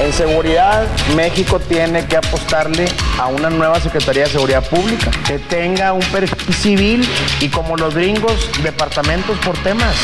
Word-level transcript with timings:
En 0.00 0.12
seguridad, 0.12 0.86
México 1.16 1.58
tiene 1.58 2.06
que 2.06 2.16
apostarle 2.16 2.86
a 3.18 3.26
una 3.26 3.48
nueva 3.50 3.80
Secretaría 3.80 4.24
de 4.24 4.30
Seguridad 4.30 4.62
Pública 4.68 5.10
que 5.26 5.38
tenga 5.38 5.92
un 5.92 6.02
perfil 6.02 6.54
civil 6.54 7.08
y 7.40 7.48
como 7.48 7.76
los 7.76 7.94
gringos, 7.94 8.50
departamentos 8.62 9.38
por 9.38 9.56
temas. 9.58 9.96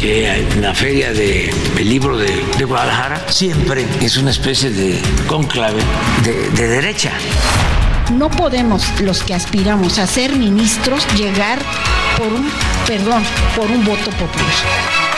Que 0.00 0.26
en 0.26 0.62
la 0.62 0.74
feria 0.74 1.12
del 1.12 1.50
libro 1.78 2.16
de, 2.16 2.64
Guadalajara 2.64 3.30
siempre 3.30 3.86
es 4.00 4.16
una 4.16 4.30
especie 4.30 4.70
de 4.70 5.00
conclave 5.26 5.82
de, 6.24 6.50
de 6.50 6.68
derecha. 6.68 7.12
No 8.16 8.30
podemos 8.30 9.00
los 9.00 9.22
que 9.22 9.34
aspiramos 9.34 9.98
a 9.98 10.06
ser 10.06 10.34
ministros 10.36 11.06
llegar 11.16 11.58
por 12.16 12.28
un, 12.28 12.50
perdón, 12.86 13.22
por 13.54 13.70
un 13.70 13.84
voto 13.84 14.10
popular. 14.10 15.09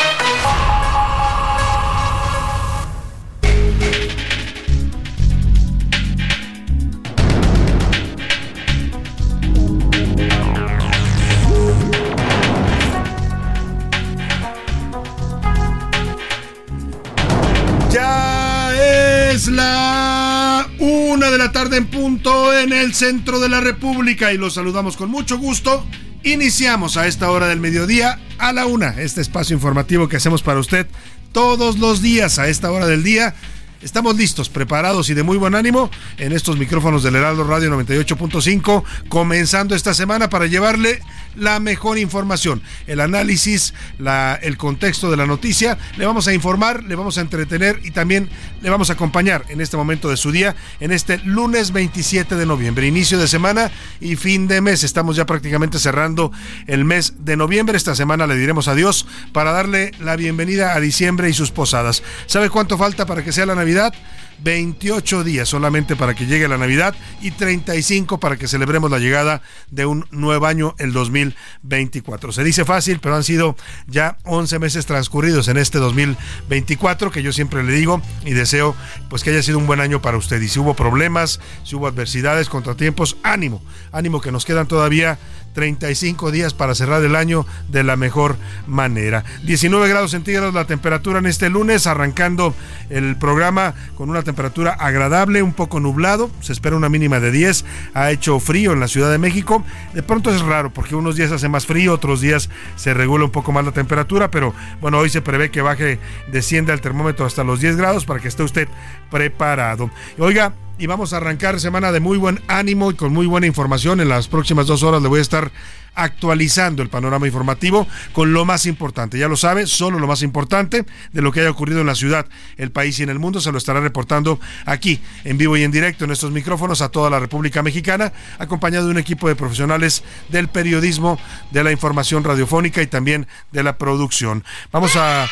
En 22.12 22.74
el 22.74 22.94
centro 22.94 23.40
de 23.40 23.48
la 23.48 23.62
República 23.62 24.32
y 24.32 24.36
los 24.36 24.54
saludamos 24.54 24.98
con 24.98 25.10
mucho 25.10 25.38
gusto. 25.38 25.86
Iniciamos 26.22 26.98
a 26.98 27.06
esta 27.06 27.30
hora 27.30 27.48
del 27.48 27.58
mediodía 27.58 28.20
a 28.38 28.52
la 28.52 28.66
una, 28.66 29.00
este 29.00 29.22
espacio 29.22 29.54
informativo 29.54 30.08
que 30.08 30.18
hacemos 30.18 30.42
para 30.42 30.60
usted 30.60 30.86
todos 31.32 31.78
los 31.78 32.02
días 32.02 32.38
a 32.38 32.48
esta 32.48 32.70
hora 32.70 32.86
del 32.86 33.02
día 33.02 33.34
Estamos 33.82 34.16
listos, 34.16 34.48
preparados 34.48 35.10
y 35.10 35.14
de 35.14 35.24
muy 35.24 35.36
buen 35.38 35.56
ánimo 35.56 35.90
en 36.16 36.30
estos 36.32 36.56
micrófonos 36.56 37.02
del 37.02 37.16
Heraldo 37.16 37.42
Radio 37.42 37.68
98.5, 37.76 38.84
comenzando 39.08 39.74
esta 39.74 39.92
semana 39.92 40.30
para 40.30 40.46
llevarle 40.46 41.02
la 41.36 41.60
mejor 41.60 41.98
información, 41.98 42.62
el 42.86 43.00
análisis, 43.00 43.74
la, 43.98 44.38
el 44.42 44.56
contexto 44.56 45.10
de 45.10 45.16
la 45.16 45.26
noticia. 45.26 45.78
Le 45.96 46.06
vamos 46.06 46.28
a 46.28 46.34
informar, 46.34 46.84
le 46.84 46.94
vamos 46.94 47.18
a 47.18 47.20
entretener 47.20 47.80
y 47.84 47.90
también 47.90 48.28
le 48.60 48.70
vamos 48.70 48.90
a 48.90 48.94
acompañar 48.94 49.44
en 49.48 49.60
este 49.60 49.76
momento 49.76 50.08
de 50.08 50.16
su 50.16 50.32
día, 50.32 50.54
en 50.80 50.92
este 50.92 51.18
lunes 51.18 51.72
27 51.72 52.36
de 52.36 52.46
noviembre, 52.46 52.86
inicio 52.86 53.18
de 53.18 53.28
semana 53.28 53.70
y 54.00 54.16
fin 54.16 54.48
de 54.48 54.60
mes. 54.60 54.84
Estamos 54.84 55.16
ya 55.16 55.26
prácticamente 55.26 55.78
cerrando 55.78 56.32
el 56.66 56.84
mes 56.84 57.14
de 57.18 57.36
noviembre. 57.36 57.76
Esta 57.76 57.94
semana 57.94 58.26
le 58.26 58.36
diremos 58.36 58.68
adiós 58.68 59.06
para 59.32 59.52
darle 59.52 59.92
la 60.00 60.16
bienvenida 60.16 60.74
a 60.74 60.80
diciembre 60.80 61.28
y 61.28 61.32
sus 61.32 61.50
posadas. 61.50 62.02
¿Sabe 62.26 62.50
cuánto 62.50 62.78
falta 62.78 63.06
para 63.06 63.24
que 63.24 63.32
sea 63.32 63.46
la 63.46 63.54
Navidad? 63.54 63.92
28 64.42 65.24
días 65.24 65.48
solamente 65.48 65.96
para 65.96 66.14
que 66.14 66.26
llegue 66.26 66.48
la 66.48 66.58
Navidad 66.58 66.94
y 67.20 67.30
35 67.30 68.18
para 68.18 68.36
que 68.36 68.48
celebremos 68.48 68.90
la 68.90 68.98
llegada 68.98 69.42
de 69.70 69.86
un 69.86 70.06
nuevo 70.10 70.46
año, 70.46 70.74
el 70.78 70.92
2024. 70.92 72.32
Se 72.32 72.44
dice 72.44 72.64
fácil, 72.64 73.00
pero 73.00 73.16
han 73.16 73.24
sido 73.24 73.56
ya 73.86 74.18
11 74.24 74.58
meses 74.58 74.86
transcurridos 74.86 75.48
en 75.48 75.56
este 75.56 75.78
2024 75.78 77.10
que 77.10 77.22
yo 77.22 77.32
siempre 77.32 77.62
le 77.62 77.72
digo 77.72 78.02
y 78.24 78.32
deseo 78.32 78.74
pues 79.08 79.22
que 79.22 79.30
haya 79.30 79.42
sido 79.42 79.58
un 79.58 79.66
buen 79.66 79.80
año 79.80 80.02
para 80.02 80.16
usted. 80.16 80.40
Y 80.40 80.48
si 80.48 80.58
hubo 80.58 80.74
problemas, 80.74 81.40
si 81.64 81.76
hubo 81.76 81.86
adversidades, 81.86 82.48
contratiempos, 82.48 83.16
ánimo, 83.22 83.62
ánimo 83.92 84.20
que 84.20 84.32
nos 84.32 84.44
quedan 84.44 84.66
todavía 84.66 85.18
35 85.52 86.30
días 86.30 86.54
para 86.54 86.74
cerrar 86.74 87.02
el 87.04 87.16
año 87.16 87.46
de 87.68 87.82
la 87.82 87.96
mejor 87.96 88.36
manera. 88.66 89.24
19 89.44 89.88
grados 89.88 90.12
centígrados 90.12 90.54
la 90.54 90.66
temperatura 90.66 91.18
en 91.18 91.26
este 91.26 91.50
lunes, 91.50 91.86
arrancando 91.86 92.54
el 92.90 93.16
programa 93.16 93.74
con 93.96 94.10
una 94.10 94.22
temperatura 94.22 94.72
agradable, 94.72 95.42
un 95.42 95.52
poco 95.52 95.80
nublado, 95.80 96.30
se 96.40 96.52
espera 96.52 96.76
una 96.76 96.88
mínima 96.88 97.20
de 97.20 97.30
10, 97.30 97.64
ha 97.94 98.10
hecho 98.10 98.40
frío 98.40 98.72
en 98.72 98.80
la 98.80 98.88
Ciudad 98.88 99.10
de 99.10 99.18
México, 99.18 99.64
de 99.94 100.02
pronto 100.02 100.34
es 100.34 100.40
raro 100.42 100.72
porque 100.72 100.94
unos 100.94 101.16
días 101.16 101.32
hace 101.32 101.48
más 101.48 101.66
frío, 101.66 101.94
otros 101.94 102.20
días 102.20 102.48
se 102.76 102.94
regula 102.94 103.24
un 103.24 103.30
poco 103.30 103.52
más 103.52 103.64
la 103.64 103.72
temperatura, 103.72 104.30
pero 104.30 104.54
bueno, 104.80 104.98
hoy 104.98 105.10
se 105.10 105.22
prevé 105.22 105.50
que 105.50 105.62
baje, 105.62 105.98
descienda 106.30 106.72
el 106.72 106.80
termómetro 106.80 107.26
hasta 107.26 107.44
los 107.44 107.60
10 107.60 107.76
grados 107.76 108.04
para 108.04 108.20
que 108.20 108.28
esté 108.28 108.42
usted 108.42 108.68
preparado. 109.10 109.90
Oiga, 110.18 110.54
y 110.78 110.86
vamos 110.86 111.12
a 111.12 111.18
arrancar 111.18 111.60
semana 111.60 111.92
de 111.92 112.00
muy 112.00 112.18
buen 112.18 112.40
ánimo 112.48 112.90
y 112.90 112.94
con 112.94 113.12
muy 113.12 113.26
buena 113.26 113.46
información. 113.46 114.00
En 114.00 114.08
las 114.08 114.28
próximas 114.28 114.66
dos 114.66 114.82
horas 114.82 115.02
le 115.02 115.08
voy 115.08 115.18
a 115.18 115.22
estar 115.22 115.50
actualizando 115.94 116.82
el 116.82 116.88
panorama 116.88 117.26
informativo 117.26 117.86
con 118.12 118.32
lo 118.32 118.44
más 118.44 118.66
importante. 118.66 119.18
Ya 119.18 119.28
lo 119.28 119.36
sabe, 119.36 119.66
solo 119.66 119.98
lo 119.98 120.06
más 120.06 120.22
importante 120.22 120.84
de 121.12 121.22
lo 121.22 121.32
que 121.32 121.40
haya 121.40 121.50
ocurrido 121.50 121.80
en 121.80 121.86
la 121.86 121.94
ciudad, 121.94 122.26
el 122.56 122.70
país 122.70 122.98
y 122.98 123.02
en 123.02 123.10
el 123.10 123.18
mundo 123.18 123.40
se 123.40 123.52
lo 123.52 123.58
estará 123.58 123.80
reportando 123.80 124.40
aquí, 124.64 125.00
en 125.24 125.38
vivo 125.38 125.56
y 125.56 125.62
en 125.62 125.70
directo, 125.70 126.04
en 126.04 126.10
estos 126.10 126.30
micrófonos 126.30 126.80
a 126.80 126.88
toda 126.88 127.10
la 127.10 127.20
República 127.20 127.62
Mexicana, 127.62 128.12
acompañado 128.38 128.86
de 128.86 128.92
un 128.92 128.98
equipo 128.98 129.28
de 129.28 129.36
profesionales 129.36 130.02
del 130.28 130.48
periodismo, 130.48 131.18
de 131.50 131.64
la 131.64 131.72
información 131.72 132.24
radiofónica 132.24 132.82
y 132.82 132.86
también 132.86 133.26
de 133.52 133.62
la 133.62 133.76
producción. 133.76 134.44
Vamos 134.70 134.96
a 134.96 135.26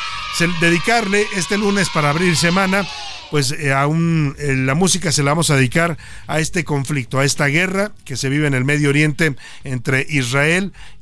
dedicarle 0.60 1.26
este 1.36 1.58
lunes 1.58 1.88
para 1.90 2.10
abrir 2.10 2.36
semana 2.36 2.86
pues 3.30 3.52
eh, 3.52 3.72
aún 3.72 4.34
eh, 4.38 4.54
la 4.56 4.74
música 4.74 5.12
se 5.12 5.22
la 5.22 5.30
vamos 5.30 5.50
a 5.50 5.56
dedicar 5.56 5.96
a 6.26 6.40
este 6.40 6.64
conflicto, 6.64 7.18
a 7.18 7.24
esta 7.24 7.46
guerra 7.46 7.92
que 8.04 8.16
se 8.16 8.28
vive 8.28 8.46
en 8.46 8.54
el 8.54 8.64
Medio 8.64 8.88
Oriente 8.88 9.36
entre 9.62 10.04
Israel 10.08 10.49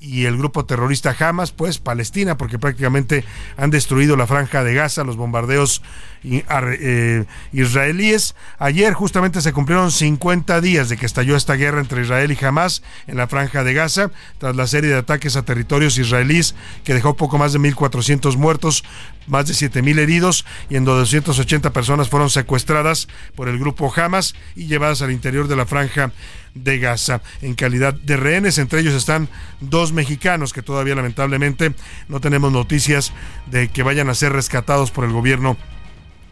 y 0.00 0.25
el 0.26 0.36
grupo 0.36 0.64
terrorista 0.64 1.14
Hamas, 1.19 1.53
pues 1.53 1.78
Palestina, 1.78 2.36
porque 2.36 2.59
prácticamente 2.59 3.25
han 3.56 3.70
destruido 3.70 4.16
la 4.16 4.26
franja 4.26 4.62
de 4.64 4.75
Gaza, 4.75 5.04
los 5.04 5.16
bombardeos 5.16 5.82
eh, 6.25 7.25
israelíes. 7.53 8.34
Ayer 8.59 8.92
justamente 8.92 9.41
se 9.41 9.53
cumplieron 9.53 9.91
50 9.91 10.60
días 10.60 10.88
de 10.88 10.97
que 10.97 11.06
estalló 11.06 11.36
esta 11.36 11.54
guerra 11.54 11.81
entre 11.81 12.03
Israel 12.03 12.31
y 12.32 12.44
Hamas 12.44 12.82
en 13.06 13.16
la 13.16 13.28
franja 13.28 13.64
de 13.64 13.75
Gaza, 13.75 14.10
tras 14.38 14.56
la 14.56 14.66
serie 14.66 14.91
de 14.91 14.98
ataques 14.98 15.36
a 15.36 15.44
territorios 15.44 15.98
israelíes 15.98 16.54
que 16.84 16.94
dejó 16.94 17.16
poco 17.16 17.38
más 17.38 17.53
de 17.53 17.59
1.400 17.59 18.36
muertos, 18.36 18.84
más 19.26 19.47
de 19.47 19.54
7.000 19.54 19.98
heridos 19.98 20.44
y 20.69 20.76
en 20.76 20.84
280 20.84 21.72
personas 21.72 22.09
fueron 22.09 22.30
secuestradas 22.30 23.09
por 23.34 23.48
el 23.48 23.59
grupo 23.59 23.92
Hamas 23.94 24.34
y 24.56 24.66
llevadas 24.66 25.03
al 25.03 25.12
interior 25.12 25.48
de 25.48 25.56
la 25.56 25.66
franja 25.66 26.12
de 26.64 26.78
Gaza 26.78 27.22
en 27.42 27.54
calidad 27.54 27.94
de 27.94 28.16
rehenes. 28.16 28.58
Entre 28.58 28.80
ellos 28.80 28.94
están 28.94 29.28
dos 29.60 29.92
mexicanos 29.92 30.52
que 30.52 30.62
todavía 30.62 30.94
lamentablemente 30.94 31.74
no 32.08 32.20
tenemos 32.20 32.53
noticias 32.53 33.12
de 33.47 33.68
que 33.68 33.83
vayan 33.83 34.09
a 34.09 34.15
ser 34.15 34.33
rescatados 34.33 34.91
por 34.91 35.04
el 35.04 35.12
gobierno 35.12 35.56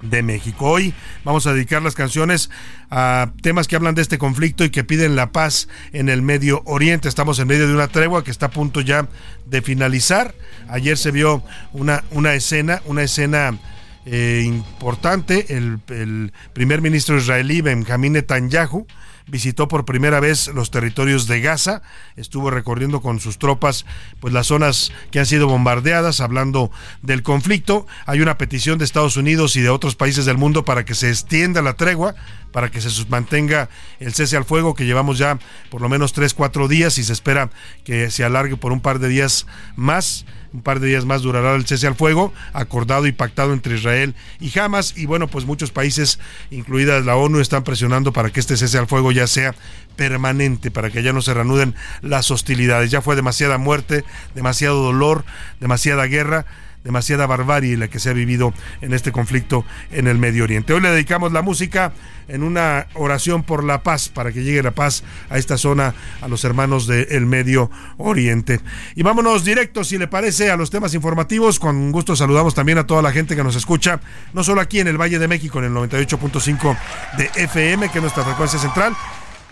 de 0.02 0.22
México. 0.22 0.70
Hoy 0.70 0.94
vamos 1.24 1.46
a 1.46 1.52
dedicar 1.52 1.82
las 1.82 1.94
canciones 1.94 2.50
a 2.90 3.32
temas 3.42 3.66
que 3.66 3.76
hablan 3.76 3.94
de 3.94 4.02
este 4.02 4.18
conflicto 4.18 4.64
y 4.64 4.70
que 4.70 4.84
piden 4.84 5.16
la 5.16 5.32
paz 5.32 5.68
en 5.92 6.08
el 6.08 6.22
Medio 6.22 6.62
Oriente. 6.66 7.08
Estamos 7.08 7.38
en 7.38 7.48
medio 7.48 7.66
de 7.66 7.74
una 7.74 7.88
tregua 7.88 8.22
que 8.22 8.30
está 8.30 8.46
a 8.46 8.50
punto 8.50 8.80
ya 8.80 9.08
de 9.46 9.62
finalizar. 9.62 10.34
Ayer 10.68 10.98
se 10.98 11.10
vio 11.10 11.42
una, 11.72 12.04
una 12.10 12.34
escena, 12.34 12.82
una 12.84 13.02
escena 13.02 13.58
eh, 14.04 14.42
importante. 14.44 15.56
El, 15.56 15.80
el 15.88 16.32
primer 16.52 16.80
ministro 16.80 17.16
israelí, 17.16 17.60
Benjamín 17.60 18.12
Netanyahu, 18.12 18.86
visitó 19.26 19.67
por 19.69 19.84
primera 19.84 20.20
vez 20.20 20.49
los 20.49 20.70
territorios 20.70 21.26
de 21.26 21.40
Gaza, 21.40 21.82
estuvo 22.17 22.50
recorriendo 22.50 23.00
con 23.00 23.19
sus 23.20 23.38
tropas 23.38 23.84
pues 24.20 24.32
las 24.32 24.46
zonas 24.46 24.93
que 25.11 25.19
han 25.19 25.26
sido 25.26 25.49
bombardeadas, 25.49 26.20
hablando 26.20 26.70
del 27.02 27.23
conflicto. 27.23 27.87
Hay 28.06 28.20
una 28.20 28.38
petición 28.38 28.78
de 28.78 28.84
Estados 28.84 29.17
Unidos 29.17 29.56
y 29.56 29.61
de 29.61 29.70
otros 29.70 29.96
países 29.96 30.25
del 30.25 30.38
mundo 30.38 30.64
para 30.64 30.84
que 30.84 30.94
se 30.94 31.08
extienda 31.08 31.61
la 31.62 31.75
tregua, 31.75 32.14
para 32.52 32.70
que 32.70 32.81
se 32.81 33.05
mantenga 33.06 33.69
el 33.99 34.14
cese 34.14 34.37
al 34.37 34.44
fuego 34.44 34.75
que 34.75 34.87
llevamos 34.87 35.19
ya 35.19 35.38
por 35.70 35.81
lo 35.81 35.88
menos 35.88 36.12
tres, 36.12 36.32
cuatro 36.32 36.69
días 36.69 36.99
y 36.99 37.05
se 37.05 37.12
espera 37.12 37.50
que 37.84 38.11
se 38.11 38.25
alargue 38.25 38.56
por 38.56 38.73
un 38.73 38.81
par 38.81 38.99
de 38.99 39.08
días 39.08 39.46
más 39.75 40.25
Un 40.56 40.62
par 40.62 40.80
de 40.80 40.86
días 40.86 41.04
más 41.04 41.20
durará 41.20 41.54
el 41.54 41.66
cese 41.66 41.86
al 41.86 41.96
fuego, 41.96 42.32
acordado 42.54 43.06
y 43.06 43.12
pactado 43.12 43.52
entre 43.52 43.74
Israel 43.74 44.14
y 44.40 44.58
Hamas. 44.58 44.96
Y 44.96 45.04
bueno, 45.04 45.28
pues 45.28 45.44
muchos 45.44 45.70
países, 45.70 46.18
incluidas 46.50 47.04
la 47.04 47.14
ONU, 47.14 47.40
están 47.40 47.62
presionando 47.62 48.10
para 48.14 48.30
que 48.30 48.40
este 48.40 48.56
cese 48.56 48.78
al 48.78 48.86
fuego 48.86 49.12
ya 49.12 49.26
sea 49.26 49.54
permanente, 49.96 50.70
para 50.70 50.88
que 50.88 51.02
ya 51.02 51.12
no 51.12 51.20
se 51.20 51.34
reanuden 51.34 51.74
las 52.00 52.30
hostilidades. 52.30 52.90
Ya 52.90 53.02
fue 53.02 53.16
demasiada 53.16 53.58
muerte, 53.58 54.02
demasiado 54.34 54.82
dolor, 54.82 55.26
demasiada 55.60 56.06
guerra 56.06 56.46
demasiada 56.86 57.26
barbarie 57.26 57.76
la 57.76 57.88
que 57.88 57.98
se 57.98 58.10
ha 58.10 58.12
vivido 58.12 58.54
en 58.80 58.94
este 58.94 59.10
conflicto 59.10 59.64
en 59.90 60.06
el 60.06 60.18
Medio 60.18 60.44
Oriente. 60.44 60.72
Hoy 60.72 60.80
le 60.80 60.90
dedicamos 60.90 61.32
la 61.32 61.42
música 61.42 61.92
en 62.28 62.44
una 62.44 62.86
oración 62.94 63.42
por 63.42 63.64
la 63.64 63.82
paz, 63.82 64.08
para 64.08 64.32
que 64.32 64.44
llegue 64.44 64.62
la 64.62 64.70
paz 64.70 65.02
a 65.28 65.36
esta 65.36 65.58
zona, 65.58 65.94
a 66.20 66.28
los 66.28 66.44
hermanos 66.44 66.86
del 66.86 67.26
Medio 67.26 67.70
Oriente. 67.98 68.60
Y 68.94 69.02
vámonos 69.02 69.44
directo, 69.44 69.82
si 69.82 69.98
le 69.98 70.06
parece, 70.06 70.50
a 70.50 70.56
los 70.56 70.70
temas 70.70 70.94
informativos. 70.94 71.58
Con 71.58 71.90
gusto 71.90 72.14
saludamos 72.14 72.54
también 72.54 72.78
a 72.78 72.86
toda 72.86 73.02
la 73.02 73.10
gente 73.10 73.34
que 73.34 73.42
nos 73.42 73.56
escucha, 73.56 74.00
no 74.32 74.44
solo 74.44 74.60
aquí 74.60 74.78
en 74.78 74.86
el 74.86 75.00
Valle 75.00 75.18
de 75.18 75.26
México, 75.26 75.58
en 75.58 75.64
el 75.64 75.72
98.5 75.72 76.78
de 77.18 77.30
FM, 77.34 77.88
que 77.88 77.98
es 77.98 78.02
nuestra 78.02 78.24
frecuencia 78.24 78.60
central, 78.60 78.94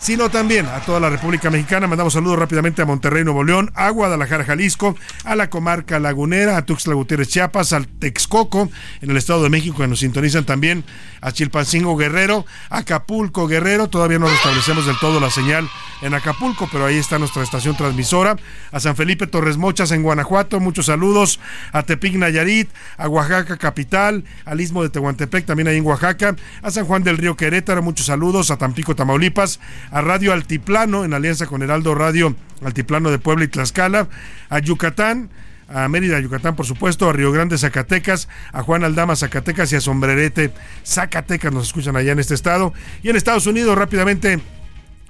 sino 0.04 0.28
también 0.28 0.66
a 0.66 0.80
toda 0.80 1.00
la 1.00 1.08
República 1.08 1.48
Mexicana. 1.48 1.86
Mandamos 1.86 2.12
saludos 2.12 2.38
rápidamente 2.38 2.82
a 2.82 2.84
Monterrey, 2.84 3.24
Nuevo 3.24 3.42
León, 3.42 3.70
a 3.74 3.88
Guadalajara, 3.88 4.44
Jalisco, 4.44 4.94
a 5.24 5.34
la 5.34 5.48
comarca 5.48 5.98
lagunera, 5.98 6.58
a 6.58 6.66
Tuxtla 6.66 6.92
Gutiérrez, 6.92 7.28
Chiapas, 7.28 7.72
al 7.72 7.88
Texcoco, 7.88 8.68
en 9.00 9.10
el 9.10 9.16
Estado 9.16 9.42
de 9.42 9.48
México, 9.48 9.78
que 9.78 9.88
nos 9.88 10.00
sintonizan 10.00 10.44
también, 10.44 10.84
a 11.22 11.32
Chilpancingo, 11.32 11.96
Guerrero, 11.96 12.44
a 12.68 12.80
Acapulco, 12.80 13.46
Guerrero. 13.46 13.88
Todavía 13.88 14.18
no 14.18 14.28
restablecemos 14.28 14.84
del 14.84 14.98
todo 14.98 15.20
la 15.20 15.30
señal 15.30 15.70
en 16.02 16.12
Acapulco, 16.12 16.68
pero 16.70 16.84
ahí 16.84 16.98
está 16.98 17.18
nuestra 17.18 17.42
estación 17.42 17.74
transmisora. 17.74 18.36
A 18.72 18.80
San 18.80 18.96
Felipe 18.96 19.26
Torres 19.26 19.56
Mochas, 19.56 19.90
en 19.90 20.02
Guanajuato, 20.02 20.60
muchos 20.60 20.84
saludos. 20.84 21.40
A 21.72 21.82
Tepic, 21.84 22.16
Nayarit, 22.16 22.68
a 22.98 23.08
Oaxaca, 23.08 23.56
capital, 23.56 24.24
al 24.44 24.60
Istmo 24.60 24.82
de 24.82 24.90
Tehuantepec, 24.90 25.46
también 25.46 25.68
ahí 25.68 25.78
en 25.78 25.86
Oaxaca. 25.86 26.36
A 26.60 26.70
San 26.70 26.84
Juan 26.84 27.04
del 27.04 27.16
Río 27.16 27.38
Querétaro, 27.38 27.82
muchos 27.82 28.04
saludos. 28.04 28.50
A 28.50 28.58
Tampico, 28.58 28.94
Tamaulipas 28.94 29.60
a 29.94 30.00
Radio 30.00 30.32
Altiplano, 30.32 31.04
en 31.04 31.14
alianza 31.14 31.46
con 31.46 31.62
Heraldo 31.62 31.94
Radio 31.94 32.34
Altiplano 32.64 33.12
de 33.12 33.20
Puebla 33.20 33.44
y 33.44 33.48
Tlaxcala, 33.48 34.08
a 34.48 34.58
Yucatán, 34.58 35.30
a 35.68 35.86
Mérida, 35.86 36.18
Yucatán, 36.18 36.56
por 36.56 36.66
supuesto, 36.66 37.08
a 37.08 37.12
Río 37.12 37.30
Grande, 37.30 37.56
Zacatecas, 37.56 38.28
a 38.52 38.64
Juan 38.64 38.82
Aldama, 38.82 39.14
Zacatecas 39.14 39.72
y 39.72 39.76
a 39.76 39.80
Sombrerete, 39.80 40.52
Zacatecas, 40.84 41.52
nos 41.52 41.68
escuchan 41.68 41.94
allá 41.94 42.10
en 42.10 42.18
este 42.18 42.34
estado. 42.34 42.74
Y 43.04 43.10
en 43.10 43.14
Estados 43.14 43.46
Unidos, 43.46 43.78
rápidamente, 43.78 44.40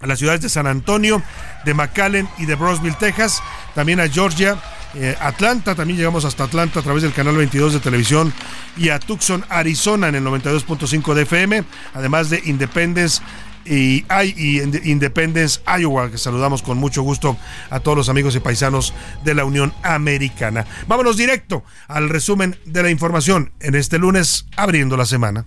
a 0.01 0.07
las 0.07 0.19
ciudades 0.19 0.43
de 0.43 0.51
San 0.51 0.67
Antonio, 0.67 1.23
de 1.65 1.73
McAllen 1.73 2.29
y 2.37 2.45
de 2.45 2.55
Brosville, 2.55 2.97
Texas, 3.01 3.43
también 3.75 4.01
a 4.01 4.09
Georgia, 4.09 4.59
eh, 4.97 5.17
Atlanta, 5.19 5.75
también 5.75 5.99
llegamos 5.99 6.27
hasta 6.27 6.45
Atlanta 6.45 6.81
a 6.81 6.83
través 6.83 7.03
del 7.03 7.13
canal 7.15 7.37
22 7.37 7.73
de 7.73 7.81
televisión 7.81 8.33
y 8.77 8.91
a 8.91 9.01
Tucson, 9.01 9.45
Arizona 9.49 10.09
en 10.09 10.17
el 10.17 10.25
92.5 10.25 11.15
de 11.15 11.23
FM, 11.23 11.65
además 11.95 12.29
de 12.29 12.43
Independence 12.45 13.23
y, 13.65 14.05
y 14.37 14.91
Independence, 14.91 15.61
Iowa, 15.67 16.11
que 16.11 16.19
saludamos 16.19 16.63
con 16.63 16.79
mucho 16.79 17.03
gusto 17.03 17.37
a 17.71 17.81
todos 17.81 17.97
los 17.97 18.09
amigos 18.09 18.35
y 18.37 18.41
paisanos 18.41 18.95
de 19.25 19.35
la 19.35 19.45
Unión 19.45 19.73
Americana. 19.83 20.67
Vámonos 20.87 21.17
directo 21.17 21.65
al 21.89 22.09
resumen 22.09 22.59
de 22.65 22.83
la 22.83 22.91
información 22.91 23.53
en 23.61 23.75
este 23.75 23.99
lunes, 23.99 24.47
abriendo 24.57 24.97
la 24.97 25.07
semana. 25.07 25.45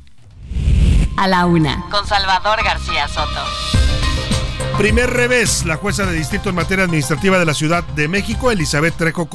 A 1.17 1.27
la 1.27 1.45
una, 1.45 1.85
con 1.89 2.05
Salvador 2.05 2.63
García 2.63 3.07
Soto. 3.07 3.86
Primer 4.77 5.09
revés, 5.09 5.65
la 5.65 5.75
jueza 5.77 6.05
de 6.05 6.15
distrito 6.15 6.49
en 6.49 6.55
materia 6.55 6.85
administrativa 6.85 7.39
de 7.39 7.45
la 7.45 7.55
Ciudad 7.55 7.83
de 7.83 8.07
México, 8.07 8.51
Elizabeth 8.51 8.95
Trejo, 8.95 9.27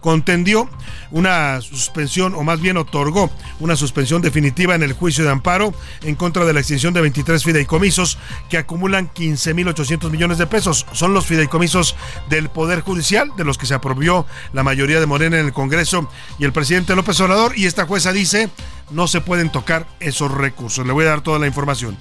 contendió 0.00 0.68
una 1.10 1.62
suspensión, 1.62 2.34
o 2.34 2.42
más 2.42 2.60
bien 2.60 2.76
otorgó 2.76 3.30
una 3.58 3.74
suspensión 3.74 4.20
definitiva 4.20 4.74
en 4.74 4.82
el 4.82 4.92
juicio 4.92 5.24
de 5.24 5.30
amparo 5.30 5.72
en 6.02 6.14
contra 6.14 6.44
de 6.44 6.52
la 6.52 6.60
extinción 6.60 6.92
de 6.92 7.00
23 7.00 7.42
fideicomisos 7.42 8.18
que 8.50 8.58
acumulan 8.58 9.10
15.800 9.10 10.10
millones 10.10 10.36
de 10.36 10.46
pesos. 10.46 10.84
Son 10.92 11.14
los 11.14 11.24
fideicomisos 11.24 11.96
del 12.28 12.50
Poder 12.50 12.82
Judicial, 12.82 13.30
de 13.38 13.44
los 13.44 13.56
que 13.56 13.64
se 13.64 13.72
aprobó 13.72 14.26
la 14.52 14.62
mayoría 14.62 15.00
de 15.00 15.06
Morena 15.06 15.38
en 15.38 15.46
el 15.46 15.52
Congreso 15.54 16.06
y 16.38 16.44
el 16.44 16.52
presidente 16.52 16.94
López 16.94 17.18
Obrador, 17.20 17.56
y 17.56 17.64
esta 17.64 17.86
jueza 17.86 18.12
dice 18.12 18.50
no 18.90 19.08
se 19.08 19.22
pueden 19.22 19.50
tocar 19.50 19.86
esos 20.00 20.30
recursos. 20.30 20.86
Le 20.86 20.92
voy 20.92 21.06
a 21.06 21.08
dar 21.08 21.22
toda 21.22 21.38
la 21.38 21.46
información. 21.46 21.96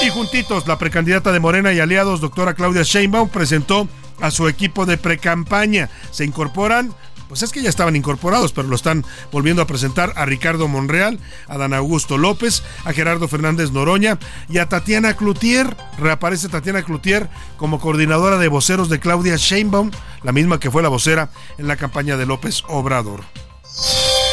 Y 0.00 0.10
juntitos, 0.10 0.66
la 0.66 0.78
precandidata 0.78 1.32
de 1.32 1.40
Morena 1.40 1.72
y 1.72 1.80
aliados, 1.80 2.20
doctora 2.20 2.54
Claudia 2.54 2.82
Sheinbaum, 2.82 3.28
presentó 3.28 3.88
a 4.20 4.30
su 4.30 4.48
equipo 4.48 4.86
de 4.86 4.96
precampaña. 4.96 5.90
Se 6.10 6.24
incorporan 6.24 6.94
pues 7.28 7.42
es 7.42 7.52
que 7.52 7.60
ya 7.60 7.68
estaban 7.68 7.94
incorporados, 7.94 8.52
pero 8.52 8.68
lo 8.68 8.74
están 8.74 9.04
volviendo 9.30 9.60
a 9.60 9.66
presentar 9.66 10.14
a 10.16 10.24
Ricardo 10.24 10.66
Monreal, 10.66 11.20
a 11.46 11.58
Dan 11.58 11.74
Augusto 11.74 12.16
López, 12.16 12.62
a 12.84 12.92
Gerardo 12.94 13.28
Fernández 13.28 13.70
Noroña 13.70 14.18
y 14.48 14.58
a 14.58 14.68
Tatiana 14.68 15.14
Cloutier. 15.14 15.76
Reaparece 15.98 16.48
Tatiana 16.48 16.82
Cloutier 16.82 17.28
como 17.58 17.80
coordinadora 17.80 18.38
de 18.38 18.48
voceros 18.48 18.88
de 18.88 18.98
Claudia 18.98 19.36
Sheinbaum, 19.36 19.90
la 20.22 20.32
misma 20.32 20.58
que 20.58 20.70
fue 20.70 20.82
la 20.82 20.88
vocera 20.88 21.28
en 21.58 21.68
la 21.68 21.76
campaña 21.76 22.16
de 22.16 22.24
López 22.24 22.62
Obrador. 22.66 23.24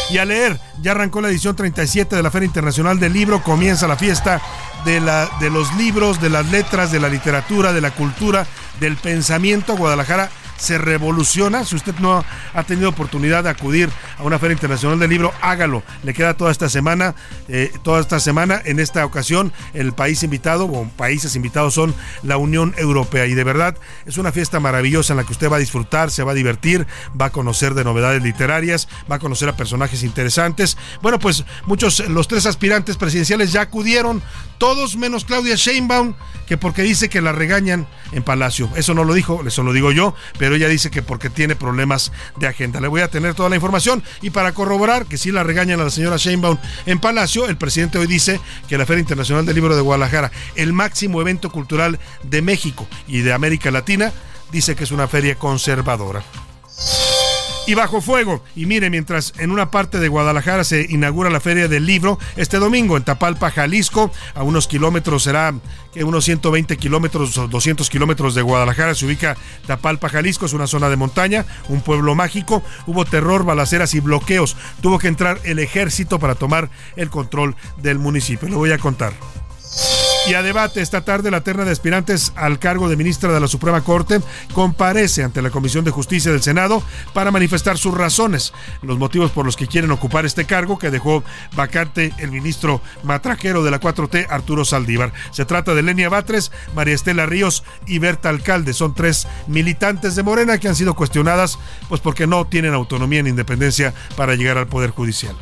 Y 0.09 0.17
a 0.19 0.25
leer, 0.25 0.59
ya 0.81 0.91
arrancó 0.91 1.19
la 1.19 1.29
edición 1.29 1.55
37 1.55 2.15
de 2.15 2.23
la 2.23 2.31
Feria 2.31 2.45
Internacional 2.45 2.99
del 2.99 3.13
Libro, 3.13 3.43
comienza 3.43 3.87
la 3.87 3.97
fiesta 3.97 4.41
de, 4.85 5.01
la, 5.01 5.29
de 5.39 5.49
los 5.49 5.73
libros, 5.75 6.21
de 6.21 6.29
las 6.29 6.45
letras, 6.51 6.91
de 6.91 6.99
la 6.99 7.09
literatura, 7.09 7.73
de 7.73 7.81
la 7.81 7.91
cultura, 7.91 8.45
del 8.79 8.95
pensamiento. 8.95 9.75
Guadalajara 9.75 10.29
se 10.57 10.77
revoluciona. 10.77 11.65
Si 11.65 11.75
usted 11.75 11.95
no 11.99 12.23
ha 12.53 12.63
tenido 12.63 12.89
oportunidad 12.89 13.43
de 13.43 13.49
acudir 13.49 13.89
a 14.17 14.23
una 14.23 14.39
feria 14.39 14.53
internacional 14.53 14.99
del 14.99 15.09
libro, 15.09 15.33
hágalo. 15.41 15.83
Le 16.03 16.13
queda 16.13 16.35
toda 16.35 16.51
esta 16.51 16.69
semana, 16.69 17.15
eh, 17.47 17.71
toda 17.83 18.01
esta 18.01 18.19
semana. 18.19 18.61
En 18.65 18.79
esta 18.79 19.05
ocasión, 19.05 19.53
el 19.73 19.93
país 19.93 20.23
invitado 20.23 20.65
o 20.65 20.87
países 20.89 21.35
invitados 21.35 21.73
son 21.73 21.93
la 22.23 22.37
Unión 22.37 22.73
Europea. 22.77 23.25
Y 23.25 23.33
de 23.33 23.43
verdad 23.43 23.77
es 24.05 24.17
una 24.17 24.31
fiesta 24.31 24.59
maravillosa 24.59 25.13
en 25.13 25.17
la 25.17 25.23
que 25.23 25.31
usted 25.31 25.51
va 25.51 25.57
a 25.57 25.59
disfrutar, 25.59 26.11
se 26.11 26.23
va 26.23 26.31
a 26.31 26.35
divertir, 26.35 26.87
va 27.19 27.25
a 27.25 27.31
conocer 27.31 27.73
de 27.73 27.83
novedades 27.83 28.21
literarias, 28.21 28.87
va 29.09 29.15
a 29.17 29.19
conocer 29.19 29.49
a 29.49 29.57
personajes 29.57 30.03
interesantes. 30.03 30.77
Bueno, 31.01 31.19
pues 31.19 31.45
muchos, 31.65 32.07
los 32.09 32.27
tres 32.27 32.45
aspirantes 32.45 32.97
presidenciales 32.97 33.51
ya 33.51 33.61
acudieron, 33.61 34.21
todos 34.57 34.95
menos 34.95 35.25
Claudia 35.25 35.55
Sheinbaum, 35.55 36.15
que 36.47 36.57
porque 36.57 36.83
dice 36.83 37.09
que 37.09 37.21
la 37.21 37.31
regañan 37.31 37.87
en 38.11 38.23
Palacio. 38.23 38.69
Eso 38.75 38.93
no 38.93 39.03
lo 39.03 39.13
dijo, 39.13 39.43
eso 39.45 39.63
lo 39.63 39.73
digo 39.73 39.91
yo, 39.91 40.13
pero 40.37 40.44
ella 40.53 40.67
dice 40.67 40.91
que 40.91 41.01
porque 41.01 41.29
tiene 41.29 41.55
problemas 41.55 42.11
de 42.37 42.47
agenda. 42.47 42.79
Le 42.79 42.87
voy 42.87 43.01
a 43.01 43.07
tener 43.07 43.33
toda 43.33 43.49
la 43.49 43.55
información 43.55 44.03
y 44.21 44.29
para 44.29 44.53
corroborar 44.53 45.05
que 45.05 45.17
sí 45.17 45.31
la 45.31 45.43
regañan 45.43 45.79
a 45.79 45.85
la 45.85 45.89
señora 45.89 46.17
Sheinbaum 46.17 46.57
en 46.85 46.99
Palacio, 46.99 47.47
el 47.47 47.57
presidente 47.57 47.97
hoy 47.97 48.07
dice 48.07 48.39
que 48.67 48.77
la 48.77 48.85
Feria 48.85 49.01
Internacional 49.01 49.45
del 49.45 49.55
Libro 49.55 49.75
de 49.75 49.81
Guadalajara, 49.81 50.31
el 50.55 50.73
máximo 50.73 51.21
evento 51.21 51.49
cultural 51.49 51.99
de 52.23 52.41
México 52.41 52.87
y 53.07 53.21
de 53.21 53.33
América 53.33 53.71
Latina, 53.71 54.11
dice 54.51 54.75
que 54.75 54.83
es 54.83 54.91
una 54.91 55.07
feria 55.07 55.35
conservadora 55.35 56.23
y 57.67 57.73
bajo 57.73 58.01
fuego. 58.01 58.43
Y 58.55 58.65
mire, 58.65 58.89
mientras 58.89 59.33
en 59.37 59.51
una 59.51 59.71
parte 59.71 59.99
de 59.99 60.07
Guadalajara 60.07 60.63
se 60.63 60.85
inaugura 60.89 61.29
la 61.29 61.39
Feria 61.39 61.67
del 61.67 61.85
Libro, 61.85 62.19
este 62.35 62.57
domingo 62.57 62.97
en 62.97 63.03
Tapalpa, 63.03 63.51
Jalisco, 63.51 64.11
a 64.33 64.43
unos 64.43 64.67
kilómetros 64.67 65.23
será 65.23 65.53
que 65.93 66.03
unos 66.03 66.25
120 66.25 66.77
kilómetros 66.77 67.37
o 67.37 67.47
200 67.47 67.89
kilómetros 67.89 68.35
de 68.35 68.41
Guadalajara 68.41 68.95
se 68.95 69.05
ubica 69.05 69.37
Tapalpa, 69.65 70.09
Jalisco, 70.09 70.45
es 70.45 70.53
una 70.53 70.67
zona 70.67 70.89
de 70.89 70.97
montaña, 70.97 71.45
un 71.69 71.81
pueblo 71.81 72.15
mágico. 72.15 72.63
Hubo 72.85 73.05
terror, 73.05 73.45
balaceras 73.45 73.93
y 73.93 73.99
bloqueos. 73.99 74.55
Tuvo 74.81 74.99
que 74.99 75.07
entrar 75.07 75.39
el 75.43 75.59
ejército 75.59 76.19
para 76.19 76.35
tomar 76.35 76.69
el 76.95 77.09
control 77.09 77.55
del 77.81 77.99
municipio. 77.99 78.47
Lo 78.49 78.57
voy 78.57 78.71
a 78.71 78.77
contar. 78.77 79.13
Y 80.27 80.33
a 80.33 80.41
debate 80.41 80.81
esta 80.81 81.01
tarde 81.01 81.29
la 81.29 81.41
terna 81.41 81.65
de 81.65 81.71
aspirantes 81.71 82.33
al 82.35 82.57
cargo 82.57 82.89
de 82.89 82.95
ministra 82.95 83.31
de 83.31 83.39
la 83.39 83.47
Suprema 83.47 83.83
Corte 83.83 84.21
comparece 84.53 85.21
ante 85.21 85.43
la 85.43 85.51
Comisión 85.51 85.85
de 85.85 85.91
Justicia 85.91 86.31
del 86.31 86.41
Senado 86.41 86.81
para 87.13 87.29
manifestar 87.29 87.77
sus 87.77 87.95
razones, 87.95 88.51
los 88.81 88.97
motivos 88.97 89.29
por 89.29 89.45
los 89.45 89.55
que 89.55 89.67
quieren 89.67 89.91
ocupar 89.91 90.25
este 90.25 90.45
cargo 90.45 90.79
que 90.79 90.89
dejó 90.89 91.23
vacante 91.55 92.11
el 92.17 92.31
ministro 92.31 92.81
matrajero 93.03 93.63
de 93.63 93.69
la 93.69 93.79
4T, 93.79 94.25
Arturo 94.27 94.65
Saldívar. 94.65 95.13
Se 95.29 95.45
trata 95.45 95.75
de 95.75 95.83
Lenia 95.83 96.09
Batres, 96.09 96.51
María 96.73 96.95
Estela 96.95 97.27
Ríos 97.27 97.63
y 97.85 97.99
Berta 97.99 98.29
Alcalde. 98.29 98.73
Son 98.73 98.95
tres 98.95 99.27
militantes 99.45 100.15
de 100.15 100.23
Morena 100.23 100.57
que 100.57 100.67
han 100.67 100.75
sido 100.75 100.95
cuestionadas 100.95 101.59
pues 101.87 102.01
porque 102.01 102.25
no 102.25 102.45
tienen 102.45 102.73
autonomía 102.73 103.21
ni 103.21 103.29
independencia 103.29 103.93
para 104.17 104.33
llegar 104.33 104.57
al 104.57 104.67
Poder 104.67 104.89
Judicial. 104.89 105.35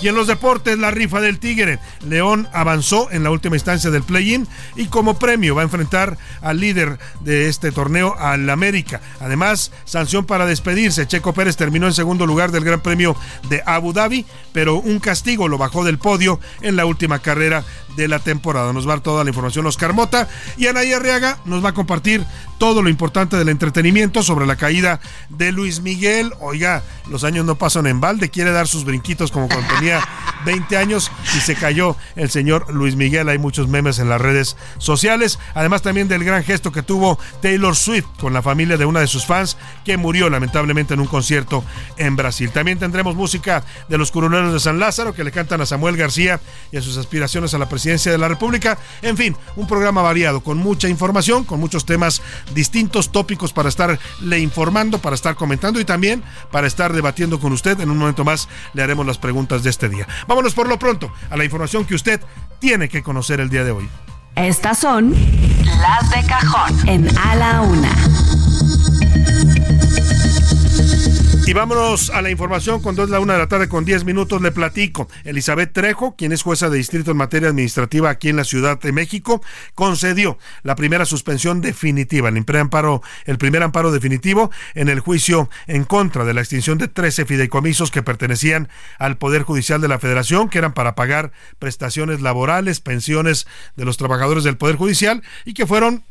Y 0.00 0.08
en 0.08 0.14
los 0.14 0.28
deportes, 0.28 0.78
la 0.78 0.90
rifa 0.90 1.20
del 1.20 1.38
Tigre. 1.38 1.78
León 2.06 2.48
avanzó 2.52 3.10
en 3.10 3.24
la 3.24 3.30
última 3.30 3.56
instancia 3.56 3.90
del 3.90 4.04
play-in 4.04 4.46
y 4.76 4.86
como 4.86 5.18
premio 5.18 5.54
va 5.54 5.62
a 5.62 5.64
enfrentar 5.64 6.16
al 6.40 6.60
líder 6.60 6.98
de 7.20 7.48
este 7.48 7.72
torneo, 7.72 8.14
al 8.18 8.48
América. 8.48 9.00
Además, 9.20 9.72
sanción 9.84 10.24
para 10.24 10.46
despedirse. 10.46 11.08
Checo 11.08 11.32
Pérez 11.32 11.56
terminó 11.56 11.86
en 11.86 11.94
segundo 11.94 12.26
lugar 12.26 12.52
del 12.52 12.64
Gran 12.64 12.80
Premio 12.80 13.16
de 13.48 13.62
Abu 13.66 13.92
Dhabi, 13.92 14.24
pero 14.52 14.76
un 14.76 15.00
castigo 15.00 15.48
lo 15.48 15.58
bajó 15.58 15.84
del 15.84 15.98
podio 15.98 16.38
en 16.60 16.76
la 16.76 16.86
última 16.86 17.18
carrera 17.18 17.64
de 17.96 18.06
la 18.08 18.20
temporada. 18.20 18.72
Nos 18.72 18.86
va 18.86 18.92
a 18.92 18.96
dar 18.96 19.02
toda 19.02 19.24
la 19.24 19.30
información 19.30 19.66
Oscar 19.66 19.92
Mota 19.92 20.28
y 20.56 20.68
Anaí 20.68 20.92
Arriaga 20.92 21.38
nos 21.44 21.64
va 21.64 21.70
a 21.70 21.74
compartir 21.74 22.24
todo 22.58 22.82
lo 22.82 22.88
importante 22.88 23.36
del 23.36 23.48
entretenimiento 23.48 24.22
sobre 24.22 24.46
la 24.46 24.56
caída 24.56 25.00
de 25.28 25.52
Luis 25.52 25.80
Miguel. 25.80 26.32
Oiga, 26.40 26.82
los 27.10 27.24
años 27.24 27.44
no 27.44 27.56
pasan 27.56 27.86
en 27.86 28.00
balde, 28.00 28.30
quiere 28.30 28.52
dar 28.52 28.68
sus 28.68 28.84
brinquitos 28.84 29.30
como 29.30 29.48
cuando 29.48 29.74
tenía 29.88 30.08
20 30.44 30.76
años 30.76 31.10
y 31.36 31.40
se 31.40 31.54
cayó 31.54 31.96
el 32.16 32.30
señor 32.30 32.72
Luis 32.72 32.96
Miguel. 32.96 33.28
Hay 33.28 33.38
muchos 33.38 33.68
memes 33.68 33.98
en 33.98 34.08
las 34.08 34.20
redes 34.20 34.56
sociales, 34.78 35.38
además 35.54 35.82
también 35.82 36.08
del 36.08 36.24
gran 36.24 36.44
gesto 36.44 36.72
que 36.72 36.82
tuvo 36.82 37.18
Taylor 37.42 37.74
Swift 37.74 38.06
con 38.20 38.32
la 38.32 38.42
familia 38.42 38.76
de 38.76 38.84
una 38.84 39.00
de 39.00 39.06
sus 39.06 39.26
fans 39.26 39.56
que 39.84 39.96
murió 39.96 40.30
lamentablemente 40.30 40.94
en 40.94 41.00
un 41.00 41.06
concierto 41.06 41.64
en 41.96 42.16
Brasil. 42.16 42.50
También 42.50 42.78
tendremos 42.78 43.14
música 43.14 43.64
de 43.88 43.98
los 43.98 44.10
curuleros 44.10 44.52
de 44.52 44.60
San 44.60 44.78
Lázaro 44.78 45.14
que 45.14 45.24
le 45.24 45.32
cantan 45.32 45.60
a 45.60 45.66
Samuel 45.66 45.96
García 45.96 46.40
y 46.70 46.76
a 46.76 46.82
sus 46.82 46.96
aspiraciones 46.96 47.54
a 47.54 47.58
la 47.58 47.68
presidencia 47.68 48.12
de 48.12 48.18
la 48.18 48.28
República. 48.28 48.78
En 49.02 49.16
fin, 49.16 49.36
un 49.56 49.66
programa 49.66 50.02
variado 50.02 50.40
con 50.40 50.58
mucha 50.58 50.88
información, 50.88 51.44
con 51.44 51.60
muchos 51.60 51.84
temas 51.84 52.22
distintos 52.54 53.10
tópicos 53.10 53.52
para 53.52 53.68
estarle 53.68 54.38
informando, 54.38 54.98
para 54.98 55.14
estar 55.14 55.34
comentando 55.34 55.80
y 55.80 55.84
también 55.84 56.22
para 56.52 56.66
estar 56.66 56.92
debatiendo 56.92 57.40
con 57.40 57.52
usted. 57.52 57.80
En 57.80 57.90
un 57.90 57.98
momento 57.98 58.24
más 58.24 58.48
le 58.74 58.82
haremos 58.82 59.06
las 59.06 59.18
preguntas 59.18 59.62
de 59.62 59.70
este 59.70 59.77
día. 59.86 60.08
Vámonos 60.26 60.54
por 60.54 60.68
lo 60.68 60.78
pronto 60.78 61.12
a 61.30 61.36
la 61.36 61.44
información 61.44 61.84
que 61.84 61.94
usted 61.94 62.20
tiene 62.58 62.88
que 62.88 63.02
conocer 63.02 63.38
el 63.40 63.50
día 63.50 63.62
de 63.64 63.70
hoy. 63.70 63.88
Estas 64.34 64.78
son 64.78 65.14
las 65.64 66.10
de 66.10 66.26
cajón 66.26 66.88
en 66.88 67.18
A 67.18 67.34
la 67.34 67.60
Una. 67.60 67.90
Y 71.48 71.54
vámonos 71.54 72.10
a 72.10 72.20
la 72.20 72.28
información 72.28 72.82
con 72.82 72.94
dos 72.94 73.08
la 73.08 73.20
una 73.20 73.32
de 73.32 73.38
la 73.38 73.48
tarde 73.48 73.70
con 73.70 73.86
10 73.86 74.04
minutos. 74.04 74.42
Le 74.42 74.52
platico. 74.52 75.08
Elizabeth 75.24 75.72
Trejo, 75.72 76.14
quien 76.14 76.32
es 76.32 76.42
jueza 76.42 76.68
de 76.68 76.76
distrito 76.76 77.12
en 77.12 77.16
materia 77.16 77.48
administrativa 77.48 78.10
aquí 78.10 78.28
en 78.28 78.36
la 78.36 78.44
Ciudad 78.44 78.78
de 78.78 78.92
México, 78.92 79.40
concedió 79.74 80.36
la 80.62 80.76
primera 80.76 81.06
suspensión 81.06 81.62
definitiva, 81.62 82.28
el 82.28 82.44
primer 82.44 82.60
amparo, 82.60 83.02
el 83.24 83.38
primer 83.38 83.62
amparo 83.62 83.90
definitivo 83.90 84.50
en 84.74 84.90
el 84.90 85.00
juicio 85.00 85.48
en 85.66 85.84
contra 85.84 86.26
de 86.26 86.34
la 86.34 86.42
extinción 86.42 86.76
de 86.76 86.88
13 86.88 87.24
fideicomisos 87.24 87.90
que 87.90 88.02
pertenecían 88.02 88.68
al 88.98 89.16
Poder 89.16 89.40
Judicial 89.40 89.80
de 89.80 89.88
la 89.88 89.98
Federación, 89.98 90.50
que 90.50 90.58
eran 90.58 90.74
para 90.74 90.96
pagar 90.96 91.32
prestaciones 91.58 92.20
laborales, 92.20 92.80
pensiones 92.80 93.46
de 93.74 93.86
los 93.86 93.96
trabajadores 93.96 94.44
del 94.44 94.58
Poder 94.58 94.76
Judicial 94.76 95.22
y 95.46 95.54
que 95.54 95.66
fueron 95.66 96.04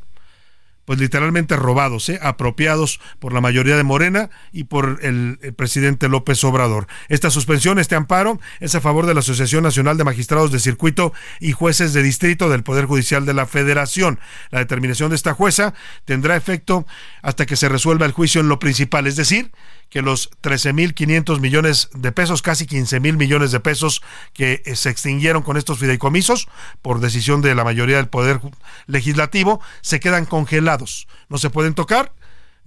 pues 0.88 1.00
literalmente 1.00 1.58
robados, 1.58 2.08
¿eh? 2.08 2.18
apropiados 2.24 3.02
por 3.20 3.34
la 3.34 3.42
mayoría 3.42 3.76
de 3.76 3.84
Morena 3.84 4.30
y 4.54 4.64
por 4.64 5.00
el, 5.02 5.38
el, 5.42 5.54
presidente 5.54 6.08
López 6.08 6.42
Obrador. 6.46 6.88
Esta 7.10 7.30
suspensión, 7.30 7.78
este 7.78 7.96
amparo, 7.96 8.40
es 8.62 8.74
a 8.74 8.80
favor 8.80 9.06
de 9.06 9.14
la 9.14 9.20
Asociación 9.20 9.64
Nacional 9.64 9.98
de 9.98 10.06
Magistrados 10.06 10.50
de 10.50 10.60
Circuito 10.60 11.12
y 11.42 11.52
Jueces 11.52 11.92
de 11.92 12.04
Distrito 12.04 12.48
del 12.48 12.64
Poder 12.64 12.86
Judicial 12.86 13.26
de 13.26 13.34
la 13.34 13.46
Federación. 13.46 14.18
La 14.50 14.60
determinación 14.60 15.10
de 15.10 15.18
esta 15.18 15.34
jueza 15.34 15.74
tendrá 16.06 16.38
efecto 16.38 16.88
hasta 17.22 17.46
que 17.46 17.58
se 17.58 17.68
resuelva 17.68 18.06
el 18.06 18.14
juicio 18.14 18.40
en 18.40 18.48
lo 18.48 18.58
principal, 18.58 19.08
es 19.08 19.18
decir, 19.18 19.52
que 19.90 20.02
los 20.02 20.30
13.500 20.42 21.40
millones 21.40 21.90
de 21.94 22.12
pesos, 22.12 22.42
casi 22.42 22.66
15.000 22.66 23.18
millones 23.18 23.52
de 23.52 23.60
pesos 23.60 24.02
que 24.34 24.62
eh, 24.66 24.76
se 24.76 24.90
extinguieron 24.90 25.44
con 25.44 25.58
estos 25.58 25.80
fideicomisos 25.80 26.48
por 26.82 27.00
decisión 27.00 27.42
de 27.42 27.56
la 27.56 27.64
mayoría 27.64 27.98
del 27.98 28.10
Poder 28.10 28.40
Legislativo, 28.86 29.62
se 29.82 30.00
quedan 30.00 30.26
congelados. 30.26 31.08
No 31.30 31.38
se 31.38 31.50
pueden 31.50 31.74
tocar 31.74 32.14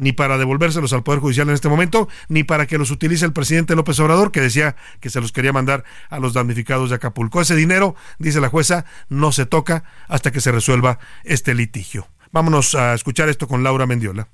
ni 0.00 0.12
para 0.12 0.38
devolvérselos 0.38 0.92
al 0.92 1.02
Poder 1.02 1.20
Judicial 1.20 1.48
en 1.48 1.54
este 1.54 1.68
momento, 1.68 2.08
ni 2.28 2.42
para 2.42 2.66
que 2.66 2.78
los 2.78 2.90
utilice 2.90 3.26
el 3.26 3.34
presidente 3.34 3.76
López 3.76 4.00
Obrador, 4.00 4.32
que 4.32 4.40
decía 4.40 4.74
que 4.98 5.10
se 5.10 5.20
los 5.20 5.30
quería 5.30 5.52
mandar 5.52 5.84
a 6.08 6.18
los 6.18 6.32
damnificados 6.32 6.88
de 6.88 6.96
Acapulco. 6.96 7.40
Ese 7.40 7.54
dinero, 7.54 7.94
dice 8.18 8.40
la 8.40 8.48
jueza, 8.48 8.86
no 9.10 9.30
se 9.30 9.44
toca 9.44 9.84
hasta 10.08 10.32
que 10.32 10.40
se 10.40 10.50
resuelva 10.50 10.98
este 11.22 11.54
litigio. 11.54 12.08
Vámonos 12.32 12.74
a 12.74 12.94
escuchar 12.94 13.28
esto 13.28 13.46
con 13.46 13.62
Laura 13.62 13.86
Mendiola. 13.86 14.28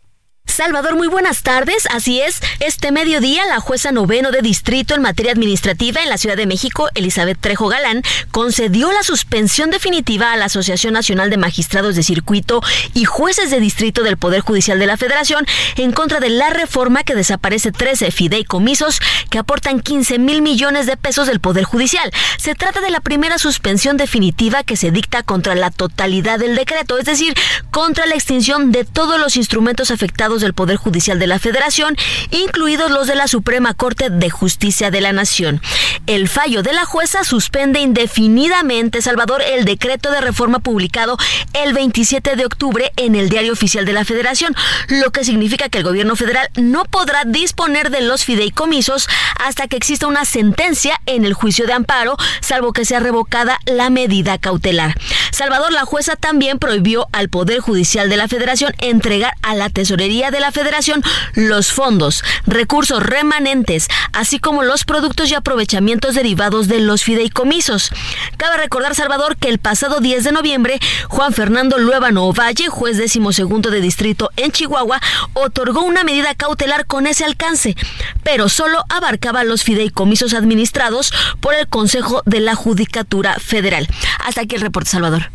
Salvador, 0.47 0.97
muy 0.97 1.09
buenas 1.09 1.43
tardes. 1.43 1.87
Así 1.91 2.21
es, 2.21 2.41
este 2.61 2.91
mediodía 2.93 3.45
la 3.47 3.61
jueza 3.61 3.93
noveno 3.93 4.31
de 4.31 4.41
distrito 4.41 4.95
en 4.95 5.03
materia 5.03 5.33
administrativa 5.33 6.03
en 6.03 6.09
la 6.09 6.19
Ciudad 6.19 6.37
de 6.37 6.47
México, 6.47 6.88
Elizabeth 6.95 7.38
Trejo 7.38 7.69
Galán, 7.69 8.03
concedió 8.31 8.91
la 8.93 9.03
suspensión 9.03 9.71
definitiva 9.71 10.33
a 10.33 10.37
la 10.37 10.47
Asociación 10.47 10.95
Nacional 10.95 11.31
de 11.31 11.37
Magistrados 11.37 11.95
de 11.97 12.03
Circuito 12.03 12.62
y 12.95 13.05
Jueces 13.05 13.50
de 13.50 13.61
Distrito 13.61 14.03
del 14.03 14.17
Poder 14.17 14.41
Judicial 14.41 14.79
de 14.79 14.87
la 14.87 14.97
Federación 14.97 15.45
en 15.76 15.93
contra 15.93 16.21
de 16.21 16.31
la 16.31 16.50
reforma 16.50 17.03
que 17.03 17.15
desaparece 17.15 17.73
13 17.73 18.11
fideicomisos 18.11 19.00
que 19.31 19.38
aportan 19.38 19.81
15 19.81 20.19
mil 20.19 20.43
millones 20.43 20.87
de 20.87 20.97
pesos 20.97 21.26
del 21.26 21.41
Poder 21.41 21.65
Judicial. 21.65 22.11
Se 22.38 22.55
trata 22.55 22.81
de 22.81 22.91
la 22.91 23.00
primera 23.00 23.38
suspensión 23.38 23.97
definitiva 23.97 24.62
que 24.62 24.76
se 24.76 24.91
dicta 24.91 25.23
contra 25.23 25.55
la 25.55 25.71
totalidad 25.71 26.38
del 26.38 26.57
decreto, 26.57 26.99
es 26.99 27.05
decir, 27.05 27.35
contra 27.71 28.07
la 28.07 28.15
extinción 28.15 28.73
de 28.73 28.85
todos 28.85 29.21
los 29.21 29.37
instrumentos 29.37 29.91
afectados 29.91 30.36
del 30.40 30.55
Poder 30.55 30.76
Judicial 30.76 31.19
de 31.19 31.26
la 31.26 31.38
Federación, 31.38 31.97
incluidos 32.31 32.90
los 32.90 33.07
de 33.07 33.14
la 33.14 33.28
Suprema 33.28 33.75
Corte 33.75 34.11
de 34.11 34.31
Justicia 34.31 34.90
de 34.90 35.00
la 35.00 35.12
Nación. 35.12 35.61
El 36.07 36.28
fallo 36.28 36.62
de 36.62 36.73
la 36.73 36.85
jueza 36.85 37.25
suspende 37.25 37.81
indefinidamente, 37.81 39.02
Salvador, 39.02 39.43
el 39.43 39.64
decreto 39.64 40.11
de 40.11 40.21
reforma 40.21 40.59
publicado 40.59 41.16
el 41.52 41.73
27 41.73 42.37
de 42.37 42.45
octubre 42.45 42.93
en 42.97 43.14
el 43.14 43.28
Diario 43.28 43.52
Oficial 43.52 43.85
de 43.85 43.93
la 43.93 44.05
Federación, 44.05 44.55
lo 44.88 45.11
que 45.11 45.25
significa 45.25 45.69
que 45.69 45.78
el 45.78 45.85
gobierno 45.85 46.16
federal 46.16 46.49
no 46.57 46.85
podrá 46.85 47.25
disponer 47.25 47.90
de 47.90 48.02
los 48.02 48.25
fideicomisos 48.25 49.09
hasta 49.45 49.66
que 49.69 49.76
exista 49.76 50.07
una 50.07 50.25
sentencia 50.25 51.00
en 51.07 51.25
el 51.25 51.35
juicio 51.35 51.66
de 51.66 51.73
amparo, 51.73 52.16
salvo 52.40 52.73
que 52.73 52.85
sea 52.85 53.00
revocada 53.00 53.59
la 53.66 53.90
medida 53.90 54.38
cautelar. 54.38 54.95
Salvador, 55.37 55.71
la 55.71 55.85
jueza 55.85 56.16
también 56.16 56.59
prohibió 56.59 57.09
al 57.12 57.28
Poder 57.28 57.61
Judicial 57.61 58.09
de 58.09 58.16
la 58.16 58.26
Federación 58.26 58.73
entregar 58.78 59.35
a 59.43 59.55
la 59.55 59.69
Tesorería 59.69 60.31
de 60.31 60.40
la 60.40 60.50
Federación 60.50 61.02
los 61.35 61.73
fondos, 61.73 62.25
recursos 62.47 63.02
remanentes, 63.02 63.88
así 64.14 64.38
como 64.38 64.62
los 64.62 64.87
productos 64.87 65.31
y 65.31 65.35
aprovechamientos 65.35 66.14
derivados 66.14 66.69
de 66.69 66.81
los 66.81 67.02
fideicomisos. 67.02 67.90
Cabe 68.38 68.57
recordar, 68.57 68.95
Salvador, 68.95 69.37
que 69.37 69.50
el 69.50 69.59
pasado 69.59 70.00
10 70.00 70.25
de 70.25 70.33
noviembre, 70.33 70.81
Juan 71.09 71.35
Fernando 71.35 71.76
Luébano 71.76 72.33
Valle, 72.33 72.69
juez 72.69 72.97
decimosegundo 72.97 73.69
de 73.69 73.83
distrito 73.83 74.31
en 74.38 74.52
Chihuahua, 74.52 75.02
otorgó 75.35 75.83
una 75.83 76.02
medida 76.02 76.35
cautelar 76.35 76.87
con 76.87 77.07
ese 77.07 77.26
alcance, 77.26 77.76
pero 78.23 78.49
solo 78.49 78.83
abarcaba 78.88 79.45
los 79.45 79.64
fideicomisos 79.64 80.33
administrados 80.33 81.12
por 81.40 81.52
el 81.52 81.69
Consejo 81.69 82.23
de 82.25 82.40
la 82.40 82.55
Judicatura 82.55 83.35
Federal. 83.38 83.87
Hasta 84.25 84.40
aquí 84.40 84.55
el 84.55 84.62
reporte, 84.62 84.88
Salvador. 84.88 85.25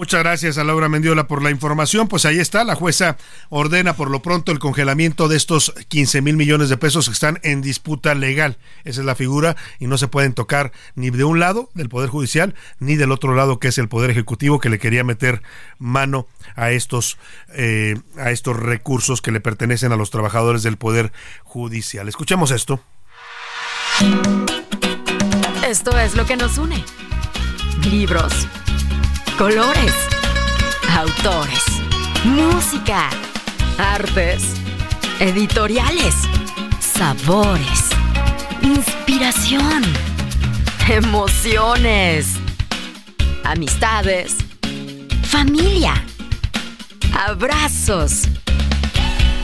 Muchas 0.00 0.22
gracias 0.22 0.56
a 0.56 0.64
Laura 0.64 0.88
Mendiola 0.88 1.26
por 1.26 1.42
la 1.42 1.50
información. 1.50 2.08
Pues 2.08 2.24
ahí 2.24 2.38
está, 2.38 2.64
la 2.64 2.74
jueza 2.74 3.18
ordena 3.50 3.92
por 3.92 4.10
lo 4.10 4.22
pronto 4.22 4.50
el 4.50 4.58
congelamiento 4.58 5.28
de 5.28 5.36
estos 5.36 5.74
15 5.88 6.22
mil 6.22 6.38
millones 6.38 6.70
de 6.70 6.78
pesos 6.78 7.06
que 7.06 7.12
están 7.12 7.38
en 7.42 7.60
disputa 7.60 8.14
legal. 8.14 8.56
Esa 8.84 9.00
es 9.00 9.04
la 9.06 9.14
figura 9.14 9.56
y 9.78 9.88
no 9.88 9.98
se 9.98 10.08
pueden 10.08 10.32
tocar 10.32 10.72
ni 10.94 11.10
de 11.10 11.24
un 11.24 11.38
lado 11.38 11.68
del 11.74 11.90
Poder 11.90 12.08
Judicial 12.08 12.54
ni 12.78 12.96
del 12.96 13.12
otro 13.12 13.34
lado 13.34 13.58
que 13.58 13.68
es 13.68 13.76
el 13.76 13.90
Poder 13.90 14.08
Ejecutivo 14.08 14.58
que 14.58 14.70
le 14.70 14.78
quería 14.78 15.04
meter 15.04 15.42
mano 15.78 16.26
a 16.56 16.70
estos, 16.70 17.18
eh, 17.52 17.94
a 18.16 18.30
estos 18.30 18.56
recursos 18.56 19.20
que 19.20 19.32
le 19.32 19.42
pertenecen 19.42 19.92
a 19.92 19.96
los 19.96 20.10
trabajadores 20.10 20.62
del 20.62 20.78
Poder 20.78 21.12
Judicial. 21.44 22.08
Escuchemos 22.08 22.52
esto. 22.52 22.82
Esto 25.68 25.98
es 25.98 26.14
lo 26.14 26.24
que 26.24 26.38
nos 26.38 26.56
une. 26.56 26.82
Libros 27.84 28.48
colores, 29.40 29.94
autores, 30.98 31.64
música, 32.24 33.08
artes, 33.78 34.52
editoriales, 35.18 36.14
sabores, 36.78 37.88
inspiración, 38.62 39.82
emociones, 40.90 42.34
amistades, 43.42 44.36
familia, 45.22 45.94
abrazos, 47.14 48.24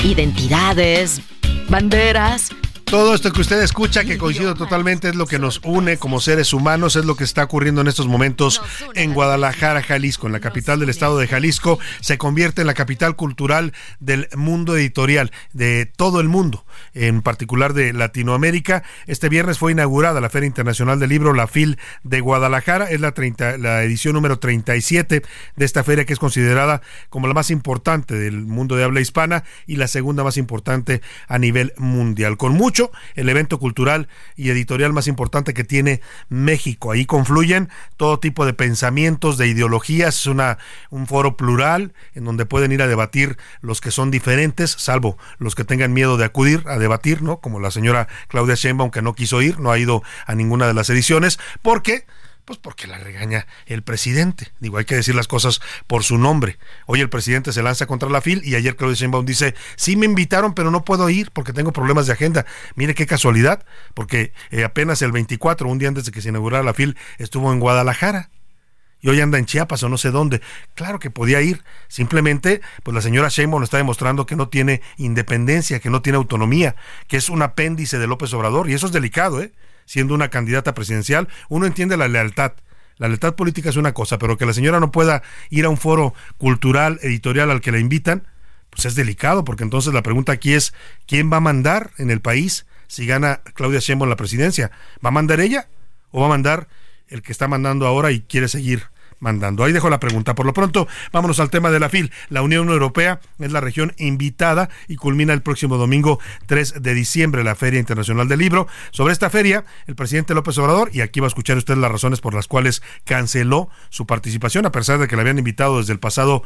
identidades, 0.05 1.23
banderas, 1.71 2.51
Todo 2.87 3.17
esto 3.17 3.33
que 3.33 3.41
usted 3.41 3.61
escucha, 3.63 4.05
que 4.05 4.17
coincido 4.17 4.55
totalmente, 4.55 5.09
es 5.09 5.17
lo 5.17 5.27
que 5.27 5.41
nos 5.41 5.61
une 5.65 5.97
como 5.97 6.21
seres 6.21 6.53
humanos, 6.53 6.95
es 6.95 7.05
lo 7.05 7.17
que 7.17 7.25
está 7.25 7.43
ocurriendo 7.43 7.81
en 7.81 7.89
estos 7.89 8.07
momentos 8.07 8.63
en 8.95 9.13
Guadalajara, 9.13 9.83
Jalisco, 9.83 10.29
en 10.29 10.33
la 10.33 10.39
capital 10.39 10.79
del 10.79 10.91
estado 10.91 11.19
de 11.19 11.27
Jalisco. 11.27 11.81
Se 12.01 12.17
convierte 12.17 12.61
en 12.61 12.67
la 12.67 12.75
capital 12.75 13.17
cultural 13.17 13.73
del 13.99 14.29
mundo 14.37 14.77
editorial, 14.77 15.33
de 15.53 15.87
todo 15.87 16.21
el 16.21 16.29
mundo, 16.29 16.66
en 16.95 17.23
particular 17.23 17.73
de 17.73 17.93
Latinoamérica. 17.93 18.83
Este 19.07 19.29
viernes 19.29 19.59
fue 19.59 19.73
inaugurada 19.73 20.21
la 20.21 20.31
Feria 20.31 20.47
Internacional 20.47 20.99
del 20.99 21.11
Libro, 21.11 21.33
la 21.33 21.47
FIL 21.47 21.79
de 22.03 22.21
Guadalajara. 22.21 22.91
Es 22.91 23.01
la, 23.01 23.13
30, 23.13 23.59
la 23.59 23.83
edición 23.83 24.15
número 24.15 24.39
37 24.39 25.23
de 25.57 25.65
esta 25.65 25.85
feria 25.85 26.05
que 26.05 26.13
es 26.13 26.19
considerada 26.19 26.83
como 27.11 27.29
la 27.29 27.35
más 27.35 27.51
importante 27.51 28.15
del 28.15 28.47
mundo 28.47 28.77
de 28.77 28.85
habla 28.85 29.01
hispana 29.01 29.45
y 29.67 29.77
la 29.77 29.89
segunda 29.89 30.25
más 30.25 30.37
importante 30.37 31.03
a 31.29 31.39
nivel 31.39 31.73
mundial. 31.77 32.37
Con 32.37 32.55
mucho 32.55 32.91
el 33.15 33.29
evento 33.29 33.59
cultural 33.59 34.09
y 34.37 34.51
editorial 34.51 34.93
más 34.93 35.07
importante 35.07 35.55
que 35.55 35.65
tiene 35.65 36.01
México. 36.29 36.93
Ahí 36.93 37.07
confluyen 37.07 37.69
todo 37.97 38.19
tipo 38.19 38.47
de 38.47 38.53
pensamientos, 38.53 39.39
de 39.39 39.49
ideologías, 39.49 40.21
es 40.21 40.27
una, 40.27 40.59
un 40.91 41.07
foro 41.07 41.37
plural 41.37 41.93
en 42.15 42.25
donde 42.25 42.47
pueden 42.47 42.73
ir 42.73 42.83
a 42.83 42.87
debatir 42.87 43.37
los 43.61 43.81
que 43.81 43.91
son 43.91 44.11
diferentes, 44.11 44.71
salvo 44.71 45.19
los 45.39 45.55
que 45.55 45.65
tengan 45.65 45.93
miedo 45.93 46.17
de 46.17 46.25
acudir 46.25 46.63
a 46.69 46.79
debatir, 46.79 47.23
¿no? 47.23 47.39
Como 47.39 47.61
la 47.61 47.71
señora 47.71 48.09
Claudia 48.29 48.55
Sheinbaum 48.55 48.91
que 48.91 49.03
no 49.03 49.15
quiso 49.15 49.43
ir, 49.43 49.59
no 49.61 49.71
ha 49.71 49.79
ido 49.79 50.03
a 50.27 50.35
ninguna 50.35 50.67
de 50.67 50.75
las 50.75 50.91
ediciones, 50.91 51.39
porque 51.63 52.07
pues 52.47 52.61
porque 52.61 52.87
la 52.87 52.97
regaña 52.99 53.47
el 53.67 53.83
presidente. 53.83 54.53
Digo, 54.61 54.79
hay 54.79 54.85
que 54.85 54.95
decir 54.95 55.17
las 55.17 55.27
cosas 55.27 55.61
por 55.89 56.05
su 56.05 56.17
nombre. 56.17 56.59
Hoy 56.87 57.01
el 57.01 57.11
presidente 57.11 57.53
se 57.53 57.63
lanza 57.63 57.87
contra 57.87 58.09
la 58.09 58.21
FIL 58.21 58.41
y 58.45 58.55
ayer 58.55 58.77
Claudia 58.77 58.95
Sheinbaum 58.95 59.27
dice, 59.27 59.57
sí 59.75 59.97
me 59.97 60.07
invitaron, 60.07 60.55
pero 60.55 60.71
no 60.71 60.85
puedo 60.85 61.11
ir 61.11 61.33
porque 61.33 61.53
tengo 61.53 61.73
problemas 61.73 62.07
de 62.07 62.13
agenda. 62.13 62.47
Mire 62.77 62.95
qué 62.95 63.05
casualidad, 63.05 63.67
porque 63.95 64.33
eh, 64.53 64.63
apenas 64.63 65.03
el 65.03 65.11
24, 65.11 65.69
un 65.69 65.79
día 65.79 65.89
antes 65.89 66.05
de 66.05 66.13
que 66.13 66.23
se 66.23 66.29
inaugurara 66.29 66.63
la 66.63 66.73
FIL, 66.73 66.97
estuvo 67.19 67.53
en 67.53 67.59
Guadalajara 67.59 68.31
y 69.07 69.09
hoy 69.09 69.21
anda 69.21 69.39
en 69.39 69.47
Chiapas 69.47 69.85
o 69.85 69.89
no 69.89 69.99
sé 69.99 70.11
dónde. 70.11 70.41
Claro 70.75 70.99
que 70.99 71.11
podía 71.11 71.41
ir. 71.41 71.63
Simplemente, 71.87 72.61
pues 72.83 72.93
la 72.93 73.01
señora 73.01 73.29
Sheinbaum 73.29 73.63
está 73.63 73.77
demostrando 73.77 74.27
que 74.27 74.35
no 74.35 74.49
tiene 74.49 74.83
independencia, 74.97 75.79
que 75.79 75.91
no 75.91 76.03
tiene 76.03 76.17
autonomía, 76.17 76.75
que 77.07 77.17
es 77.17 77.29
un 77.29 77.41
apéndice 77.41 78.01
de 78.01 78.09
López 78.09 78.35
Obrador. 78.35 78.69
Y 78.69 78.75
eso 78.75 78.87
es 78.87 78.93
delicado, 78.93 79.41
¿eh? 79.41 79.53
siendo 79.85 80.13
una 80.13 80.29
candidata 80.29 80.75
presidencial, 80.75 81.29
uno 81.49 81.67
entiende 81.67 81.97
la 81.97 82.09
lealtad. 82.09 82.55
La 82.97 83.07
lealtad 83.07 83.37
política 83.37 83.69
es 83.69 83.77
una 83.77 83.95
cosa, 83.95 84.19
pero 84.19 84.37
que 84.37 84.45
la 84.45 84.53
señora 84.53 84.81
no 84.81 84.91
pueda 84.91 85.23
ir 85.51 85.67
a 85.67 85.69
un 85.69 85.77
foro 85.77 86.13
cultural, 86.37 86.99
editorial 87.01 87.53
al 87.53 87.61
que 87.61 87.71
la 87.71 87.79
invitan, 87.79 88.27
pues 88.71 88.87
es 88.87 88.97
delicado, 88.97 89.45
porque 89.45 89.63
entonces 89.63 89.95
la 89.95 90.03
pregunta 90.03 90.33
aquí 90.33 90.53
es, 90.53 90.75
¿quién 91.07 91.33
va 91.33 91.37
a 91.37 91.41
mandar 91.41 91.93
en 91.99 92.11
el 92.11 92.21
país 92.21 92.67
si 92.89 93.07
gana 93.07 93.41
Claudia 93.55 93.79
Sheinbaum 93.79 94.11
la 94.11 94.17
presidencia? 94.17 94.73
¿Va 95.05 95.11
a 95.11 95.13
mandar 95.13 95.39
ella 95.39 95.69
o 96.11 96.23
va 96.23 96.27
a 96.27 96.31
mandar 96.31 96.67
el 97.07 97.23
que 97.23 97.31
está 97.31 97.47
mandando 97.47 97.87
ahora 97.87 98.11
y 98.11 98.23
quiere 98.23 98.49
seguir 98.49 98.96
mandando. 99.21 99.65
Ahí 99.65 99.73
dejo 99.73 99.91
la 99.91 100.01
pregunta. 100.01 100.35
Por 100.35 100.47
lo 100.47 100.53
pronto, 100.53 100.89
vámonos 101.13 101.41
al 101.41 101.51
tema 101.51 101.71
de 101.71 101.81
la 101.81 101.89
FIL. 101.89 102.13
La 102.29 102.43
Unión 102.43 102.69
Europea 102.69 103.21
es 103.39 103.53
la 103.53 103.61
región 103.61 103.95
invitada 103.99 104.69
y 104.89 104.97
culmina 104.97 105.33
el 105.33 105.43
próximo 105.43 105.77
domingo 105.77 106.19
3 106.47 106.83
de 106.83 106.95
diciembre 106.95 107.45
la 107.45 107.55
Feria 107.55 107.81
Internacional 107.81 108.29
del 108.29 108.39
Libro. 108.41 108.67
Sobre 108.91 109.13
esta 109.13 109.31
feria, 109.31 109.65
el 109.87 109.95
presidente 109.95 110.35
López 110.35 110.59
Obrador, 110.59 110.91
y 110.93 111.01
aquí 111.01 111.21
va 111.21 111.27
a 111.27 111.29
escuchar 111.29 111.57
usted 111.57 111.77
las 111.77 111.91
razones 111.91 112.21
por 112.21 112.35
las 112.35 112.47
cuales 112.47 112.83
canceló 113.05 113.69
su 113.89 114.07
participación, 114.07 114.67
a 114.67 114.73
pesar 114.73 114.99
de 114.99 115.09
que 115.09 115.17
la 115.17 115.23
habían 115.23 115.39
invitado 115.39 115.79
desde 115.79 115.93
el 115.93 115.99
pasado, 115.99 116.43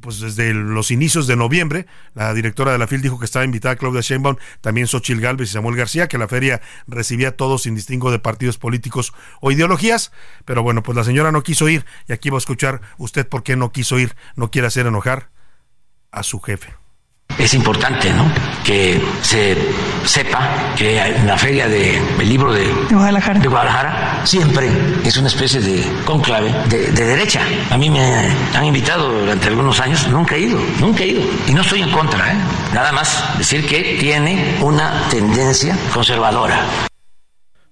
pues 0.00 0.20
desde 0.20 0.54
los 0.54 0.90
inicios 0.90 1.26
de 1.26 1.36
noviembre. 1.36 1.86
La 2.14 2.34
directora 2.34 2.72
de 2.72 2.78
la 2.78 2.86
FIL 2.86 3.02
dijo 3.02 3.18
que 3.18 3.24
estaba 3.24 3.44
invitada 3.44 3.76
Claudia 3.76 4.00
Sheinbaum, 4.00 4.36
también 4.60 4.86
Xochil 4.86 5.20
Gálvez 5.20 5.50
y 5.50 5.52
Samuel 5.52 5.76
García, 5.76 6.08
que 6.08 6.18
la 6.18 6.28
feria 6.28 6.60
recibía 6.86 7.28
a 7.28 7.32
todos 7.32 7.62
sin 7.62 7.74
distingo 7.74 8.10
de 8.10 8.18
partidos 8.18 8.58
políticos 8.58 9.12
o 9.40 9.50
ideologías. 9.50 10.12
Pero 10.44 10.62
bueno, 10.62 10.82
pues 10.82 10.96
la 10.96 11.04
señora 11.04 11.32
no 11.32 11.42
quiso 11.42 11.68
ir 11.68 11.84
y 12.08 12.12
aquí 12.12 12.30
va 12.30 12.36
a 12.36 12.38
escuchar 12.38 12.80
usted 12.96 13.28
por 13.28 13.42
qué 13.42 13.56
no 13.56 13.70
quiso 13.70 13.98
ir, 13.98 14.16
no 14.34 14.50
quiere 14.50 14.66
hacer 14.66 14.86
enojar 14.86 15.30
a 16.10 16.22
su 16.22 16.40
jefe. 16.40 16.74
Es 17.36 17.54
importante, 17.54 18.12
¿no? 18.14 18.24
Que 18.64 19.00
se 19.22 19.56
sepa 20.04 20.74
que 20.76 20.98
en 20.98 21.26
la 21.26 21.36
feria 21.36 21.68
del 21.68 22.28
libro 22.28 22.52
de, 22.52 22.66
Guadalajara. 22.90 23.38
de, 23.38 23.48
Guadalajara. 23.48 24.26
siempre 24.26 24.68
es 25.04 25.16
una 25.18 25.28
especie 25.28 25.60
de 25.60 25.84
conclave 26.04 26.52
de, 26.68 26.90
de, 26.90 27.04
derecha. 27.04 27.42
A 27.70 27.76
mí 27.76 27.90
me 27.90 28.00
han 28.00 28.64
invitado 28.64 29.20
durante 29.20 29.48
algunos 29.48 29.78
años, 29.78 30.08
nunca 30.08 30.34
he 30.34 30.40
ido, 30.40 30.58
nunca 30.80 31.04
he 31.04 31.08
ido. 31.08 31.22
Y 31.46 31.52
no 31.52 31.60
estoy 31.60 31.82
en 31.82 31.90
contra, 31.92 32.32
¿eh? 32.32 32.36
Nada 32.72 32.90
más 32.92 33.38
decir 33.38 33.66
que 33.66 33.98
tiene 34.00 34.56
una 34.60 35.08
tendencia 35.10 35.76
conservadora. 35.92 36.88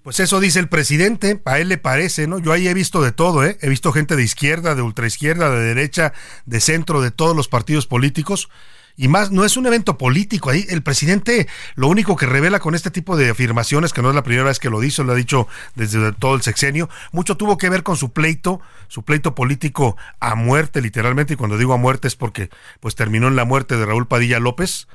Pues 0.06 0.20
eso 0.20 0.38
dice 0.38 0.60
el 0.60 0.68
presidente, 0.68 1.42
a 1.44 1.58
él 1.58 1.68
le 1.68 1.78
parece, 1.78 2.28
¿no? 2.28 2.38
Yo 2.38 2.52
ahí 2.52 2.68
he 2.68 2.74
visto 2.74 3.02
de 3.02 3.10
todo, 3.10 3.44
¿eh? 3.44 3.58
He 3.60 3.68
visto 3.68 3.90
gente 3.90 4.14
de 4.14 4.22
izquierda, 4.22 4.76
de 4.76 4.82
ultraizquierda, 4.82 5.50
de 5.50 5.58
derecha, 5.64 6.12
de 6.44 6.60
centro, 6.60 7.00
de 7.00 7.10
todos 7.10 7.34
los 7.34 7.48
partidos 7.48 7.88
políticos. 7.88 8.48
Y 8.96 9.08
más, 9.08 9.32
no 9.32 9.44
es 9.44 9.56
un 9.56 9.66
evento 9.66 9.98
político. 9.98 10.50
Ahí 10.50 10.64
el 10.68 10.84
presidente 10.84 11.48
lo 11.74 11.88
único 11.88 12.14
que 12.14 12.26
revela 12.26 12.60
con 12.60 12.76
este 12.76 12.92
tipo 12.92 13.16
de 13.16 13.30
afirmaciones, 13.30 13.92
que 13.92 14.00
no 14.00 14.10
es 14.10 14.14
la 14.14 14.22
primera 14.22 14.44
vez 14.44 14.60
que 14.60 14.70
lo 14.70 14.78
dice, 14.78 15.02
lo 15.02 15.10
ha 15.10 15.16
dicho 15.16 15.48
desde 15.74 16.12
todo 16.12 16.36
el 16.36 16.42
sexenio, 16.42 16.88
mucho 17.10 17.36
tuvo 17.36 17.58
que 17.58 17.68
ver 17.68 17.82
con 17.82 17.96
su 17.96 18.12
pleito, 18.12 18.60
su 18.86 19.02
pleito 19.02 19.34
político 19.34 19.96
a 20.20 20.36
muerte, 20.36 20.82
literalmente. 20.82 21.34
Y 21.34 21.36
cuando 21.36 21.58
digo 21.58 21.72
a 21.72 21.78
muerte 21.78 22.06
es 22.06 22.14
porque 22.14 22.48
pues 22.78 22.94
terminó 22.94 23.26
en 23.26 23.34
la 23.34 23.44
muerte 23.44 23.76
de 23.76 23.84
Raúl 23.84 24.06
Padilla 24.06 24.38
López 24.38 24.86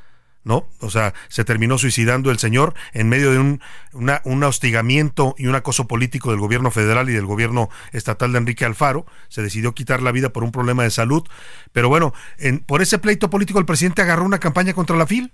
¿no? 0.43 0.67
O 0.79 0.89
sea, 0.89 1.13
se 1.27 1.43
terminó 1.45 1.77
suicidando 1.77 2.31
el 2.31 2.39
señor 2.39 2.73
en 2.93 3.09
medio 3.09 3.31
de 3.31 3.39
un, 3.39 3.61
un 3.93 4.43
hostigamiento 4.43 5.35
y 5.37 5.47
un 5.47 5.55
acoso 5.55 5.87
político 5.87 6.31
del 6.31 6.39
gobierno 6.39 6.71
federal 6.71 7.09
y 7.09 7.13
del 7.13 7.25
gobierno 7.25 7.69
estatal 7.91 8.31
de 8.31 8.39
Enrique 8.39 8.65
Alfaro. 8.65 9.05
Se 9.29 9.41
decidió 9.41 9.73
quitar 9.73 10.01
la 10.01 10.11
vida 10.11 10.29
por 10.29 10.43
un 10.43 10.51
problema 10.51 10.83
de 10.83 10.91
salud. 10.91 11.23
Pero 11.71 11.89
bueno, 11.89 12.13
en, 12.37 12.59
por 12.59 12.81
ese 12.81 12.97
pleito 12.97 13.29
político 13.29 13.59
el 13.59 13.65
presidente 13.65 14.01
agarró 14.01 14.25
una 14.25 14.39
campaña 14.39 14.73
contra 14.73 14.97
la 14.97 15.07
FIL. 15.07 15.31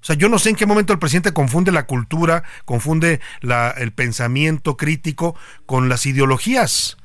O 0.00 0.04
sea, 0.04 0.14
yo 0.14 0.28
no 0.28 0.38
sé 0.38 0.50
en 0.50 0.56
qué 0.56 0.66
momento 0.66 0.92
el 0.92 1.00
presidente 1.00 1.32
confunde 1.32 1.72
la 1.72 1.86
cultura, 1.86 2.44
confunde 2.64 3.20
el 3.42 3.92
pensamiento 3.92 4.76
crítico 4.76 5.34
con 5.66 5.88
las 5.88 6.06
ideologías. 6.06 6.96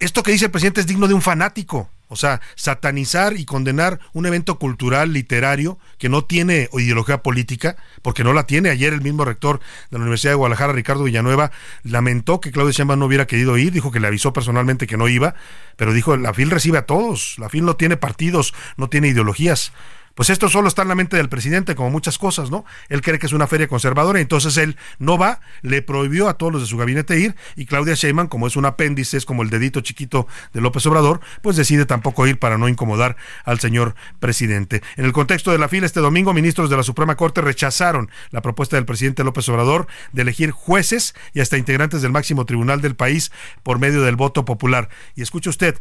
Esto 0.00 0.22
que 0.22 0.32
dice 0.32 0.46
el 0.46 0.50
presidente 0.50 0.80
es 0.80 0.86
digno 0.88 1.06
de 1.06 1.14
un 1.14 1.22
fanático. 1.22 1.88
O 2.08 2.16
sea, 2.16 2.40
satanizar 2.54 3.36
y 3.36 3.44
condenar 3.44 3.98
un 4.12 4.26
evento 4.26 4.58
cultural, 4.58 5.12
literario, 5.12 5.78
que 5.98 6.08
no 6.08 6.24
tiene 6.24 6.68
ideología 6.72 7.22
política, 7.22 7.76
porque 8.02 8.24
no 8.24 8.32
la 8.32 8.46
tiene. 8.46 8.70
Ayer 8.70 8.92
el 8.92 9.00
mismo 9.00 9.24
rector 9.24 9.60
de 9.90 9.98
la 9.98 10.02
Universidad 10.02 10.32
de 10.32 10.36
Guadalajara, 10.36 10.72
Ricardo 10.72 11.04
Villanueva, 11.04 11.50
lamentó 11.82 12.40
que 12.40 12.52
Claudia 12.52 12.72
Sheinbaum 12.72 13.00
no 13.00 13.06
hubiera 13.06 13.26
querido 13.26 13.58
ir, 13.58 13.72
dijo 13.72 13.90
que 13.90 14.00
le 14.00 14.06
avisó 14.06 14.32
personalmente 14.32 14.86
que 14.86 14.96
no 14.96 15.08
iba, 15.08 15.34
pero 15.76 15.92
dijo, 15.92 16.16
la 16.16 16.32
FIL 16.32 16.50
recibe 16.50 16.78
a 16.78 16.86
todos, 16.86 17.36
la 17.38 17.48
FIL 17.48 17.64
no 17.64 17.76
tiene 17.76 17.96
partidos, 17.96 18.54
no 18.76 18.88
tiene 18.88 19.08
ideologías. 19.08 19.72
Pues 20.16 20.30
esto 20.30 20.48
solo 20.48 20.66
está 20.66 20.80
en 20.80 20.88
la 20.88 20.94
mente 20.94 21.18
del 21.18 21.28
presidente, 21.28 21.74
como 21.74 21.90
muchas 21.90 22.16
cosas, 22.16 22.50
¿no? 22.50 22.64
Él 22.88 23.02
cree 23.02 23.18
que 23.18 23.26
es 23.26 23.34
una 23.34 23.46
feria 23.46 23.68
conservadora, 23.68 24.18
entonces 24.18 24.56
él 24.56 24.78
no 24.98 25.18
va, 25.18 25.40
le 25.60 25.82
prohibió 25.82 26.30
a 26.30 26.34
todos 26.38 26.50
los 26.54 26.62
de 26.62 26.66
su 26.66 26.78
gabinete 26.78 27.18
ir, 27.20 27.36
y 27.54 27.66
Claudia 27.66 27.92
Sheinbaum, 27.92 28.26
como 28.26 28.46
es 28.46 28.56
un 28.56 28.64
apéndice, 28.64 29.18
es 29.18 29.26
como 29.26 29.42
el 29.42 29.50
dedito 29.50 29.82
chiquito 29.82 30.26
de 30.54 30.62
López 30.62 30.86
Obrador, 30.86 31.20
pues 31.42 31.56
decide 31.56 31.84
tampoco 31.84 32.26
ir 32.26 32.38
para 32.38 32.56
no 32.56 32.66
incomodar 32.66 33.18
al 33.44 33.60
señor 33.60 33.94
presidente. 34.18 34.82
En 34.96 35.04
el 35.04 35.12
contexto 35.12 35.52
de 35.52 35.58
la 35.58 35.68
fila, 35.68 35.84
este 35.84 36.00
domingo, 36.00 36.32
ministros 36.32 36.70
de 36.70 36.78
la 36.78 36.82
Suprema 36.82 37.14
Corte 37.16 37.42
rechazaron 37.42 38.10
la 38.30 38.40
propuesta 38.40 38.76
del 38.76 38.86
presidente 38.86 39.22
López 39.22 39.46
Obrador 39.50 39.86
de 40.12 40.22
elegir 40.22 40.50
jueces 40.50 41.14
y 41.34 41.40
hasta 41.40 41.58
integrantes 41.58 42.00
del 42.00 42.12
máximo 42.12 42.46
tribunal 42.46 42.80
del 42.80 42.96
país 42.96 43.32
por 43.62 43.78
medio 43.78 44.00
del 44.00 44.16
voto 44.16 44.46
popular. 44.46 44.88
Y 45.14 45.20
escuche 45.20 45.50
usted, 45.50 45.78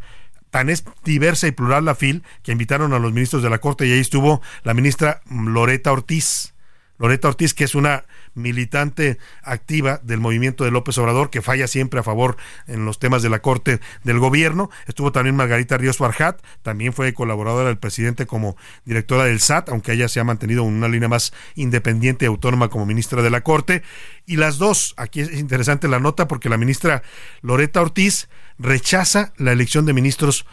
tan 0.55 0.69
es 0.69 0.85
diversa 1.03 1.47
y 1.47 1.51
plural 1.51 1.83
la 1.83 1.95
FIL 1.95 2.23
que 2.41 2.53
invitaron 2.53 2.93
a 2.93 2.99
los 2.99 3.11
ministros 3.11 3.43
de 3.43 3.49
la 3.49 3.57
Corte 3.57 3.87
y 3.87 3.91
ahí 3.91 3.99
estuvo 3.99 4.41
la 4.63 4.73
ministra 4.73 5.19
Loreta 5.29 5.91
Ortiz. 5.91 6.53
Loreta 6.97 7.27
Ortiz, 7.27 7.53
que 7.53 7.65
es 7.65 7.75
una 7.75 8.05
militante 8.35 9.17
activa 9.43 9.99
del 10.01 10.21
movimiento 10.21 10.63
de 10.63 10.71
López 10.71 10.97
Obrador, 10.97 11.29
que 11.29 11.41
falla 11.41 11.67
siempre 11.67 11.99
a 11.99 12.03
favor 12.03 12.37
en 12.67 12.85
los 12.85 12.99
temas 12.99 13.21
de 13.21 13.27
la 13.27 13.39
Corte 13.39 13.81
del 14.05 14.19
Gobierno. 14.19 14.69
Estuvo 14.87 15.11
también 15.11 15.35
Margarita 15.35 15.75
Ríos 15.75 15.97
Farjat, 15.97 16.39
también 16.61 16.93
fue 16.93 17.13
colaboradora 17.13 17.67
del 17.67 17.77
presidente 17.77 18.25
como 18.25 18.55
directora 18.85 19.25
del 19.25 19.41
SAT, 19.41 19.67
aunque 19.67 19.91
ella 19.91 20.07
se 20.07 20.21
ha 20.21 20.23
mantenido 20.23 20.63
en 20.63 20.73
una 20.73 20.87
línea 20.87 21.09
más 21.09 21.33
independiente 21.55 22.23
y 22.23 22.27
autónoma 22.27 22.69
como 22.69 22.85
ministra 22.85 23.21
de 23.21 23.29
la 23.29 23.41
Corte. 23.41 23.83
Y 24.25 24.37
las 24.37 24.57
dos, 24.57 24.93
aquí 24.95 25.19
es 25.19 25.33
interesante 25.33 25.89
la 25.89 25.99
nota 25.99 26.29
porque 26.29 26.47
la 26.47 26.55
ministra 26.55 27.03
Loreta 27.41 27.81
Ortiz 27.81 28.29
rechaza 28.59 29.33
la 29.37 29.51
elección 29.51 29.85
de 29.85 29.93
ministros 29.93 30.45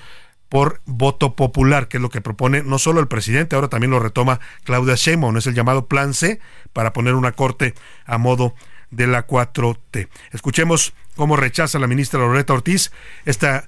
por 0.49 0.83
voto 0.85 1.35
popular, 1.35 1.89
que 1.89 1.97
es 1.97 2.03
lo 2.03 2.11
que 2.11 2.21
propone 2.21 2.63
no 2.63 2.79
solo 2.79 3.01
el 3.01 3.09
presidente, 3.09 3.57
ahora 3.57 3.69
también 3.69 3.91
lo 3.91 4.01
retoma 4.01 4.41
Claudia 4.65 4.97
Sheinbaum, 4.97 5.37
es 5.39 5.47
el 5.47 5.55
llamado 5.55 5.87
Plan 5.87 6.13
C 6.13 6.41
para 6.73 6.93
poner 6.93 7.15
una 7.15 7.33
corte 7.33 7.75
a 8.05 8.19
modo 8.19 8.55
de 8.91 9.07
la 9.07 9.27
4T. 9.27 10.09
Escuchemos 10.33 10.93
cómo 11.17 11.37
rechaza 11.37 11.79
la 11.79 11.87
ministra 11.87 12.21
Loreta 12.21 12.53
Ortiz 12.53 12.93
esta 13.25 13.67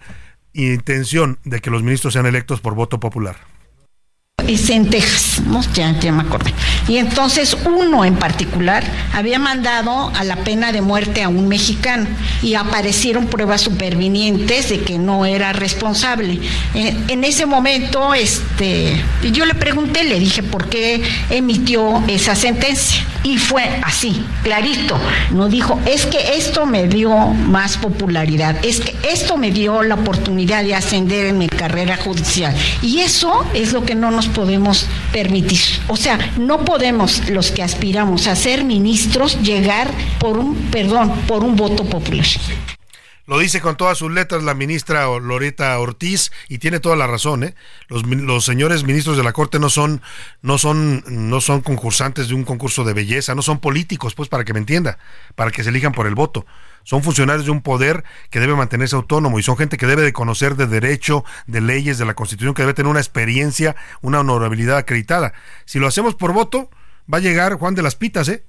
intención 0.52 1.38
de 1.44 1.60
que 1.60 1.70
los 1.70 1.82
ministros 1.82 2.12
sean 2.12 2.26
electos 2.26 2.60
por 2.60 2.74
voto 2.74 3.00
popular 3.00 3.53
es 4.48 4.68
en 4.70 4.90
Texas, 4.90 5.42
ya, 5.74 6.12
me 6.12 6.22
acordé. 6.22 6.52
Y 6.88 6.98
entonces 6.98 7.56
uno 7.64 8.04
en 8.04 8.16
particular 8.16 8.84
había 9.12 9.38
mandado 9.38 10.12
a 10.14 10.24
la 10.24 10.36
pena 10.36 10.72
de 10.72 10.80
muerte 10.80 11.22
a 11.22 11.28
un 11.28 11.48
mexicano 11.48 12.06
y 12.42 12.54
aparecieron 12.54 13.26
pruebas 13.26 13.62
supervinientes 13.62 14.68
de 14.68 14.80
que 14.80 14.98
no 14.98 15.24
era 15.24 15.52
responsable. 15.52 16.40
En, 16.74 17.24
ese 17.24 17.46
momento, 17.46 18.12
este, 18.12 19.02
yo 19.32 19.46
le 19.46 19.54
pregunté, 19.54 20.04
le 20.04 20.18
dije 20.18 20.42
por 20.42 20.68
qué 20.68 21.02
emitió 21.30 22.02
esa 22.08 22.34
sentencia 22.34 23.02
y 23.22 23.38
fue 23.38 23.64
así, 23.82 24.22
clarito. 24.42 24.98
No 25.30 25.48
dijo, 25.48 25.80
es 25.86 26.04
que 26.04 26.36
esto 26.36 26.66
me 26.66 26.86
dio 26.86 27.16
más 27.16 27.78
popularidad, 27.78 28.56
es 28.62 28.80
que 28.80 28.94
esto 29.10 29.38
me 29.38 29.50
dio 29.50 29.82
la 29.82 29.94
oportunidad 29.94 30.62
de 30.64 30.74
ascender 30.74 31.26
en 31.26 31.38
mi 31.38 31.48
carrera 31.48 31.96
judicial 31.96 32.54
y 32.82 33.00
eso 33.00 33.46
es 33.54 33.72
lo 33.72 33.84
que 33.84 33.94
no 33.94 34.10
nos 34.10 34.23
podemos 34.28 34.88
permitir. 35.12 35.60
O 35.88 35.96
sea, 35.96 36.18
no 36.38 36.64
podemos 36.64 37.28
los 37.28 37.50
que 37.50 37.62
aspiramos 37.62 38.26
a 38.26 38.36
ser 38.36 38.64
ministros 38.64 39.40
llegar 39.42 39.90
por 40.18 40.38
un, 40.38 40.54
perdón, 40.70 41.12
por 41.26 41.44
un 41.44 41.56
voto 41.56 41.84
popular. 41.84 42.26
Lo 43.26 43.38
dice 43.38 43.62
con 43.62 43.76
todas 43.76 43.96
sus 43.96 44.12
letras 44.12 44.42
la 44.42 44.52
ministra 44.52 45.06
Loreta 45.18 45.78
Ortiz 45.78 46.30
y 46.48 46.58
tiene 46.58 46.78
toda 46.78 46.94
la 46.94 47.06
razón. 47.06 47.42
¿eh? 47.42 47.54
Los, 47.88 48.04
los, 48.04 48.44
señores 48.44 48.84
ministros 48.84 49.16
de 49.16 49.22
la 49.22 49.32
Corte 49.32 49.58
no 49.58 49.70
son, 49.70 50.02
no, 50.42 50.58
son, 50.58 51.02
no 51.08 51.40
son 51.40 51.62
concursantes 51.62 52.28
de 52.28 52.34
un 52.34 52.44
concurso 52.44 52.84
de 52.84 52.92
belleza, 52.92 53.34
no 53.34 53.40
son 53.40 53.60
políticos, 53.60 54.14
pues 54.14 54.28
para 54.28 54.44
que 54.44 54.52
me 54.52 54.58
entienda, 54.58 54.98
para 55.36 55.50
que 55.50 55.64
se 55.64 55.70
elijan 55.70 55.92
por 55.92 56.06
el 56.06 56.14
voto. 56.14 56.44
Son 56.84 57.02
funcionarios 57.02 57.46
de 57.46 57.50
un 57.50 57.62
poder 57.62 58.04
que 58.30 58.40
debe 58.40 58.54
mantenerse 58.54 58.94
autónomo 58.94 59.38
y 59.38 59.42
son 59.42 59.56
gente 59.56 59.76
que 59.76 59.86
debe 59.86 60.02
de 60.02 60.12
conocer 60.12 60.54
de 60.54 60.66
derecho, 60.66 61.24
de 61.46 61.60
leyes, 61.60 61.98
de 61.98 62.04
la 62.04 62.14
Constitución, 62.14 62.54
que 62.54 62.62
debe 62.62 62.74
tener 62.74 62.90
una 62.90 63.00
experiencia, 63.00 63.74
una 64.02 64.20
honorabilidad 64.20 64.76
acreditada. 64.76 65.32
Si 65.64 65.78
lo 65.78 65.86
hacemos 65.86 66.14
por 66.14 66.32
voto, 66.32 66.70
va 67.12 67.18
a 67.18 67.22
llegar 67.22 67.54
Juan 67.54 67.74
de 67.74 67.82
las 67.82 67.96
Pitas, 67.96 68.28
¿eh? 68.28 68.44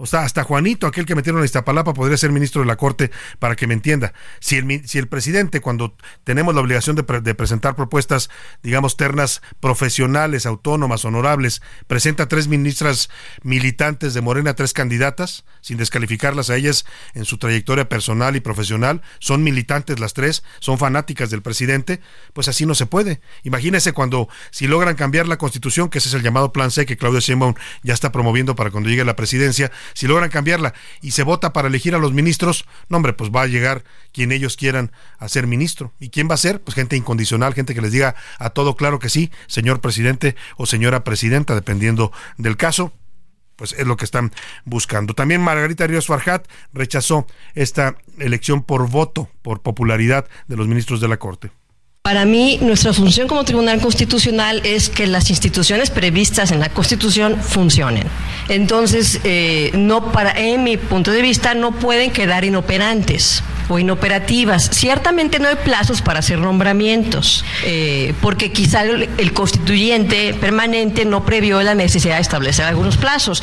O 0.00 0.06
sea, 0.06 0.20
hasta 0.20 0.44
Juanito, 0.44 0.86
aquel 0.86 1.06
que 1.06 1.16
metieron 1.16 1.42
a 1.42 1.44
Iztapalapa, 1.44 1.92
podría 1.92 2.16
ser 2.16 2.30
ministro 2.30 2.62
de 2.62 2.68
la 2.68 2.76
Corte 2.76 3.10
para 3.40 3.56
que 3.56 3.66
me 3.66 3.74
entienda. 3.74 4.14
Si 4.38 4.56
el, 4.56 4.86
si 4.86 4.98
el 4.98 5.08
presidente, 5.08 5.60
cuando 5.60 5.96
tenemos 6.22 6.54
la 6.54 6.60
obligación 6.60 6.94
de, 6.94 7.02
de, 7.20 7.34
presentar 7.34 7.74
propuestas, 7.74 8.30
digamos, 8.62 8.96
ternas 8.96 9.42
profesionales, 9.58 10.46
autónomas, 10.46 11.04
honorables, 11.04 11.62
presenta 11.88 12.28
tres 12.28 12.46
ministras 12.46 13.10
militantes 13.42 14.14
de 14.14 14.20
Morena, 14.20 14.54
tres 14.54 14.72
candidatas, 14.72 15.44
sin 15.62 15.78
descalificarlas 15.78 16.48
a 16.48 16.56
ellas 16.56 16.86
en 17.14 17.24
su 17.24 17.36
trayectoria 17.36 17.88
personal 17.88 18.36
y 18.36 18.40
profesional, 18.40 19.02
son 19.18 19.42
militantes 19.42 19.98
las 19.98 20.14
tres, 20.14 20.44
son 20.60 20.78
fanáticas 20.78 21.30
del 21.30 21.42
presidente, 21.42 22.00
pues 22.34 22.46
así 22.46 22.66
no 22.66 22.76
se 22.76 22.86
puede. 22.86 23.20
Imagínese 23.42 23.92
cuando, 23.92 24.28
si 24.52 24.68
logran 24.68 24.94
cambiar 24.94 25.26
la 25.26 25.38
constitución, 25.38 25.88
que 25.88 25.98
ese 25.98 26.08
es 26.08 26.14
el 26.14 26.22
llamado 26.22 26.52
plan 26.52 26.70
C 26.70 26.86
que 26.86 26.96
Claudio 26.96 27.18
Sheinbaum 27.18 27.54
ya 27.82 27.94
está 27.94 28.12
promoviendo 28.12 28.54
para 28.54 28.70
cuando 28.70 28.88
llegue 28.88 29.02
a 29.02 29.04
la 29.04 29.16
presidencia, 29.16 29.72
si 29.94 30.06
logran 30.06 30.30
cambiarla 30.30 30.74
y 31.00 31.12
se 31.12 31.22
vota 31.22 31.52
para 31.52 31.68
elegir 31.68 31.94
a 31.94 31.98
los 31.98 32.12
ministros, 32.12 32.64
no 32.88 32.96
hombre, 32.96 33.12
pues 33.12 33.30
va 33.30 33.42
a 33.42 33.46
llegar 33.46 33.84
quien 34.12 34.32
ellos 34.32 34.56
quieran 34.56 34.92
a 35.18 35.28
ser 35.28 35.46
ministro. 35.46 35.92
¿Y 35.98 36.10
quién 36.10 36.28
va 36.30 36.34
a 36.34 36.38
ser? 36.38 36.60
Pues 36.60 36.74
gente 36.74 36.96
incondicional, 36.96 37.54
gente 37.54 37.74
que 37.74 37.80
les 37.80 37.92
diga 37.92 38.14
a 38.38 38.50
todo 38.50 38.76
claro 38.76 38.98
que 38.98 39.08
sí, 39.08 39.30
señor 39.46 39.80
presidente 39.80 40.36
o 40.56 40.66
señora 40.66 41.04
presidenta, 41.04 41.54
dependiendo 41.54 42.12
del 42.36 42.56
caso 42.56 42.92
pues 43.58 43.72
es 43.72 43.86
lo 43.88 43.96
que 43.96 44.04
están 44.04 44.30
buscando. 44.64 45.14
También 45.14 45.40
Margarita 45.40 45.84
Ríos 45.88 46.06
Farjat 46.06 46.46
rechazó 46.72 47.26
esta 47.56 47.96
elección 48.18 48.62
por 48.62 48.88
voto, 48.88 49.28
por 49.42 49.62
popularidad 49.62 50.28
de 50.46 50.56
los 50.56 50.68
ministros 50.68 51.00
de 51.00 51.08
la 51.08 51.16
Corte. 51.16 51.50
Para 52.08 52.24
mí, 52.24 52.58
nuestra 52.62 52.94
función 52.94 53.28
como 53.28 53.44
Tribunal 53.44 53.82
Constitucional 53.82 54.62
es 54.64 54.88
que 54.88 55.06
las 55.06 55.28
instituciones 55.28 55.90
previstas 55.90 56.52
en 56.52 56.58
la 56.58 56.70
Constitución 56.70 57.38
funcionen. 57.38 58.04
Entonces, 58.48 59.20
eh, 59.24 59.72
no 59.74 60.10
para, 60.10 60.30
en 60.30 60.64
mi 60.64 60.78
punto 60.78 61.10
de 61.10 61.20
vista, 61.20 61.52
no 61.52 61.72
pueden 61.72 62.10
quedar 62.10 62.46
inoperantes 62.46 63.42
o 63.68 63.78
inoperativas. 63.78 64.70
Ciertamente 64.72 65.38
no 65.38 65.48
hay 65.48 65.56
plazos 65.56 66.00
para 66.00 66.20
hacer 66.20 66.38
nombramientos, 66.38 67.44
eh, 67.66 68.14
porque 68.22 68.52
quizá 68.52 68.84
el 68.84 69.32
constituyente 69.34 70.32
permanente 70.32 71.04
no 71.04 71.26
previó 71.26 71.62
la 71.62 71.74
necesidad 71.74 72.14
de 72.14 72.22
establecer 72.22 72.64
algunos 72.64 72.96
plazos. 72.96 73.42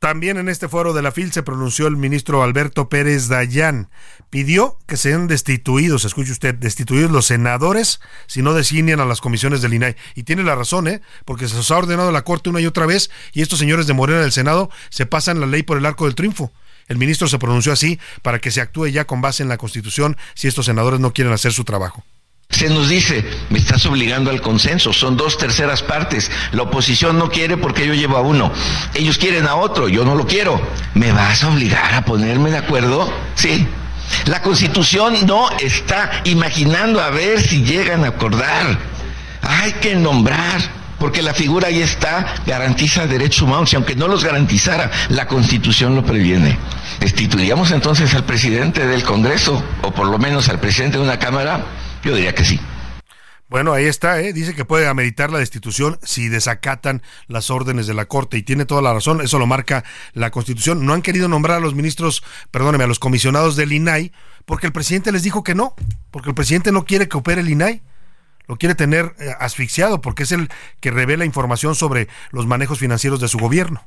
También 0.00 0.38
en 0.38 0.48
este 0.48 0.66
foro 0.66 0.94
de 0.94 1.02
la 1.02 1.12
FIL 1.12 1.30
se 1.30 1.42
pronunció 1.42 1.86
el 1.86 1.98
ministro 1.98 2.42
Alberto 2.42 2.88
Pérez 2.88 3.28
Dayán. 3.28 3.90
Pidió 4.30 4.78
que 4.86 4.96
sean 4.96 5.26
destituidos, 5.26 6.06
escuche 6.06 6.32
usted, 6.32 6.54
destituidos 6.54 7.10
los 7.10 7.26
senadores 7.26 8.00
si 8.26 8.40
no 8.40 8.54
designan 8.54 9.00
a 9.00 9.04
las 9.04 9.20
comisiones 9.20 9.60
del 9.60 9.74
INAI. 9.74 9.96
Y 10.14 10.22
tiene 10.22 10.42
la 10.42 10.54
razón, 10.54 10.88
¿eh? 10.88 11.02
Porque 11.26 11.48
se 11.48 11.58
os 11.58 11.70
ha 11.70 11.76
ordenado 11.76 12.12
la 12.12 12.22
Corte 12.22 12.48
una 12.48 12.62
y 12.62 12.66
otra 12.66 12.86
vez 12.86 13.10
y 13.34 13.42
estos 13.42 13.58
señores 13.58 13.86
de 13.86 13.92
Morena 13.92 14.22
del 14.22 14.32
Senado 14.32 14.70
se 14.88 15.04
pasan 15.04 15.38
la 15.38 15.46
ley 15.46 15.64
por 15.64 15.76
el 15.76 15.84
arco 15.84 16.06
del 16.06 16.14
triunfo. 16.14 16.50
El 16.88 16.96
ministro 16.96 17.28
se 17.28 17.38
pronunció 17.38 17.70
así 17.70 18.00
para 18.22 18.38
que 18.38 18.50
se 18.50 18.62
actúe 18.62 18.86
ya 18.86 19.04
con 19.04 19.20
base 19.20 19.42
en 19.42 19.50
la 19.50 19.58
Constitución 19.58 20.16
si 20.32 20.48
estos 20.48 20.64
senadores 20.64 20.98
no 20.98 21.12
quieren 21.12 21.34
hacer 21.34 21.52
su 21.52 21.64
trabajo. 21.64 22.02
Se 22.50 22.68
nos 22.68 22.88
dice, 22.88 23.24
me 23.48 23.58
estás 23.58 23.86
obligando 23.86 24.30
al 24.30 24.40
consenso, 24.40 24.92
son 24.92 25.16
dos 25.16 25.38
terceras 25.38 25.82
partes. 25.82 26.30
La 26.52 26.62
oposición 26.62 27.16
no 27.18 27.30
quiere 27.30 27.56
porque 27.56 27.86
yo 27.86 27.94
llevo 27.94 28.16
a 28.16 28.20
uno. 28.20 28.52
Ellos 28.94 29.18
quieren 29.18 29.46
a 29.46 29.54
otro, 29.54 29.88
yo 29.88 30.04
no 30.04 30.14
lo 30.14 30.26
quiero. 30.26 30.60
¿Me 30.94 31.12
vas 31.12 31.42
a 31.44 31.48
obligar 31.48 31.94
a 31.94 32.04
ponerme 32.04 32.50
de 32.50 32.58
acuerdo? 32.58 33.10
Sí. 33.34 33.66
La 34.26 34.42
constitución 34.42 35.26
no 35.26 35.48
está 35.58 36.22
imaginando 36.24 37.00
a 37.00 37.10
ver 37.10 37.40
si 37.40 37.62
llegan 37.62 38.04
a 38.04 38.08
acordar. 38.08 38.78
Hay 39.42 39.72
que 39.74 39.94
nombrar, 39.94 40.60
porque 40.98 41.22
la 41.22 41.32
figura 41.32 41.68
ahí 41.68 41.80
está, 41.80 42.34
garantiza 42.46 43.06
derechos 43.06 43.42
humanos 43.42 43.72
y 43.72 43.76
aunque 43.76 43.96
no 43.96 44.08
los 44.08 44.24
garantizara, 44.24 44.90
la 45.08 45.26
constitución 45.26 45.94
lo 45.94 46.04
previene. 46.04 46.58
¿Destituiríamos 46.98 47.70
entonces 47.70 48.12
al 48.14 48.24
presidente 48.24 48.86
del 48.86 49.02
Congreso 49.02 49.62
o 49.82 49.92
por 49.92 50.08
lo 50.08 50.18
menos 50.18 50.48
al 50.48 50.60
presidente 50.60 50.98
de 50.98 51.04
una 51.04 51.18
Cámara? 51.18 51.64
Yo 52.02 52.14
diría 52.14 52.34
que 52.34 52.44
sí. 52.44 52.60
Bueno, 53.48 53.72
ahí 53.72 53.86
está, 53.86 54.20
¿eh? 54.20 54.32
dice 54.32 54.54
que 54.54 54.64
puede 54.64 54.86
ameritar 54.86 55.32
la 55.32 55.40
destitución 55.40 55.98
si 56.04 56.28
desacatan 56.28 57.02
las 57.26 57.50
órdenes 57.50 57.88
de 57.88 57.94
la 57.94 58.04
Corte 58.04 58.38
y 58.38 58.44
tiene 58.44 58.64
toda 58.64 58.80
la 58.80 58.94
razón, 58.94 59.20
eso 59.20 59.40
lo 59.40 59.46
marca 59.48 59.82
la 60.12 60.30
Constitución. 60.30 60.86
No 60.86 60.94
han 60.94 61.02
querido 61.02 61.26
nombrar 61.26 61.56
a 61.56 61.60
los 61.60 61.74
ministros, 61.74 62.22
perdóneme, 62.52 62.84
a 62.84 62.86
los 62.86 63.00
comisionados 63.00 63.56
del 63.56 63.72
INAI 63.72 64.12
porque 64.44 64.68
el 64.68 64.72
presidente 64.72 65.10
les 65.10 65.24
dijo 65.24 65.42
que 65.42 65.56
no, 65.56 65.74
porque 66.12 66.28
el 66.28 66.36
presidente 66.36 66.70
no 66.70 66.84
quiere 66.84 67.08
que 67.08 67.16
opere 67.16 67.40
el 67.40 67.48
INAI 67.48 67.82
lo 68.50 68.56
quiere 68.56 68.74
tener 68.74 69.14
eh, 69.20 69.32
asfixiado 69.38 70.00
porque 70.00 70.24
es 70.24 70.32
el 70.32 70.48
que 70.80 70.90
revela 70.90 71.24
información 71.24 71.76
sobre 71.76 72.08
los 72.32 72.48
manejos 72.48 72.80
financieros 72.80 73.20
de 73.20 73.28
su 73.28 73.38
gobierno. 73.38 73.86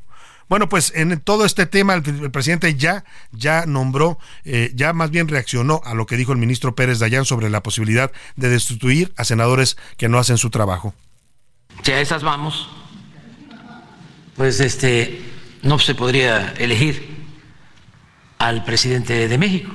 Bueno, 0.50 0.70
pues 0.70 0.92
en 0.96 1.20
todo 1.22 1.46
este 1.46 1.66
tema 1.66 1.94
el, 1.94 2.32
presidente 2.32 2.76
ya, 2.76 3.06
ya 3.32 3.66
nombró, 3.66 4.20
eh, 4.44 4.72
ya 4.76 4.94
más 4.94 5.10
bien 5.10 5.28
reaccionó 5.28 5.82
a 5.86 5.94
lo 5.94 6.06
que 6.06 6.18
dijo 6.18 6.32
el 6.32 6.38
ministro 6.38 6.76
Pérez 6.76 7.00
Dayán 7.00 7.26
sobre 7.26 7.50
la 7.50 7.64
posibilidad 7.64 8.12
de 8.36 8.50
destituir 8.50 9.14
a 9.18 9.24
senadores 9.24 9.78
que 9.98 10.10
no 10.10 10.20
hacen 10.20 10.38
su 10.38 10.50
trabajo. 10.50 10.94
Si 11.82 11.92
a 11.92 12.02
esas 12.02 12.24
vamos, 12.24 12.70
pues 14.36 14.60
este 14.60 15.22
no 15.64 15.80
se 15.80 15.96
podría 15.96 16.54
elegir 16.58 17.24
al 18.38 18.64
presidente 18.66 19.28
de 19.28 19.38
México, 19.38 19.72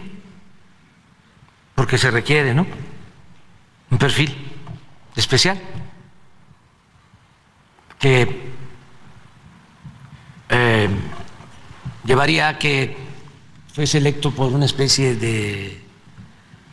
porque 1.74 1.96
se 1.96 2.10
requiere, 2.10 2.54
¿no? 2.54 2.66
Un 3.90 3.98
perfil 3.98 4.36
especial 5.16 5.58
que 7.98 8.57
eh, 10.48 10.88
llevaría 12.04 12.48
a 12.48 12.58
que 12.58 12.96
fuese 13.74 13.98
electo 13.98 14.30
por 14.30 14.52
una 14.52 14.64
especie 14.64 15.14
de 15.14 15.80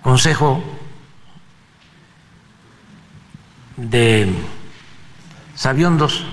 consejo 0.02 0.64
de 3.78 4.34
sabiondos 5.56 6.26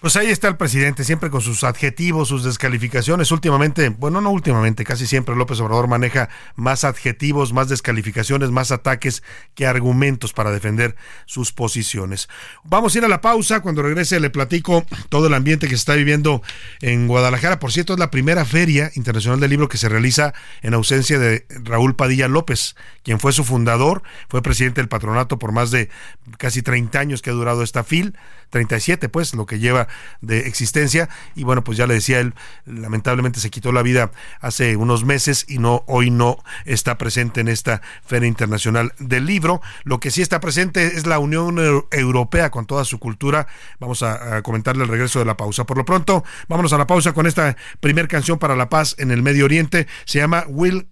pues 0.00 0.16
ahí 0.16 0.28
está 0.28 0.48
el 0.48 0.56
presidente, 0.56 1.04
siempre 1.04 1.28
con 1.28 1.42
sus 1.42 1.62
adjetivos, 1.62 2.28
sus 2.28 2.42
descalificaciones. 2.42 3.30
Últimamente, 3.32 3.90
bueno, 3.90 4.20
no 4.20 4.30
últimamente, 4.30 4.82
casi 4.84 5.06
siempre 5.06 5.36
López 5.36 5.60
Obrador 5.60 5.88
maneja 5.88 6.30
más 6.56 6.84
adjetivos, 6.84 7.52
más 7.52 7.68
descalificaciones, 7.68 8.50
más 8.50 8.72
ataques 8.72 9.22
que 9.54 9.66
argumentos 9.66 10.32
para 10.32 10.50
defender 10.50 10.96
sus 11.26 11.52
posiciones. 11.52 12.28
Vamos 12.64 12.94
a 12.94 12.98
ir 12.98 13.04
a 13.04 13.08
la 13.08 13.20
pausa. 13.20 13.60
Cuando 13.60 13.82
regrese 13.82 14.20
le 14.20 14.30
platico 14.30 14.86
todo 15.10 15.26
el 15.26 15.34
ambiente 15.34 15.66
que 15.66 15.74
se 15.74 15.80
está 15.80 15.94
viviendo 15.94 16.42
en 16.80 17.06
Guadalajara. 17.06 17.58
Por 17.58 17.70
cierto, 17.70 17.92
es 17.92 17.98
la 17.98 18.10
primera 18.10 18.46
feria 18.46 18.90
internacional 18.94 19.38
del 19.38 19.50
libro 19.50 19.68
que 19.68 19.76
se 19.76 19.90
realiza 19.90 20.32
en 20.62 20.72
ausencia 20.72 21.18
de 21.18 21.44
Raúl 21.62 21.94
Padilla 21.94 22.26
López, 22.26 22.74
quien 23.02 23.20
fue 23.20 23.32
su 23.32 23.44
fundador, 23.44 24.02
fue 24.30 24.40
presidente 24.40 24.80
del 24.80 24.88
patronato 24.88 25.38
por 25.38 25.52
más 25.52 25.70
de 25.70 25.90
casi 26.38 26.62
30 26.62 26.98
años 26.98 27.22
que 27.22 27.28
ha 27.28 27.34
durado 27.34 27.62
esta 27.62 27.84
FIL, 27.84 28.16
37 28.48 29.08
pues, 29.08 29.34
lo 29.34 29.46
que 29.46 29.58
lleva 29.58 29.88
de 30.20 30.46
existencia. 30.46 31.08
Y 31.34 31.44
bueno, 31.44 31.64
pues 31.64 31.78
ya 31.78 31.86
le 31.86 31.94
decía 31.94 32.20
él, 32.20 32.34
lamentablemente 32.66 33.40
se 33.40 33.50
quitó 33.50 33.72
la 33.72 33.82
vida 33.82 34.10
hace 34.40 34.76
unos 34.76 35.04
meses 35.04 35.44
y 35.48 35.58
no 35.58 35.84
hoy 35.86 36.10
no 36.10 36.38
está 36.64 36.98
presente 36.98 37.40
en 37.40 37.48
esta 37.48 37.82
Feria 38.04 38.28
Internacional 38.28 38.92
del 38.98 39.26
Libro. 39.26 39.60
Lo 39.84 40.00
que 40.00 40.10
sí 40.10 40.22
está 40.22 40.40
presente 40.40 40.96
es 40.96 41.06
la 41.06 41.18
Unión 41.18 41.58
Europea 41.90 42.50
con 42.50 42.66
toda 42.66 42.84
su 42.84 42.98
cultura. 42.98 43.46
Vamos 43.78 44.02
a, 44.02 44.42
comentarle 44.42 44.84
el 44.84 44.88
regreso 44.88 45.18
de 45.18 45.24
la 45.24 45.36
pausa. 45.36 45.64
Por 45.64 45.76
lo 45.76 45.84
pronto, 45.84 46.24
vámonos 46.48 46.72
a 46.72 46.78
la 46.78 46.86
pausa 46.86 47.12
con 47.12 47.26
esta 47.26 47.56
primer 47.80 48.08
canción 48.08 48.38
para 48.38 48.56
la 48.56 48.68
paz 48.68 48.94
en 48.98 49.10
el 49.10 49.22
Medio 49.22 49.44
Oriente. 49.44 49.86
Se 50.04 50.18
llama 50.18 50.44
We 50.48 50.86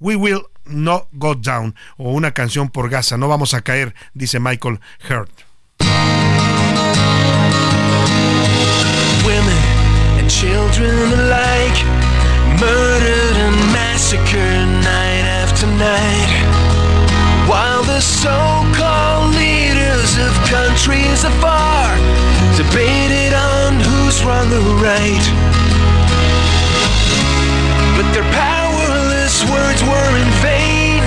Will 0.00 0.42
Not 0.64 1.08
Go 1.12 1.34
Down 1.34 1.74
o 1.96 2.12
una 2.12 2.32
canción 2.32 2.70
por 2.70 2.88
Gaza. 2.88 3.16
No 3.16 3.28
vamos 3.28 3.54
a 3.54 3.62
caer, 3.62 3.94
dice 4.14 4.40
Michael 4.40 4.80
Hurt. 5.08 5.49
Women 9.26 9.62
and 10.18 10.30
children 10.30 11.12
alike 11.12 11.78
murdered 12.58 13.36
and 13.36 13.56
massacred 13.72 14.66
night 14.82 15.26
after 15.40 15.66
night. 15.76 16.32
While 17.46 17.82
the 17.84 18.00
so-called 18.00 19.34
leaders 19.34 20.16
of 20.16 20.32
countries 20.48 21.24
afar 21.24 21.96
debated 22.56 23.34
on 23.34 23.80
who's 23.80 24.24
wrong 24.24 24.48
or 24.52 24.76
right. 24.80 25.26
But 27.96 28.08
their 28.16 28.28
powerless 28.32 29.44
words 29.52 29.82
were 29.84 30.12
in 30.16 30.30
vain, 30.40 31.04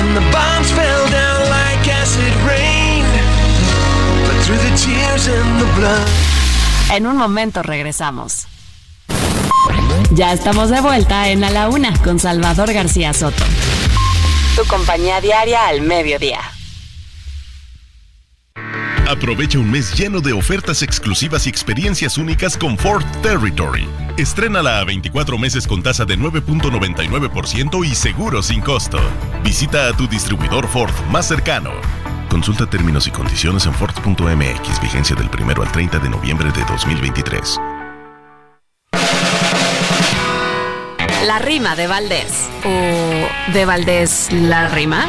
and 0.00 0.08
the 0.16 0.24
bombs 0.30 0.70
fell 0.72 1.04
down 1.08 1.48
like 1.48 1.88
acid 1.88 2.34
rain. 2.44 3.04
But 4.26 4.36
through 4.44 4.60
the 4.60 4.74
tears 4.76 5.28
and 5.28 5.60
the 5.60 5.70
blood. 5.80 6.37
En 6.90 7.06
un 7.06 7.16
momento 7.16 7.62
regresamos. 7.62 8.46
Ya 10.12 10.32
estamos 10.32 10.70
de 10.70 10.80
vuelta 10.80 11.28
en 11.28 11.44
A 11.44 11.50
la 11.50 11.68
Una 11.68 11.94
con 12.02 12.18
Salvador 12.18 12.72
García 12.72 13.12
Soto. 13.12 13.44
Tu 14.56 14.64
compañía 14.66 15.20
diaria 15.20 15.68
al 15.68 15.82
mediodía. 15.82 16.40
Aprovecha 19.06 19.58
un 19.58 19.70
mes 19.70 19.94
lleno 19.94 20.20
de 20.20 20.32
ofertas 20.32 20.82
exclusivas 20.82 21.46
y 21.46 21.50
experiencias 21.50 22.18
únicas 22.18 22.56
con 22.56 22.76
Ford 22.76 23.04
Territory. 23.22 23.88
Estrénala 24.16 24.80
a 24.80 24.84
24 24.84 25.38
meses 25.38 25.66
con 25.66 25.82
tasa 25.82 26.04
de 26.04 26.18
9.99% 26.18 27.86
y 27.86 27.94
seguro 27.94 28.42
sin 28.42 28.60
costo. 28.60 28.98
Visita 29.42 29.88
a 29.88 29.92
tu 29.96 30.08
distribuidor 30.08 30.68
Ford 30.68 30.92
más 31.10 31.26
cercano. 31.26 31.70
Consulta 32.28 32.66
términos 32.66 33.06
y 33.06 33.10
condiciones 33.10 33.64
en 33.64 33.72
Ford.mx, 33.72 34.80
vigencia 34.82 35.16
del 35.16 35.28
1 35.28 35.62
al 35.62 35.72
30 35.72 35.98
de 35.98 36.10
noviembre 36.10 36.52
de 36.52 36.62
2023. 36.66 37.58
La 41.26 41.38
rima 41.38 41.74
de 41.74 41.86
Valdés. 41.86 42.48
¿O 42.64 43.52
de 43.52 43.64
Valdés 43.64 44.28
la 44.30 44.68
rima? 44.68 45.06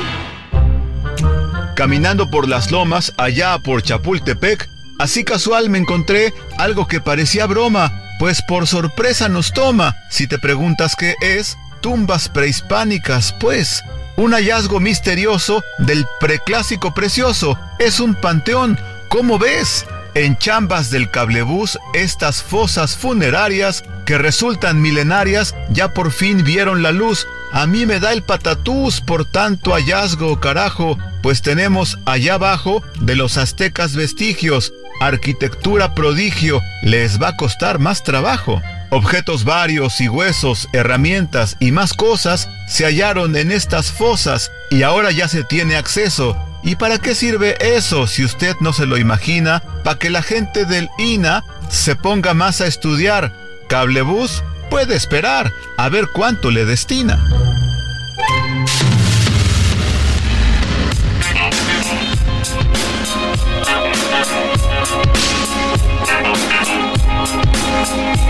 Caminando 1.75 2.29
por 2.29 2.47
las 2.47 2.71
lomas, 2.71 3.13
allá 3.17 3.59
por 3.59 3.83
Chapultepec, 3.83 4.67
así 4.97 5.23
casual 5.23 5.69
me 5.69 5.77
encontré 5.77 6.33
algo 6.57 6.87
que 6.87 7.01
parecía 7.01 7.45
broma, 7.47 7.91
pues 8.17 8.41
por 8.41 8.65
sorpresa 8.65 9.27
nos 9.27 9.53
toma. 9.53 9.95
Si 10.09 10.27
te 10.27 10.39
preguntas 10.39 10.95
qué 10.95 11.15
es, 11.21 11.57
tumbas 11.81 12.29
prehispánicas, 12.29 13.33
pues. 13.39 13.83
Un 14.15 14.33
hallazgo 14.33 14.79
misterioso 14.79 15.63
del 15.77 16.05
preclásico 16.19 16.93
precioso. 16.93 17.57
Es 17.79 17.99
un 17.99 18.15
panteón, 18.15 18.77
¿cómo 19.07 19.39
ves? 19.39 19.85
En 20.15 20.37
chambas 20.37 20.89
del 20.89 21.11
cablebús, 21.11 21.77
estas 21.93 22.41
fosas 22.43 22.97
funerarias 22.97 23.83
que 24.05 24.17
resultan 24.17 24.81
milenarias 24.81 25.55
ya 25.69 25.93
por 25.93 26.11
fin 26.11 26.43
vieron 26.43 26.81
la 26.81 26.91
luz. 26.91 27.27
A 27.51 27.67
mí 27.67 27.85
me 27.85 27.99
da 27.99 28.11
el 28.11 28.23
patatús 28.23 29.01
por 29.01 29.25
tanto 29.25 29.71
hallazgo, 29.71 30.39
carajo, 30.39 30.97
pues 31.21 31.41
tenemos 31.41 31.99
allá 32.05 32.33
abajo 32.33 32.83
de 32.99 33.15
los 33.15 33.37
aztecas 33.37 33.95
vestigios, 33.95 34.73
arquitectura 34.99 35.93
prodigio, 35.93 36.61
les 36.83 37.21
va 37.21 37.29
a 37.29 37.37
costar 37.37 37.79
más 37.79 38.03
trabajo. 38.03 38.61
Objetos 38.91 39.43
varios 39.43 40.01
y 40.01 40.09
huesos, 40.09 40.67
herramientas 40.73 41.57
y 41.59 41.71
más 41.71 41.93
cosas 41.93 42.49
se 42.67 42.85
hallaron 42.85 43.35
en 43.35 43.51
estas 43.51 43.91
fosas 43.91 44.51
y 44.71 44.81
ahora 44.81 45.11
ya 45.11 45.27
se 45.27 45.43
tiene 45.43 45.75
acceso. 45.75 46.35
¿Y 46.63 46.75
para 46.75 46.97
qué 46.97 47.13
sirve 47.13 47.55
eso 47.75 48.07
si 48.07 48.25
usted 48.25 48.55
no 48.61 48.73
se 48.73 48.87
lo 48.87 48.97
imagina? 48.97 49.61
Para 49.83 49.99
que 49.99 50.09
la 50.09 50.23
gente 50.23 50.65
del 50.65 50.89
INA 50.97 51.43
se 51.69 51.95
ponga 51.95 52.33
más 52.33 52.61
a 52.61 52.67
estudiar. 52.67 53.33
Cablebus 53.67 54.43
puede 54.69 54.95
esperar 54.95 55.53
a 55.77 55.89
ver 55.89 56.07
cuánto 56.11 56.49
le 56.49 56.65
destina. 56.65 57.23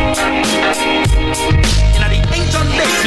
We've 0.10 0.18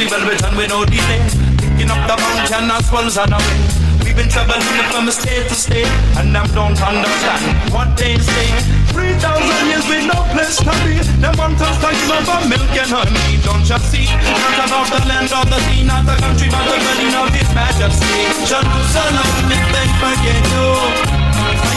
been 0.07 0.23
written 0.23 0.55
with 0.55 0.69
no 0.71 0.85
designs, 0.87 1.35
picking 1.59 1.91
up 1.91 1.99
the 2.07 2.15
mountain 2.15 2.71
as 2.71 2.87
well 2.91 3.03
as 3.03 3.17
our 3.19 3.27
ways. 3.27 3.75
We've 4.07 4.15
been 4.15 4.31
traveling 4.31 4.63
from 4.87 5.11
state 5.11 5.51
to 5.51 5.55
state, 5.55 5.91
and 6.15 6.31
I 6.31 6.47
don't 6.55 6.79
understand 6.79 7.43
what 7.75 7.91
they 7.99 8.15
say. 8.23 8.47
Three 8.95 9.11
thousand 9.19 9.67
years 9.67 9.83
with 9.91 10.07
no 10.07 10.15
place 10.31 10.63
to 10.63 10.71
be. 10.87 11.03
Them 11.19 11.35
want 11.35 11.59
us 11.59 11.75
to 11.75 11.91
give 11.91 12.07
up 12.07 12.39
on 12.39 12.47
milk 12.47 12.71
and 12.71 12.87
honey, 12.87 13.35
don't 13.43 13.67
you 13.67 13.79
see? 13.83 14.07
Not 14.07 14.63
about 14.63 14.87
the 14.87 15.03
land 15.03 15.27
or 15.27 15.43
the 15.43 15.59
sea, 15.67 15.83
not 15.83 16.07
the 16.07 16.15
country, 16.23 16.47
but 16.47 16.63
the 16.71 16.77
dwelling 16.79 17.15
of 17.19 17.27
His 17.35 17.51
Majesty. 17.51 18.31
Jerusalem, 18.47 19.27
if 19.51 19.59
they 19.75 19.87
forget 19.99 20.39
you, 20.55 20.71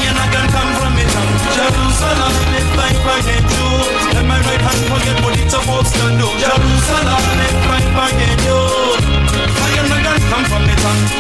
you're 0.07 0.15
not 0.15 0.31
gonna 0.31 0.55
come 0.55 0.71
from 0.79 0.95
it. 1.03 1.11
Jerusalem, 1.51 2.35
if 2.63 2.79
I 2.79 2.95
forget 3.03 3.43
you, 3.43 4.06
then 4.17 4.27
my 4.27 4.41
right 4.49 4.61
hand 4.61 4.83
forget 4.89 5.17
what 5.25 5.39
it's 5.39 5.53
supposed 5.53 5.93
to 5.95 6.07
do. 6.21 6.29
Jerusalem, 6.41 7.25
if 7.49 7.57
I 7.77 7.81
forget 7.97 8.37
you, 8.49 9.16
come 10.31 10.45
from. 10.45 10.67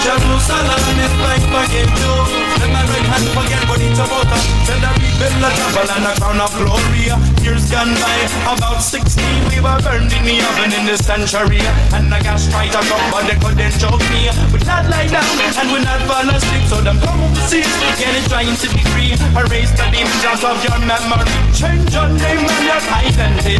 Jerusalem, 0.06 0.98
if 1.02 1.14
I 1.18 1.38
forget 1.50 1.90
you, 1.98 2.14
forget 3.34 3.62
what 3.68 3.80
it's 3.80 3.98
about. 3.98 4.30
Then 4.66 4.84
I 4.84 4.94
rebuild 4.94 5.38
the 5.42 5.50
temple 5.50 5.90
and 5.90 6.06
a 6.06 6.12
crown 6.14 6.40
of 6.40 6.52
glory. 6.54 7.10
About 8.46 8.80
16, 8.82 9.24
we 9.50 9.58
were 9.60 9.80
burned 9.82 10.10
the 10.10 10.34
oven 10.46 10.72
in 10.72 10.86
the. 10.86 10.96
And 11.94 12.12
the 12.12 12.18
gas 12.22 12.48
tried 12.50 12.70
to 12.70 12.80
come, 12.86 13.06
but 13.10 13.26
they. 13.26 13.36
We 14.52 14.58
not 14.64 14.86
lie 14.88 15.08
down 15.08 15.24
and 15.58 15.68
we 15.72 15.78
not 15.82 16.00
fall 16.06 16.28
asleep. 16.30 16.64
So 16.68 16.80
them 16.80 16.98
come 17.00 17.22
overseas, 17.22 17.66
get 17.98 18.14
it 18.14 18.28
trying 18.28 18.56
to. 18.56 18.76
Erase 19.36 19.70
the 19.72 19.84
demons 19.92 20.44
of 20.44 20.64
your 20.64 20.78
memory. 20.80 21.30
Change 21.52 21.92
your 21.92 22.08
name 22.08 22.40
and 22.40 22.64
your 22.64 22.80
identity. 22.90 23.56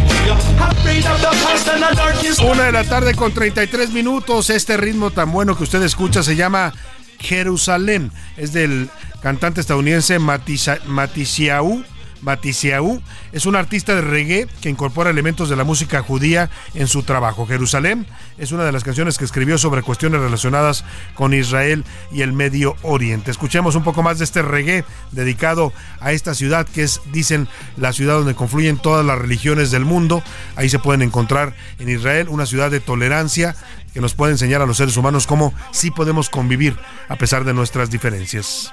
Afraid 0.59 1.07
of 1.07 1.21
the 1.21 1.33
past 1.45 1.69
and 1.69 1.83
the 1.83 1.95
dark 1.95 2.25
is 2.25 2.39
Una 2.41 2.65
de 2.65 2.73
la 2.73 2.85
tarde 2.85 3.15
con 3.15 3.33
33 3.33 3.91
minutos. 3.91 4.51
Este 4.51 4.77
ritmo 4.77 5.11
tan 5.11 5.31
bueno 5.37 5.55
que 5.55 5.65
usted 5.65 5.83
escucha 5.83 6.23
se 6.23 6.35
llama 6.35 6.73
Jerusalén. 7.19 8.11
Es 8.39 8.55
del 8.55 8.89
cantante 9.21 9.61
estadounidense 9.61 10.19
Matisiau. 10.19 11.85
Matisiau 12.23 13.03
es 13.33 13.45
un 13.45 13.55
artista 13.55 13.95
de 13.95 14.01
reggae 14.01 14.47
que 14.63 14.71
incorpora 14.71 15.11
elementos 15.11 15.51
de 15.51 15.57
la 15.57 15.65
música 15.65 16.01
judía 16.01 16.49
en 16.73 16.87
su 16.87 17.03
trabajo. 17.03 17.47
Jerusalén 17.47 18.07
es 18.39 18.53
una 18.53 18.65
de 18.65 18.73
las 18.73 18.83
canciones 18.83 19.19
que 19.19 19.27
escribió 19.27 19.59
sobre 19.59 19.83
cuestiones 19.83 20.23
relacionadas 20.23 20.87
con 21.15 21.35
Israel 21.35 21.85
y 22.11 22.23
el 22.23 22.33
Medio 22.33 22.75
Oriente. 22.81 23.31
Escuchemos 23.31 23.75
un 23.75 23.85
poco 23.85 24.03
más 24.03 24.17
de 24.17 24.25
este 24.25 24.41
reggae 24.41 24.87
dedicado 25.13 25.75
a 26.01 26.13
esta 26.13 26.35
ciudad 26.35 26.67
que 26.67 26.83
es, 26.83 27.03
dicen, 27.13 27.47
la 27.77 27.93
ciudad 27.93 28.15
donde 28.15 28.35
confluyen 28.35 28.79
todas 28.79 29.05
las 29.05 29.19
religiones 29.19 29.71
del 29.71 29.85
mundo. 29.85 30.23
Ahí 30.57 30.71
se 30.71 30.79
pueden 30.79 31.03
encontrar 31.03 31.55
en 31.79 31.91
Israel 31.91 32.29
una 32.31 32.47
ciudad 32.47 32.71
de 32.71 32.81
tolerancia 32.81 33.55
que 33.97 34.03
nos 34.03 34.13
puede 34.13 34.33
enseñar 34.33 34.61
a 34.61 34.67
los 34.67 34.77
seres 34.77 34.99
humanos 34.99 35.27
cómo 35.27 35.55
sí 35.71 35.91
podemos 35.91 36.29
convivir 36.29 36.77
a 37.09 37.17
pesar 37.17 37.45
de 37.45 37.55
nuestras 37.55 37.89
diferencias. 37.89 38.71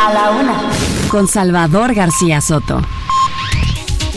A 0.00 0.12
la 0.12 0.30
una. 0.30 0.60
Con 1.08 1.26
Salvador 1.26 1.94
García 1.94 2.40
Soto. 2.40 2.80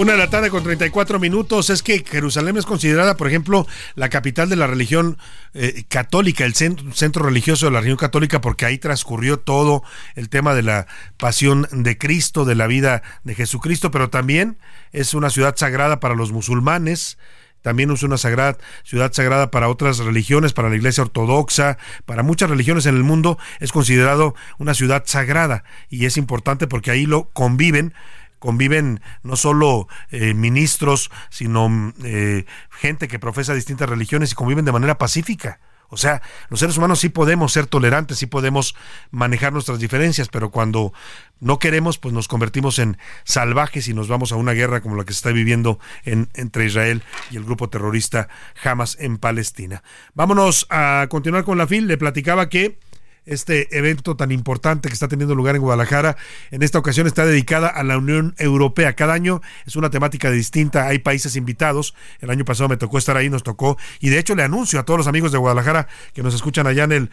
Una 0.02 0.14
de 0.14 0.18
la 0.18 0.32
tarde 0.32 0.50
con 0.50 0.64
34 0.64 1.20
minutos. 1.20 1.70
Es 1.70 1.84
que 1.84 2.04
Jerusalén 2.04 2.58
es 2.58 2.66
considerada, 2.66 3.18
por 3.18 3.28
ejemplo, 3.28 3.68
la 3.94 4.10
capital 4.10 4.50
de 4.50 4.56
la 4.56 4.66
religión 4.66 5.20
eh, 5.54 5.84
católica, 5.90 6.44
el 6.44 6.56
centro, 6.56 7.24
religioso 7.24 7.68
de 7.68 7.74
la 7.74 7.82
religión 7.82 8.00
católica, 8.00 8.42
porque 8.42 8.66
ahí 8.66 8.80
transcurrió 8.80 9.38
todo 9.38 9.84
el 10.16 10.28
tema 10.30 10.56
de 10.56 10.64
la 10.64 10.88
pasión 11.18 11.68
de 11.72 12.00
Cristo, 12.00 12.46
de 12.46 12.56
la 12.56 12.66
vida 12.66 13.04
de 13.24 13.36
Jesucristo, 13.36 13.92
pero 13.92 14.10
también 14.10 14.58
es 14.92 15.14
una 15.14 15.30
ciudad 15.30 15.56
sagrada 15.56 16.00
para 16.00 16.16
los 16.16 16.32
musulmanes. 16.32 17.20
También 17.62 17.92
es 17.92 18.02
una 18.02 18.18
sagrada, 18.18 18.58
ciudad 18.84 19.14
sagrada 19.14 19.52
para 19.52 19.70
otras 19.70 20.00
religiones, 20.00 20.52
para 20.52 20.70
la 20.70 20.78
iglesia 20.78 21.04
ortodoxa, 21.04 21.78
para 22.08 22.24
muchas 22.24 22.50
religiones 22.50 22.88
en 22.88 22.96
el 22.96 23.04
mundo, 23.04 23.38
es 23.60 23.72
considerado 23.72 24.34
una 24.58 24.74
ciudad 24.74 25.04
sagrada 25.06 25.64
y 25.88 26.08
es 26.08 26.18
importante 26.18 26.66
porque 26.66 26.90
ahí 26.90 27.06
lo 27.06 27.30
conviven 27.34 27.94
conviven 28.42 29.02
no 29.22 29.36
solo 29.36 29.88
eh, 30.10 30.34
ministros, 30.34 31.12
sino 31.30 31.94
eh, 32.04 32.46
gente 32.72 33.08
que 33.08 33.20
profesa 33.20 33.54
distintas 33.54 33.88
religiones 33.88 34.32
y 34.32 34.36
conviven 34.36 34.66
de 34.66 34.72
manera 34.72 34.98
pacífica. 34.98 35.60
O 35.90 35.98
sea, 35.98 36.24
los 36.50 36.60
seres 36.60 36.76
humanos 36.78 37.02
sí 37.02 37.10
podemos 37.10 37.54
ser 37.54 37.68
tolerantes, 37.68 38.18
sí 38.18 38.26
podemos 38.26 38.76
manejar 39.12 39.54
nuestras 39.54 39.78
diferencias, 39.78 40.28
pero 40.30 40.50
cuando 40.50 40.92
no 41.40 41.60
queremos, 41.60 42.00
pues 42.00 42.16
nos 42.16 42.28
convertimos 42.28 42.80
en 42.80 42.98
salvajes 43.26 43.88
y 43.88 43.94
nos 43.94 44.08
vamos 44.08 44.32
a 44.32 44.38
una 44.38 44.54
guerra 44.54 44.82
como 44.82 44.96
la 44.96 45.04
que 45.04 45.14
se 45.14 45.18
está 45.18 45.32
viviendo 45.32 45.80
en, 46.04 46.30
entre 46.34 46.66
Israel 46.66 47.04
y 47.30 47.38
el 47.38 47.44
grupo 47.44 47.70
terrorista 47.70 48.28
Hamas 48.64 48.98
en 49.00 49.18
Palestina. 49.18 49.84
Vámonos 50.16 50.66
a 50.72 51.06
continuar 51.10 51.44
con 51.44 51.60
la 51.60 51.68
FIL. 51.68 51.88
Le 51.88 51.98
platicaba 51.98 52.50
que 52.50 52.80
este 53.26 53.78
evento 53.78 54.16
tan 54.16 54.32
importante 54.32 54.90
que 54.90 54.94
está 54.94 55.08
teniendo 55.08 55.36
lugar 55.36 55.56
en 55.56 55.62
Guadalajara. 55.62 56.18
En 56.50 56.64
esta 56.64 56.80
ocasión 56.80 57.06
está 57.06 57.26
dedicada 57.26 57.68
a 57.68 57.84
la 57.84 57.98
Unión 57.98 58.34
Europea. 58.38 58.94
Cada 58.94 59.14
año 59.14 59.42
es 59.66 59.76
una 59.76 59.90
temática 59.90 60.32
distinta. 60.32 60.88
Hay 60.88 61.00
países 61.00 61.36
invitados. 61.36 61.94
El 62.20 62.32
año 62.32 62.46
pasado 62.46 62.68
me 62.68 62.78
tocó 62.78 62.98
estar 62.98 63.18
ahí, 63.18 63.30
nos 63.30 63.44
tocó. 63.44 63.78
Y 64.00 64.10
de 64.10 64.18
hecho 64.18 64.36
le 64.36 64.44
anuncio 64.44 64.80
a 64.80 64.84
todos 64.84 64.98
los 64.98 65.08
amigos 65.08 65.32
de 65.32 65.38
Guadalajara 65.38 65.88
que 66.14 66.24
nos 66.24 66.34
escuchan 66.34 66.66
allá 66.66 66.86
en 66.86 66.92
el, 66.92 67.10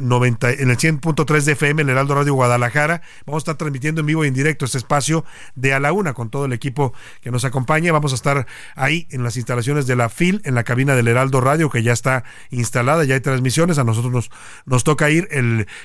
90, 0.00 0.50
eh, 0.50 0.56
en 0.60 0.70
el 0.70 0.76
100.3 0.76 1.42
de 1.42 1.52
FM, 1.52 1.82
el 1.82 1.88
Heraldo 1.88 2.14
Radio 2.14 2.34
Guadalajara. 2.34 3.02
Vamos 3.26 3.40
a 3.40 3.42
estar 3.42 3.56
transmitiendo 3.56 4.02
en 4.02 4.06
vivo 4.06 4.24
y 4.24 4.28
en 4.28 4.34
directo 4.34 4.64
este 4.64 4.78
espacio 4.78 5.24
de 5.56 5.74
a 5.74 5.80
la 5.80 5.92
una 5.92 6.14
con 6.14 6.30
todo 6.30 6.44
el 6.44 6.52
equipo 6.52 6.94
que 7.22 7.32
nos 7.32 7.44
acompaña. 7.44 7.92
Vamos 7.92 8.12
a 8.12 8.14
estar 8.14 8.46
ahí 8.76 9.08
en 9.10 9.24
las 9.24 9.36
instalaciones 9.36 9.86
de 9.88 9.96
la 9.96 10.08
FIL, 10.08 10.42
en 10.44 10.54
la 10.54 10.62
cabina 10.62 10.94
del 10.94 11.08
Heraldo 11.08 11.40
Radio, 11.40 11.70
que 11.70 11.82
ya 11.82 11.92
está 11.92 12.22
instalada, 12.50 13.02
ya 13.04 13.14
hay 13.14 13.20
transmisiones. 13.20 13.78
A 13.78 13.84
nosotros 13.84 14.12
nos, 14.12 14.30
nos 14.64 14.84
toca 14.84 15.10
ir 15.10 15.26
el 15.32 15.39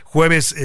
jueves 0.06 0.56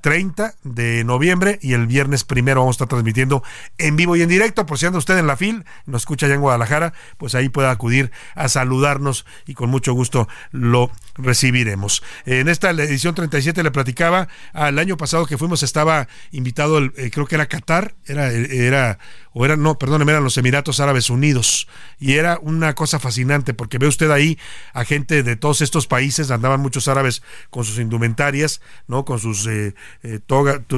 30 0.00 0.46
eh, 0.46 0.52
de 0.62 1.04
noviembre 1.04 1.58
y 1.62 1.72
el 1.72 1.86
viernes 1.86 2.24
primero 2.24 2.60
vamos 2.60 2.74
a 2.74 2.76
estar 2.76 2.88
transmitiendo 2.88 3.42
en 3.78 3.96
vivo 3.96 4.16
y 4.16 4.22
en 4.22 4.28
directo. 4.28 4.66
Por 4.66 4.78
si 4.78 4.86
anda 4.86 4.98
usted 4.98 5.18
en 5.18 5.26
la 5.26 5.36
FIL, 5.36 5.64
nos 5.86 6.02
escucha 6.02 6.26
allá 6.26 6.34
en 6.34 6.40
Guadalajara, 6.40 6.92
pues 7.18 7.34
ahí 7.34 7.48
puede 7.48 7.68
acudir 7.68 8.10
a 8.34 8.48
saludarnos 8.48 9.26
y 9.46 9.54
con 9.54 9.70
mucho 9.70 9.92
gusto 9.92 10.28
lo 10.52 10.90
recibiremos. 11.14 12.02
En 12.26 12.48
esta 12.48 12.70
edición 12.70 13.14
37 13.14 13.62
le 13.62 13.70
platicaba, 13.70 14.28
al 14.52 14.78
año 14.78 14.96
pasado 14.96 15.26
que 15.26 15.38
fuimos 15.38 15.62
estaba 15.62 16.08
invitado, 16.32 16.78
el, 16.78 16.92
eh, 16.96 17.10
creo 17.10 17.26
que 17.26 17.34
era 17.34 17.46
Qatar, 17.46 17.94
era, 18.06 18.30
era, 18.30 18.98
o 19.32 19.44
era, 19.44 19.56
no, 19.56 19.78
perdóneme, 19.78 20.12
eran 20.12 20.24
los 20.24 20.38
Emiratos 20.38 20.80
Árabes 20.80 21.10
Unidos. 21.10 21.68
Y 21.98 22.14
era 22.14 22.38
una 22.42 22.74
cosa 22.74 22.98
fascinante 22.98 23.54
porque 23.54 23.78
ve 23.78 23.86
usted 23.86 24.10
ahí 24.10 24.38
a 24.72 24.84
gente 24.84 25.22
de 25.22 25.36
todos 25.36 25.60
estos 25.60 25.86
países, 25.86 26.30
andaban 26.30 26.60
muchos 26.60 26.88
árabes 26.88 27.22
con 27.50 27.64
sus 27.64 27.78
indumentarias, 27.78 28.60
¿no? 28.86 29.04
Con 29.04 29.18
sus 29.18 29.46
eh, 29.46 29.74
eh 30.02 30.20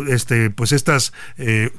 este, 0.09 0.51
pues 0.51 0.73
estas 0.73 1.13
eh, 1.39 1.71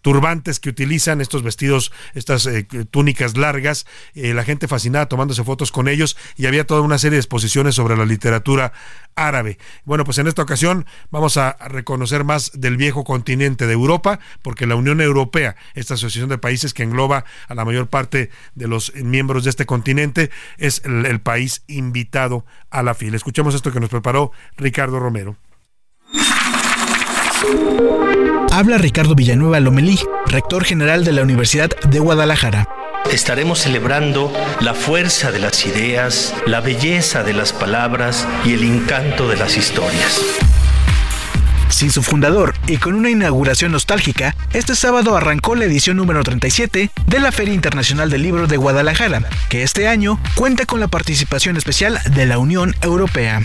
turbantes 0.00 0.58
que 0.58 0.68
utilizan, 0.68 1.20
estos 1.20 1.42
vestidos, 1.42 1.92
estas 2.14 2.46
eh, 2.46 2.66
túnicas 2.90 3.36
largas, 3.36 3.86
la 4.14 4.44
gente 4.44 4.68
fascinada 4.68 5.06
tomándose 5.06 5.44
fotos 5.44 5.70
con 5.70 5.88
ellos 5.88 6.16
y 6.36 6.46
había 6.46 6.66
toda 6.66 6.80
una 6.80 6.98
serie 6.98 7.16
de 7.16 7.20
exposiciones 7.20 7.76
sobre 7.76 7.96
la 7.96 8.04
literatura 8.04 8.72
árabe. 9.14 9.58
Bueno, 9.84 10.04
pues 10.04 10.18
en 10.18 10.26
esta 10.26 10.42
ocasión 10.42 10.86
vamos 11.10 11.36
a 11.36 11.52
reconocer 11.68 12.24
más 12.24 12.50
del 12.54 12.76
viejo 12.76 13.04
continente 13.04 13.66
de 13.66 13.72
Europa, 13.72 14.18
porque 14.42 14.66
la 14.66 14.74
Unión 14.74 15.00
Europea, 15.00 15.56
esta 15.74 15.94
asociación 15.94 16.28
de 16.28 16.38
países 16.38 16.74
que 16.74 16.82
engloba 16.82 17.24
a 17.48 17.54
la 17.54 17.64
mayor 17.64 17.88
parte 17.88 18.30
de 18.54 18.68
los 18.68 18.94
miembros 18.96 19.44
de 19.44 19.50
este 19.50 19.66
continente, 19.66 20.30
es 20.58 20.82
el, 20.84 21.06
el 21.06 21.20
país 21.20 21.62
invitado 21.68 22.44
a 22.70 22.82
la 22.82 22.94
fila. 22.94 23.16
Escuchemos 23.16 23.54
esto 23.54 23.72
que 23.72 23.80
nos 23.80 23.90
preparó 23.90 24.32
Ricardo 24.56 24.98
Romero. 24.98 25.36
Habla 28.50 28.78
Ricardo 28.78 29.14
Villanueva 29.14 29.60
Lomelí, 29.60 29.98
rector 30.26 30.64
general 30.64 31.04
de 31.04 31.12
la 31.12 31.22
Universidad 31.22 31.70
de 31.88 31.98
Guadalajara. 31.98 32.68
Estaremos 33.10 33.60
celebrando 33.60 34.32
la 34.60 34.74
fuerza 34.74 35.32
de 35.32 35.40
las 35.40 35.66
ideas, 35.66 36.34
la 36.46 36.60
belleza 36.60 37.24
de 37.24 37.32
las 37.32 37.52
palabras 37.52 38.26
y 38.44 38.52
el 38.52 38.62
encanto 38.62 39.28
de 39.28 39.36
las 39.36 39.56
historias. 39.56 40.20
Sin 41.68 41.90
su 41.90 42.02
fundador 42.02 42.54
y 42.68 42.76
con 42.76 42.94
una 42.94 43.10
inauguración 43.10 43.72
nostálgica, 43.72 44.36
este 44.52 44.76
sábado 44.76 45.16
arrancó 45.16 45.54
la 45.54 45.64
edición 45.64 45.96
número 45.96 46.22
37 46.22 46.90
de 47.06 47.20
la 47.20 47.32
Feria 47.32 47.54
Internacional 47.54 48.10
del 48.10 48.22
Libro 48.22 48.46
de 48.46 48.58
Guadalajara, 48.58 49.22
que 49.48 49.62
este 49.62 49.88
año 49.88 50.20
cuenta 50.34 50.66
con 50.66 50.78
la 50.78 50.88
participación 50.88 51.56
especial 51.56 51.98
de 52.14 52.26
la 52.26 52.38
Unión 52.38 52.76
Europea. 52.82 53.40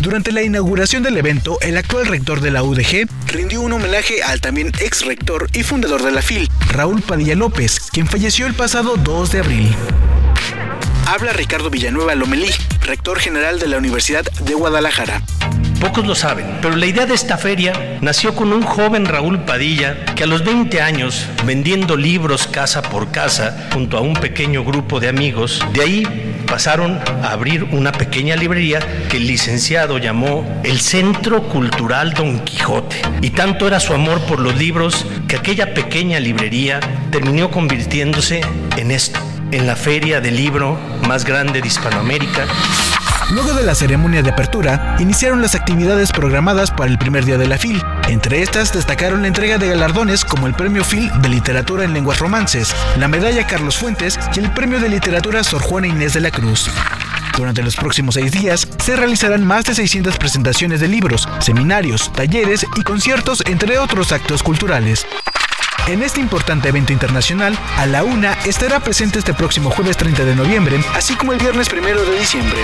Durante 0.00 0.30
la 0.30 0.42
inauguración 0.42 1.02
del 1.02 1.16
evento, 1.16 1.58
el 1.60 1.76
actual 1.76 2.06
rector 2.06 2.40
de 2.40 2.52
la 2.52 2.62
UDG 2.62 3.08
rindió 3.26 3.60
un 3.60 3.72
homenaje 3.72 4.22
al 4.22 4.40
también 4.40 4.72
ex 4.80 5.04
rector 5.04 5.48
y 5.52 5.64
fundador 5.64 6.02
de 6.02 6.12
la 6.12 6.22
FIL, 6.22 6.48
Raúl 6.70 7.02
Padilla 7.02 7.34
López, 7.34 7.90
quien 7.90 8.06
falleció 8.06 8.46
el 8.46 8.54
pasado 8.54 8.96
2 8.96 9.32
de 9.32 9.38
abril. 9.40 9.74
Habla 11.06 11.32
Ricardo 11.32 11.68
Villanueva 11.68 12.14
Lomelí, 12.14 12.50
rector 12.82 13.18
general 13.18 13.58
de 13.58 13.66
la 13.66 13.78
Universidad 13.78 14.24
de 14.24 14.54
Guadalajara. 14.54 15.22
Pocos 15.80 16.06
lo 16.06 16.14
saben, 16.14 16.58
pero 16.60 16.76
la 16.76 16.86
idea 16.86 17.06
de 17.06 17.14
esta 17.14 17.36
feria 17.36 17.98
nació 18.00 18.34
con 18.34 18.52
un 18.52 18.62
joven 18.62 19.04
Raúl 19.04 19.40
Padilla 19.44 20.04
que 20.14 20.24
a 20.24 20.26
los 20.26 20.44
20 20.44 20.80
años, 20.80 21.26
vendiendo 21.44 21.96
libros 21.96 22.46
casa 22.46 22.82
por 22.82 23.10
casa 23.10 23.68
junto 23.72 23.96
a 23.96 24.00
un 24.00 24.14
pequeño 24.14 24.64
grupo 24.64 25.00
de 25.00 25.08
amigos, 25.08 25.64
de 25.72 25.82
ahí 25.82 26.37
pasaron 26.48 26.98
a 27.22 27.32
abrir 27.32 27.64
una 27.64 27.92
pequeña 27.92 28.36
librería 28.36 28.80
que 29.08 29.18
el 29.18 29.26
licenciado 29.26 29.98
llamó 29.98 30.60
el 30.64 30.80
Centro 30.80 31.42
Cultural 31.44 32.14
Don 32.14 32.40
Quijote. 32.40 32.96
Y 33.20 33.30
tanto 33.30 33.66
era 33.66 33.80
su 33.80 33.92
amor 33.94 34.20
por 34.22 34.40
los 34.40 34.56
libros 34.56 35.06
que 35.28 35.36
aquella 35.36 35.74
pequeña 35.74 36.18
librería 36.20 36.80
terminó 37.10 37.50
convirtiéndose 37.50 38.40
en 38.76 38.90
esto 38.90 39.20
en 39.50 39.66
la 39.66 39.76
feria 39.76 40.20
del 40.20 40.36
libro 40.36 40.78
más 41.06 41.24
grande 41.24 41.60
de 41.60 41.68
Hispanoamérica. 41.68 42.46
Luego 43.30 43.52
de 43.52 43.62
la 43.62 43.74
ceremonia 43.74 44.22
de 44.22 44.30
apertura, 44.30 44.96
iniciaron 44.98 45.42
las 45.42 45.54
actividades 45.54 46.12
programadas 46.12 46.70
para 46.70 46.90
el 46.90 46.98
primer 46.98 47.26
día 47.26 47.36
de 47.36 47.46
la 47.46 47.58
FIL. 47.58 47.82
Entre 48.08 48.40
estas 48.42 48.72
destacaron 48.72 49.20
la 49.20 49.28
entrega 49.28 49.58
de 49.58 49.68
galardones 49.68 50.24
como 50.24 50.46
el 50.46 50.54
Premio 50.54 50.82
FIL 50.82 51.10
de 51.20 51.28
Literatura 51.28 51.84
en 51.84 51.92
Lenguas 51.92 52.20
Romances, 52.20 52.74
la 52.96 53.06
Medalla 53.06 53.46
Carlos 53.46 53.76
Fuentes 53.76 54.18
y 54.34 54.38
el 54.38 54.50
Premio 54.52 54.80
de 54.80 54.88
Literatura 54.88 55.44
Sor 55.44 55.60
Juana 55.60 55.88
Inés 55.88 56.14
de 56.14 56.20
la 56.20 56.30
Cruz. 56.30 56.70
Durante 57.36 57.62
los 57.62 57.76
próximos 57.76 58.14
seis 58.14 58.32
días 58.32 58.66
se 58.82 58.96
realizarán 58.96 59.46
más 59.46 59.66
de 59.66 59.74
600 59.74 60.16
presentaciones 60.16 60.80
de 60.80 60.88
libros, 60.88 61.28
seminarios, 61.40 62.10
talleres 62.14 62.66
y 62.76 62.82
conciertos, 62.82 63.42
entre 63.46 63.78
otros 63.78 64.10
actos 64.10 64.42
culturales. 64.42 65.06
En 65.88 66.02
este 66.02 66.20
importante 66.20 66.68
evento 66.68 66.92
internacional, 66.92 67.58
a 67.78 67.86
la 67.86 68.04
una 68.04 68.34
estará 68.44 68.78
presente 68.78 69.20
este 69.20 69.32
próximo 69.32 69.70
jueves 69.70 69.96
30 69.96 70.22
de 70.26 70.36
noviembre, 70.36 70.78
así 70.92 71.16
como 71.16 71.32
el 71.32 71.38
viernes 71.38 71.66
1 71.72 71.82
de 71.82 72.18
diciembre. 72.18 72.60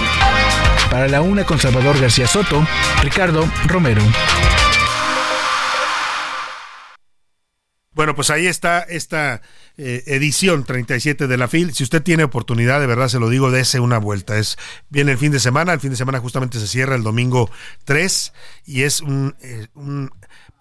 Para 0.91 1.09
la 1.09 1.23
una 1.23 1.45
con 1.45 1.59
Salvador 1.59 1.99
García 1.99 2.27
Soto, 2.27 2.67
Ricardo 3.01 3.51
Romero. 3.67 4.03
Bueno, 7.93 8.15
pues 8.15 8.29
ahí 8.29 8.47
está 8.47 8.81
esta 8.81 9.41
eh, 9.79 10.03
edición 10.07 10.65
37 10.65 11.27
de 11.27 11.37
la 11.39 11.49
FIL. 11.49 11.73
Si 11.73 11.83
usted 11.83 12.03
tiene 12.03 12.25
oportunidad, 12.25 12.79
de 12.79 12.87
verdad 12.87 13.09
se 13.09 13.21
lo 13.21 13.31
digo, 13.31 13.51
dése 13.51 13.81
una 13.81 13.97
vuelta. 13.97 14.37
Es 14.37 14.59
viene 14.91 15.13
el 15.13 15.19
fin 15.19 15.33
de 15.33 15.41
semana, 15.41 15.73
el 15.73 15.81
fin 15.81 15.91
de 15.91 15.97
semana 15.97 16.21
justamente 16.21 16.61
se 16.61 16.67
cierra 16.67 16.95
el 16.95 17.03
domingo 17.03 17.51
3 17.85 18.35
y 18.67 18.83
es 18.83 19.01
un, 19.01 19.35
eh, 19.41 19.69
un 19.75 20.11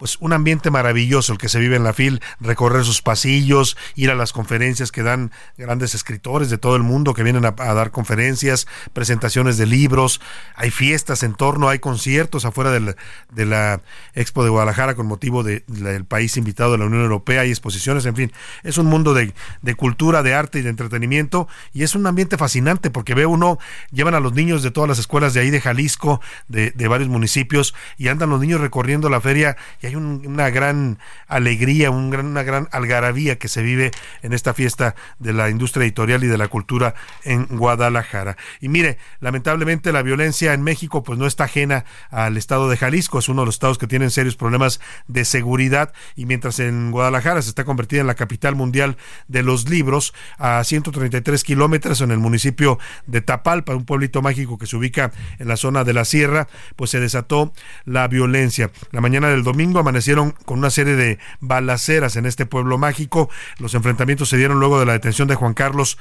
pues 0.04 0.18
un 0.20 0.34
ambiente 0.34 0.70
maravilloso 0.70 1.32
el 1.32 1.38
que 1.38 1.48
se 1.48 1.58
vive 1.58 1.76
en 1.76 1.82
la 1.82 1.94
FIL, 1.94 2.20
recorrer 2.38 2.84
sus 2.84 3.00
pasillos, 3.00 3.74
ir 3.94 4.10
a 4.10 4.14
las 4.14 4.34
conferencias 4.34 4.92
que 4.92 5.02
dan 5.02 5.32
grandes 5.56 5.94
escritores 5.94 6.50
de 6.50 6.58
todo 6.58 6.76
el 6.76 6.82
mundo 6.82 7.14
que 7.14 7.22
vienen 7.22 7.46
a, 7.46 7.52
dar 7.52 7.90
conferencias, 7.90 8.66
presentaciones 8.92 9.56
de 9.56 9.64
libros, 9.64 10.20
hay 10.56 10.70
fiestas 10.70 11.22
en 11.22 11.32
torno, 11.32 11.70
hay 11.70 11.78
conciertos 11.78 12.44
afuera 12.44 12.70
de 12.70 13.46
la 13.46 13.80
Expo 14.12 14.44
de 14.44 14.50
Guadalajara 14.50 14.94
con 14.94 15.06
motivo 15.06 15.42
del 15.42 16.04
país 16.04 16.36
invitado 16.36 16.72
de 16.72 16.78
la 16.80 16.84
Unión 16.84 17.00
Europea, 17.00 17.40
hay 17.40 17.48
exposiciones, 17.48 18.04
en 18.04 18.14
fin, 18.14 18.32
es 18.62 18.76
un 18.76 18.84
mundo 18.84 19.14
de, 19.14 19.32
cultura, 19.74 20.22
de 20.22 20.34
arte 20.34 20.58
y 20.58 20.62
de 20.62 20.68
entretenimiento 20.68 21.48
y 21.72 21.82
es 21.82 21.94
un 21.94 22.06
ambiente 22.06 22.36
fascinante 22.36 22.90
porque 22.90 23.14
ve 23.14 23.24
uno, 23.24 23.58
llevan 23.90 24.14
a 24.14 24.20
los 24.20 24.34
niños 24.34 24.62
de 24.62 24.70
todas 24.70 24.86
las 24.86 24.98
escuelas 24.98 25.32
de 25.32 25.40
ahí 25.40 25.48
de 25.48 25.62
Jalisco, 25.62 26.20
de, 26.48 26.72
de 26.72 26.88
varios 26.88 27.08
municipios 27.08 27.74
y 27.96 28.08
andan 28.08 28.28
los 28.28 28.42
niños 28.42 28.60
recorriendo 28.60 29.08
la 29.08 29.22
feria 29.22 29.56
y 29.80 29.86
hay 29.86 29.93
una 29.96 30.50
gran 30.50 30.98
alegría, 31.26 31.90
un 31.90 32.10
gran, 32.10 32.26
una 32.26 32.42
gran 32.42 32.68
algarabía 32.72 33.38
que 33.38 33.48
se 33.48 33.62
vive 33.62 33.90
en 34.22 34.32
esta 34.32 34.54
fiesta 34.54 34.94
de 35.18 35.32
la 35.32 35.50
industria 35.50 35.84
editorial 35.84 36.24
y 36.24 36.26
de 36.26 36.38
la 36.38 36.48
cultura 36.48 36.94
en 37.22 37.46
Guadalajara. 37.46 38.36
Y 38.60 38.68
mire, 38.68 38.98
lamentablemente 39.20 39.92
la 39.92 40.02
violencia 40.02 40.54
en 40.54 40.62
México 40.62 41.02
pues 41.02 41.18
no 41.18 41.26
está 41.26 41.44
ajena 41.44 41.84
al 42.10 42.36
estado 42.36 42.68
de 42.68 42.76
Jalisco, 42.76 43.18
es 43.18 43.28
uno 43.28 43.42
de 43.42 43.46
los 43.46 43.54
estados 43.56 43.78
que 43.78 43.86
tienen 43.86 44.10
serios 44.10 44.36
problemas 44.36 44.80
de 45.08 45.24
seguridad 45.24 45.92
y 46.16 46.26
mientras 46.26 46.58
en 46.58 46.90
Guadalajara 46.90 47.42
se 47.42 47.48
está 47.48 47.64
convertida 47.64 48.00
en 48.00 48.06
la 48.06 48.14
capital 48.14 48.54
mundial 48.54 48.96
de 49.28 49.42
los 49.42 49.68
libros, 49.68 50.14
a 50.38 50.62
133 50.62 51.42
kilómetros 51.44 52.00
en 52.00 52.10
el 52.10 52.18
municipio 52.18 52.78
de 53.06 53.20
Tapalpa, 53.20 53.74
un 53.74 53.84
pueblito 53.84 54.22
mágico 54.22 54.58
que 54.58 54.66
se 54.66 54.76
ubica 54.76 55.12
en 55.38 55.48
la 55.48 55.56
zona 55.56 55.84
de 55.84 55.92
la 55.92 56.04
sierra, 56.04 56.48
pues 56.76 56.90
se 56.90 57.00
desató 57.00 57.52
la 57.84 58.08
violencia. 58.08 58.70
La 58.90 59.00
mañana 59.00 59.28
del 59.28 59.42
domingo 59.42 59.73
amanecieron 59.78 60.34
con 60.44 60.58
una 60.58 60.70
serie 60.70 60.96
de 60.96 61.18
balaceras 61.40 62.16
en 62.16 62.26
este 62.26 62.46
pueblo 62.46 62.78
mágico. 62.78 63.30
Los 63.58 63.74
enfrentamientos 63.74 64.28
se 64.28 64.36
dieron 64.36 64.60
luego 64.60 64.80
de 64.80 64.86
la 64.86 64.92
detención 64.92 65.28
de 65.28 65.34
Juan 65.34 65.54
Carlos 65.54 65.98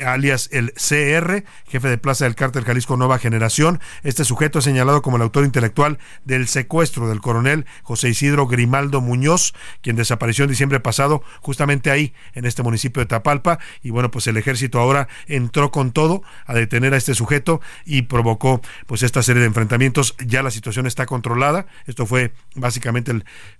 alias 0.00 0.48
el 0.52 0.72
CR, 0.72 1.44
jefe 1.66 1.88
de 1.88 1.98
plaza 1.98 2.24
del 2.24 2.34
cártel 2.34 2.64
Jalisco 2.64 2.96
Nueva 2.96 3.18
Generación. 3.18 3.80
Este 4.02 4.24
sujeto 4.24 4.58
es 4.58 4.64
señalado 4.64 5.02
como 5.02 5.16
el 5.16 5.22
autor 5.22 5.44
intelectual 5.44 5.98
del 6.24 6.48
secuestro 6.48 7.08
del 7.08 7.20
coronel 7.20 7.66
José 7.82 8.08
Isidro 8.08 8.46
Grimaldo 8.46 9.00
Muñoz, 9.00 9.54
quien 9.82 9.96
desapareció 9.96 10.44
en 10.44 10.50
diciembre 10.50 10.80
pasado, 10.80 11.22
justamente 11.40 11.90
ahí, 11.90 12.14
en 12.34 12.44
este 12.44 12.62
municipio 12.62 13.00
de 13.00 13.06
Tapalpa. 13.06 13.58
Y 13.82 13.90
bueno, 13.90 14.10
pues 14.10 14.26
el 14.26 14.36
ejército 14.36 14.80
ahora 14.80 15.08
entró 15.26 15.70
con 15.70 15.92
todo 15.92 16.22
a 16.46 16.54
detener 16.54 16.94
a 16.94 16.96
este 16.96 17.14
sujeto 17.14 17.60
y 17.84 18.02
provocó 18.02 18.60
pues 18.86 19.02
esta 19.02 19.22
serie 19.22 19.40
de 19.40 19.48
enfrentamientos. 19.48 20.16
Ya 20.24 20.42
la 20.42 20.50
situación 20.50 20.86
está 20.86 21.06
controlada. 21.06 21.66
Esto 21.86 22.06
fue 22.06 22.32
básicamente 22.54 23.10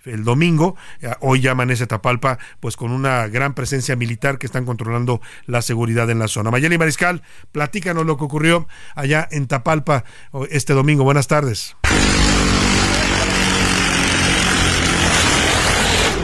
el, 0.04 0.24
domingo. 0.24 0.76
Hoy 1.20 1.40
ya 1.40 1.52
amanece 1.52 1.86
Tapalpa 1.86 2.38
pues 2.60 2.76
con 2.76 2.90
una 2.90 3.28
gran 3.28 3.54
presencia 3.54 3.96
militar 3.96 4.38
que 4.38 4.46
están 4.46 4.64
controlando 4.64 5.20
la 5.46 5.62
seguridad 5.62 6.10
en 6.10 6.18
la 6.18 6.28
zona. 6.28 6.50
Mayeli 6.50 6.78
Mariscal, 6.78 7.22
platícanos 7.52 8.06
lo 8.06 8.16
que 8.16 8.24
ocurrió 8.24 8.66
allá 8.94 9.28
en 9.30 9.46
Tapalpa 9.46 10.04
este 10.50 10.72
domingo. 10.72 11.04
Buenas 11.04 11.28
tardes. 11.28 11.76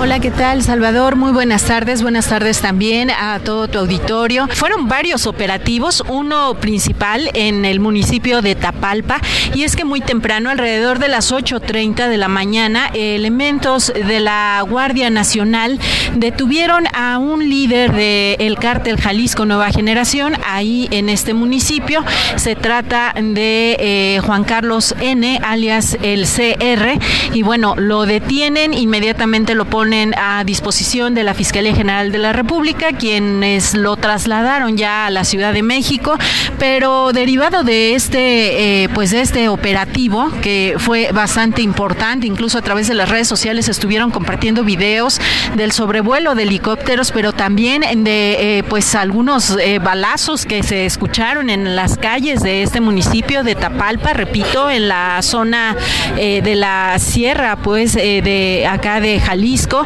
Hola, 0.03 0.19
¿qué 0.19 0.31
tal, 0.31 0.63
Salvador? 0.63 1.17
Muy 1.17 1.31
buenas 1.31 1.67
tardes. 1.67 2.01
Buenas 2.01 2.27
tardes 2.27 2.63
también 2.63 3.11
a 3.11 3.39
todo 3.39 3.69
tu 3.69 3.81
auditorio. 3.81 4.49
Fueron 4.49 4.89
varios 4.89 5.27
operativos, 5.27 6.03
uno 6.09 6.55
principal 6.55 7.29
en 7.35 7.67
el 7.67 7.81
municipio 7.81 8.41
de 8.41 8.55
Tapalpa, 8.55 9.21
y 9.55 9.65
es 9.65 9.77
que 9.77 9.85
muy 9.85 10.01
temprano, 10.01 10.49
alrededor 10.49 11.01
de 11.01 11.09
las 11.09 11.31
8.30 11.31 12.09
de 12.09 12.17
la 12.17 12.29
mañana, 12.29 12.91
elementos 12.95 13.93
de 13.93 14.21
la 14.21 14.65
Guardia 14.67 15.11
Nacional 15.11 15.79
detuvieron 16.15 16.85
a 16.95 17.19
un 17.19 17.47
líder 17.51 17.93
del 17.93 18.59
cártel 18.59 18.99
Jalisco 18.99 19.45
Nueva 19.45 19.71
Generación 19.71 20.33
ahí 20.47 20.89
en 20.93 21.11
este 21.11 21.35
municipio. 21.35 22.03
Se 22.37 22.57
trata 22.57 23.13
de 23.21 23.77
eh, 23.79 24.21
Juan 24.25 24.45
Carlos 24.45 24.95
N., 24.99 25.41
alias 25.43 25.99
el 26.01 26.25
CR, 26.25 26.99
y 27.35 27.43
bueno, 27.43 27.75
lo 27.77 28.07
detienen, 28.07 28.73
inmediatamente 28.73 29.55
lo 29.55 29.67
ponen 29.67 29.90
a 30.17 30.45
disposición 30.45 31.15
de 31.15 31.25
la 31.25 31.35
Fiscalía 31.35 31.75
General 31.75 32.13
de 32.13 32.19
la 32.19 32.33
República, 32.33 32.93
quienes 32.93 33.75
lo 33.75 33.97
trasladaron 33.97 34.77
ya 34.77 35.07
a 35.07 35.11
la 35.11 35.25
Ciudad 35.25 35.53
de 35.53 35.65
México, 35.65 36.17
pero 36.61 37.13
derivado 37.13 37.65
de 37.65 37.95
este, 37.95 38.85
eh, 38.85 38.89
pues 38.91 39.11
de 39.11 39.21
este 39.21 39.49
operativo 39.49 40.31
que 40.43 40.77
fue 40.79 41.11
bastante 41.13 41.63
importante, 41.63 42.29
incluso 42.29 42.59
a 42.59 42.63
través 42.63 42.87
de 42.87 42.95
las 42.95 43.09
redes 43.09 43.27
sociales 43.27 43.69
estuvieron 43.69 44.13
compartiendo 44.13 44.63
videos 44.63 45.21
del 45.57 45.73
sobrevuelo 45.73 46.37
de 46.37 46.45
helicópteros, 46.45 47.11
pero 47.11 47.33
también 47.33 47.83
de 48.05 48.59
eh, 48.59 48.63
pues 48.63 48.95
algunos 48.95 49.57
eh, 49.61 49.81
balazos 49.81 50.47
que 50.47 50.63
se 50.63 50.87
escucharon 50.87 51.51
en 51.51 51.75
las 51.75 51.99
calles 51.99 52.43
de 52.43 52.63
este 52.63 52.81
municipio 52.81 53.43
de 53.43 53.57
Tapalpa, 53.57 54.13
repito, 54.13 54.71
en 54.71 54.87
la 54.87 55.21
zona 55.23 55.77
de 56.17 56.55
la 56.55 56.99
sierra, 56.99 57.57
pues 57.57 57.95
de 57.95 58.69
acá 58.71 59.01
de 59.01 59.19
Jalisco 59.19 59.80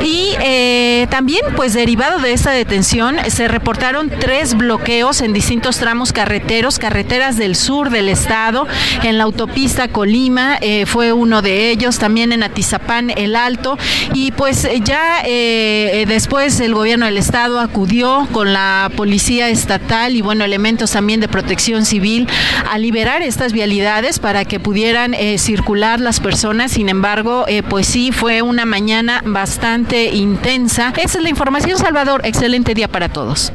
y 0.00 0.34
eh, 0.40 1.06
también, 1.10 1.42
pues 1.56 1.74
derivado 1.74 2.20
de 2.20 2.32
esta 2.32 2.50
detención, 2.50 3.16
se 3.28 3.48
reportaron 3.48 4.10
tres 4.10 4.56
bloqueos 4.56 5.20
en 5.20 5.32
distintos 5.32 5.78
tramos 5.78 6.12
carreteros, 6.12 6.78
carreteras 6.78 7.36
del 7.36 7.56
sur 7.56 7.90
del 7.90 8.08
estado, 8.08 8.66
en 9.02 9.18
la 9.18 9.24
autopista 9.24 9.88
Colima 9.88 10.58
eh, 10.60 10.86
fue 10.86 11.12
uno 11.12 11.42
de 11.42 11.70
ellos, 11.70 11.98
también 11.98 12.32
en 12.32 12.42
Atizapán 12.42 13.10
el 13.10 13.36
Alto. 13.36 13.76
Y 14.14 14.32
pues 14.32 14.68
ya 14.84 15.22
eh, 15.24 16.04
después 16.06 16.60
el 16.60 16.74
gobierno 16.74 17.06
del 17.06 17.18
estado 17.18 17.60
acudió 17.60 18.28
con 18.32 18.52
la 18.52 18.90
policía 18.96 19.48
estatal 19.48 20.14
y 20.14 20.22
bueno, 20.22 20.44
elementos 20.44 20.92
también 20.92 21.20
de 21.20 21.28
protección 21.28 21.84
civil 21.84 22.28
a 22.70 22.78
liberar 22.78 23.22
estas 23.22 23.52
vialidades 23.52 24.18
para 24.18 24.44
que 24.44 24.60
pudieran 24.60 25.14
circular 25.38 26.00
las 26.00 26.20
personas. 26.20 26.72
Sin 26.72 26.88
embargo, 26.88 27.46
pues 27.68 27.86
sí, 27.86 28.12
fue 28.12 28.42
una 28.42 28.64
mañana 28.64 29.22
bastante 29.32 30.14
intensa. 30.14 30.92
Esa 30.96 31.18
es 31.18 31.22
la 31.22 31.30
información, 31.30 31.78
Salvador. 31.78 32.22
Excelente 32.24 32.74
día 32.74 32.88
para 32.88 33.08
todos. 33.08 33.52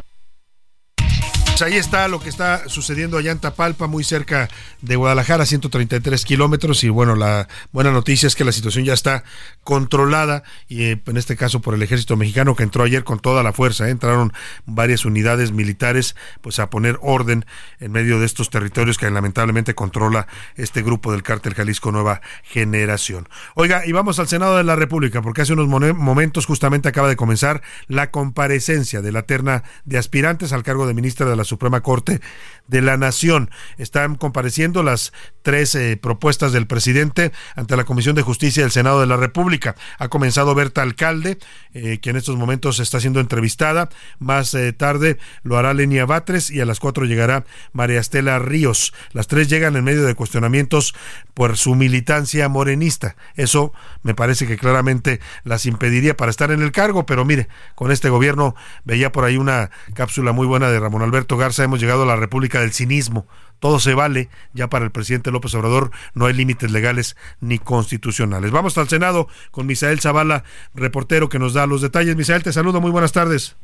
Pues 1.53 1.61
ahí 1.61 1.77
está 1.77 2.07
lo 2.07 2.19
que 2.19 2.29
está 2.29 2.67
sucediendo 2.67 3.15
allá 3.15 3.31
en 3.31 3.37
Tapalpa, 3.37 3.85
muy 3.85 4.03
cerca 4.03 4.49
de 4.81 4.95
Guadalajara, 4.95 5.45
133 5.45 6.25
kilómetros. 6.25 6.83
Y 6.83 6.89
bueno, 6.89 7.15
la 7.15 7.47
buena 7.71 7.91
noticia 7.91 8.25
es 8.25 8.35
que 8.35 8.43
la 8.43 8.51
situación 8.51 8.85
ya 8.85 8.93
está 8.93 9.23
controlada, 9.63 10.41
y 10.67 10.85
eh, 10.85 11.01
en 11.05 11.15
este 11.15 11.37
caso 11.37 11.61
por 11.61 11.75
el 11.75 11.83
ejército 11.83 12.17
mexicano 12.17 12.55
que 12.55 12.63
entró 12.63 12.83
ayer 12.83 13.03
con 13.03 13.19
toda 13.19 13.43
la 13.43 13.53
fuerza. 13.53 13.87
¿eh? 13.87 13.91
Entraron 13.91 14.33
varias 14.65 15.05
unidades 15.05 15.51
militares 15.51 16.15
pues 16.41 16.57
a 16.57 16.71
poner 16.71 16.97
orden 17.03 17.45
en 17.79 17.91
medio 17.91 18.19
de 18.19 18.25
estos 18.25 18.49
territorios 18.49 18.97
que 18.97 19.07
lamentablemente 19.11 19.75
controla 19.75 20.25
este 20.55 20.81
grupo 20.81 21.11
del 21.11 21.21
cártel 21.21 21.53
Jalisco 21.53 21.91
Nueva 21.91 22.21
Generación. 22.41 23.29
Oiga, 23.53 23.85
y 23.85 23.91
vamos 23.91 24.17
al 24.17 24.27
Senado 24.27 24.57
de 24.57 24.63
la 24.63 24.75
República, 24.75 25.21
porque 25.21 25.43
hace 25.43 25.53
unos 25.53 25.67
momentos 25.67 26.47
justamente 26.47 26.89
acaba 26.89 27.09
de 27.09 27.15
comenzar 27.15 27.61
la 27.87 28.09
comparecencia 28.09 29.03
de 29.03 29.11
la 29.11 29.21
terna 29.21 29.63
de 29.85 29.99
aspirantes 29.99 30.51
al 30.51 30.63
cargo 30.63 30.87
de 30.87 30.95
ministra 30.95 31.29
de 31.29 31.35
la 31.35 31.42
Suprema 31.43 31.81
Corte 31.81 32.19
de 32.67 32.81
la 32.81 32.97
Nación. 32.97 33.49
Están 33.77 34.15
compareciendo 34.15 34.83
las 34.83 35.13
tres 35.41 35.75
eh, 35.75 35.97
propuestas 35.97 36.53
del 36.53 36.67
presidente 36.67 37.31
ante 37.55 37.75
la 37.75 37.83
Comisión 37.83 38.15
de 38.15 38.21
Justicia 38.21 38.63
del 38.63 38.71
Senado 38.71 39.01
de 39.01 39.07
la 39.07 39.17
República. 39.17 39.75
Ha 39.99 40.07
comenzado 40.07 40.55
Berta 40.55 40.81
Alcalde, 40.81 41.37
eh, 41.73 41.99
que 41.99 42.09
en 42.09 42.15
estos 42.15 42.37
momentos 42.37 42.79
está 42.79 42.99
siendo 42.99 43.19
entrevistada. 43.19 43.89
Más 44.19 44.53
eh, 44.53 44.71
tarde 44.73 45.17
lo 45.43 45.57
hará 45.57 45.73
Lenia 45.73 46.05
Batres 46.05 46.49
y 46.49 46.61
a 46.61 46.65
las 46.65 46.79
cuatro 46.79 47.05
llegará 47.05 47.45
María 47.73 47.99
Estela 47.99 48.39
Ríos. 48.39 48.93
Las 49.11 49.27
tres 49.27 49.49
llegan 49.49 49.75
en 49.75 49.83
medio 49.83 50.03
de 50.03 50.15
cuestionamientos 50.15 50.95
por 51.33 51.57
su 51.57 51.75
militancia 51.75 52.47
morenista. 52.47 53.15
Eso 53.35 53.73
me 54.03 54.15
parece 54.15 54.47
que 54.47 54.57
claramente 54.57 55.19
las 55.43 55.65
impediría 55.65 56.15
para 56.15 56.29
estar 56.29 56.51
en 56.51 56.61
el 56.61 56.71
cargo, 56.71 57.05
pero 57.05 57.25
mire, 57.25 57.47
con 57.75 57.91
este 57.91 58.09
gobierno 58.09 58.55
veía 58.85 59.11
por 59.11 59.25
ahí 59.25 59.37
una 59.37 59.71
cápsula 59.93 60.31
muy 60.31 60.47
buena 60.47 60.69
de 60.69 60.79
Ramón 60.79 61.01
Alberto 61.01 61.37
Garza, 61.37 61.63
hemos 61.63 61.79
llegado 61.79 62.03
a 62.03 62.05
la 62.05 62.15
República 62.15 62.52
del 62.59 62.73
Cinismo. 62.73 63.27
Todo 63.59 63.79
se 63.79 63.93
vale, 63.93 64.29
ya 64.53 64.69
para 64.69 64.83
el 64.83 64.91
presidente 64.91 65.31
López 65.31 65.55
Obrador 65.55 65.91
no 66.13 66.25
hay 66.25 66.33
límites 66.33 66.69
legales 66.71 67.15
ni 67.39 67.59
constitucionales. 67.59 68.51
Vamos 68.51 68.77
al 68.77 68.89
Senado 68.89 69.29
con 69.51 69.65
Misael 69.67 70.01
Zavala, 70.01 70.43
reportero 70.73 71.29
que 71.29 71.39
nos 71.39 71.53
da 71.53 71.65
los 71.65 71.81
detalles. 71.81 72.17
Misael, 72.17 72.43
te 72.43 72.51
saludo, 72.51 72.81
muy 72.81 72.91
buenas 72.91 73.13
tardes. 73.13 73.55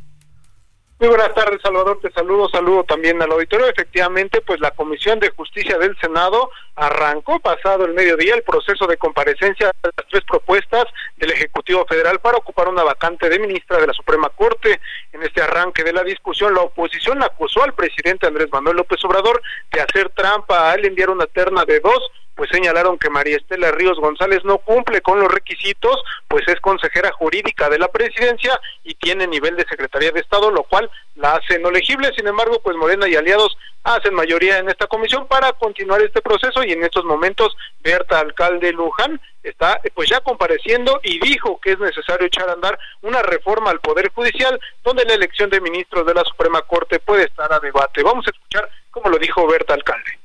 Muy 1.00 1.08
buenas 1.08 1.34
tardes, 1.34 1.62
Salvador. 1.62 1.98
Te 2.02 2.12
saludo, 2.12 2.50
saludo 2.50 2.84
también 2.84 3.22
al 3.22 3.32
auditorio. 3.32 3.68
Efectivamente, 3.68 4.42
pues 4.42 4.60
la 4.60 4.72
Comisión 4.72 5.18
de 5.22 5.30
Justicia 5.30 5.78
del 5.78 5.98
Senado 5.98 6.52
arrancó 6.76 7.40
pasado 7.40 7.86
el 7.86 7.94
mediodía 7.94 8.36
el 8.36 8.44
proceso 8.44 8.86
de 8.86 8.98
comparecencia 8.98 9.68
de 9.82 9.92
las 9.96 10.08
tres 10.10 10.26
propuestas 10.28 10.88
del 11.16 11.32
Ejecutivo 11.32 11.86
Federal 11.88 12.20
para 12.20 12.40
ocupar 12.40 12.68
una 12.68 12.84
vacante 12.84 13.30
de 13.30 13.40
ministra 13.40 13.78
de 13.78 13.88
la 13.88 13.94
Suprema 13.94 14.28
Corte. 14.28 14.82
En 15.14 15.24
este 15.24 15.42
arranque 15.42 15.86
de 15.86 15.94
la 15.94 16.04
discusión, 16.04 16.54
la 16.54 16.64
oposición 16.64 17.24
acusó 17.24 17.64
al 17.64 17.74
presidente 17.74 18.28
Andrés 18.28 18.50
Manuel 18.52 18.76
López 18.76 19.02
Obrador 19.06 19.42
de 19.72 19.80
hacer 19.80 20.10
trampa 20.10 20.70
al 20.70 20.84
enviar 20.84 21.12
una 21.12 21.28
terna 21.28 21.64
de 21.64 21.80
dos 21.80 22.12
pues 22.40 22.52
señalaron 22.52 22.98
que 22.98 23.10
María 23.10 23.36
Estela 23.36 23.70
Ríos 23.70 24.00
González 24.00 24.46
no 24.46 24.60
cumple 24.60 25.02
con 25.02 25.20
los 25.20 25.30
requisitos, 25.30 26.02
pues 26.26 26.48
es 26.48 26.58
consejera 26.62 27.12
jurídica 27.12 27.68
de 27.68 27.78
la 27.78 27.90
presidencia 27.90 28.58
y 28.86 28.94
tiene 28.94 29.28
nivel 29.28 29.58
de 29.58 29.66
Secretaría 29.68 30.14
de 30.14 30.22
Estado, 30.22 30.50
lo 30.50 30.64
cual 30.64 30.90
la 31.16 31.34
hace 31.34 31.60
no 31.60 31.68
elegible. 31.68 32.14
Sin 32.16 32.26
embargo, 32.28 32.62
pues 32.64 32.78
Morena 32.78 33.10
y 33.10 33.18
aliados 33.18 33.58
hacen 33.84 34.14
mayoría 34.14 34.58
en 34.58 34.70
esta 34.70 34.88
comisión 34.88 35.28
para 35.28 35.52
continuar 35.52 36.02
este 36.02 36.22
proceso 36.22 36.64
y 36.64 36.72
en 36.72 36.82
estos 36.82 37.04
momentos 37.04 37.58
Berta 37.82 38.22
Alcalde 38.22 38.72
Luján 38.72 39.20
está 39.44 39.82
pues 39.94 40.10
ya 40.10 40.22
compareciendo 40.22 41.02
y 41.04 41.20
dijo 41.20 41.60
que 41.60 41.74
es 41.74 41.80
necesario 41.80 42.28
echar 42.28 42.48
a 42.48 42.54
andar 42.54 42.80
una 43.02 43.22
reforma 43.22 43.70
al 43.70 43.82
Poder 43.82 44.14
Judicial 44.14 44.58
donde 44.82 45.04
la 45.04 45.16
elección 45.16 45.50
de 45.50 45.60
ministros 45.60 46.06
de 46.06 46.14
la 46.14 46.24
Suprema 46.24 46.62
Corte 46.62 47.00
puede 47.00 47.26
estar 47.26 47.52
a 47.52 47.60
debate. 47.60 48.02
Vamos 48.02 48.26
a 48.28 48.32
escuchar 48.32 48.70
cómo 48.92 49.10
lo 49.10 49.18
dijo 49.18 49.46
Berta 49.46 49.74
Alcalde 49.74 50.19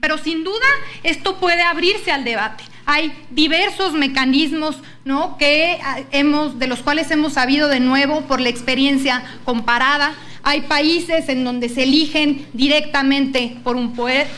Pero 0.00 0.18
sin 0.18 0.44
duda 0.44 0.66
esto 1.02 1.36
puede 1.36 1.62
abrirse 1.62 2.12
al 2.12 2.24
debate. 2.24 2.64
Hay 2.84 3.12
diversos 3.30 3.92
mecanismos, 3.94 4.76
¿no? 5.04 5.36
Que 5.38 5.78
ah, 5.82 6.00
hemos, 6.12 6.58
de 6.58 6.66
los 6.66 6.82
cuales 6.82 7.10
hemos 7.10 7.34
sabido 7.34 7.68
de 7.68 7.80
nuevo 7.80 8.22
por 8.22 8.40
la 8.40 8.48
experiencia 8.48 9.24
comparada. 9.44 10.14
Hay 10.42 10.62
países 10.62 11.28
en 11.28 11.42
donde 11.42 11.68
se 11.68 11.82
eligen 11.82 12.46
directamente 12.52 13.56
por 13.64 13.76
un 13.76 13.94
poder 13.94 14.28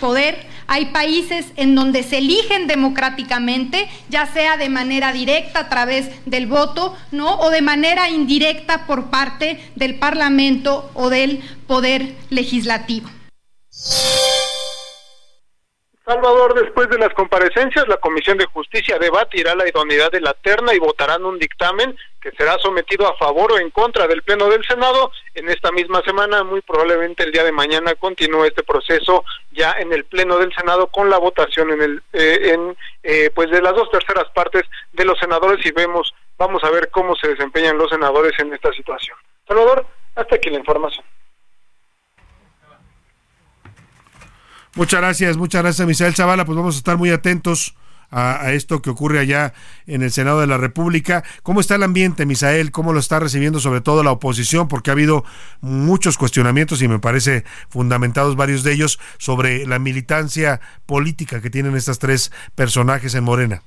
hay 0.70 0.86
países 0.86 1.46
en 1.56 1.74
donde 1.74 2.02
se 2.02 2.18
eligen 2.18 2.66
democráticamente, 2.66 3.88
ya 4.10 4.26
sea 4.26 4.58
de 4.58 4.68
manera 4.68 5.14
directa 5.14 5.60
a 5.60 5.68
través 5.70 6.10
del 6.26 6.46
voto, 6.46 6.94
¿no? 7.10 7.40
O 7.40 7.48
de 7.48 7.62
manera 7.62 8.10
indirecta 8.10 8.86
por 8.86 9.08
parte 9.08 9.58
del 9.76 9.94
Parlamento 9.94 10.90
o 10.92 11.08
del 11.08 11.42
Poder 11.66 12.14
Legislativo. 12.28 13.08
Salvador, 16.08 16.54
después 16.54 16.88
de 16.88 16.96
las 16.96 17.12
comparecencias, 17.12 17.86
la 17.86 17.98
Comisión 17.98 18.38
de 18.38 18.46
Justicia 18.46 18.98
debatirá 18.98 19.54
la 19.54 19.68
idoneidad 19.68 20.10
de 20.10 20.22
la 20.22 20.32
terna 20.32 20.72
y 20.72 20.78
votarán 20.78 21.22
un 21.26 21.38
dictamen 21.38 21.94
que 22.18 22.30
será 22.30 22.58
sometido 22.60 23.06
a 23.06 23.14
favor 23.18 23.52
o 23.52 23.58
en 23.58 23.68
contra 23.68 24.06
del 24.06 24.22
Pleno 24.22 24.48
del 24.48 24.64
Senado 24.64 25.12
en 25.34 25.50
esta 25.50 25.70
misma 25.70 26.00
semana. 26.00 26.44
Muy 26.44 26.62
probablemente 26.62 27.24
el 27.24 27.32
día 27.32 27.44
de 27.44 27.52
mañana 27.52 27.94
continúe 27.94 28.46
este 28.46 28.62
proceso 28.62 29.22
ya 29.52 29.72
en 29.72 29.92
el 29.92 30.06
Pleno 30.06 30.38
del 30.38 30.50
Senado 30.54 30.86
con 30.86 31.10
la 31.10 31.18
votación 31.18 31.72
en 31.72 31.82
el 31.82 32.02
eh, 32.14 32.54
en 32.54 32.74
eh, 33.02 33.30
pues 33.34 33.50
de 33.50 33.60
las 33.60 33.74
dos 33.74 33.90
terceras 33.90 34.30
partes 34.34 34.62
de 34.94 35.04
los 35.04 35.18
senadores 35.18 35.64
y 35.66 35.72
vemos 35.72 36.14
vamos 36.38 36.64
a 36.64 36.70
ver 36.70 36.88
cómo 36.90 37.16
se 37.16 37.28
desempeñan 37.28 37.76
los 37.76 37.90
senadores 37.90 38.32
en 38.38 38.54
esta 38.54 38.72
situación. 38.72 39.18
Salvador, 39.46 39.84
hasta 40.14 40.36
aquí 40.36 40.48
la 40.48 40.56
información. 40.56 41.04
Muchas 44.78 45.00
gracias, 45.00 45.36
muchas 45.36 45.62
gracias, 45.62 45.88
Misael 45.88 46.14
Zavala. 46.14 46.44
Pues 46.44 46.56
vamos 46.56 46.76
a 46.76 46.78
estar 46.78 46.96
muy 46.96 47.10
atentos 47.10 47.74
a, 48.12 48.52
esto 48.52 48.80
que 48.80 48.90
ocurre 48.90 49.18
allá 49.18 49.52
en 49.88 50.04
el 50.04 50.12
Senado 50.12 50.40
de 50.40 50.46
la 50.46 50.56
República. 50.56 51.24
¿Cómo 51.42 51.58
está 51.58 51.74
el 51.74 51.82
ambiente, 51.82 52.26
Misael? 52.26 52.70
¿Cómo 52.70 52.92
lo 52.92 53.00
está 53.00 53.18
recibiendo 53.18 53.58
sobre 53.58 53.80
todo 53.80 54.04
la 54.04 54.12
oposición? 54.12 54.68
Porque 54.68 54.90
ha 54.90 54.92
habido 54.92 55.24
muchos 55.62 56.16
cuestionamientos 56.16 56.80
y 56.80 56.86
me 56.86 57.00
parece 57.00 57.42
fundamentados 57.68 58.36
varios 58.36 58.62
de 58.62 58.74
ellos 58.74 59.00
sobre 59.18 59.66
la 59.66 59.80
militancia 59.80 60.60
política 60.86 61.42
que 61.42 61.50
tienen 61.50 61.74
estas 61.74 61.98
tres 61.98 62.30
personajes 62.54 63.16
en 63.16 63.24
Morena. 63.24 63.64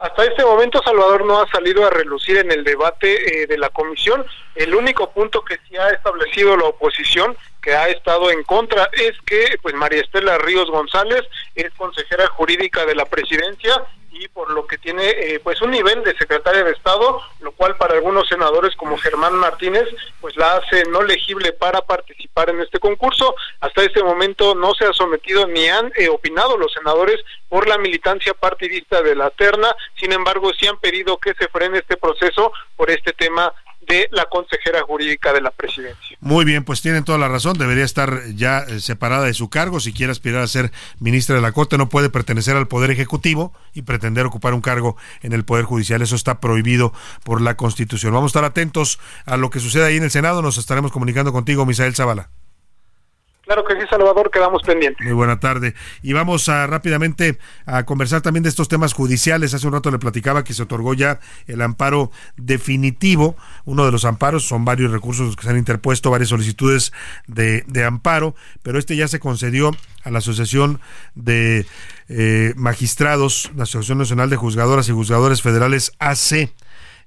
Hasta 0.00 0.24
este 0.24 0.44
momento 0.44 0.82
Salvador 0.84 1.24
no 1.24 1.40
ha 1.40 1.48
salido 1.48 1.86
a 1.86 1.90
relucir 1.90 2.38
en 2.38 2.50
el 2.50 2.64
debate 2.64 3.42
eh, 3.42 3.46
de 3.46 3.56
la 3.56 3.70
comisión. 3.70 4.26
El 4.56 4.74
único 4.74 5.12
punto 5.12 5.44
que 5.44 5.56
sí 5.68 5.76
ha 5.76 5.90
establecido 5.90 6.56
la 6.56 6.64
oposición 6.64 7.36
que 7.64 7.74
ha 7.74 7.88
estado 7.88 8.30
en 8.30 8.42
contra 8.42 8.90
es 8.92 9.18
que 9.24 9.56
pues 9.62 9.74
María 9.74 10.02
Estela 10.02 10.36
Ríos 10.36 10.70
González 10.70 11.22
es 11.54 11.72
consejera 11.72 12.26
jurídica 12.26 12.84
de 12.84 12.94
la 12.94 13.06
presidencia 13.06 13.82
y 14.10 14.28
por 14.28 14.50
lo 14.50 14.66
que 14.66 14.76
tiene 14.78 15.08
eh, 15.08 15.40
pues 15.42 15.60
un 15.62 15.70
nivel 15.70 16.04
de 16.04 16.16
secretaria 16.16 16.62
de 16.62 16.70
Estado, 16.72 17.20
lo 17.40 17.52
cual 17.52 17.76
para 17.76 17.94
algunos 17.94 18.28
senadores 18.28 18.76
como 18.76 18.98
Germán 18.98 19.34
Martínez 19.34 19.88
pues 20.20 20.36
la 20.36 20.56
hace 20.56 20.84
no 20.90 21.02
legible 21.02 21.52
para 21.52 21.80
participar 21.80 22.50
en 22.50 22.60
este 22.60 22.78
concurso. 22.78 23.34
Hasta 23.60 23.82
este 23.82 24.04
momento 24.04 24.54
no 24.54 24.74
se 24.74 24.84
ha 24.84 24.92
sometido 24.92 25.46
ni 25.46 25.66
han 25.66 25.90
eh, 25.96 26.08
opinado 26.10 26.58
los 26.58 26.72
senadores 26.74 27.16
por 27.48 27.66
la 27.66 27.78
militancia 27.78 28.34
partidista 28.34 29.02
de 29.02 29.16
la 29.16 29.30
terna, 29.30 29.74
sin 29.98 30.12
embargo 30.12 30.52
sí 30.52 30.66
han 30.66 30.78
pedido 30.78 31.16
que 31.16 31.34
se 31.34 31.48
frene 31.48 31.78
este 31.78 31.96
proceso 31.96 32.52
por 32.76 32.90
este 32.90 33.12
tema 33.14 33.52
de 33.88 34.08
la 34.12 34.26
consejera 34.26 34.82
jurídica 34.82 35.32
de 35.32 35.40
la 35.40 35.50
presidencia. 35.50 36.16
Muy 36.20 36.44
bien, 36.44 36.64
pues 36.64 36.82
tienen 36.82 37.04
toda 37.04 37.18
la 37.18 37.28
razón, 37.28 37.58
debería 37.58 37.84
estar 37.84 38.22
ya 38.34 38.60
eh, 38.60 38.80
separada 38.80 39.24
de 39.24 39.34
su 39.34 39.50
cargo, 39.50 39.80
si 39.80 39.92
quiere 39.92 40.12
aspirar 40.12 40.42
a 40.42 40.46
ser 40.46 40.72
ministra 40.98 41.36
de 41.36 41.42
la 41.42 41.52
Corte 41.52 41.78
no 41.78 41.88
puede 41.88 42.10
pertenecer 42.10 42.56
al 42.56 42.68
Poder 42.68 42.90
Ejecutivo 42.90 43.52
y 43.72 43.82
pretender 43.82 44.26
ocupar 44.26 44.54
un 44.54 44.60
cargo 44.60 44.96
en 45.22 45.32
el 45.32 45.44
Poder 45.44 45.64
Judicial, 45.64 46.02
eso 46.02 46.16
está 46.16 46.40
prohibido 46.40 46.92
por 47.24 47.40
la 47.40 47.56
Constitución. 47.56 48.12
Vamos 48.12 48.30
a 48.30 48.32
estar 48.32 48.44
atentos 48.44 48.98
a 49.26 49.36
lo 49.36 49.50
que 49.50 49.60
suceda 49.60 49.86
ahí 49.86 49.96
en 49.96 50.04
el 50.04 50.10
Senado, 50.10 50.42
nos 50.42 50.58
estaremos 50.58 50.92
comunicando 50.92 51.32
contigo, 51.32 51.66
Misael 51.66 51.94
Zavala. 51.94 52.30
Claro 53.44 53.64
que 53.64 53.74
sí, 53.74 53.86
Salvador, 53.90 54.30
quedamos 54.30 54.62
pendientes. 54.62 55.04
Muy 55.04 55.14
buena 55.14 55.38
tarde. 55.38 55.74
Y 56.02 56.14
vamos 56.14 56.48
a 56.48 56.66
rápidamente 56.66 57.38
a 57.66 57.84
conversar 57.84 58.22
también 58.22 58.42
de 58.42 58.48
estos 58.48 58.68
temas 58.68 58.94
judiciales. 58.94 59.52
Hace 59.52 59.66
un 59.66 59.74
rato 59.74 59.90
le 59.90 59.98
platicaba 59.98 60.44
que 60.44 60.54
se 60.54 60.62
otorgó 60.62 60.94
ya 60.94 61.20
el 61.46 61.60
amparo 61.60 62.10
definitivo. 62.36 63.36
Uno 63.66 63.84
de 63.84 63.92
los 63.92 64.04
amparos, 64.06 64.46
son 64.48 64.64
varios 64.64 64.90
recursos 64.90 65.36
que 65.36 65.42
se 65.42 65.50
han 65.50 65.58
interpuesto, 65.58 66.10
varias 66.10 66.30
solicitudes 66.30 66.92
de, 67.26 67.64
amparo, 67.84 68.34
pero 68.62 68.78
este 68.78 68.96
ya 68.96 69.08
se 69.08 69.20
concedió 69.20 69.70
a 70.04 70.10
la 70.10 70.18
Asociación 70.18 70.80
de 71.14 71.66
eh, 72.08 72.54
Magistrados, 72.56 73.50
la 73.56 73.64
Asociación 73.64 73.98
Nacional 73.98 74.30
de 74.30 74.36
Juzgadoras 74.36 74.88
y 74.88 74.92
Juzgadores 74.92 75.42
Federales 75.42 75.92
AC. 75.98 76.50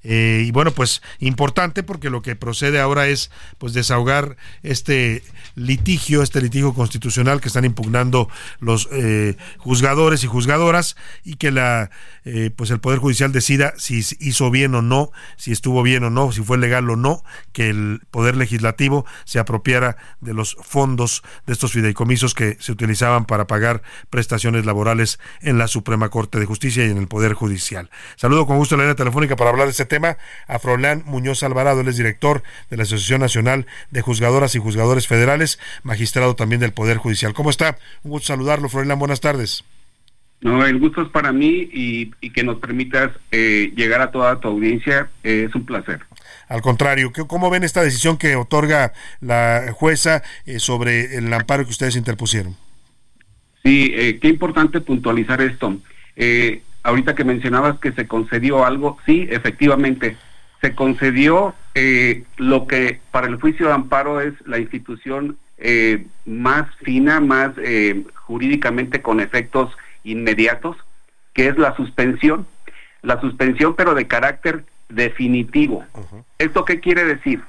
Eh, 0.04 0.44
y 0.46 0.52
bueno, 0.52 0.72
pues 0.72 1.02
importante 1.20 1.84
porque 1.84 2.10
lo 2.10 2.22
que 2.22 2.36
procede 2.36 2.80
ahora 2.80 3.08
es 3.08 3.32
pues 3.58 3.74
desahogar 3.74 4.38
este 4.64 5.24
litigio, 5.56 6.22
este 6.22 6.42
litigio 6.42 6.74
constitucional 6.74 7.42
que 7.42 7.48
están 7.48 7.66
impugnando 7.66 8.30
los 8.60 8.88
eh, 8.92 9.36
juzgadores 9.58 10.24
y 10.24 10.28
juzgadoras 10.28 10.96
y 11.24 11.36
que 11.36 11.52
la 11.52 11.90
eh, 12.30 12.52
pues 12.54 12.72
el 12.72 12.80
poder 12.80 13.00
judicial 13.00 13.32
decida 13.32 13.74
si 13.78 14.02
hizo 14.20 14.52
bien 14.52 14.76
o 14.76 14.82
no, 14.82 15.12
si 15.38 15.54
estuvo 15.54 15.82
bien 15.82 16.04
o 16.04 16.10
no, 16.10 16.34
si 16.34 16.44
fue 16.44 16.58
legal 16.58 16.90
o 16.90 16.98
no, 16.98 17.24
que 17.54 17.70
el 17.70 18.02
poder 18.12 18.36
legislativo 18.36 19.06
se 19.24 19.40
apropiara 19.40 19.96
de 20.20 20.34
los 20.34 20.58
fondos 20.62 21.24
de 21.46 21.54
estos 21.54 21.72
fideicomisos 21.72 22.34
que 22.34 22.58
se 22.60 22.74
utilizaban 22.74 23.24
para 23.24 23.48
pagar 23.48 23.82
prestaciones 24.10 24.66
laborales 24.66 25.20
en 25.40 25.58
la 25.58 25.70
Suprema 25.70 26.10
Corte 26.10 26.38
de 26.38 26.46
Justicia 26.46 26.86
y 26.86 26.92
en 26.92 26.98
el 26.98 27.08
poder 27.08 27.34
judicial. 27.34 27.90
Saludo 28.18 28.46
con 28.46 28.58
gusto 28.58 28.76
en 28.76 28.80
la 28.80 28.86
línea 28.86 28.96
telefónica 28.96 29.38
para 29.38 29.50
hablar 29.50 29.68
de 29.68 29.72
este 29.72 29.86
tema 29.88 30.18
a 30.48 30.60
Froilán 30.60 31.04
Muñoz 31.06 31.44
Alvarado, 31.44 31.82
él 31.82 31.88
es 31.88 31.98
director 31.98 32.44
de 32.70 32.78
la 32.78 32.84
Asociación 32.84 33.22
Nacional 33.22 33.66
de 33.92 34.02
Juzgadoras 34.02 34.56
y 34.56 34.60
Juzgadores 34.60 35.08
Federales, 35.08 35.60
magistrado 35.84 36.36
también 36.36 36.62
del 36.62 36.74
Poder 36.74 36.98
Judicial. 36.98 37.34
¿Cómo 37.34 37.50
está? 37.50 37.78
Un 38.04 38.12
gusto 38.12 38.28
saludarlo, 38.28 38.70
Froilán, 38.70 39.00
buenas 39.00 39.22
tardes. 39.22 39.64
No, 40.42 40.66
el 40.66 40.78
gusto 40.78 41.02
es 41.02 41.10
para 41.10 41.32
mí 41.32 41.70
y, 41.74 42.12
que 42.30 42.44
nos 42.44 42.60
permitas 42.60 43.12
eh, 43.32 43.74
llegar 43.76 44.02
a 44.02 44.12
toda 44.12 44.40
tu 44.40 44.48
audiencia, 44.48 45.10
eh, 45.24 45.48
es 45.50 45.56
un 45.56 45.66
placer. 45.66 46.02
Al 46.48 46.62
contrario, 46.62 47.12
¿cómo 47.28 47.50
ven 47.50 47.64
esta 47.64 47.82
decisión 47.82 48.18
que 48.18 48.36
otorga 48.36 48.94
la 49.20 49.74
jueza 49.74 50.24
eh, 50.46 50.60
sobre 50.60 51.18
el 51.18 51.34
amparo 51.34 51.66
que 51.66 51.72
ustedes 51.72 51.96
interpusieron? 51.96 52.56
Sí, 53.64 53.92
qué 54.22 54.30
importante 54.30 54.80
puntualizar 54.80 55.42
esto. 55.42 55.78
Eh, 56.20 56.64
ahorita 56.88 57.16
que 57.16 57.26
mencionabas 57.26 57.80
que 57.80 57.92
se 57.92 58.08
concedió 58.08 58.66
algo, 58.66 58.98
sí, 59.06 59.28
efectivamente, 59.30 60.16
se 60.62 60.74
concedió 60.74 61.54
eh, 61.76 62.24
lo 62.38 62.66
que 62.66 63.02
para 63.12 63.28
el 63.28 63.36
juicio 63.42 63.68
de 63.68 63.74
amparo 63.74 64.22
es 64.22 64.34
la 64.46 64.58
institución 64.58 65.38
eh, 65.58 66.08
más 66.26 66.66
fina, 66.78 67.20
más 67.20 67.52
eh, 67.58 68.06
jurídicamente 68.16 69.02
con 69.02 69.20
efectos 69.20 69.76
inmediatos, 70.06 70.78
que 71.34 71.50
es 71.50 71.58
la 71.58 71.76
suspensión. 71.76 72.48
La 73.02 73.20
suspensión, 73.20 73.76
pero 73.76 73.94
de 73.94 74.08
carácter 74.08 74.64
definitivo. 74.88 75.84
¿Esto 76.38 76.64
qué 76.64 76.80
quiere 76.80 77.04
decir? 77.04 77.42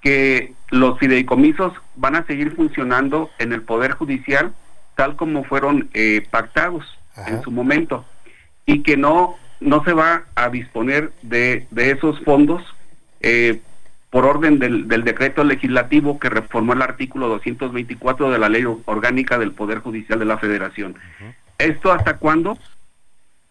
Que 0.00 0.54
los 0.70 0.98
fideicomisos 0.98 1.74
van 1.94 2.16
a 2.16 2.26
seguir 2.26 2.56
funcionando 2.56 3.30
en 3.38 3.52
el 3.52 3.62
Poder 3.62 3.92
Judicial 3.92 4.54
tal 4.96 5.16
como 5.16 5.44
fueron 5.44 5.90
pactados 6.30 6.84
en 7.26 7.42
su 7.42 7.50
momento 7.50 8.04
y 8.66 8.82
que 8.82 8.96
no, 8.96 9.36
no 9.60 9.84
se 9.84 9.92
va 9.92 10.24
a 10.34 10.48
disponer 10.48 11.12
de, 11.22 11.66
de 11.70 11.90
esos 11.90 12.20
fondos 12.20 12.62
eh, 13.20 13.60
por 14.10 14.26
orden 14.26 14.58
del, 14.58 14.88
del, 14.88 15.04
decreto 15.04 15.42
legislativo 15.42 16.18
que 16.18 16.28
reformó 16.28 16.74
el 16.74 16.82
artículo 16.82 17.28
224 17.28 18.30
de 18.30 18.38
la 18.38 18.48
ley 18.48 18.64
orgánica 18.84 19.38
del 19.38 19.52
Poder 19.52 19.78
Judicial 19.78 20.18
de 20.18 20.26
la 20.26 20.38
Federación. 20.38 20.96
¿Esto 21.58 21.92
hasta 21.92 22.18
cuándo? 22.18 22.58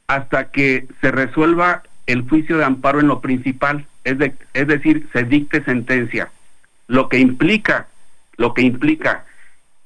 Hasta 0.07 0.51
que 0.51 0.87
se 1.01 1.11
resuelva 1.11 1.83
el 2.05 2.27
juicio 2.27 2.57
de 2.57 2.65
amparo 2.65 2.99
en 2.99 3.07
lo 3.07 3.21
principal, 3.21 3.87
es, 4.03 4.17
de, 4.17 4.33
es 4.53 4.67
decir, 4.67 5.07
se 5.13 5.23
dicte 5.23 5.63
sentencia, 5.63 6.31
lo 6.87 7.09
que 7.09 7.17
implica, 7.17 7.87
lo 8.37 8.53
que 8.53 8.61
implica 8.61 9.25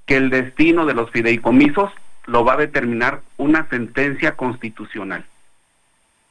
que 0.05 0.17
el 0.17 0.29
destino 0.29 0.85
de 0.85 0.93
los 0.93 1.09
fideicomisos 1.11 1.91
lo 2.25 2.43
va 2.43 2.53
a 2.53 2.57
determinar 2.57 3.21
una 3.37 3.67
sentencia 3.69 4.35
constitucional. 4.35 5.25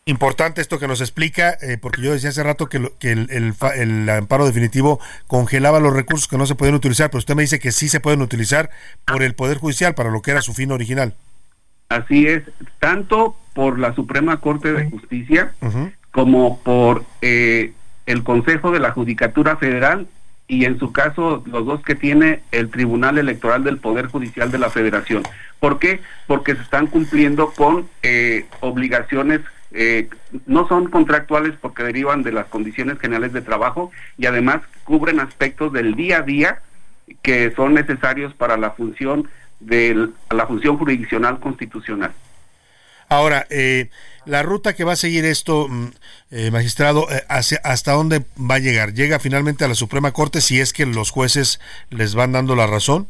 Importante 0.06 0.60
esto 0.60 0.78
que 0.78 0.86
nos 0.86 1.00
explica, 1.00 1.56
eh, 1.62 1.78
porque 1.80 2.02
yo 2.02 2.12
decía 2.12 2.28
hace 2.28 2.42
rato 2.42 2.68
que, 2.68 2.92
que 2.98 3.12
el, 3.12 4.10
amparo 4.10 4.44
definitivo 4.44 5.00
congelaba 5.26 5.80
los 5.80 5.94
recursos 5.94 6.28
que 6.28 6.36
no 6.36 6.44
se 6.44 6.54
podían 6.54 6.74
utilizar, 6.74 7.08
pero 7.10 7.20
usted 7.20 7.34
me 7.34 7.42
dice 7.42 7.58
que 7.58 7.72
sí 7.72 7.88
se 7.88 8.00
pueden 8.00 8.20
utilizar 8.20 8.68
por 9.06 9.22
el 9.22 9.34
Poder 9.34 9.56
Judicial 9.56 9.94
para 9.94 10.10
lo 10.10 10.20
que 10.20 10.32
era 10.32 10.42
su 10.42 10.52
fin 10.52 10.72
original. 10.72 11.14
Así 11.88 12.26
es, 12.26 12.42
tanto 12.80 13.34
por 13.54 13.78
la 13.78 13.94
Suprema 13.94 14.40
Corte 14.40 14.74
de 14.74 14.90
Justicia 14.90 15.54
como 16.10 16.58
por 16.60 17.04
eh, 17.22 17.72
el 18.04 18.24
Consejo 18.24 18.72
de 18.72 18.80
la 18.80 18.90
Judicatura 18.90 19.56
Federal 19.56 20.06
y 20.46 20.64
en 20.64 20.78
su 20.78 20.92
caso 20.92 21.42
los 21.46 21.64
dos 21.64 21.82
que 21.82 21.94
tiene 21.94 22.42
el 22.52 22.70
Tribunal 22.70 23.18
Electoral 23.18 23.64
del 23.64 23.78
Poder 23.78 24.06
Judicial 24.06 24.50
de 24.50 24.58
la 24.58 24.70
Federación. 24.70 25.22
¿Por 25.58 25.78
qué? 25.78 26.00
Porque 26.26 26.54
se 26.54 26.62
están 26.62 26.86
cumpliendo 26.86 27.50
con 27.50 27.88
eh, 28.02 28.46
obligaciones, 28.60 29.40
eh, 29.72 30.08
no 30.46 30.68
son 30.68 30.90
contractuales 30.90 31.54
porque 31.60 31.82
derivan 31.82 32.22
de 32.22 32.32
las 32.32 32.46
condiciones 32.46 32.98
generales 32.98 33.32
de 33.32 33.42
trabajo 33.42 33.90
y 34.18 34.26
además 34.26 34.60
cubren 34.84 35.20
aspectos 35.20 35.72
del 35.72 35.94
día 35.94 36.18
a 36.18 36.22
día 36.22 36.58
que 37.22 37.52
son 37.56 37.74
necesarios 37.74 38.34
para 38.34 38.56
la 38.56 38.72
función 38.72 39.28
de 39.60 40.10
la 40.30 40.46
función 40.46 40.76
jurisdiccional 40.76 41.40
constitucional. 41.40 42.12
Ahora, 43.08 43.46
eh, 43.50 43.90
la 44.24 44.42
ruta 44.42 44.74
que 44.74 44.84
va 44.84 44.92
a 44.92 44.96
seguir 44.96 45.24
esto, 45.24 45.68
mm, 45.68 45.86
eh, 46.30 46.50
magistrado, 46.50 47.10
eh, 47.10 47.22
hacia, 47.28 47.58
¿hasta 47.64 47.92
dónde 47.92 48.24
va 48.38 48.56
a 48.56 48.60
llegar? 48.60 48.94
¿Llega 48.94 49.18
finalmente 49.18 49.64
a 49.64 49.68
la 49.68 49.74
Suprema 49.74 50.12
Corte 50.12 50.40
si 50.40 50.60
es 50.60 50.72
que 50.72 50.86
los 50.86 51.10
jueces 51.10 51.60
les 51.90 52.14
van 52.14 52.32
dando 52.32 52.56
la 52.56 52.66
razón? 52.66 53.06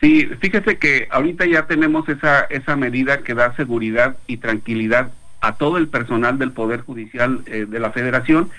Sí, 0.00 0.28
fíjese 0.40 0.78
que 0.78 1.08
ahorita 1.10 1.46
ya 1.46 1.66
tenemos 1.66 2.08
esa, 2.08 2.42
esa 2.42 2.76
medida 2.76 3.22
que 3.22 3.34
da 3.34 3.54
seguridad 3.56 4.16
y 4.26 4.36
tranquilidad 4.36 5.10
a 5.40 5.56
todo 5.56 5.78
el 5.78 5.88
personal 5.88 6.38
del 6.38 6.52
Poder 6.52 6.82
Judicial 6.82 7.44
de 7.44 7.80
la 7.80 7.90
Federación, 7.90 8.50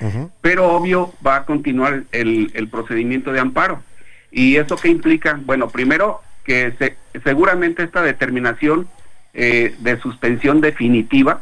pero 0.41 0.74
obvio 0.74 1.14
va 1.26 1.38
a 1.38 1.45
continuar 1.45 2.03
el, 2.12 2.51
el 2.53 2.68
procedimiento 2.68 3.32
de 3.32 3.39
amparo. 3.39 3.84
¿Y 4.32 4.55
eso 4.55 4.76
qué 4.78 4.89
implica? 4.89 5.39
Bueno, 5.45 5.70
primero 5.70 6.22
que 6.43 6.74
se, 6.80 6.97
seguramente 7.24 7.84
esta 7.84 8.01
determinación 8.01 8.88
eh, 9.34 9.76
de 9.80 10.00
suspensión 10.00 10.62
definitiva 10.62 11.42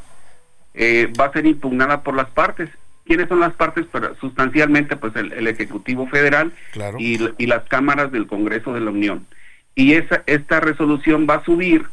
eh, 0.74 1.12
va 1.20 1.26
a 1.26 1.34
ser 1.34 1.46
impugnada 1.46 2.02
por 2.04 2.16
las 2.16 2.30
partes. 2.30 2.70
¿Quiénes 3.06 3.28
son 3.28 3.40
las 3.40 3.54
partes? 3.54 3.86
Pero 3.92 4.16
sustancialmente, 4.16 4.96
pues 4.96 5.16
el, 5.16 5.48
Ejecutivo 5.48 6.08
Federal 6.08 6.54
y, 7.00 7.20
y, 7.38 7.48
las 7.48 7.64
cámaras 7.64 8.12
del 8.12 8.28
Congreso 8.28 8.74
de 8.74 8.82
la 8.82 8.92
Unión. 8.92 9.26
Y 9.74 9.94
esa, 9.94 10.22
esta 10.28 10.60
resolución 10.60 11.26
va 11.28 11.36
a 11.36 11.44
subir 11.44 11.88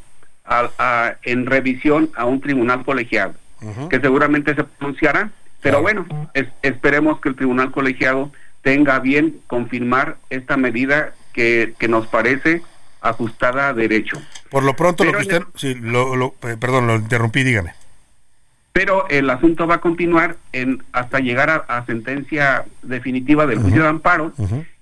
a, 0.44 1.16
en 1.22 1.46
revisión 1.46 2.10
a 2.16 2.24
un 2.26 2.40
tribunal 2.40 2.84
colegiado, 2.84 3.34
que 3.90 4.00
seguramente 4.00 4.54
se 4.54 4.64
pronunciará. 4.64 5.30
Pero 5.62 5.82
bueno, 5.82 6.06
esperemos 6.62 7.20
que 7.20 7.30
el 7.30 7.34
tribunal 7.34 7.72
colegiado 7.72 8.30
tenga 8.62 9.00
bien 9.00 9.40
confirmar 9.46 10.18
esta 10.30 10.56
medida 10.56 11.14
que, 11.32 11.74
que 11.78 11.88
nos 11.88 12.06
parece 12.06 12.62
ajustada 13.08 13.68
a 13.68 13.72
derecho. 13.72 14.20
Por 14.50 14.62
lo 14.62 14.74
pronto, 14.74 15.04
lo 15.04 15.12
que 15.12 15.22
usted, 15.22 15.42
sí, 15.54 15.74
lo, 15.74 16.34
eh, 16.42 16.56
perdón, 16.58 16.86
lo 16.86 16.96
interrumpí, 16.96 17.42
dígame. 17.42 17.74
Pero 18.72 19.08
el 19.08 19.30
asunto 19.30 19.66
va 19.66 19.76
a 19.76 19.80
continuar 19.80 20.36
en, 20.52 20.82
hasta 20.92 21.20
llegar 21.20 21.64
a, 21.66 21.86
sentencia 21.86 22.66
definitiva 22.82 23.46
del 23.46 23.60
juicio 23.60 23.82
de 23.82 23.88
amparo 23.88 24.32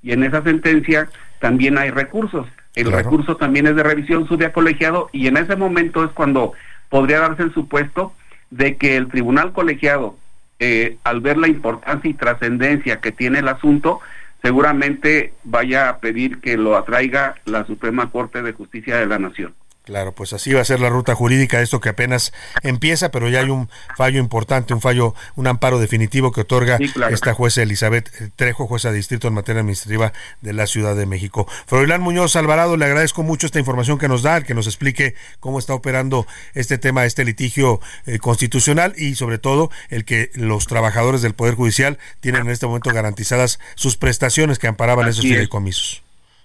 y 0.03 0.11
en 0.11 0.25
esa 0.25 0.43
sentencia 0.43 1.09
también 1.39 1.79
hay 1.79 1.91
recursos. 1.91 2.47
El 2.75 2.91
recurso 2.91 3.37
también 3.37 3.69
es 3.69 3.77
de 3.77 3.85
revisión 3.85 4.27
sube 4.27 4.47
a 4.47 4.53
colegiado 4.53 5.11
y 5.13 5.29
en 5.29 5.37
ese 5.37 5.55
momento 5.55 6.03
es 6.03 6.11
cuando 6.11 6.55
podría 6.89 7.21
darse 7.21 7.45
el 7.45 7.55
supuesto 7.55 8.13
de 8.51 8.77
que 8.77 8.97
el 8.97 9.09
tribunal 9.09 9.53
colegiado, 9.53 10.17
eh, 10.59 10.97
al 11.05 11.21
ver 11.21 11.37
la 11.37 11.49
importancia 11.49 12.11
y 12.11 12.15
trascendencia 12.15 13.01
que 13.01 13.13
tiene 13.13 13.39
el 13.39 13.49
asunto, 13.49 14.01
seguramente 14.45 15.33
vaya 15.43 15.89
a 15.89 16.01
pedir 16.01 16.39
que 16.43 16.59
lo 16.59 16.77
atraiga 16.77 17.37
la 17.47 17.65
Suprema 17.65 18.11
Corte 18.11 18.43
de 18.43 18.53
Justicia 18.53 18.99
de 18.99 19.07
la 19.07 19.19
Nación. 19.19 19.55
Claro, 19.85 20.15
pues 20.15 20.33
así 20.33 20.51
va 20.55 20.63
a 20.63 20.65
ser 20.65 20.81
la 20.81 20.89
ruta 20.89 21.15
jurídica, 21.15 21.61
esto 21.61 21.79
que 21.79 21.91
apenas 21.91 22.33
empieza, 22.63 23.11
pero 23.11 23.29
ya 23.29 23.41
hay 23.41 23.51
un 23.51 23.69
fallo 23.99 24.19
importante, 24.19 24.73
un 24.73 24.81
fallo, 24.81 25.15
un 25.37 25.47
amparo 25.47 25.79
definitivo 25.79 26.33
que 26.33 26.41
otorga 26.41 26.79
esta 27.11 27.35
jueza 27.35 27.61
Elizabeth 27.61 28.11
Trejo, 28.35 28.67
jueza 28.67 28.91
de 28.91 28.97
distrito 28.97 29.29
en 29.29 29.35
materia 29.35 29.61
administrativa 29.61 30.15
de 30.41 30.55
la 30.55 30.67
Ciudad 30.67 30.97
de 30.97 31.05
México. 31.05 31.47
Froilán 31.67 32.01
Muñoz 32.01 32.35
Alvarado, 32.35 32.79
le 32.79 32.87
agradezco 32.87 33.23
mucho 33.23 33.45
esta 33.47 33.59
información 33.59 33.99
que 33.99 34.09
nos 34.09 34.23
da, 34.23 34.41
que 34.41 34.55
nos 34.55 34.67
explique 34.67 35.17
cómo 35.39 35.59
está 35.59 35.75
operando 35.75 36.27
este 36.55 36.79
tema, 36.79 37.05
este 37.05 37.27
litigio 37.27 37.83
eh, 38.07 38.19
constitucional 38.19 38.95
y 38.97 39.17
sobre 39.17 39.37
todo 39.37 39.71
el 39.91 40.07
que 40.07 40.31
los 40.33 40.67
trabajadores 40.67 41.21
del 41.21 41.35
Poder 41.35 41.57
Judicial 41.57 41.99
tienen 42.21 42.47
en 42.47 42.51
este 42.51 42.67
momento 42.67 42.91
garantizadas 42.91 43.61
sus 43.75 43.99
prestaciones 43.99 44.59
que 44.59 44.67
amparaban 44.67 45.09
esos 45.09 45.25
fideicomisos. 45.25 46.03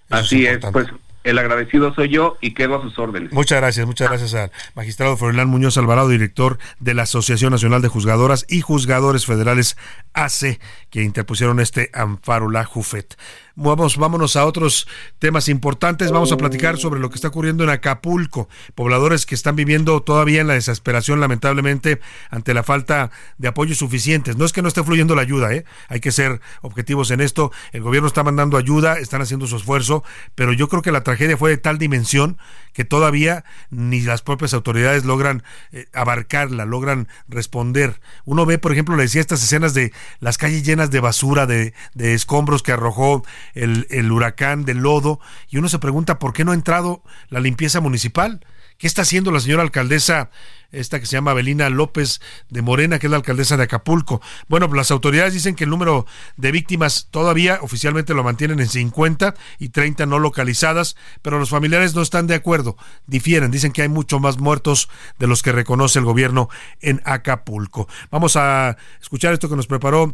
Así 0.10 0.46
es, 0.46 0.58
pues 0.74 0.88
el 1.24 1.38
agradecido 1.38 1.94
soy 1.94 2.10
yo 2.10 2.38
y 2.42 2.54
quedo 2.54 2.78
a 2.78 2.82
sus 2.82 2.98
órdenes. 2.98 3.32
Muchas 3.32 3.60
gracias, 3.60 3.86
muchas 3.86 4.10
gracias 4.10 4.34
al 4.34 4.52
magistrado 4.76 5.18
Froilán 5.18 5.50
Muñoz 5.50 5.78
Alvarado, 5.78 6.10
director 6.10 6.58
de 6.80 6.94
la 6.94 7.04
Asociación 7.04 7.52
Nacional 7.52 7.82
de 7.82 7.88
Juzgadoras 7.90 8.46
y 8.48 8.62
Juzgadores 8.62 9.26
Federales 9.26 9.78
AC, 10.14 10.60
que 10.90 11.04
interpusieron 11.04 11.60
este 11.60 11.90
amparo 11.94 12.50
la 12.50 12.64
JUFET. 12.64 13.18
Vamos, 13.62 13.97
vámonos 13.97 14.38
a 14.38 14.45
otros 14.45 14.88
temas 15.20 15.49
importantes. 15.49 16.12
Vamos 16.12 16.32
a 16.32 16.38
platicar 16.38 16.78
sobre 16.78 17.01
lo 17.01 17.10
que 17.10 17.16
está 17.16 17.28
ocurriendo 17.28 17.66
en 17.66 17.70
Acapulco. 17.70 18.47
Pobladores 18.74 19.26
que 19.26 19.36
están 19.36 19.57
viviendo 19.57 20.01
todavía 20.01 20.39
en 20.39 20.47
la 20.47 20.53
desesperación, 20.53 21.20
lamentablemente, 21.20 21.99
ante 22.30 22.53
la 22.53 22.64
falta 22.64 23.12
de 23.38 23.49
apoyos 23.49 23.80
suficientes. 23.80 24.38
No 24.38 24.45
es 24.45 24.53
que 24.53 24.62
no 24.62 24.70
esté 24.70 24.82
fluyendo 24.82 25.14
la 25.14 25.24
ayuda, 25.24 25.53
¿eh? 25.53 25.66
hay 25.89 25.99
que 25.99 26.14
ser 26.14 26.39
objetivos 26.62 27.12
en 27.12 27.20
esto. 27.20 27.51
El 27.74 27.82
gobierno 27.82 28.07
está 28.07 28.24
mandando 28.24 28.55
ayuda, 28.55 28.97
están 28.97 29.22
haciendo 29.22 29.45
su 29.45 29.57
esfuerzo, 29.57 30.05
pero 30.36 30.53
yo 30.53 30.70
creo 30.70 30.82
que 30.82 30.93
la 30.93 31.03
tragedia 31.03 31.36
fue 31.36 31.49
de 31.49 31.57
tal 31.57 31.78
dimensión 31.80 32.38
que 32.72 32.86
todavía 32.86 33.43
ni 33.72 33.99
las 33.99 34.22
propias 34.22 34.53
autoridades 34.53 35.03
logran 35.03 35.43
eh, 35.74 35.88
abarcarla, 35.91 36.64
logran 36.64 37.10
responder. 37.28 37.99
Uno 38.24 38.45
ve, 38.45 38.57
por 38.57 38.72
ejemplo, 38.72 38.95
le 38.95 39.03
decía 39.03 39.20
estas 39.20 39.43
escenas 39.43 39.74
de 39.74 39.91
las 40.22 40.38
calles 40.38 40.64
llenas 40.64 40.91
de 40.91 41.01
basura, 41.01 41.45
de, 41.45 41.74
de 41.93 42.14
escombros 42.14 42.64
que 42.64 42.72
arrojó 42.72 43.26
el, 43.54 43.88
el 43.89 44.12
huracán, 44.12 44.66
del 44.66 44.80
lodo, 44.80 45.20
y 45.50 45.58
uno 45.58 45.70
se 45.70 45.80
pregunta 45.80 46.20
por 46.20 46.34
qué 46.34 46.45
no 46.45 46.52
ha 46.52 46.56
entrado 46.56 47.04
la 47.30 47.39
limpieza 47.39 47.82
municipal. 47.82 48.45
¿Qué 48.80 48.88
está 48.88 49.02
haciendo 49.02 49.32
la 49.32 49.42
señora 49.42 49.62
alcaldesa, 49.62 50.30
esta 50.72 51.02
que 51.02 51.06
se 51.06 51.12
llama 51.12 51.34
Belina 51.34 51.70
López 51.70 52.22
de 52.50 52.62
Morena, 52.62 52.98
que 52.98 53.08
es 53.08 53.12
la 53.12 53.18
alcaldesa 53.18 53.58
de 53.58 53.64
Acapulco? 53.64 54.22
Bueno, 54.48 54.70
pues 54.70 54.78
las 54.78 54.92
autoridades 54.92 55.34
dicen 55.34 55.56
que 55.56 55.66
el 55.66 55.70
número 55.70 56.06
de 56.38 56.54
víctimas 56.54 57.10
todavía 57.12 57.60
oficialmente 57.62 58.14
lo 58.14 58.24
mantienen 58.24 58.62
en 58.62 58.70
50 58.70 59.36
y 59.60 59.70
30 59.70 60.06
no 60.06 60.18
localizadas, 60.18 60.96
pero 61.22 61.40
los 61.40 61.50
familiares 61.50 61.94
no 61.94 62.02
están 62.02 62.26
de 62.28 62.36
acuerdo, 62.36 62.78
difieren, 63.06 63.52
dicen 63.52 63.74
que 63.74 63.82
hay 63.82 63.90
mucho 63.90 64.22
más 64.22 64.38
muertos 64.38 64.88
de 65.18 65.28
los 65.28 65.44
que 65.44 65.52
reconoce 65.52 66.00
el 66.00 66.06
gobierno 66.06 66.48
en 66.80 67.02
Acapulco. 67.04 67.90
Vamos 68.12 68.38
a 68.38 68.78
escuchar 69.02 69.34
esto 69.34 69.50
que 69.50 69.58
nos 69.58 69.68
preparó 69.68 70.14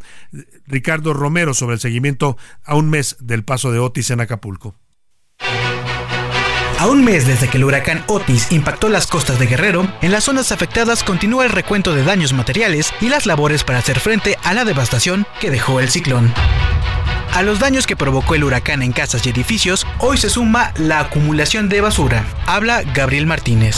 Ricardo 0.66 1.14
Romero 1.14 1.54
sobre 1.54 1.76
el 1.76 1.80
seguimiento 1.80 2.36
a 2.64 2.74
un 2.74 2.90
mes 2.90 3.18
del 3.20 3.44
paso 3.44 3.72
de 3.72 3.78
Otis 3.78 4.10
en 4.10 4.22
Acapulco. 4.22 4.74
A 6.78 6.88
un 6.88 7.06
mes 7.06 7.26
desde 7.26 7.48
que 7.48 7.56
el 7.56 7.64
huracán 7.64 8.04
Otis 8.08 8.52
impactó 8.52 8.90
las 8.90 9.08
costas 9.08 9.40
de 9.40 9.48
Guerrero, 9.48 9.88
en 10.02 10.12
las 10.12 10.26
zonas 10.26 10.52
afectadas 10.52 11.04
continúa 11.04 11.46
el 11.46 11.52
recuento 11.52 11.94
de 11.96 12.04
daños 12.04 12.34
materiales 12.34 12.94
y 13.00 13.08
las 13.08 13.26
labores 13.26 13.64
para 13.64 13.80
hacer 13.80 14.00
frente 14.02 14.38
a 14.44 14.54
la 14.54 14.66
devastación 14.66 15.26
que 15.40 15.50
dejó 15.50 15.80
el 15.80 15.90
ciclón. 15.90 16.34
A 17.34 17.44
los 17.44 17.60
daños 17.60 17.88
que 17.88 17.96
provocó 17.96 18.36
el 18.36 18.44
huracán 18.44 18.82
en 18.82 18.92
casas 18.92 19.26
y 19.26 19.30
edificios, 19.30 19.88
hoy 20.00 20.18
se 20.18 20.30
suma 20.30 20.74
la 20.76 21.00
acumulación 21.00 21.70
de 21.70 21.80
basura. 21.80 22.26
Habla 22.46 22.84
Gabriel 22.94 23.26
Martínez. 23.26 23.78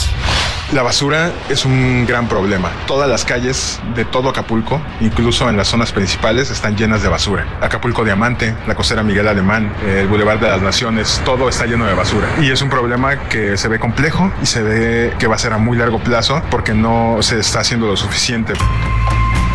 La 0.74 0.84
basura 0.84 1.32
es 1.48 1.64
un 1.64 2.06
gran 2.06 2.28
problema. 2.28 2.70
Todas 2.88 3.08
las 3.10 3.24
calles 3.24 3.80
de 3.96 4.04
todo 4.04 4.28
Acapulco, 4.28 4.82
incluso 5.00 5.50
en 5.50 5.56
las 5.56 5.70
zonas 5.70 5.94
principales, 5.94 6.52
están 6.52 6.76
llenas 6.76 7.02
de 7.02 7.08
basura. 7.08 7.46
Acapulco 7.62 8.04
Diamante, 8.04 8.54
la 8.68 8.76
costera 8.76 9.02
Miguel 9.02 9.30
Alemán, 9.30 9.74
el 9.88 10.08
Boulevard 10.08 10.40
de 10.42 10.50
las 10.50 10.62
Naciones, 10.62 11.22
todo 11.24 11.48
está 11.48 11.66
lleno 11.66 11.86
de 11.86 11.94
basura. 11.94 12.28
Y 12.42 12.52
es 12.52 12.62
un 12.62 12.70
problema 12.70 13.18
que 13.30 13.56
se 13.56 13.70
ve 13.70 13.80
complejo 13.80 14.30
y 14.44 14.46
se 14.46 14.62
ve 14.62 15.14
que 15.18 15.28
va 15.28 15.36
a 15.36 15.40
ser 15.40 15.54
a 15.54 15.58
muy 15.58 15.78
largo 15.78 16.00
plazo 16.00 16.42
porque 16.52 16.74
no 16.74 17.20
se 17.22 17.40
está 17.40 17.62
haciendo 17.62 17.88
lo 17.88 17.96
suficiente. 17.96 18.52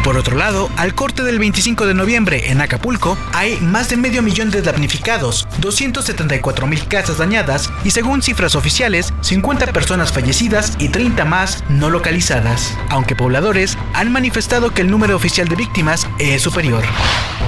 Por 0.05 0.17
otro 0.17 0.37
lado, 0.37 0.69
al 0.77 0.97
corte 0.97 1.23
del 1.23 1.39
25 1.39 1.87
de 1.87 1.95
noviembre 1.95 2.51
en 2.51 2.61
Acapulco, 2.61 3.17
hay 3.33 3.57
más 3.59 3.89
de 3.89 3.97
medio 3.97 4.21
millón 4.21 4.51
de 4.51 4.61
damnificados, 4.61 5.47
274 5.59 6.67
mil 6.67 6.89
casas 6.89 7.19
dañadas 7.19 7.71
y 7.85 7.93
según 7.93 8.21
cifras 8.21 8.57
oficiales, 8.57 9.15
50 9.21 9.67
personas 9.67 10.11
fallecidas 10.11 10.73
y 10.81 10.89
30 10.89 11.25
más 11.25 11.63
no 11.69 11.89
localizadas, 11.89 12.77
aunque 12.91 13.15
pobladores 13.15 13.79
han 13.95 14.11
manifestado 14.11 14.75
que 14.75 14.83
el 14.83 14.91
número 14.91 15.15
oficial 15.15 15.47
de 15.47 15.55
víctimas 15.55 16.09
es 16.19 16.43
superior. 16.43 16.83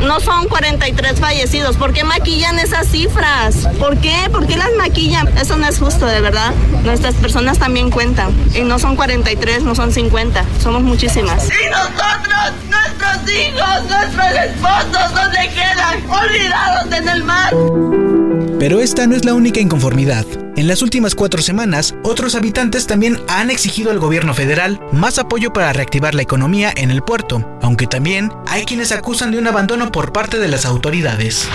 No 0.03 0.21
son 0.21 0.47
43 0.47 1.19
fallecidos, 1.19 1.77
¿por 1.77 1.93
qué 1.93 2.05
maquillan 2.05 2.61
esas 2.61 2.87
cifras? 2.87 3.67
¿Por 3.81 3.99
qué? 3.99 4.29
¿Por 4.31 4.47
qué 4.47 4.57
las 4.57 4.71
maquillan? 4.77 5.27
Eso 5.39 5.57
no 5.57 5.67
es 5.67 5.79
justo, 5.79 6.07
de 6.07 6.21
verdad. 6.21 6.53
Nuestras 6.85 7.15
personas 7.15 7.59
también 7.59 7.91
cuentan 7.91 8.31
y 8.55 8.61
no 8.61 8.79
son 8.79 8.95
43, 8.95 9.63
no 9.63 9.75
son 9.75 9.93
50, 9.93 10.45
somos 10.63 10.83
muchísimas. 10.83 11.49
Y 11.49 11.71
nosotros 11.71 12.44
nuestros 12.69 13.31
hijos, 13.31 13.85
nuestros 13.89 14.33
esposos, 14.45 15.15
¿dónde 15.15 15.51
quedan? 15.55 16.11
Olvidados 16.11 16.93
en 16.93 17.09
el 17.09 17.25
mar. 17.25 17.53
Pero 18.59 18.81
esta 18.81 19.07
no 19.07 19.15
es 19.15 19.25
la 19.25 19.35
única 19.35 19.61
inconformidad. 19.61 20.25
En 20.57 20.69
las 20.69 20.83
últimas 20.83 21.15
cuatro 21.15 21.43
semanas, 21.43 21.95
otros 22.05 22.35
habitantes 22.35 22.87
también 22.87 23.21
han 23.29 23.51
exigido 23.51 23.91
al 23.91 23.99
gobierno 23.99 24.35
federal 24.35 24.81
más 24.93 25.19
apoyo 25.19 25.53
para 25.53 25.73
reactivar 25.73 26.15
la 26.15 26.23
economía 26.23 26.73
en 26.77 26.91
el 26.91 27.03
puerto, 27.03 27.59
aunque 27.61 27.87
también 27.87 28.31
hay 28.47 28.65
quienes 28.65 28.93
acusan 28.93 29.33
de 29.33 29.39
un 29.39 29.49
abandono 29.49 29.91
por 29.91 30.13
parte 30.13 30.39
de 30.39 30.49
las 30.49 30.65
autoridades. 30.65 31.49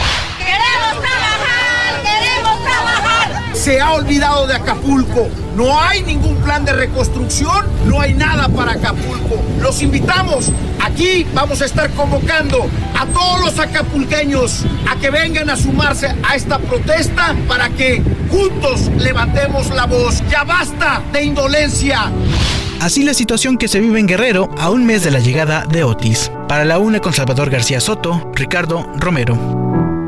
Se 3.59 3.81
ha 3.81 3.91
olvidado 3.91 4.47
de 4.47 4.55
Acapulco. 4.55 5.27
No 5.55 5.81
hay 5.81 6.01
ningún 6.03 6.37
plan 6.37 6.63
de 6.63 6.71
reconstrucción, 6.71 7.65
no 7.85 7.99
hay 7.99 8.13
nada 8.13 8.47
para 8.47 8.71
Acapulco. 8.71 9.43
Los 9.59 9.81
invitamos, 9.81 10.49
aquí 10.81 11.25
vamos 11.33 11.61
a 11.61 11.65
estar 11.65 11.89
convocando 11.91 12.69
a 12.97 13.05
todos 13.07 13.41
los 13.43 13.59
acapulqueños 13.59 14.65
a 14.89 14.95
que 14.95 15.09
vengan 15.09 15.49
a 15.49 15.57
sumarse 15.57 16.15
a 16.23 16.35
esta 16.35 16.57
protesta 16.59 17.35
para 17.49 17.69
que 17.69 18.01
juntos 18.31 18.89
levantemos 18.97 19.69
la 19.71 19.85
voz. 19.85 20.23
Ya 20.29 20.45
basta 20.45 21.01
de 21.11 21.23
indolencia. 21.25 22.09
Así 22.79 23.03
la 23.03 23.13
situación 23.13 23.57
que 23.57 23.67
se 23.67 23.81
vive 23.81 23.99
en 23.99 24.07
Guerrero 24.07 24.49
a 24.57 24.69
un 24.69 24.85
mes 24.85 25.03
de 25.03 25.11
la 25.11 25.19
llegada 25.19 25.65
de 25.69 25.83
Otis. 25.83 26.31
Para 26.47 26.63
la 26.63 26.79
UNA 26.79 26.99
con 26.99 27.11
Salvador 27.11 27.49
García 27.49 27.81
Soto, 27.81 28.31
Ricardo 28.33 28.89
Romero. 28.95 29.98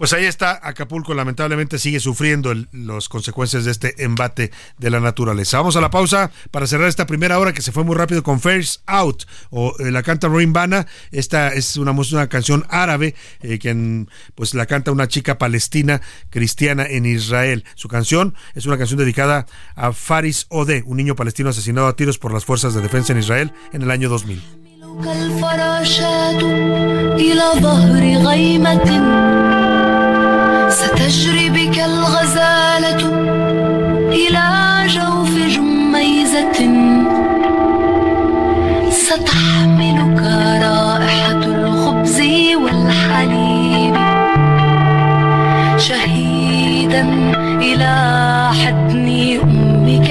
Pues 0.00 0.14
ahí 0.14 0.24
está, 0.24 0.58
Acapulco 0.62 1.12
lamentablemente 1.12 1.78
sigue 1.78 2.00
sufriendo 2.00 2.54
las 2.72 3.10
consecuencias 3.10 3.66
de 3.66 3.70
este 3.70 4.02
embate 4.02 4.50
de 4.78 4.88
la 4.88 4.98
naturaleza. 4.98 5.58
Vamos 5.58 5.76
a 5.76 5.82
la 5.82 5.90
pausa 5.90 6.30
para 6.50 6.66
cerrar 6.66 6.88
esta 6.88 7.04
primera 7.04 7.38
hora 7.38 7.52
que 7.52 7.60
se 7.60 7.70
fue 7.70 7.84
muy 7.84 7.94
rápido 7.94 8.22
con 8.22 8.40
First 8.40 8.80
Out 8.86 9.24
o 9.50 9.74
eh, 9.78 9.90
la 9.90 10.02
canta 10.02 10.28
Rain 10.28 10.54
Bana. 10.54 10.86
Esta 11.12 11.48
es 11.48 11.76
una, 11.76 11.90
una 11.90 12.28
canción 12.30 12.64
árabe 12.70 13.14
eh, 13.42 13.58
que 13.58 14.06
pues 14.34 14.54
la 14.54 14.64
canta 14.64 14.90
una 14.90 15.06
chica 15.06 15.36
palestina 15.36 16.00
cristiana 16.30 16.86
en 16.86 17.04
Israel. 17.04 17.66
Su 17.74 17.88
canción 17.88 18.34
es 18.54 18.64
una 18.64 18.78
canción 18.78 18.98
dedicada 19.00 19.44
a 19.74 19.92
Faris 19.92 20.46
Ode, 20.48 20.82
un 20.86 20.96
niño 20.96 21.14
palestino 21.14 21.50
asesinado 21.50 21.88
a 21.88 21.94
tiros 21.94 22.16
por 22.16 22.32
las 22.32 22.46
fuerzas 22.46 22.72
de 22.72 22.80
defensa 22.80 23.12
en 23.12 23.18
Israel 23.18 23.52
en 23.74 23.82
el 23.82 23.90
año 23.90 24.08
2000. 24.08 24.42
ستجري 30.70 31.50
بك 31.50 31.78
الغزالة 31.78 33.02
إلى 34.12 34.48
جوف 34.86 35.30
جميزة. 35.48 36.58
ستحملك 38.90 40.20
رائحة 40.62 41.42
الخبز 41.44 42.20
والحليب 42.62 43.96
شهيدا 45.78 47.02
إلى 47.60 47.94
حتن 48.60 49.06
أمك. 49.42 50.10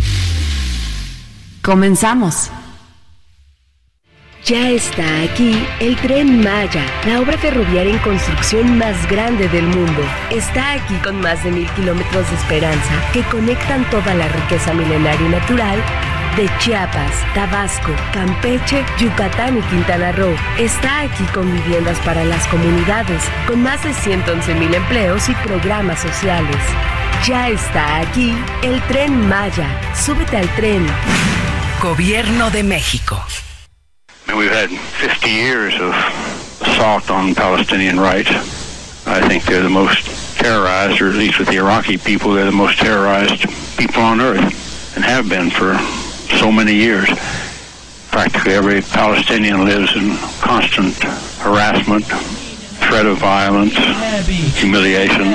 Comenzamos. 1.61 2.49
Ya 4.45 4.71
está 4.71 5.03
aquí 5.21 5.63
el 5.79 5.95
tren 5.97 6.43
Maya, 6.43 6.83
la 7.05 7.19
obra 7.19 7.37
ferroviaria 7.37 7.93
en 7.93 7.99
construcción 7.99 8.79
más 8.79 9.07
grande 9.07 9.47
del 9.49 9.67
mundo. 9.67 10.01
Está 10.31 10.71
aquí 10.71 10.95
con 11.03 11.21
más 11.21 11.43
de 11.43 11.51
mil 11.51 11.69
kilómetros 11.71 12.27
de 12.27 12.35
esperanza 12.35 12.93
que 13.13 13.21
conectan 13.23 13.87
toda 13.91 14.15
la 14.15 14.27
riqueza 14.27 14.73
milenaria 14.73 15.27
y 15.27 15.29
natural 15.29 15.79
de 16.35 16.49
Chiapas, 16.57 17.11
Tabasco, 17.35 17.91
Campeche, 18.11 18.83
Yucatán 18.97 19.59
y 19.59 19.61
Quintana 19.61 20.11
Roo. 20.13 20.33
Está 20.57 21.01
aquí 21.01 21.23
con 21.25 21.51
viviendas 21.53 21.99
para 21.99 22.25
las 22.25 22.47
comunidades, 22.47 23.21
con 23.45 23.61
más 23.61 23.83
de 23.83 23.93
111 23.93 24.55
mil 24.55 24.73
empleos 24.73 25.29
y 25.29 25.35
programas 25.35 25.99
sociales. 25.99 26.57
Ya 27.27 27.49
está 27.49 27.99
aquí 27.99 28.35
el 28.63 28.81
tren 28.87 29.29
Maya. 29.29 29.69
Súbete 29.93 30.37
al 30.37 30.49
tren. 30.55 30.83
Gobierno 31.81 32.51
de 32.51 32.61
México. 32.61 33.19
We've 34.27 34.51
had 34.51 34.69
50 34.69 35.29
years 35.31 35.73
of 35.81 35.95
assault 36.61 37.09
on 37.09 37.33
Palestinian 37.33 37.99
rights. 37.99 38.29
I 39.07 39.27
think 39.27 39.45
they're 39.45 39.63
the 39.63 39.69
most 39.69 40.37
terrorized, 40.37 41.01
or 41.01 41.09
at 41.09 41.15
least 41.15 41.39
with 41.39 41.47
the 41.47 41.55
Iraqi 41.55 41.97
people, 41.97 42.33
they're 42.33 42.45
the 42.45 42.51
most 42.51 42.77
terrorized 42.77 43.47
people 43.79 44.03
on 44.03 44.21
earth 44.21 44.95
and 44.95 45.03
have 45.03 45.27
been 45.27 45.49
for 45.49 45.75
so 46.37 46.51
many 46.51 46.75
years. 46.75 47.09
Practically 48.11 48.53
every 48.53 48.81
Palestinian 48.81 49.65
lives 49.65 49.95
in 49.95 50.15
constant 50.39 50.95
harassment, 51.41 52.05
threat 52.90 53.06
of 53.06 53.18
violence, 53.18 53.74
humiliation. 54.60 55.26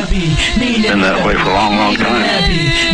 Been 0.59 1.01
that 1.01 1.25
way 1.25 1.35
for 1.35 1.49
a 1.49 1.53
long, 1.53 1.75
long 1.77 1.95
time. 1.95 2.25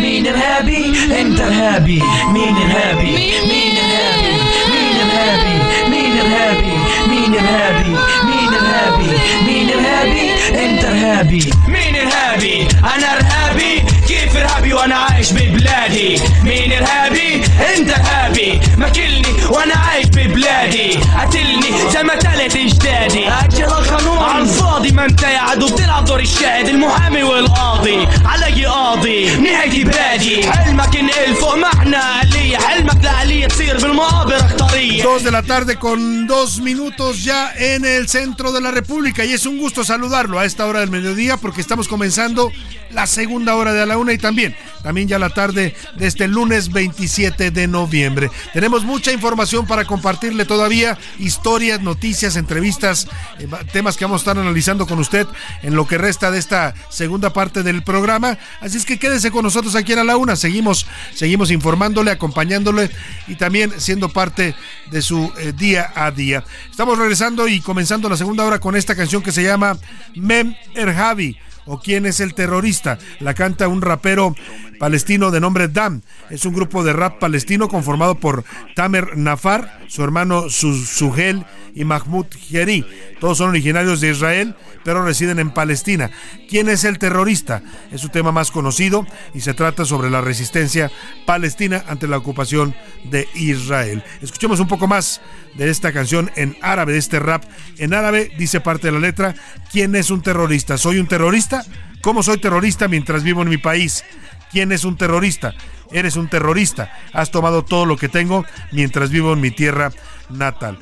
مين 0.02 0.28
الهابي 0.28 0.86
انت 1.22 1.39
الهابي 1.39 2.02
مين 2.34 2.58
الهابي 2.58 3.12
مين 3.50 3.78
الهابي 3.78 4.36
مين 4.72 4.98
الهابي 5.02 5.56
مين 5.89 6.14
الهابي 6.14 6.76
مين 7.10 7.34
الهابي 7.36 7.95
مين 8.30 8.54
الهابي 8.54 9.12
مين 9.48 9.70
الهابي 9.70 10.30
انت 10.66 10.84
ارهابي 10.86 11.43
مين 11.68 11.95
الهابي 11.95 12.68
انا 12.95 13.08
ارهابي 13.18 13.74
كيف 14.08 14.38
ارهابي 14.38 14.74
وانا 14.74 14.95
عايش 14.95 15.32
ببلادي 15.34 16.20
مين 16.43 16.72
ارهابي 16.74 17.20
انت 17.52 17.89
ارهابي 17.91 18.60
ماكلني 18.78 19.28
وانا 19.50 19.76
عايش 19.76 20.06
ببلادي 20.06 21.00
قتلني 21.20 21.91
زي 21.93 22.04
ما 22.04 22.16
تلت 22.16 22.56
اجدادي 22.56 23.28
اجل 23.30 23.64
القانون 23.64 24.18
على 24.18 24.43
الفاضي 24.43 24.91
ما 24.91 25.06
انت 25.06 25.22
يا 25.22 25.39
عدو 25.39 25.68
بتلعب 25.68 26.06
دور 26.06 26.20
الشاهد 26.20 26.68
المحامي 26.68 27.24
والقاضي 27.24 28.08
علي 28.26 28.66
قاضي 28.66 29.36
نهايتي 29.36 29.84
بلادي 29.84 30.52
حلمك 30.52 30.95
انقل 30.95 31.36
فوق 31.36 31.56
معنا 31.56 32.22
آلية 32.22 32.58
حلمك 32.58 33.04
لآلية 33.04 33.48
تصير 33.48 33.78
بالمقابر 33.78 34.36
اختارية 34.36 35.04
Dos 35.04 35.24
de 35.24 35.32
la 35.32 35.43
tarde 35.43 35.76
con 35.78 36.28
dos 36.28 36.60
minutos 36.60 37.24
ya 37.24 37.52
en 37.58 37.86
el 37.86 38.08
centro 38.08 38.52
de 38.52 38.62
la 38.62 38.72
República 38.72 39.26
y 39.26 39.34
es 39.34 39.45
un 39.45 39.58
gusto 39.58 39.84
saludarlo 39.84 40.39
a 40.39 40.45
esta 40.45 40.66
hora 40.66 40.80
del 40.80 40.89
mediodía 40.89 41.38
porque 41.38 41.62
estamos 41.62 41.88
comenzando 41.88 42.52
la 42.91 43.06
segunda 43.08 43.56
hora 43.56 43.74
de 43.74 43.82
a 43.82 43.86
la 43.86 43.98
una 43.98 44.14
y 44.14 44.18
también, 44.18 44.56
también 44.84 45.08
ya 45.08 45.20
la 45.20 45.30
tarde 45.30 45.76
de 45.98 46.08
este 46.08 46.28
lunes 46.28 46.72
27 46.72 47.41
de 47.51 47.66
noviembre. 47.66 48.30
Tenemos 48.53 48.84
mucha 48.84 49.12
información 49.12 49.66
para 49.66 49.84
compartirle 49.84 50.45
todavía, 50.45 50.99
historias, 51.18 51.80
noticias, 51.80 52.36
entrevistas, 52.36 53.09
eh, 53.38 53.49
temas 53.72 53.97
que 53.97 54.05
vamos 54.05 54.20
a 54.20 54.22
estar 54.22 54.38
analizando 54.38 54.86
con 54.86 54.99
usted 54.99 55.26
en 55.62 55.74
lo 55.74 55.86
que 55.86 55.99
resta 55.99 56.30
de 56.30 56.38
esta 56.38 56.74
segunda 56.88 57.32
parte 57.32 57.62
del 57.62 57.82
programa. 57.82 58.38
Así 58.61 58.76
es 58.76 58.84
que 58.84 58.99
quédese 58.99 59.30
con 59.30 59.45
nosotros 59.45 59.74
aquí 59.74 59.93
en 59.93 60.07
la 60.07 60.16
una. 60.16 60.36
Seguimos, 60.36 60.86
seguimos 61.14 61.51
informándole, 61.51 62.11
acompañándole 62.11 62.90
y 63.26 63.34
también 63.34 63.72
siendo 63.78 64.09
parte 64.09 64.55
de 64.90 65.03
su 65.03 65.32
eh, 65.38 65.53
día 65.57 65.93
a 65.95 66.11
día. 66.11 66.45
Estamos 66.70 66.99
regresando 66.99 67.49
y 67.49 67.61
comenzando 67.61 68.09
la 68.09 68.16
segunda 68.16 68.45
hora 68.45 68.59
con 68.59 68.76
esta 68.76 68.95
canción 68.95 69.22
que 69.22 69.32
se 69.32 69.43
llama 69.43 69.78
Mem 70.14 70.55
Erhavi 70.74 71.38
o 71.67 71.81
quién 71.81 72.07
es 72.07 72.21
el 72.21 72.35
terrorista. 72.35 72.99
La 73.21 73.35
canta 73.35 73.69
un 73.69 73.83
rapero 73.83 74.35
palestino 74.79 75.31
de 75.31 75.41
nombre 75.41 75.69
Dam. 75.69 76.03
Es 76.31 76.45
un 76.45 76.55
grupo 76.55 76.85
de 76.85 76.93
rap 76.93 77.19
palestino 77.19 77.69
conformado 77.69 78.17
por 78.17 78.45
Tamer 78.75 79.17
Nafar, 79.17 79.81
su 79.89 80.03
hermano 80.03 80.49
Sugel 80.49 81.45
y 81.75 81.85
Mahmoud 81.85 82.27
Jeri. 82.39 82.85
Todos 83.20 83.39
son 83.39 83.51
originarios 83.51 84.01
de 84.01 84.11
Israel, 84.11 84.55
pero 84.85 85.05
residen 85.05 85.39
en 85.39 85.51
Palestina. 85.51 86.11
¿Quién 86.49 86.68
es 86.68 86.85
el 86.85 86.99
terrorista? 86.99 87.62
Es 87.91 88.01
su 88.01 88.09
tema 88.09 88.33
más 88.33 88.51
conocido 88.51 89.07
y 89.35 89.41
se 89.41 89.55
trata 89.55 89.85
sobre 89.85 90.11
la 90.11 90.20
resistencia 90.20 90.91
palestina 91.27 91.85
ante 91.89 92.09
la 92.09 92.18
ocupación 92.18 92.75
de 93.05 93.29
Israel. 93.35 94.03
Escuchemos 94.20 94.61
un 94.61 94.68
poco 94.68 94.87
más 94.87 95.20
de 95.55 95.70
esta 95.70 95.93
canción 95.93 96.31
en 96.37 96.57
árabe, 96.62 96.93
de 96.93 96.99
este 96.99 97.18
rap. 97.18 97.45
En 97.79 97.95
árabe 97.95 98.33
dice 98.39 98.61
parte 98.61 98.89
de 98.89 98.93
la 98.93 98.99
letra, 98.99 99.35
¿quién 99.70 99.95
es 99.95 100.11
un 100.11 100.23
terrorista? 100.23 100.79
¿Soy 100.79 100.99
un 100.99 101.07
terrorista? 101.07 101.64
¿Cómo 102.01 102.23
soy 102.23 102.39
terrorista 102.39 102.89
mientras 102.89 103.23
vivo 103.23 103.43
en 103.43 103.49
mi 103.49 103.59
país? 103.59 104.05
¿Quién 104.51 104.73
es 104.73 104.85
un 104.85 104.97
terrorista? 104.97 105.55
Eres 105.93 106.16
un 106.16 106.29
terrorista. 106.29 106.93
Has 107.12 107.31
tomado 107.31 107.64
todo 107.64 107.87
lo 107.87 107.97
que 107.97 108.09
tengo 108.09 108.45
mientras 108.73 109.11
vivo 109.11 109.33
en 109.33 109.41
mi 109.41 109.51
tierra 109.51 109.93
natal. 110.31 110.79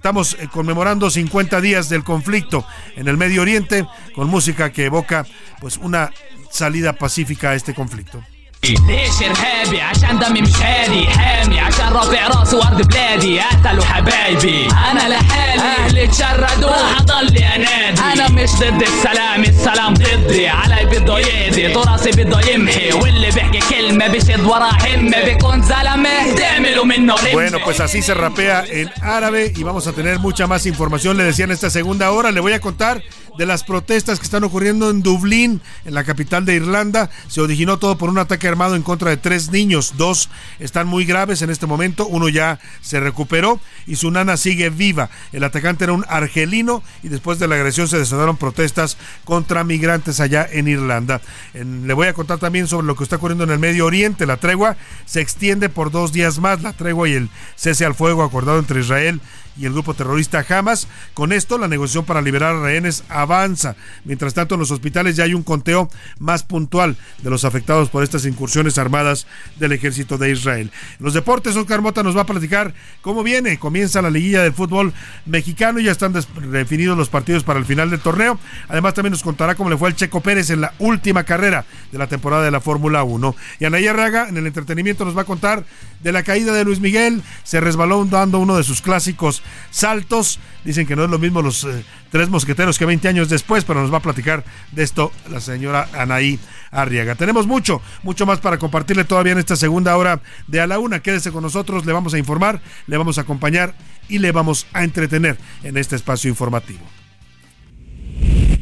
Estamos 0.00 0.34
eh, 0.40 0.48
conmemorando 0.50 1.10
50 1.10 1.60
días 1.60 1.90
del 1.90 2.04
conflicto 2.04 2.64
en 2.96 3.06
el 3.06 3.18
Medio 3.18 3.42
Oriente 3.42 3.86
con 4.14 4.30
música 4.30 4.72
que 4.72 4.86
evoca 4.86 5.26
pues 5.60 5.76
una 5.76 6.10
salida 6.50 6.94
pacífica 6.94 7.50
a 7.50 7.54
este 7.54 7.74
conflicto. 7.74 8.24
ليش 8.63 9.21
ارهابي 9.21 9.81
عشان 9.81 10.19
دمي 10.19 10.41
مش 10.41 10.55
هادي 10.55 11.07
حامي 11.07 11.59
عشان 11.59 11.87
رافع 11.87 12.27
راسي 12.27 12.55
وارض 12.55 12.81
بلادي 12.87 13.39
قتلوا 13.39 13.83
حبايبي 13.85 14.67
انا 14.91 15.09
لحالي 15.09 15.61
اهلي 15.61 16.03
اتشردوا 16.03 16.69
هضلي 16.97 17.45
انادي 17.55 18.01
انا 18.01 18.29
مش 18.29 18.49
ضد 18.51 18.81
السلام 18.81 19.41
السلام 19.43 19.93
ضدي 19.93 20.47
علي 20.47 20.85
بده 20.85 21.19
يهدي 21.19 21.73
تراثي 21.73 22.11
بده 22.11 22.39
يمحي 22.51 22.91
واللي 22.93 23.31
بيحكي 23.31 23.59
كلمه 23.69 24.07
بيشد 24.07 24.39
ورا 24.45 24.69
همه 24.69 25.23
بيكون 25.25 25.61
زلمه 25.61 26.35
تعملوا 26.37 26.85
منه 26.85 27.15
رمه 27.15 27.31
Bueno, 27.33 27.57
pues 27.65 27.79
así 27.79 28.01
se 28.01 28.13
rapea 28.13 28.63
en 28.69 28.89
árabe 29.01 29.53
y 29.55 29.63
vamos 29.63 29.85
a 29.87 29.91
tener 29.93 30.19
mucha 30.19 30.47
más 30.47 30.65
información. 30.65 31.17
Le 31.17 31.23
decía 31.23 31.45
en 31.45 31.51
esta 31.51 31.69
segunda 31.69 32.11
hora, 32.11 32.31
le 32.31 32.39
voy 32.39 32.53
a 32.53 32.59
contar 32.59 33.01
de 33.38 33.46
las 33.46 33.64
protestas 33.64 34.18
que 34.18 34.24
están 34.24 34.44
ocurriendo 34.44 34.90
en 34.90 35.02
Dublín, 35.02 35.60
en 35.84 35.94
la 35.94 36.04
capital 36.04 36.44
de 36.44 36.54
Irlanda. 36.54 37.10
Se 37.28 37.40
originó 37.40 37.78
todo 37.78 37.96
por 37.96 38.10
un 38.10 38.18
ataque 38.18 38.48
armado 38.48 38.76
en 38.76 38.82
contra 38.82 39.10
de 39.10 39.16
tres 39.16 39.50
niños. 39.50 39.94
Dos 39.96 40.28
están 40.58 40.86
muy 40.86 41.04
graves 41.04 41.42
en 41.42 41.50
este 41.50 41.66
momento, 41.66 42.06
uno 42.06 42.28
ya 42.28 42.58
se 42.80 43.00
recuperó 43.00 43.60
y 43.86 43.96
su 43.96 44.10
nana 44.10 44.36
sigue 44.36 44.70
viva. 44.70 45.10
El 45.32 45.44
atacante 45.44 45.84
era 45.84 45.92
un 45.92 46.04
argelino 46.08 46.82
y 47.02 47.08
después 47.08 47.38
de 47.38 47.48
la 47.48 47.56
agresión 47.56 47.88
se 47.88 47.98
desataron 47.98 48.36
protestas 48.36 48.96
contra 49.24 49.64
migrantes 49.64 50.20
allá 50.20 50.46
en 50.50 50.68
Irlanda. 50.68 51.20
Le 51.54 51.94
voy 51.94 52.08
a 52.08 52.14
contar 52.14 52.38
también 52.38 52.66
sobre 52.66 52.86
lo 52.86 52.96
que 52.96 53.04
está 53.04 53.16
ocurriendo 53.16 53.44
en 53.44 53.50
el 53.50 53.58
Medio 53.58 53.86
Oriente. 53.86 54.26
La 54.26 54.36
tregua 54.36 54.76
se 55.06 55.20
extiende 55.20 55.68
por 55.68 55.90
dos 55.90 56.12
días 56.12 56.38
más. 56.38 56.62
La 56.62 56.72
tregua 56.72 57.08
y 57.08 57.14
el 57.14 57.30
cese 57.56 57.84
al 57.84 57.94
fuego 57.94 58.22
acordado 58.22 58.58
entre 58.58 58.80
Israel 58.80 59.20
y 59.60 59.66
el 59.66 59.72
grupo 59.72 59.94
terrorista 59.94 60.44
Hamas. 60.48 60.88
Con 61.12 61.32
esto, 61.32 61.58
la 61.58 61.68
negociación 61.68 62.06
para 62.06 62.22
liberar 62.22 62.56
a 62.56 62.62
rehenes 62.62 63.04
avanza. 63.08 63.76
Mientras 64.04 64.32
tanto, 64.32 64.54
en 64.54 64.60
los 64.60 64.70
hospitales 64.70 65.16
ya 65.16 65.24
hay 65.24 65.34
un 65.34 65.42
conteo 65.42 65.90
más 66.18 66.42
puntual 66.42 66.96
de 67.22 67.30
los 67.30 67.44
afectados 67.44 67.90
por 67.90 68.02
estas 68.02 68.24
incursiones 68.24 68.78
armadas 68.78 69.26
del 69.58 69.72
ejército 69.72 70.16
de 70.16 70.30
Israel. 70.30 70.70
En 70.98 71.04
los 71.04 71.12
deportes, 71.12 71.54
Oscar 71.56 71.82
Mota 71.82 72.02
nos 72.02 72.16
va 72.16 72.22
a 72.22 72.26
platicar 72.26 72.72
cómo 73.02 73.22
viene. 73.22 73.58
Comienza 73.58 74.00
la 74.00 74.10
liguilla 74.10 74.42
del 74.42 74.54
fútbol 74.54 74.94
mexicano 75.26 75.78
y 75.78 75.84
ya 75.84 75.92
están 75.92 76.14
definidos 76.50 76.96
los 76.96 77.10
partidos 77.10 77.44
para 77.44 77.58
el 77.58 77.66
final 77.66 77.90
del 77.90 78.00
torneo. 78.00 78.38
Además, 78.68 78.94
también 78.94 79.12
nos 79.12 79.22
contará 79.22 79.54
cómo 79.54 79.68
le 79.68 79.76
fue 79.76 79.88
al 79.88 79.96
Checo 79.96 80.22
Pérez 80.22 80.48
en 80.48 80.62
la 80.62 80.72
última 80.78 81.24
carrera 81.24 81.66
de 81.92 81.98
la 81.98 82.06
temporada 82.06 82.44
de 82.44 82.50
la 82.50 82.60
Fórmula 82.60 83.02
1. 83.02 83.36
Y 83.58 83.66
Anaya 83.66 83.92
Raga, 83.92 84.28
en 84.28 84.38
el 84.38 84.46
entretenimiento, 84.46 85.04
nos 85.04 85.16
va 85.16 85.22
a 85.22 85.26
contar 85.26 85.64
de 86.02 86.12
la 86.12 86.22
caída 86.22 86.54
de 86.54 86.64
Luis 86.64 86.80
Miguel. 86.80 87.22
Se 87.42 87.60
resbaló 87.60 88.04
dando 88.06 88.38
uno 88.38 88.56
de 88.56 88.64
sus 88.64 88.80
clásicos 88.80 89.42
saltos. 89.70 90.38
Dicen 90.64 90.86
que 90.86 90.94
no 90.96 91.04
es 91.04 91.10
lo 91.10 91.18
mismo 91.18 91.40
los 91.42 91.64
eh, 91.64 91.84
tres 92.10 92.28
mosqueteros 92.28 92.78
que 92.78 92.84
20 92.84 93.08
años 93.08 93.28
después, 93.28 93.64
pero 93.64 93.80
nos 93.80 93.92
va 93.92 93.98
a 93.98 94.02
platicar 94.02 94.44
de 94.72 94.82
esto 94.82 95.10
la 95.30 95.40
señora 95.40 95.88
Anaí 95.94 96.38
Arriaga. 96.70 97.14
Tenemos 97.14 97.46
mucho, 97.46 97.80
mucho 98.02 98.26
más 98.26 98.40
para 98.40 98.58
compartirle 98.58 99.04
todavía 99.04 99.32
en 99.32 99.38
esta 99.38 99.56
segunda 99.56 99.96
hora 99.96 100.20
de 100.46 100.60
A 100.60 100.66
la 100.66 100.78
Una. 100.78 101.00
Quédese 101.00 101.32
con 101.32 101.42
nosotros, 101.42 101.86
le 101.86 101.92
vamos 101.92 102.12
a 102.14 102.18
informar, 102.18 102.60
le 102.86 102.96
vamos 102.98 103.18
a 103.18 103.22
acompañar 103.22 103.74
y 104.08 104.18
le 104.18 104.32
vamos 104.32 104.66
a 104.72 104.84
entretener 104.84 105.38
en 105.62 105.76
este 105.76 105.96
espacio 105.96 106.28
informativo. 106.28 106.80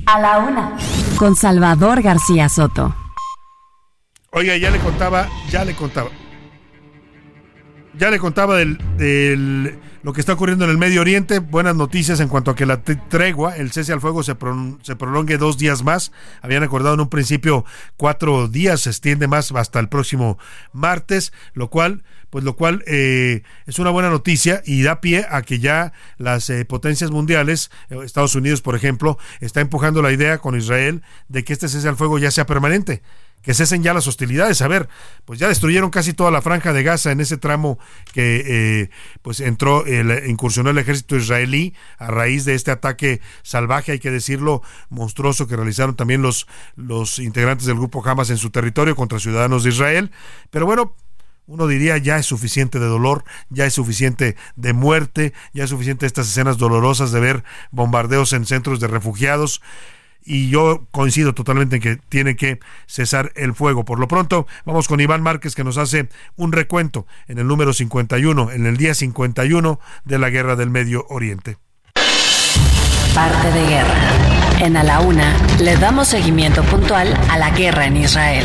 A 0.07 0.19
la 0.21 0.39
una. 0.39 0.77
Con 1.17 1.37
Salvador 1.37 2.01
García 2.01 2.49
Soto. 2.49 2.95
Oiga, 4.31 4.57
ya 4.57 4.71
le 4.71 4.79
contaba, 4.79 5.29
ya 5.51 5.65
le 5.65 5.75
contaba. 5.75 6.11
Ya 7.95 8.11
le 8.11 8.19
contaba 8.19 8.57
del, 8.57 8.79
del- 8.97 9.79
lo 10.09 10.15
que 10.15 10.21
está 10.23 10.33
ocurriendo 10.33 10.65
en 10.65 10.71
el 10.71 10.79
Medio 10.79 11.03
Oriente. 11.03 11.39
Buenas 11.39 11.77
noticias 11.77 12.19
en 12.21 12.29
cuanto 12.29 12.51
a 12.51 12.57
que 12.57 12.65
la 12.65 12.83
tregua, 12.83 13.59
el 13.59 13.73
cese 13.73 13.93
al 13.93 14.01
fuego, 14.01 14.23
se, 14.23 14.35
se 14.81 14.97
prolongue 14.97 15.37
dos 15.37 15.59
días 15.59 15.85
más. 15.85 16.13
Habían 16.41 16.63
acordado 16.63 16.95
en 16.95 17.01
un 17.01 17.11
principio 17.11 17.67
cuatro 17.99 18.49
días, 18.49 18.81
se 18.81 18.89
extiende 18.89 19.29
más 19.29 19.53
hasta 19.53 19.79
el 19.81 19.91
próximo 19.91 20.39
martes, 20.73 21.35
lo 21.53 21.69
cual, 21.69 22.05
pues 22.31 22.43
lo 22.43 22.57
cual 22.57 22.83
eh, 22.87 23.43
es 23.67 23.79
una 23.79 23.91
buena 23.91 24.09
noticia 24.09 24.63
y 24.65 24.83
da 24.83 25.03
pie 25.03 25.27
a 25.29 25.43
que 25.43 25.59
ya 25.59 25.93
las 26.17 26.49
eh, 26.49 26.65
potencias 26.65 27.11
mundiales, 27.11 27.71
eh, 27.91 27.99
Estados 28.03 28.35
Unidos, 28.35 28.63
por 28.63 28.77
ejemplo, 28.77 29.19
está 29.41 29.61
empujando 29.61 30.01
la 30.01 30.11
idea 30.11 30.39
con 30.39 30.57
Israel 30.57 31.03
de 31.29 31.45
que 31.45 31.53
este 31.53 31.69
cese 31.69 31.87
al 31.87 31.97
fuego 31.97 32.19
ya 32.19 32.31
sea 32.31 32.47
permanente 32.47 33.03
que 33.43 33.55
cesen 33.55 33.83
ya 33.83 33.95
las 33.95 34.07
hostilidades. 34.07 34.63
A 34.63 34.69
ver, 34.69 34.89
pues 35.25 35.39
ya 35.39 35.49
destruyeron 35.49 35.91
casi 35.91 36.13
toda 36.13 36.31
la 36.31 36.43
franja 36.43 36.73
de 36.73 36.83
Gaza 36.83 37.13
en 37.13 37.21
ese 37.21 37.37
tramo 37.37 37.79
que 38.13 38.43
eh, 38.47 38.91
pues 39.23 39.41
entró, 39.41 39.87
el, 39.87 40.29
incursionó 40.29 40.71
el 40.71 40.79
ejército 40.79 41.17
israelí 41.17 41.75
a 41.99 42.09
raíz 42.09 42.45
de 42.45 42.55
este 42.55 42.71
ataque 42.71 43.21
salvaje, 43.43 43.93
hay 43.93 43.99
que 43.99 44.11
decirlo, 44.11 44.63
monstruoso 44.91 45.47
que 45.47 45.57
realizaron 45.57 45.97
también 45.97 46.23
los, 46.23 46.47
los 46.77 47.19
integrantes 47.19 47.67
del 47.67 47.77
grupo 47.77 48.07
Hamas 48.07 48.31
en 48.31 48.39
su 48.39 48.51
territorio 48.51 48.97
contra 48.97 49.19
ciudadanos 49.19 49.65
de 49.65 49.71
Israel. 49.71 50.11
Pero 50.51 50.67
bueno, 50.67 50.95
uno 51.47 51.67
diría 51.67 51.97
ya 51.97 52.19
es 52.19 52.27
suficiente 52.27 52.79
de 52.79 52.87
dolor, 52.87 53.25
ya 53.49 53.65
es 53.65 53.73
suficiente 53.73 54.37
de 54.57 54.73
muerte, 54.75 55.33
ya 55.55 55.65
es 55.65 55.71
suficiente 55.71 56.05
estas 56.05 56.29
escenas 56.29 56.59
dolorosas 56.59 57.11
de 57.11 57.21
ver 57.21 57.45
bombardeos 57.71 58.35
en 58.35 58.45
centros 58.45 58.81
de 58.81 58.87
refugiados 58.87 59.63
y 60.25 60.51
yo 60.51 60.87
coincido 60.91 61.35
totalmente 61.35 61.77
en 61.77 61.83
que 61.83 61.97
tiene 62.09 62.37
que 62.37 62.61
cesar 62.87 63.33
el 63.35 63.55
fuego. 63.55 63.85
Por 63.85 63.99
lo 63.99 64.09
pronto, 64.09 64.47
vamos 64.65 64.89
con 64.89 65.01
Iván 65.01 65.23
Márquez 65.23 65.55
que 65.55 65.65
nos 65.65 65.79
hace 65.79 66.09
un 66.37 66.53
recuento 66.53 67.07
en 67.27 67.39
el 67.39 67.47
número 67.47 67.73
51, 67.73 68.53
en 68.53 68.67
el 68.67 68.77
día 68.77 68.95
51 68.95 69.81
de 70.05 70.19
la 70.19 70.31
Guerra 70.31 70.57
del 70.57 70.71
Medio 70.71 71.07
Oriente. 71.09 71.57
Parte 73.15 73.51
de 73.51 73.67
guerra. 73.67 73.99
En 74.61 74.77
A 74.77 74.83
la 74.83 75.01
Una 75.01 75.37
le 75.61 75.77
damos 75.77 76.09
seguimiento 76.09 76.63
puntual 76.65 77.15
a 77.31 77.39
la 77.39 77.51
guerra 77.51 77.87
en 77.87 77.97
Israel. 77.97 78.45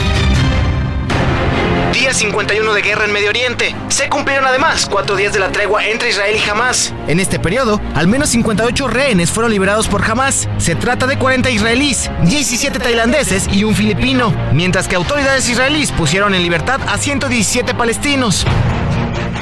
Día 1.94 2.12
51 2.12 2.74
de 2.74 2.82
guerra 2.82 3.06
en 3.06 3.14
Medio 3.14 3.30
Oriente. 3.30 3.76
Se 3.88 4.10
cumplieron 4.10 4.46
además 4.46 4.88
cuatro 4.90 5.16
días 5.16 5.32
de 5.32 5.38
la 5.38 5.52
tregua 5.52 5.86
entre 5.86 6.10
Israel 6.10 6.36
y 6.36 6.50
Hamas. 6.50 6.92
En 7.08 7.20
este 7.20 7.38
periodo, 7.38 7.80
al 7.94 8.08
menos 8.08 8.30
58 8.30 8.88
rehenes 8.88 9.30
fueron 9.30 9.52
liberados 9.52 9.88
por 9.88 10.04
Hamas. 10.04 10.50
Se 10.58 10.74
trata 10.74 11.06
de 11.06 11.20
40 11.20 11.52
israelíes, 11.52 12.10
17 12.24 12.80
tailandeses 12.80 13.48
y 13.48 13.64
un 13.64 13.76
filipino, 13.76 14.34
mientras 14.54 14.88
que 14.88 14.96
autoridades 14.96 15.48
israelíes 15.48 15.92
pusieron 15.92 16.34
en 16.34 16.42
libertad 16.42 16.82
a 16.88 16.98
117 16.98 17.76
palestinos. 17.76 18.44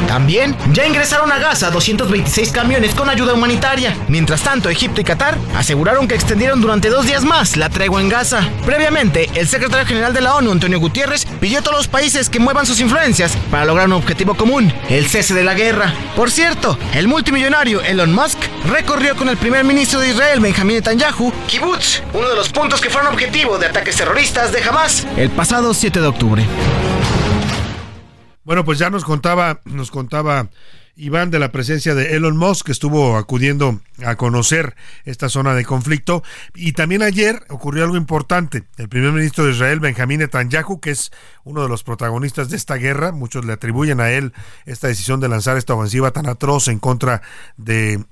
También 0.08 0.56
ya 0.74 0.86
ingresaron 0.86 1.32
a 1.32 1.40
Gaza 1.40 1.72
226 1.72 2.52
camiones 2.52 2.94
con 2.94 3.10
ayuda 3.10 3.34
humanitaria. 3.34 3.96
Mientras 4.08 4.42
tanto, 4.42 4.70
Egipto 4.70 5.02
y 5.02 5.04
Qatar 5.04 5.38
aseguraron 5.56 6.08
que 6.08 6.16
extendieron 6.16 6.62
durante 6.62 6.90
dos 6.90 7.06
días 7.06 7.24
más 7.24 7.58
la 7.58 7.70
tregua 7.70 8.02
en 8.02 8.10
Gaza. 8.10 8.48
Previamente, 8.66 9.30
el 9.36 9.48
secretario 9.48 9.86
general 9.86 10.14
de 10.14 10.22
la 10.22 10.36
ONU, 10.36 10.52
Antonio 10.52 10.80
Gutiérrez, 10.80 11.26
pidió 11.40 11.60
a 11.60 11.62
todos 11.62 11.78
los 11.78 11.88
países 11.88 12.30
que 12.30 12.40
muevan 12.40 12.66
sus 12.66 12.80
influencias 12.80 13.38
para 13.50 13.66
lograr 13.66 13.88
un 13.88 13.94
objetivo 13.94 14.36
común, 14.36 14.74
el 14.90 15.08
cese 15.08 15.34
de 15.34 15.44
la 15.44 15.54
guerra. 15.54 15.94
Por 16.16 16.32
cierto, 16.32 16.78
el 16.94 17.08
multimillonario 17.08 17.82
Elon 17.82 18.14
Musk 18.14 18.38
recorrió 18.70 19.16
con 19.16 19.30
el 19.30 19.38
primer 19.38 19.64
ministro 19.64 20.00
de 20.00 20.10
Israel, 20.10 20.40
Benjamín 20.40 20.78
Netanyahu, 20.78 21.32
Kibbutz, 21.48 22.02
uno 22.14 22.30
de 22.30 22.36
los 22.36 22.50
puntos 22.50 22.82
que 22.82 22.90
fueron 22.90 23.14
objetivo 23.14 23.58
de 23.58 23.68
ataques 23.68 23.96
terroristas 23.96 24.52
de 24.52 24.64
Hamas, 24.64 25.06
el 25.18 25.30
pasado 25.30 25.74
7 25.74 26.02
de 26.02 26.08
octubre. 26.08 26.46
Bueno, 28.44 28.66
pues 28.66 28.80
ya 28.80 28.90
nos 28.90 29.04
contaba, 29.04 29.62
nos 29.66 29.92
contaba 29.92 30.50
Iván 30.96 31.32
de 31.32 31.40
la 31.40 31.52
presencia 31.52 31.96
de 31.96 32.16
Elon 32.16 32.38
Musk, 32.38 32.66
que 32.66 32.72
estuvo 32.72 33.18
acudiendo 33.18 33.82
a 34.06 34.16
conocer 34.16 34.76
esta 35.06 35.30
zona 35.30 35.54
de 35.54 35.64
conflicto. 35.64 36.24
Y 36.56 36.74
también 36.74 37.02
ayer 37.02 37.44
ocurrió 37.50 37.84
algo 37.84 37.98
importante. 37.98 38.64
El 38.78 38.90
primer 38.90 39.12
ministro 39.12 39.46
de 39.46 39.52
Israel, 39.52 39.80
Benjamín 39.80 40.20
Netanyahu, 40.20 40.80
que 40.80 40.92
es 40.92 41.12
uno 41.44 41.64
de 41.64 41.70
los 41.70 41.84
protagonistas 41.84 42.50
de 42.50 42.58
esta 42.58 42.76
guerra, 42.76 43.12
muchos 43.12 43.46
le 43.46 43.54
atribuyen 43.54 44.00
a 44.00 44.12
él 44.12 44.34
esta 44.66 44.88
decisión 44.88 45.20
de 45.20 45.30
lanzar 45.30 45.58
esta 45.58 45.76
ofensiva 45.76 46.12
tan 46.12 46.28
atroz 46.28 46.68
en 46.68 46.80
contra 46.80 47.22
de 47.58 48.04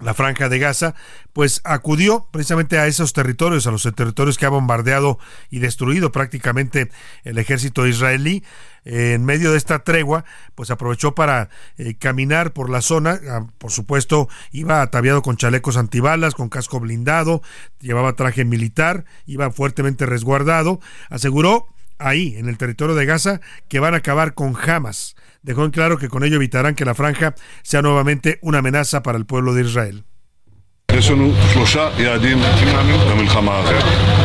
la 0.00 0.14
franja 0.14 0.48
de 0.48 0.58
Gaza, 0.58 0.94
pues 1.32 1.60
acudió 1.64 2.26
precisamente 2.30 2.78
a 2.78 2.86
esos 2.86 3.12
territorios, 3.12 3.66
a 3.66 3.70
los 3.70 3.82
territorios 3.94 4.38
que 4.38 4.46
ha 4.46 4.50
bombardeado 4.50 5.18
y 5.50 5.60
destruido 5.60 6.12
prácticamente 6.12 6.90
el 7.22 7.38
ejército 7.38 7.86
israelí. 7.86 8.44
En 8.84 9.24
medio 9.24 9.50
de 9.50 9.56
esta 9.56 9.78
tregua, 9.78 10.26
pues 10.54 10.70
aprovechó 10.70 11.14
para 11.14 11.48
eh, 11.78 11.94
caminar 11.94 12.52
por 12.52 12.68
la 12.68 12.82
zona. 12.82 13.18
Ah, 13.30 13.46
por 13.56 13.70
supuesto, 13.70 14.28
iba 14.52 14.82
ataviado 14.82 15.22
con 15.22 15.38
chalecos 15.38 15.78
antibalas, 15.78 16.34
con 16.34 16.50
casco 16.50 16.80
blindado, 16.80 17.40
llevaba 17.80 18.12
traje 18.12 18.44
militar, 18.44 19.06
iba 19.26 19.50
fuertemente 19.50 20.04
resguardado. 20.04 20.80
Aseguró 21.08 21.66
ahí, 21.98 22.36
en 22.36 22.48
el 22.48 22.58
territorio 22.58 22.94
de 22.94 23.06
Gaza, 23.06 23.40
que 23.68 23.80
van 23.80 23.94
a 23.94 23.98
acabar 23.98 24.34
con 24.34 24.54
Hamas. 24.54 25.16
Dejó 25.44 25.66
en 25.66 25.72
claro 25.72 25.98
que 25.98 26.08
con 26.08 26.24
ello 26.24 26.36
evitarán 26.36 26.74
que 26.74 26.86
la 26.86 26.94
franja 26.94 27.34
sea 27.62 27.82
nuevamente 27.82 28.38
una 28.40 28.58
amenaza 28.58 29.02
para 29.02 29.18
el 29.18 29.26
pueblo 29.26 29.52
de 29.52 29.62
Israel. 29.62 30.04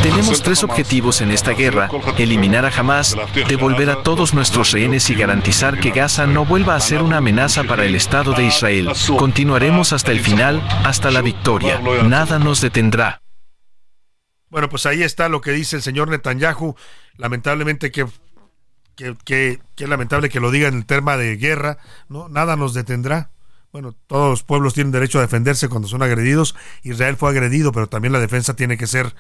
Tenemos 0.02 0.42
tres 0.42 0.64
objetivos 0.64 1.20
en 1.20 1.32
esta 1.32 1.52
guerra, 1.52 1.90
eliminar 2.18 2.66
a 2.66 2.70
Hamas, 2.70 3.18
devolver 3.50 3.90
a 3.90 4.02
todos 4.02 4.34
nuestros 4.34 4.72
rehenes 4.72 5.10
y 5.10 5.16
garantizar 5.16 5.78
que 5.80 5.92
Gaza 5.92 6.26
no 6.26 6.46
vuelva 6.46 6.76
a 6.76 6.80
ser 6.80 7.02
una 7.02 7.18
amenaza 7.18 7.66
para 7.66 7.84
el 7.84 7.96
Estado 7.96 8.32
de 8.32 8.46
Israel. 8.46 8.90
Continuaremos 9.18 9.92
hasta 9.92 10.14
el 10.14 10.22
final, 10.22 10.66
hasta 10.86 11.12
la 11.12 11.22
victoria. 11.22 11.82
Nada 12.04 12.40
nos 12.40 12.62
detendrá. 12.62 13.22
Bueno, 14.50 14.70
pues 14.70 14.86
ahí 14.86 15.04
está 15.04 15.28
lo 15.28 15.42
que 15.42 15.52
dice 15.52 15.76
el 15.76 15.82
señor 15.82 16.10
Netanyahu. 16.10 16.76
Lamentablemente 17.18 17.92
que 17.92 18.08
qué 19.24 19.60
lamentable 19.78 20.30
que 20.30 20.40
lo 20.40 20.52
diga 20.52 20.68
en 20.68 20.76
el 20.76 20.86
tema 20.86 21.18
de 21.18 21.38
guerra, 21.38 21.78
¿no? 22.08 22.30
Nada 22.30 22.56
nos 22.56 22.74
detendrá. 22.74 23.32
Bueno, 23.72 23.96
todos 24.08 24.30
los 24.30 24.44
pueblos 24.44 24.74
tienen 24.74 24.92
derecho 24.92 25.20
a 25.20 25.22
defenderse 25.22 25.70
cuando 25.70 25.88
son 25.88 26.02
agredidos. 26.02 26.56
Israel 26.84 27.18
fue 27.18 27.30
agredido, 27.30 27.72
pero 27.72 27.88
también 27.88 28.12
la 28.12 28.20
defensa 28.20 28.56
tiene 28.56 28.78
que 28.78 28.88
ser, 28.88 29.16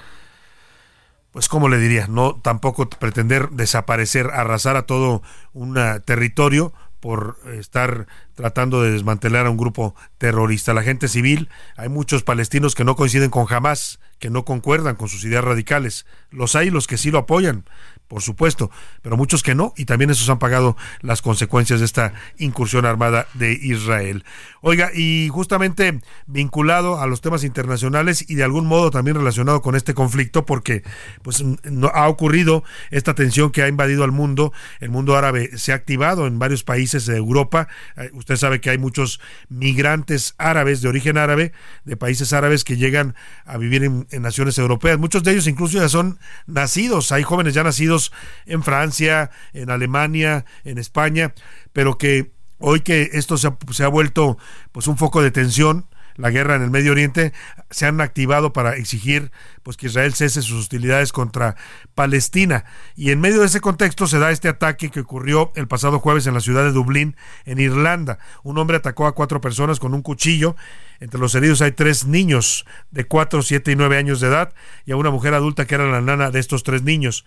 pues, 1.32 1.48
¿cómo 1.48 1.70
le 1.70 1.78
diría? 1.78 2.08
No 2.08 2.42
tampoco 2.42 2.90
pretender 2.90 3.50
desaparecer, 3.52 4.32
arrasar 4.32 4.76
a 4.76 4.88
todo 4.88 5.22
un 5.54 5.78
territorio 6.04 6.74
por 7.00 7.38
estar 7.54 8.08
tratando 8.36 8.82
de 8.82 8.92
desmantelar 8.92 9.46
a 9.46 9.50
un 9.50 9.58
grupo 9.58 9.96
terrorista. 10.18 10.74
La 10.74 10.84
gente 10.84 11.08
civil, 11.08 11.48
hay 11.78 11.88
muchos 11.88 12.24
palestinos 12.24 12.76
que 12.76 12.84
no 12.84 12.96
coinciden 12.96 13.30
con 13.30 13.46
Hamas, 13.50 14.00
que 14.18 14.30
no 14.30 14.44
concuerdan 14.44 14.96
con 14.96 15.08
sus 15.08 15.24
ideas 15.24 15.44
radicales. 15.44 16.06
Los 16.30 16.56
hay 16.56 16.72
los 16.72 16.88
que 16.88 16.98
sí 16.98 17.12
lo 17.12 17.20
apoyan, 17.20 17.66
por 18.10 18.24
supuesto, 18.24 18.72
pero 19.04 19.18
muchos 19.18 19.44
que 19.44 19.54
no, 19.54 19.72
y 19.78 19.86
también 19.86 20.10
esos 20.10 20.28
han 20.30 20.40
pagado 20.40 20.76
las 21.02 21.22
consecuencias 21.22 21.80
de 21.80 21.86
esta 21.86 22.14
incursión 22.40 22.86
armada 22.86 23.28
de 23.36 23.54
Israel. 23.54 24.26
Oiga, 24.62 24.90
y 24.94 25.30
justamente 25.30 26.02
vinculado 26.26 27.00
a 27.00 27.06
los 27.06 27.22
temas 27.22 27.44
internacionales 27.44 28.26
y 28.28 28.34
de 28.34 28.44
algún 28.44 28.66
modo 28.66 28.90
también 28.90 29.16
relacionado 29.16 29.62
con 29.62 29.76
este 29.76 29.94
conflicto, 29.94 30.44
porque 30.44 30.82
pues 31.22 31.44
no, 31.64 31.88
ha 31.94 32.10
ocurrido 32.10 32.64
esta 32.90 33.14
tensión 33.14 33.52
que 33.52 33.62
ha 33.62 33.68
invadido 33.68 34.04
al 34.04 34.12
mundo, 34.12 34.54
el 34.80 34.90
mundo 34.90 35.16
árabe 35.16 35.56
se 35.58 35.72
ha 35.72 35.76
activado 35.76 36.26
en 36.26 36.40
varios 36.40 36.64
países 36.64 37.06
de 37.06 37.16
Europa, 37.16 37.68
eh, 37.96 38.10
usted 38.14 38.38
sabe 38.38 38.60
que 38.60 38.72
hay 38.72 38.80
muchos 38.80 39.22
migrantes 39.50 40.34
árabes 40.40 40.82
de 40.82 40.90
origen 40.90 41.20
árabe, 41.20 41.54
de 41.86 41.96
países 41.96 42.34
árabes 42.34 42.64
que 42.64 42.76
llegan 42.76 43.14
a 43.46 43.58
vivir 43.58 43.84
en, 43.84 44.08
en 44.10 44.24
naciones 44.24 44.58
europeas, 44.58 44.98
muchos 44.98 45.22
de 45.22 45.34
ellos 45.34 45.46
incluso 45.46 45.78
ya 45.78 45.90
son 45.90 46.18
nacidos, 46.48 47.12
hay 47.12 47.22
jóvenes 47.22 47.54
ya 47.54 47.64
nacidos 47.64 47.99
en 48.46 48.64
Francia, 48.64 49.32
en 49.54 49.70
Alemania, 49.70 50.46
en 50.64 50.78
España, 50.78 51.34
pero 51.74 51.98
que 51.98 52.32
hoy 52.60 52.82
que 52.82 53.10
esto 53.14 53.38
se 53.38 53.84
ha, 53.84 53.88
vuelto 53.88 54.38
pues 54.72 54.88
un 54.88 54.98
foco 54.98 55.22
de 55.22 55.32
tensión, 55.32 55.86
la 56.16 56.32
guerra 56.32 56.56
en 56.56 56.62
el 56.62 56.70
Medio 56.70 56.92
Oriente, 56.92 57.32
se 57.70 57.86
han 57.86 58.02
activado 58.02 58.52
para 58.52 58.76
exigir 58.76 59.32
pues 59.64 59.78
que 59.78 59.88
Israel 59.88 60.14
cese 60.14 60.42
sus 60.42 60.64
hostilidades 60.64 61.14
contra 61.14 61.56
Palestina. 61.96 62.66
Y 62.98 63.12
en 63.12 63.22
medio 63.22 63.40
de 63.40 63.46
ese 63.46 63.62
contexto 63.62 64.06
se 64.06 64.20
da 64.20 64.30
este 64.32 64.50
ataque 64.50 64.90
que 64.90 65.00
ocurrió 65.00 65.54
el 65.56 65.70
pasado 65.70 66.00
jueves 66.00 66.28
en 66.28 66.34
la 66.34 66.42
ciudad 66.42 66.66
de 66.66 66.74
Dublín, 66.74 67.16
en 67.46 67.60
Irlanda. 67.60 68.20
Un 68.44 68.58
hombre 68.58 68.76
atacó 68.76 69.08
a 69.08 69.16
cuatro 69.16 69.40
personas 69.40 69.80
con 69.80 69.94
un 69.94 70.02
cuchillo. 70.02 70.58
Entre 71.00 71.22
los 71.22 71.34
heridos 71.36 71.62
hay 71.62 71.72
tres 71.72 72.06
niños 72.06 72.66
de 72.92 73.06
cuatro, 73.06 73.42
siete 73.42 73.72
y 73.72 73.78
nueve 73.78 73.98
años 73.98 74.20
de 74.20 74.28
edad 74.28 74.54
y 74.86 74.92
a 74.92 74.98
una 74.98 75.12
mujer 75.12 75.34
adulta 75.34 75.66
que 75.66 75.76
era 75.76 75.90
la 75.90 76.02
nana 76.02 76.32
de 76.32 76.40
estos 76.42 76.64
tres 76.64 76.84
niños. 76.84 77.24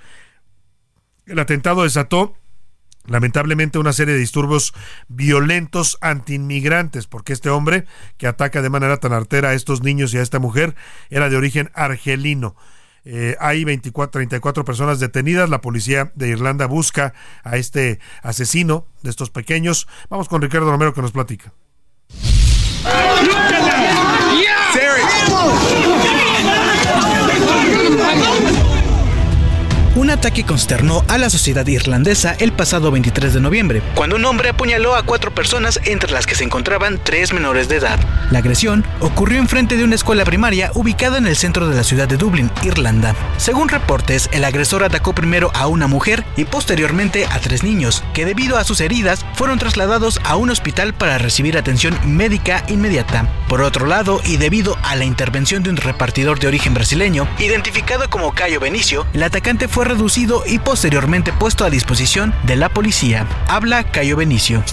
El 1.26 1.38
atentado 1.38 1.84
desató 1.84 2.34
lamentablemente 3.06 3.78
una 3.78 3.92
serie 3.92 4.14
de 4.14 4.20
disturbios 4.20 4.74
violentos 5.08 5.98
antiinmigrantes, 6.00 7.06
porque 7.06 7.32
este 7.32 7.50
hombre 7.50 7.86
que 8.16 8.26
ataca 8.26 8.62
de 8.62 8.70
manera 8.70 8.98
tan 8.98 9.12
artera 9.12 9.50
a 9.50 9.54
estos 9.54 9.82
niños 9.82 10.14
y 10.14 10.18
a 10.18 10.22
esta 10.22 10.38
mujer 10.38 10.74
era 11.10 11.28
de 11.28 11.36
origen 11.36 11.70
argelino. 11.74 12.56
Eh, 13.04 13.36
hay 13.40 13.64
24, 13.64 14.12
34 14.12 14.64
personas 14.64 15.00
detenidas. 15.00 15.50
La 15.50 15.60
policía 15.60 16.12
de 16.14 16.28
Irlanda 16.28 16.66
busca 16.66 17.14
a 17.42 17.56
este 17.56 17.98
asesino 18.22 18.86
de 19.02 19.10
estos 19.10 19.30
pequeños. 19.30 19.88
Vamos 20.08 20.28
con 20.28 20.40
Ricardo 20.40 20.70
Romero 20.70 20.94
que 20.94 21.02
nos 21.02 21.12
platica. 21.12 21.52
Ataque 30.12 30.44
consternó 30.44 31.04
a 31.08 31.18
la 31.18 31.30
sociedad 31.30 31.66
irlandesa 31.66 32.36
el 32.38 32.52
pasado 32.52 32.90
23 32.90 33.34
de 33.34 33.40
noviembre, 33.40 33.82
cuando 33.94 34.16
un 34.16 34.24
hombre 34.24 34.50
apuñaló 34.50 34.94
a 34.94 35.02
cuatro 35.02 35.34
personas 35.34 35.80
entre 35.84 36.12
las 36.12 36.26
que 36.26 36.34
se 36.34 36.44
encontraban 36.44 37.00
tres 37.02 37.32
menores 37.32 37.68
de 37.68 37.76
edad. 37.76 37.98
La 38.30 38.38
agresión 38.38 38.84
ocurrió 39.00 39.38
enfrente 39.38 39.76
de 39.76 39.84
una 39.84 39.94
escuela 39.94 40.24
primaria 40.24 40.70
ubicada 40.74 41.18
en 41.18 41.26
el 41.26 41.36
centro 41.36 41.68
de 41.68 41.76
la 41.76 41.84
ciudad 41.84 42.08
de 42.08 42.16
Dublín, 42.16 42.50
Irlanda. 42.62 43.14
Según 43.38 43.68
reportes, 43.68 44.28
el 44.32 44.44
agresor 44.44 44.84
atacó 44.84 45.14
primero 45.14 45.50
a 45.54 45.66
una 45.66 45.86
mujer 45.86 46.24
y 46.36 46.44
posteriormente 46.44 47.26
a 47.26 47.38
tres 47.40 47.62
niños, 47.62 48.04
que 48.14 48.24
debido 48.24 48.58
a 48.58 48.64
sus 48.64 48.80
heridas 48.80 49.24
fueron 49.34 49.58
trasladados 49.58 50.20
a 50.24 50.36
un 50.36 50.50
hospital 50.50 50.94
para 50.94 51.18
recibir 51.18 51.56
atención 51.56 51.98
médica 52.04 52.64
inmediata. 52.68 53.28
Por 53.48 53.62
otro 53.62 53.86
lado, 53.86 54.20
y 54.24 54.36
debido 54.36 54.78
a 54.82 54.96
la 54.96 55.04
intervención 55.04 55.62
de 55.62 55.70
un 55.70 55.76
repartidor 55.76 56.38
de 56.38 56.48
origen 56.48 56.74
brasileño, 56.74 57.28
identificado 57.38 58.08
como 58.08 58.32
Cayo 58.32 58.60
Benicio, 58.60 59.06
el 59.12 59.22
atacante 59.22 59.68
fue 59.68 59.84
reducido 60.02 60.42
y 60.44 60.58
posteriormente 60.58 61.32
puesto 61.32 61.64
a 61.64 61.70
disposición 61.70 62.34
de 62.42 62.56
la 62.56 62.68
policía. 62.68 63.24
Habla 63.46 63.84
Cayo 63.84 64.16
Benicio. 64.16 64.64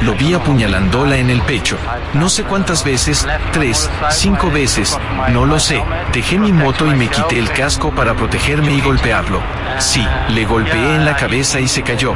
Lo 0.00 0.14
vi 0.14 0.32
apuñalándola 0.32 1.18
en 1.18 1.28
el 1.28 1.42
pecho. 1.42 1.76
No 2.14 2.30
sé 2.30 2.44
cuántas 2.44 2.82
veces, 2.82 3.26
tres, 3.52 3.90
cinco 4.12 4.50
veces, 4.50 4.98
no 5.30 5.44
lo 5.44 5.60
sé. 5.60 5.84
Dejé 6.14 6.38
mi 6.38 6.54
moto 6.54 6.86
y 6.86 6.94
me 6.94 7.08
quité 7.08 7.38
el 7.38 7.50
casco 7.50 7.90
para 7.90 8.14
protegerme 8.14 8.72
y 8.72 8.80
golpearlo. 8.80 9.42
Sí, 9.78 10.06
le 10.30 10.46
golpeé 10.46 10.94
en 10.94 11.04
la 11.04 11.16
cabeza 11.16 11.60
y 11.60 11.68
se 11.68 11.82
cayó. 11.82 12.14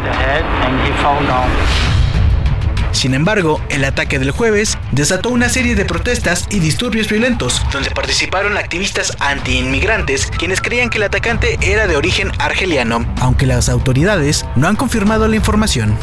Sin 2.92 3.14
embargo, 3.14 3.60
el 3.68 3.84
ataque 3.84 4.18
del 4.18 4.30
jueves 4.30 4.78
desató 4.92 5.28
una 5.30 5.48
serie 5.48 5.74
de 5.74 5.84
protestas 5.84 6.46
y 6.50 6.58
disturbios 6.58 7.08
violentos, 7.08 7.62
donde 7.72 7.90
participaron 7.90 8.56
activistas 8.56 9.16
anti-inmigrantes 9.20 10.30
quienes 10.38 10.60
creían 10.60 10.90
que 10.90 10.98
el 10.98 11.04
atacante 11.04 11.58
era 11.60 11.86
de 11.86 11.96
origen 11.96 12.32
argeliano, 12.38 13.06
aunque 13.20 13.46
las 13.46 13.68
autoridades 13.68 14.44
no 14.56 14.68
han 14.68 14.76
confirmado 14.76 15.28
la 15.28 15.36
información. 15.36 15.96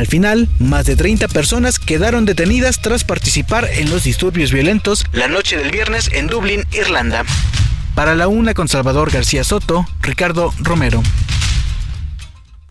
Al 0.00 0.06
final, 0.06 0.48
más 0.58 0.86
de 0.86 0.96
30 0.96 1.28
personas 1.28 1.78
quedaron 1.78 2.24
detenidas 2.24 2.80
tras 2.80 3.04
participar 3.04 3.68
en 3.70 3.90
los 3.90 4.04
disturbios 4.04 4.50
violentos 4.50 5.04
la 5.12 5.28
noche 5.28 5.58
del 5.58 5.70
viernes 5.70 6.08
en 6.14 6.26
Dublín, 6.26 6.64
Irlanda. 6.72 7.22
Para 7.94 8.14
la 8.14 8.26
una 8.26 8.54
con 8.54 8.66
Salvador 8.66 9.10
García 9.10 9.44
Soto, 9.44 9.84
Ricardo 10.00 10.54
Romero. 10.60 11.02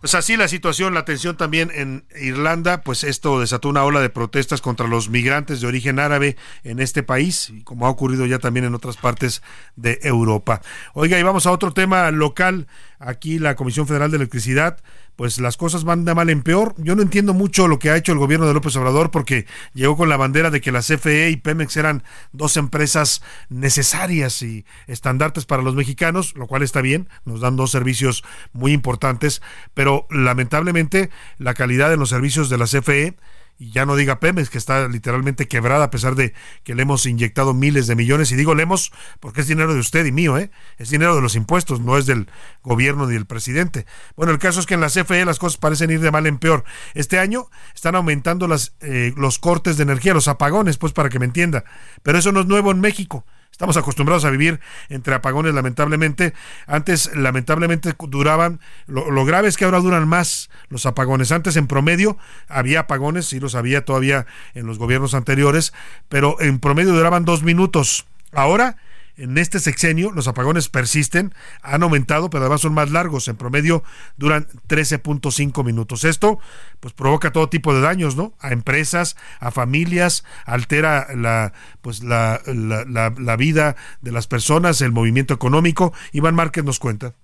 Pues 0.00 0.14
así 0.16 0.36
la 0.36 0.48
situación, 0.48 0.92
la 0.92 1.04
tensión 1.04 1.36
también 1.36 1.70
en 1.72 2.04
Irlanda, 2.20 2.80
pues 2.80 3.04
esto 3.04 3.38
desató 3.38 3.68
una 3.68 3.84
ola 3.84 4.00
de 4.00 4.08
protestas 4.08 4.60
contra 4.60 4.88
los 4.88 5.08
migrantes 5.08 5.60
de 5.60 5.68
origen 5.68 6.00
árabe 6.00 6.36
en 6.64 6.80
este 6.80 7.04
país, 7.04 7.52
como 7.62 7.86
ha 7.86 7.90
ocurrido 7.90 8.26
ya 8.26 8.40
también 8.40 8.64
en 8.64 8.74
otras 8.74 8.96
partes 8.96 9.40
de 9.76 10.00
Europa. 10.02 10.62
Oiga, 10.94 11.16
y 11.16 11.22
vamos 11.22 11.46
a 11.46 11.52
otro 11.52 11.72
tema 11.72 12.10
local. 12.10 12.66
Aquí 12.98 13.38
la 13.38 13.54
Comisión 13.56 13.86
Federal 13.86 14.10
de 14.10 14.16
Electricidad 14.16 14.78
pues 15.16 15.38
las 15.38 15.56
cosas 15.56 15.84
van 15.84 16.04
de 16.04 16.14
mal 16.14 16.30
en 16.30 16.42
peor. 16.42 16.74
Yo 16.78 16.96
no 16.96 17.02
entiendo 17.02 17.34
mucho 17.34 17.68
lo 17.68 17.78
que 17.78 17.90
ha 17.90 17.96
hecho 17.96 18.12
el 18.12 18.18
gobierno 18.18 18.46
de 18.46 18.54
López 18.54 18.74
Obrador 18.76 19.10
porque 19.10 19.46
llegó 19.74 19.96
con 19.96 20.08
la 20.08 20.16
bandera 20.16 20.50
de 20.50 20.60
que 20.60 20.72
la 20.72 20.80
CFE 20.80 21.30
y 21.30 21.36
Pemex 21.36 21.76
eran 21.76 22.02
dos 22.32 22.56
empresas 22.56 23.22
necesarias 23.48 24.42
y 24.42 24.64
estandartes 24.86 25.46
para 25.46 25.62
los 25.62 25.74
mexicanos, 25.74 26.34
lo 26.36 26.46
cual 26.46 26.62
está 26.62 26.80
bien, 26.80 27.08
nos 27.24 27.40
dan 27.40 27.56
dos 27.56 27.70
servicios 27.70 28.24
muy 28.52 28.72
importantes, 28.72 29.42
pero 29.74 30.06
lamentablemente 30.10 31.10
la 31.38 31.54
calidad 31.54 31.90
de 31.90 31.96
los 31.96 32.08
servicios 32.08 32.48
de 32.48 32.58
la 32.58 32.66
CFE 32.66 33.16
y 33.60 33.72
ya 33.72 33.84
no 33.84 33.94
diga 33.94 34.20
Pemex, 34.20 34.48
que 34.48 34.56
está 34.56 34.88
literalmente 34.88 35.46
quebrada 35.46 35.84
a 35.84 35.90
pesar 35.90 36.14
de 36.14 36.32
que 36.64 36.74
le 36.74 36.80
hemos 36.80 37.04
inyectado 37.04 37.52
miles 37.52 37.86
de 37.86 37.94
millones. 37.94 38.32
Y 38.32 38.36
digo 38.36 38.54
le 38.54 38.62
hemos 38.62 38.90
porque 39.20 39.42
es 39.42 39.48
dinero 39.48 39.74
de 39.74 39.80
usted 39.80 40.06
y 40.06 40.12
mío, 40.12 40.38
¿eh? 40.38 40.50
es 40.78 40.88
dinero 40.88 41.14
de 41.14 41.20
los 41.20 41.36
impuestos, 41.36 41.78
no 41.78 41.98
es 41.98 42.06
del 42.06 42.26
gobierno 42.62 43.06
ni 43.06 43.12
del 43.12 43.26
presidente. 43.26 43.84
Bueno, 44.16 44.32
el 44.32 44.38
caso 44.38 44.60
es 44.60 44.66
que 44.66 44.74
en 44.74 44.80
la 44.80 44.88
CFE 44.88 45.26
las 45.26 45.38
cosas 45.38 45.58
parecen 45.58 45.90
ir 45.90 46.00
de 46.00 46.10
mal 46.10 46.26
en 46.26 46.38
peor. 46.38 46.64
Este 46.94 47.18
año 47.18 47.50
están 47.74 47.96
aumentando 47.96 48.48
las, 48.48 48.76
eh, 48.80 49.12
los 49.18 49.38
cortes 49.38 49.76
de 49.76 49.82
energía, 49.82 50.14
los 50.14 50.28
apagones, 50.28 50.78
pues 50.78 50.94
para 50.94 51.10
que 51.10 51.18
me 51.18 51.26
entienda. 51.26 51.64
Pero 52.02 52.16
eso 52.16 52.32
no 52.32 52.40
es 52.40 52.46
nuevo 52.46 52.70
en 52.70 52.80
México. 52.80 53.26
Estamos 53.52 53.76
acostumbrados 53.76 54.24
a 54.24 54.30
vivir 54.30 54.58
entre 54.88 55.14
apagones, 55.14 55.52
lamentablemente. 55.52 56.32
Antes, 56.66 57.14
lamentablemente, 57.14 57.94
duraban. 58.08 58.60
Lo, 58.86 59.24
grave 59.24 59.48
es 59.48 59.56
que 59.56 59.66
ahora 59.66 59.80
duran 59.80 60.08
más 60.08 60.48
los 60.68 60.86
apagones. 60.86 61.30
Antes, 61.30 61.56
en 61.56 61.66
promedio, 61.66 62.16
había 62.48 62.80
apagones, 62.80 63.26
sí 63.26 63.38
los 63.38 63.54
había 63.54 63.84
todavía 63.84 64.26
en 64.54 64.66
los 64.66 64.78
gobiernos 64.78 65.14
anteriores, 65.14 65.74
pero 66.08 66.40
en 66.40 66.58
promedio 66.58 66.94
duraban 66.94 67.26
dos 67.26 67.42
minutos. 67.42 68.06
Ahora 68.32 68.76
en 69.20 69.36
este 69.36 69.60
sexenio 69.60 70.12
los 70.12 70.28
apagones 70.28 70.70
persisten, 70.70 71.34
han 71.60 71.82
aumentado, 71.82 72.30
pero 72.30 72.44
además 72.44 72.62
son 72.62 72.72
más 72.72 72.90
largos, 72.90 73.28
en 73.28 73.36
promedio 73.36 73.84
duran 74.16 74.46
13.5 74.66 75.62
minutos. 75.62 76.04
Esto 76.04 76.38
pues 76.80 76.94
provoca 76.94 77.30
todo 77.30 77.50
tipo 77.50 77.74
de 77.74 77.82
daños, 77.82 78.16
¿no? 78.16 78.32
A 78.40 78.52
empresas, 78.52 79.16
a 79.38 79.50
familias, 79.50 80.24
altera 80.46 81.08
la 81.14 81.52
pues 81.82 82.02
la, 82.02 82.40
la, 82.46 83.12
la 83.14 83.36
vida 83.36 83.76
de 84.00 84.10
las 84.10 84.26
personas, 84.26 84.80
el 84.80 84.92
movimiento 84.92 85.34
económico. 85.34 85.92
Iván 86.12 86.34
Márquez 86.34 86.64
nos 86.64 86.78
cuenta. 86.78 87.14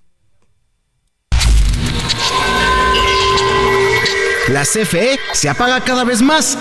La 4.48 4.64
CFE 4.64 5.18
se 5.32 5.48
apaga 5.48 5.82
cada 5.82 6.04
vez 6.04 6.20
más 6.20 6.58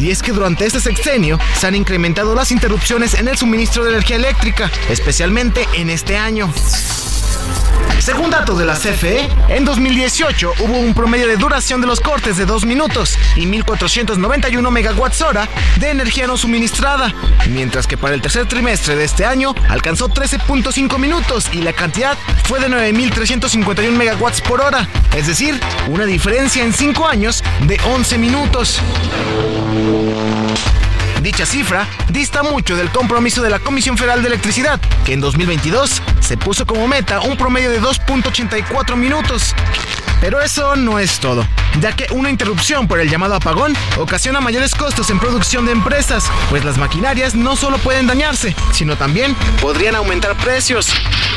y 0.00 0.10
es 0.10 0.22
que 0.22 0.32
durante 0.32 0.64
este 0.64 0.80
sexenio 0.80 1.38
se 1.58 1.66
han 1.66 1.74
incrementado 1.74 2.34
las 2.34 2.50
interrupciones 2.52 3.12
en 3.12 3.28
el 3.28 3.36
suministro 3.36 3.84
de 3.84 3.90
energía 3.90 4.16
eléctrica, 4.16 4.70
especialmente 4.88 5.68
en 5.74 5.90
este 5.90 6.16
año. 6.16 6.50
Según 8.00 8.30
datos 8.30 8.58
de 8.58 8.64
la 8.64 8.74
CFE, 8.74 9.28
en 9.48 9.64
2018 9.64 10.52
hubo 10.60 10.78
un 10.78 10.94
promedio 10.94 11.28
de 11.28 11.36
duración 11.36 11.82
de 11.82 11.86
los 11.86 12.00
cortes 12.00 12.38
de 12.38 12.46
2 12.46 12.64
minutos 12.64 13.18
y 13.36 13.44
1.491 13.44 14.70
megawatts 14.70 15.20
hora 15.20 15.48
de 15.76 15.90
energía 15.90 16.26
no 16.26 16.38
suministrada, 16.38 17.12
mientras 17.50 17.86
que 17.86 17.98
para 17.98 18.14
el 18.14 18.22
tercer 18.22 18.46
trimestre 18.46 18.96
de 18.96 19.04
este 19.04 19.26
año 19.26 19.54
alcanzó 19.68 20.08
13.5 20.08 20.98
minutos 20.98 21.50
y 21.52 21.60
la 21.60 21.74
cantidad 21.74 22.16
fue 22.44 22.58
de 22.58 22.68
9.351 22.68 23.90
megawatts 23.90 24.40
por 24.40 24.62
hora, 24.62 24.88
es 25.14 25.26
decir, 25.26 25.60
una 25.88 26.06
diferencia 26.06 26.64
en 26.64 26.72
5 26.72 27.06
años 27.06 27.44
de 27.66 27.78
11 27.84 28.18
minutos. 28.18 28.80
Dicha 31.20 31.44
cifra 31.44 31.86
dista 32.08 32.42
mucho 32.42 32.76
del 32.76 32.88
compromiso 32.90 33.42
de 33.42 33.50
la 33.50 33.58
Comisión 33.58 33.98
Federal 33.98 34.22
de 34.22 34.28
Electricidad, 34.28 34.80
que 35.04 35.12
en 35.12 35.20
2022 35.20 36.00
se 36.20 36.36
puso 36.38 36.64
como 36.64 36.88
meta 36.88 37.20
un 37.20 37.36
promedio 37.36 37.70
de 37.70 37.80
2.84 37.80 38.96
minutos. 38.96 39.54
Pero 40.20 40.40
eso 40.42 40.76
no 40.76 40.98
es 40.98 41.18
todo, 41.18 41.46
ya 41.80 41.92
que 41.92 42.06
una 42.12 42.28
interrupción 42.28 42.86
por 42.86 43.00
el 43.00 43.08
llamado 43.08 43.34
apagón 43.34 43.74
ocasiona 43.98 44.40
mayores 44.40 44.74
costos 44.74 45.08
en 45.08 45.18
producción 45.18 45.64
de 45.64 45.72
empresas, 45.72 46.24
pues 46.50 46.62
las 46.62 46.76
maquinarias 46.76 47.34
no 47.34 47.56
solo 47.56 47.78
pueden 47.78 48.06
dañarse, 48.06 48.54
sino 48.72 48.96
también 48.96 49.34
podrían 49.62 49.94
aumentar 49.94 50.36
precios. 50.36 50.92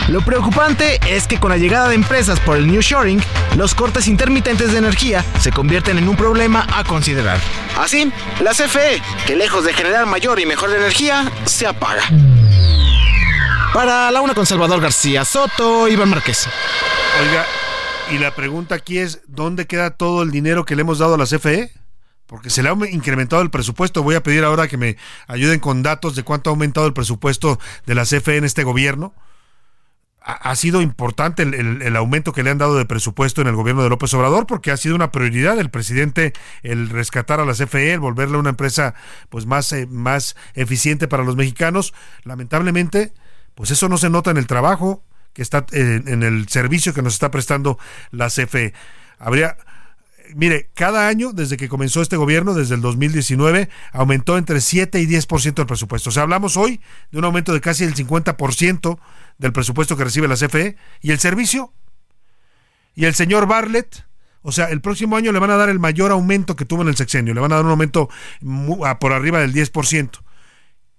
Lo 0.09 0.21
preocupante 0.21 0.99
es 1.07 1.27
que 1.27 1.39
con 1.39 1.51
la 1.51 1.57
llegada 1.57 1.87
de 1.87 1.95
empresas 1.95 2.41
por 2.41 2.57
el 2.57 2.67
New 2.67 2.81
Shoring, 2.81 3.21
los 3.55 3.73
cortes 3.73 4.07
intermitentes 4.07 4.73
de 4.73 4.79
energía 4.79 5.23
se 5.39 5.51
convierten 5.51 5.97
en 5.97 6.09
un 6.09 6.17
problema 6.17 6.67
a 6.73 6.83
considerar. 6.83 7.39
Así, 7.77 8.11
la 8.41 8.51
CFE, 8.51 9.01
que 9.25 9.35
lejos 9.35 9.63
de 9.63 9.72
generar 9.73 10.05
mayor 10.05 10.39
y 10.39 10.45
mejor 10.45 10.71
energía, 10.71 11.31
se 11.45 11.67
apaga. 11.67 12.03
Para 13.73 14.11
la 14.11 14.21
una 14.21 14.33
con 14.33 14.45
Salvador 14.45 14.79
García 14.81 15.25
Soto, 15.25 15.87
Iván 15.87 16.09
Márquez. 16.09 16.47
Oiga, 17.21 17.45
y 18.11 18.19
la 18.19 18.35
pregunta 18.35 18.75
aquí 18.75 18.99
es, 18.99 19.21
¿dónde 19.27 19.65
queda 19.65 19.91
todo 19.91 20.21
el 20.21 20.31
dinero 20.31 20.65
que 20.65 20.75
le 20.75 20.81
hemos 20.81 20.99
dado 20.99 21.15
a 21.15 21.17
la 21.17 21.25
CFE? 21.25 21.71
Porque 22.27 22.49
se 22.49 22.63
le 22.63 22.69
ha 22.69 22.75
incrementado 22.91 23.41
el 23.41 23.49
presupuesto. 23.49 24.03
Voy 24.03 24.15
a 24.15 24.23
pedir 24.23 24.43
ahora 24.43 24.67
que 24.67 24.77
me 24.77 24.97
ayuden 25.27 25.59
con 25.59 25.83
datos 25.83 26.15
de 26.15 26.23
cuánto 26.23 26.49
ha 26.49 26.51
aumentado 26.51 26.87
el 26.87 26.93
presupuesto 26.93 27.59
de 27.85 27.95
la 27.95 28.03
CFE 28.03 28.37
en 28.37 28.43
este 28.43 28.63
gobierno. 28.63 29.13
Ha, 30.25 30.55
sido 30.55 30.81
importante 30.81 31.43
el, 31.43 31.95
aumento 31.97 32.31
que 32.31 32.43
le 32.43 32.49
han 32.49 32.57
dado 32.57 32.77
de 32.77 32.85
presupuesto 32.85 33.41
en 33.41 33.47
el 33.47 33.55
gobierno 33.55 33.83
de 33.83 33.89
López 33.89 34.13
Obrador 34.13 34.47
porque 34.47 34.71
ha 34.71 34.77
sido 34.77 34.95
una 34.95 35.11
prioridad 35.11 35.57
del 35.57 35.69
presidente 35.69 36.31
el 36.61 36.89
rescatar 36.89 37.41
a 37.41 37.45
la 37.45 37.51
CFE, 37.53 37.91
el 37.91 37.99
volverla 37.99 38.37
una 38.37 38.51
empresa 38.51 38.93
pues 39.27 39.45
más, 39.45 39.73
eh, 39.73 39.85
más 39.85 40.37
eficiente 40.53 41.09
para 41.09 41.25
los 41.25 41.35
mexicanos. 41.35 41.93
Lamentablemente, 42.23 43.11
pues 43.53 43.71
eso 43.71 43.89
no 43.89 43.97
se 43.97 44.09
nota 44.09 44.31
en 44.31 44.37
el 44.37 44.47
trabajo 44.47 45.03
que 45.33 45.41
está 45.41 45.65
en, 45.71 46.23
el 46.23 46.47
servicio 46.47 46.93
que 46.93 47.01
nos 47.01 47.13
está 47.13 47.31
prestando 47.31 47.77
la 48.11 48.27
CFE. 48.27 48.73
Habría, 49.17 49.57
mire, 50.35 50.69
cada 50.75 51.07
año, 51.07 51.33
desde 51.33 51.57
que 51.57 51.67
comenzó 51.67 52.01
este 52.01 52.17
gobierno, 52.17 52.53
desde 52.53 52.75
el 52.75 52.81
2019, 52.81 53.69
aumentó 53.91 54.37
entre 54.37 54.61
7 54.61 55.01
y 55.01 55.07
10% 55.07 55.59
el 55.59 55.65
presupuesto. 55.65 56.09
O 56.09 56.13
sea, 56.13 56.23
hablamos 56.23 56.55
hoy 56.55 56.81
de 57.11 57.17
un 57.17 57.25
aumento 57.25 57.51
de 57.51 57.61
casi 57.61 57.83
el 57.83 57.95
50% 57.95 58.99
del 59.37 59.53
presupuesto 59.53 59.97
que 59.97 60.03
recibe 60.03 60.27
la 60.27 60.35
CFE. 60.35 60.75
¿Y 61.01 61.11
el 61.11 61.19
servicio? 61.19 61.73
¿Y 62.95 63.05
el 63.05 63.15
señor 63.15 63.47
Bartlett? 63.47 64.05
O 64.41 64.51
sea, 64.51 64.65
el 64.65 64.81
próximo 64.81 65.15
año 65.15 65.31
le 65.31 65.39
van 65.39 65.51
a 65.51 65.57
dar 65.57 65.69
el 65.69 65.79
mayor 65.79 66.11
aumento 66.11 66.55
que 66.55 66.65
tuvo 66.65 66.81
en 66.81 66.89
el 66.89 66.95
sexenio. 66.95 67.33
Le 67.33 67.41
van 67.41 67.51
a 67.53 67.55
dar 67.55 67.65
un 67.65 67.71
aumento 67.71 68.09
por 68.99 69.13
arriba 69.13 69.39
del 69.39 69.53
10%. 69.53 70.09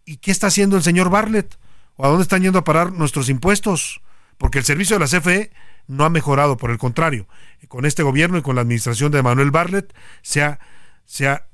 ¿Y 0.07 0.17
qué 0.17 0.31
está 0.31 0.49
haciendo 0.49 0.77
el 0.77 0.83
señor 0.83 1.11
Bartlett? 1.11 1.59
¿O 1.97 2.05
a 2.05 2.09
dónde 2.09 2.23
están 2.23 2.43
yendo 2.43 2.59
a 2.59 2.65
parar 2.65 2.93
nuestros 2.93 3.29
impuestos? 3.29 4.01
porque 4.39 4.59
el 4.59 4.65
servicio 4.65 4.99
de 4.99 5.01
la 5.01 5.07
CFE 5.07 5.51
no 5.87 6.05
ha 6.05 6.11
mejorado, 6.11 6.57
por 6.57 6.71
el 6.71 6.79
contrario, 6.79 7.27
con 7.69 7.85
este 7.85 8.03
gobierno 8.03 8.39
y 8.39 8.43
con 8.43 8.55
la 8.55 8.63
administración 8.63 9.13
de 9.13 9.23
Manuel 9.23 9.51
Barlet 9.51 9.95
se 10.23 10.43
ha, 10.43 10.59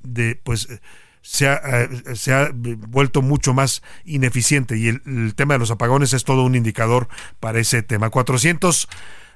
de, 0.01 0.35
pues, 0.43 0.67
se 1.21 1.47
ha, 1.47 1.61
eh, 1.63 2.15
se 2.15 2.33
ha, 2.33 2.51
vuelto 2.53 3.21
mucho 3.21 3.53
más 3.53 3.81
ineficiente 4.05 4.77
y 4.77 4.87
el, 4.87 5.01
el, 5.05 5.35
tema 5.35 5.55
de 5.55 5.59
los 5.59 5.71
apagones 5.71 6.13
es 6.13 6.23
todo 6.23 6.43
un 6.43 6.55
indicador 6.55 7.07
para 7.39 7.59
ese 7.59 7.83
tema. 7.83 8.09
400 8.09 8.87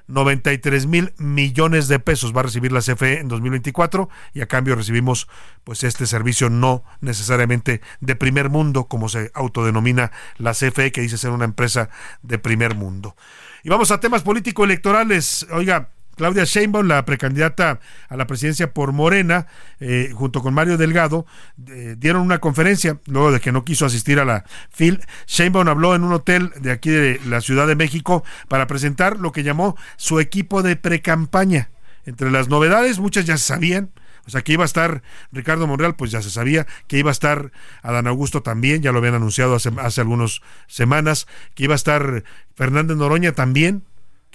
93 0.08 0.86
mil 0.86 1.12
millones 1.18 1.88
de 1.88 1.98
pesos 1.98 2.34
va 2.34 2.40
a 2.40 2.44
recibir 2.44 2.72
la 2.72 2.80
CFE 2.80 3.20
en 3.20 3.28
2024 3.28 4.08
y 4.34 4.40
a 4.40 4.46
cambio 4.46 4.76
recibimos 4.76 5.28
pues 5.64 5.82
este 5.84 6.06
servicio 6.06 6.48
no 6.48 6.84
necesariamente 7.00 7.80
de 8.00 8.16
primer 8.16 8.48
mundo 8.48 8.84
como 8.84 9.08
se 9.08 9.30
autodenomina 9.34 10.12
la 10.38 10.52
CFE 10.52 10.92
que 10.92 11.00
dice 11.00 11.18
ser 11.18 11.30
una 11.30 11.44
empresa 11.44 11.90
de 12.22 12.38
primer 12.38 12.74
mundo. 12.74 13.16
Y 13.64 13.68
vamos 13.68 13.90
a 13.90 13.98
temas 13.98 14.22
político-electorales. 14.22 15.46
Oiga, 15.50 15.90
Claudia 16.16 16.44
Sheinbaum, 16.44 16.86
la 16.86 17.04
precandidata 17.04 17.78
a 18.08 18.16
la 18.16 18.26
presidencia 18.26 18.72
por 18.72 18.92
Morena, 18.92 19.46
eh, 19.80 20.10
junto 20.14 20.42
con 20.42 20.54
Mario 20.54 20.76
Delgado, 20.78 21.26
eh, 21.68 21.94
dieron 21.98 22.22
una 22.22 22.38
conferencia 22.38 22.98
luego 23.06 23.32
de 23.32 23.40
que 23.40 23.52
no 23.52 23.64
quiso 23.64 23.86
asistir 23.86 24.18
a 24.18 24.24
la 24.24 24.44
FIL. 24.70 25.00
Sheinbaum 25.26 25.68
habló 25.68 25.94
en 25.94 26.02
un 26.02 26.12
hotel 26.12 26.52
de 26.60 26.72
aquí 26.72 26.90
de 26.90 27.20
la 27.26 27.40
Ciudad 27.40 27.66
de 27.66 27.76
México 27.76 28.24
para 28.48 28.66
presentar 28.66 29.18
lo 29.18 29.30
que 29.30 29.42
llamó 29.42 29.76
su 29.96 30.18
equipo 30.18 30.62
de 30.62 30.76
precampaña. 30.76 31.70
Entre 32.06 32.30
las 32.30 32.48
novedades, 32.48 32.98
muchas 32.98 33.26
ya 33.26 33.36
se 33.36 33.44
sabían. 33.44 33.90
O 34.26 34.30
sea, 34.30 34.42
que 34.42 34.52
iba 34.52 34.64
a 34.64 34.66
estar 34.66 35.02
Ricardo 35.30 35.66
Monreal, 35.68 35.94
pues 35.94 36.10
ya 36.10 36.20
se 36.20 36.30
sabía, 36.30 36.66
que 36.88 36.98
iba 36.98 37.10
a 37.10 37.12
estar 37.12 37.52
Adán 37.82 38.08
Augusto 38.08 38.42
también, 38.42 38.82
ya 38.82 38.90
lo 38.90 38.98
habían 38.98 39.14
anunciado 39.14 39.54
hace, 39.54 39.70
hace 39.78 40.00
algunas 40.00 40.40
semanas, 40.66 41.28
que 41.54 41.64
iba 41.64 41.74
a 41.74 41.76
estar 41.76 42.24
Fernández 42.56 42.96
Noroña 42.96 43.32
también, 43.32 43.84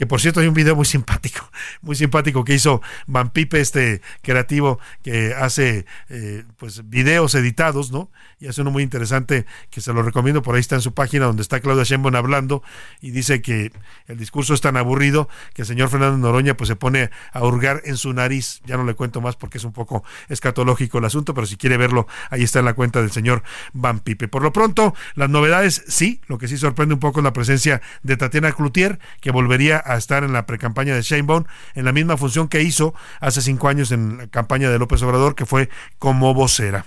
que 0.01 0.07
por 0.07 0.19
cierto 0.19 0.39
hay 0.39 0.47
un 0.47 0.55
video 0.55 0.75
muy 0.75 0.85
simpático, 0.85 1.47
muy 1.83 1.95
simpático 1.95 2.43
que 2.43 2.55
hizo 2.55 2.81
Van 3.05 3.29
Pipe, 3.29 3.61
este 3.61 4.01
creativo 4.23 4.79
que 5.03 5.35
hace 5.35 5.85
eh, 6.09 6.43
pues 6.57 6.89
videos 6.89 7.35
editados, 7.35 7.91
¿no? 7.91 8.09
Y 8.39 8.47
hace 8.47 8.61
uno 8.61 8.71
muy 8.71 8.81
interesante 8.81 9.45
que 9.69 9.79
se 9.79 9.93
lo 9.93 10.01
recomiendo, 10.01 10.41
por 10.41 10.55
ahí 10.55 10.59
está 10.59 10.73
en 10.73 10.81
su 10.81 10.95
página 10.95 11.27
donde 11.27 11.43
está 11.43 11.59
Claudia 11.59 11.83
Sheinbaum 11.83 12.15
hablando 12.15 12.63
y 12.99 13.11
dice 13.11 13.43
que 13.43 13.71
el 14.07 14.17
discurso 14.17 14.55
es 14.55 14.61
tan 14.61 14.75
aburrido 14.75 15.29
que 15.53 15.61
el 15.61 15.67
señor 15.67 15.89
Fernando 15.89 16.17
Noroña 16.17 16.57
pues 16.57 16.67
se 16.69 16.75
pone 16.75 17.11
a 17.31 17.43
hurgar 17.43 17.83
en 17.85 17.95
su 17.95 18.11
nariz, 18.11 18.61
ya 18.65 18.77
no 18.77 18.85
le 18.85 18.95
cuento 18.95 19.21
más 19.21 19.35
porque 19.35 19.59
es 19.59 19.65
un 19.65 19.71
poco 19.71 20.03
escatológico 20.29 20.97
el 20.97 21.05
asunto, 21.05 21.35
pero 21.35 21.45
si 21.45 21.57
quiere 21.57 21.77
verlo, 21.77 22.07
ahí 22.31 22.41
está 22.41 22.57
en 22.57 22.65
la 22.65 22.73
cuenta 22.73 23.01
del 23.01 23.11
señor 23.11 23.43
Van 23.73 23.99
Pipe. 23.99 24.27
Por 24.27 24.41
lo 24.41 24.51
pronto, 24.51 24.95
las 25.13 25.29
novedades 25.29 25.83
sí, 25.87 26.21
lo 26.25 26.39
que 26.39 26.47
sí 26.47 26.57
sorprende 26.57 26.95
un 26.95 26.99
poco 26.99 27.19
es 27.19 27.23
la 27.23 27.33
presencia 27.33 27.83
de 28.01 28.17
Tatiana 28.17 28.51
Cloutier, 28.51 28.97
que 29.19 29.29
volvería 29.29 29.77
a 29.77 29.90
a 29.93 29.97
estar 29.97 30.23
en 30.23 30.33
la 30.33 30.45
precampaña 30.45 30.95
de 30.95 31.01
Sheinbaum 31.01 31.45
en 31.75 31.85
la 31.85 31.91
misma 31.91 32.17
función 32.17 32.47
que 32.47 32.61
hizo 32.61 32.93
hace 33.19 33.41
cinco 33.41 33.67
años 33.67 33.91
en 33.91 34.17
la 34.17 34.27
campaña 34.27 34.69
de 34.69 34.79
López 34.79 35.01
Obrador, 35.03 35.35
que 35.35 35.45
fue 35.45 35.69
como 35.99 36.33
vocera. 36.33 36.85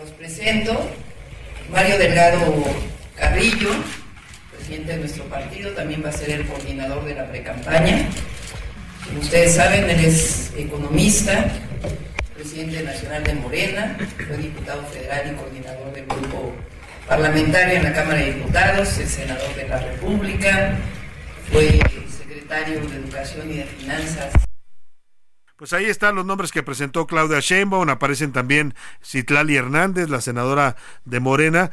Los 0.00 0.10
presento 0.12 0.88
Mario 1.70 1.98
Delgado 1.98 2.40
Carrillo, 3.16 3.70
presidente 4.56 4.92
de 4.92 4.98
nuestro 4.98 5.24
partido, 5.24 5.70
también 5.72 6.02
va 6.04 6.08
a 6.08 6.12
ser 6.12 6.30
el 6.30 6.46
coordinador 6.46 7.04
de 7.04 7.14
la 7.14 7.28
precampaña. 7.28 8.08
Como 9.06 9.20
ustedes 9.20 9.54
saben, 9.54 9.88
él 9.88 10.04
es 10.04 10.52
economista, 10.56 11.46
presidente 12.34 12.82
nacional 12.82 13.24
de 13.24 13.34
Morena, 13.34 13.96
fue 14.26 14.36
diputado 14.36 14.82
federal 14.84 15.32
y 15.32 15.36
coordinador 15.36 15.92
del 15.92 16.06
grupo 16.06 16.54
parlamentario 17.08 17.76
en 17.76 17.84
la 17.84 17.92
Cámara 17.92 18.18
de 18.18 18.34
Diputados, 18.34 18.98
es 18.98 19.10
senador 19.10 19.54
de 19.56 19.68
la 19.68 19.78
República, 19.78 20.76
fue 21.50 21.80
secretario 22.08 22.80
de 22.86 22.96
Educación 22.96 23.50
y 23.50 23.56
de 23.58 23.64
Finanzas. 23.64 24.32
Pues 25.56 25.72
ahí 25.72 25.86
están 25.86 26.14
los 26.14 26.24
nombres 26.24 26.52
que 26.52 26.62
presentó 26.62 27.06
Claudia 27.06 27.40
Sheinbaum, 27.40 27.88
aparecen 27.88 28.32
también 28.32 28.74
Citlali 29.04 29.56
Hernández, 29.56 30.08
la 30.08 30.20
senadora 30.20 30.76
de 31.04 31.18
Morena, 31.18 31.72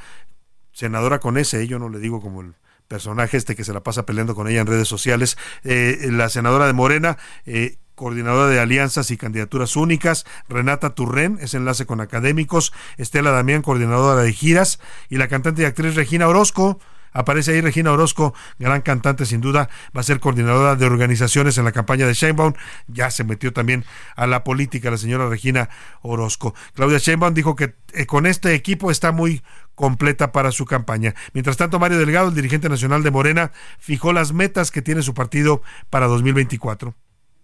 senadora 0.71 1.19
con 1.19 1.37
ese, 1.37 1.67
yo 1.67 1.77
no 1.77 1.89
le 1.89 1.99
digo 1.99 2.19
como 2.19 2.41
el 2.41 2.55
personaje 2.87 3.37
este 3.37 3.55
que 3.55 3.63
se 3.63 3.73
la 3.73 3.83
pasa 3.83 4.05
peleando 4.05 4.33
con 4.33 4.47
ella 4.47 4.61
en 4.61 4.67
redes 4.67 4.87
sociales, 4.87 5.37
eh, 5.63 6.07
la 6.11 6.29
senadora 6.29 6.65
de 6.65 6.73
Morena, 6.73 7.17
eh, 7.45 7.77
coordinadora 7.93 8.49
de 8.49 8.59
alianzas 8.59 9.11
y 9.11 9.17
candidaturas 9.17 9.75
únicas, 9.75 10.25
Renata 10.49 10.95
Turren, 10.95 11.37
es 11.39 11.53
enlace 11.53 11.85
con 11.85 12.01
académicos, 12.01 12.73
Estela 12.97 13.31
Damián, 13.31 13.61
coordinadora 13.61 14.21
de 14.21 14.33
giras, 14.33 14.79
y 15.09 15.17
la 15.17 15.27
cantante 15.27 15.61
y 15.61 15.65
actriz 15.65 15.93
Regina 15.95 16.27
Orozco, 16.27 16.79
Aparece 17.15 17.51
ahí 17.53 17.61
Regina 17.61 17.93
Orozco, 17.93 18.33
gran 18.59 18.81
cantante 18.81 19.25
sin 19.25 19.39
duda, 19.39 19.69
va 19.95 20.01
a 20.01 20.03
ser 20.03 20.19
coordinadora 20.19 20.75
de 20.75 20.85
organizaciones 20.85 21.57
en 21.57 21.63
la 21.63 21.71
campaña 21.71 22.05
de 22.05 22.13
Sheinbaum. 22.13 22.53
Ya 22.87 23.09
se 23.09 23.23
metió 23.23 23.53
también 23.53 23.85
a 24.17 24.27
la 24.27 24.43
política 24.43 24.91
la 24.91 24.97
señora 24.97 25.29
Regina 25.29 25.69
Orozco. 26.01 26.53
Claudia 26.73 26.97
Sheinbaum 26.97 27.33
dijo 27.33 27.55
que 27.55 27.75
eh, 27.93 28.05
con 28.05 28.25
este 28.25 28.53
equipo 28.53 28.91
está 28.91 29.13
muy 29.13 29.41
completa 29.75 30.33
para 30.33 30.51
su 30.51 30.65
campaña. 30.65 31.15
Mientras 31.31 31.55
tanto, 31.55 31.79
Mario 31.79 31.99
Delgado, 31.99 32.27
el 32.27 32.35
dirigente 32.35 32.67
nacional 32.67 33.01
de 33.01 33.11
Morena, 33.11 33.53
fijó 33.79 34.11
las 34.11 34.33
metas 34.33 34.69
que 34.69 34.81
tiene 34.81 35.01
su 35.01 35.13
partido 35.13 35.61
para 35.89 36.07
2024 36.07 36.95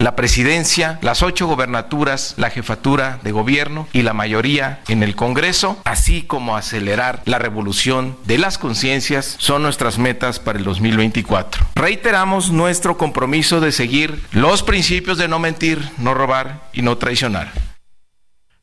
la 0.02 0.16
presidencia, 0.16 0.98
las 1.04 1.22
ocho 1.22 1.46
gobernaturas, 1.46 2.34
la 2.38 2.50
jefatura 2.50 3.20
de 3.24 3.32
gobierno 3.32 3.88
y 3.94 4.02
la 4.02 4.14
mayoría 4.14 4.82
en 4.88 5.04
el 5.04 5.16
Congreso, 5.16 5.80
así 5.86 6.24
como 6.24 6.58
acelerar 6.58 7.22
la 7.26 7.38
revolución 7.38 8.18
de 8.26 8.40
las 8.40 8.58
conciencias, 8.58 9.36
son 9.38 9.62
nuestras 9.62 10.00
metas 10.00 10.40
para 10.40 10.58
el 10.58 10.66
2024. 10.66 11.68
Reiteramos 11.76 12.52
nuestro 12.52 12.98
compromiso 12.98 13.62
de 13.62 13.72
seguir 13.72 14.24
los 14.32 14.64
principios 14.64 15.20
de 15.20 15.28
no 15.28 15.38
mentir, 15.38 15.80
no 16.00 16.16
robar 16.16 16.68
y 16.74 16.82
no 16.82 16.98
traicionar. 16.98 17.52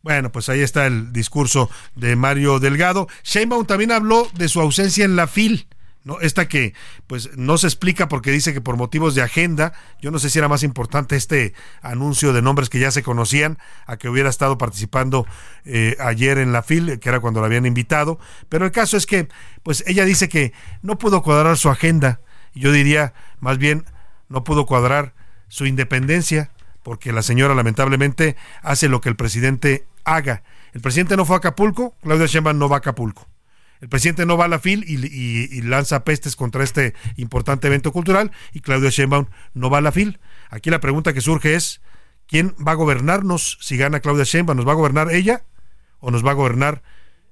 Bueno, 0.03 0.33
pues 0.33 0.49
ahí 0.49 0.61
está 0.61 0.87
el 0.87 1.13
discurso 1.13 1.71
de 1.95 2.17
Mario 2.17 2.59
Delgado. 2.59 3.09
Sheinbaum 3.23 3.67
también 3.67 3.93
habló 3.93 4.29
de 4.35 4.49
su 4.49 4.61
ausencia 4.61 5.05
en 5.05 5.15
la 5.15 5.29
FIL 5.29 5.69
¿no? 6.09 6.21
Esta 6.21 6.49
que 6.49 6.73
pues 7.07 7.37
no 7.37 7.59
se 7.59 7.67
explica 7.67 8.09
porque 8.09 8.31
dice 8.31 8.55
que 8.55 8.63
por 8.63 8.79
motivos 8.79 9.15
de 9.15 9.21
agenda, 9.21 9.75
yo 10.01 10.11
no 10.11 10.19
sé 10.19 10.31
si 10.31 10.39
era 10.39 10.49
más 10.49 10.63
importante 10.63 11.17
este 11.17 11.53
anuncio 11.83 12.33
de 12.33 12.41
nombres 12.41 12.71
que 12.71 12.79
ya 12.79 12.91
se 12.91 13.03
conocían 13.03 13.59
a 13.85 13.99
que 13.99 14.09
hubiera 14.09 14.31
estado 14.31 14.57
participando 14.57 15.27
eh, 15.67 15.97
ayer 16.01 16.39
en 16.39 16.51
la 16.51 16.63
FIL, 16.63 16.99
que 16.99 17.11
era 17.11 17.21
cuando 17.21 17.41
la 17.41 17.47
habían 17.47 17.67
invitado, 17.67 18.19
pero 18.49 18.65
el 18.65 18.73
caso 18.73 18.97
es 18.97 19.05
que 19.05 19.29
pues 19.63 19.85
ella 19.87 20.07
dice 20.07 20.31
que 20.31 20.55
no 20.81 20.97
pudo 20.97 21.23
cuadrar 21.23 21.59
su 21.59 21.69
agenda, 21.69 22.23
yo 22.55 22.73
diría 22.73 23.13
más 23.39 23.59
bien 23.59 23.85
no 24.31 24.45
pudo 24.45 24.65
cuadrar 24.65 25.13
su 25.49 25.67
independencia, 25.67 26.51
porque 26.83 27.13
la 27.13 27.21
señora 27.21 27.55
lamentablemente 27.55 28.35
hace 28.63 28.89
lo 28.89 29.03
que 29.03 29.11
el 29.11 29.17
presidente 29.17 29.87
haga. 30.05 30.43
El 30.73 30.81
presidente 30.81 31.19
no 31.19 31.27
fue 31.27 31.37
a 31.37 31.39
Acapulco, 31.41 31.95
Claudia 32.03 32.25
Sheinbaum 32.25 32.59
no 32.59 32.71
va 32.71 32.77
a 32.77 32.79
Acapulco 32.79 33.29
el 33.81 33.89
presidente 33.89 34.27
no 34.27 34.37
va 34.37 34.47
a 34.47 34.49
la 34.49 34.59
FIL 34.59 34.85
y, 34.87 35.63
lanza 35.63 36.05
pestes 36.05 36.37
contra 36.37 36.65
este 36.65 36.95
importante 37.17 37.67
evento 37.67 37.93
cultural 37.93 38.33
y 38.53 38.61
Claudio 38.61 38.91
Sheinbaum 38.91 39.27
no 39.55 39.71
va 39.71 39.79
a 39.79 39.81
la 39.81 39.93
FIL. 39.93 40.19
Aquí 40.51 40.71
la 40.71 40.81
pregunta 40.81 41.13
que 41.13 41.21
surge 41.21 41.55
es, 41.55 41.81
¿quién 42.27 42.55
va 42.67 42.73
a 42.73 42.77
gobernarnos 42.77 43.59
si 43.61 43.77
gana 43.77 44.01
Claudia 44.01 44.25
Sheinbaum? 44.25 44.57
¿Nos 44.57 44.67
va 44.67 44.73
a 44.73 44.77
gobernar 44.77 45.13
ella 45.13 45.45
o 46.01 46.11
nos 46.11 46.25
va 46.25 46.33
a 46.33 46.35
gobernar 46.35 46.83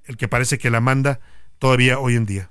el 0.05 0.17
que 0.17 0.29
parece 0.29 0.59
que 0.59 0.71
la 0.71 0.81
manda 0.81 1.21
todavía 1.59 1.99
hoy 1.99 2.15
en 2.15 2.27
día? 2.27 2.51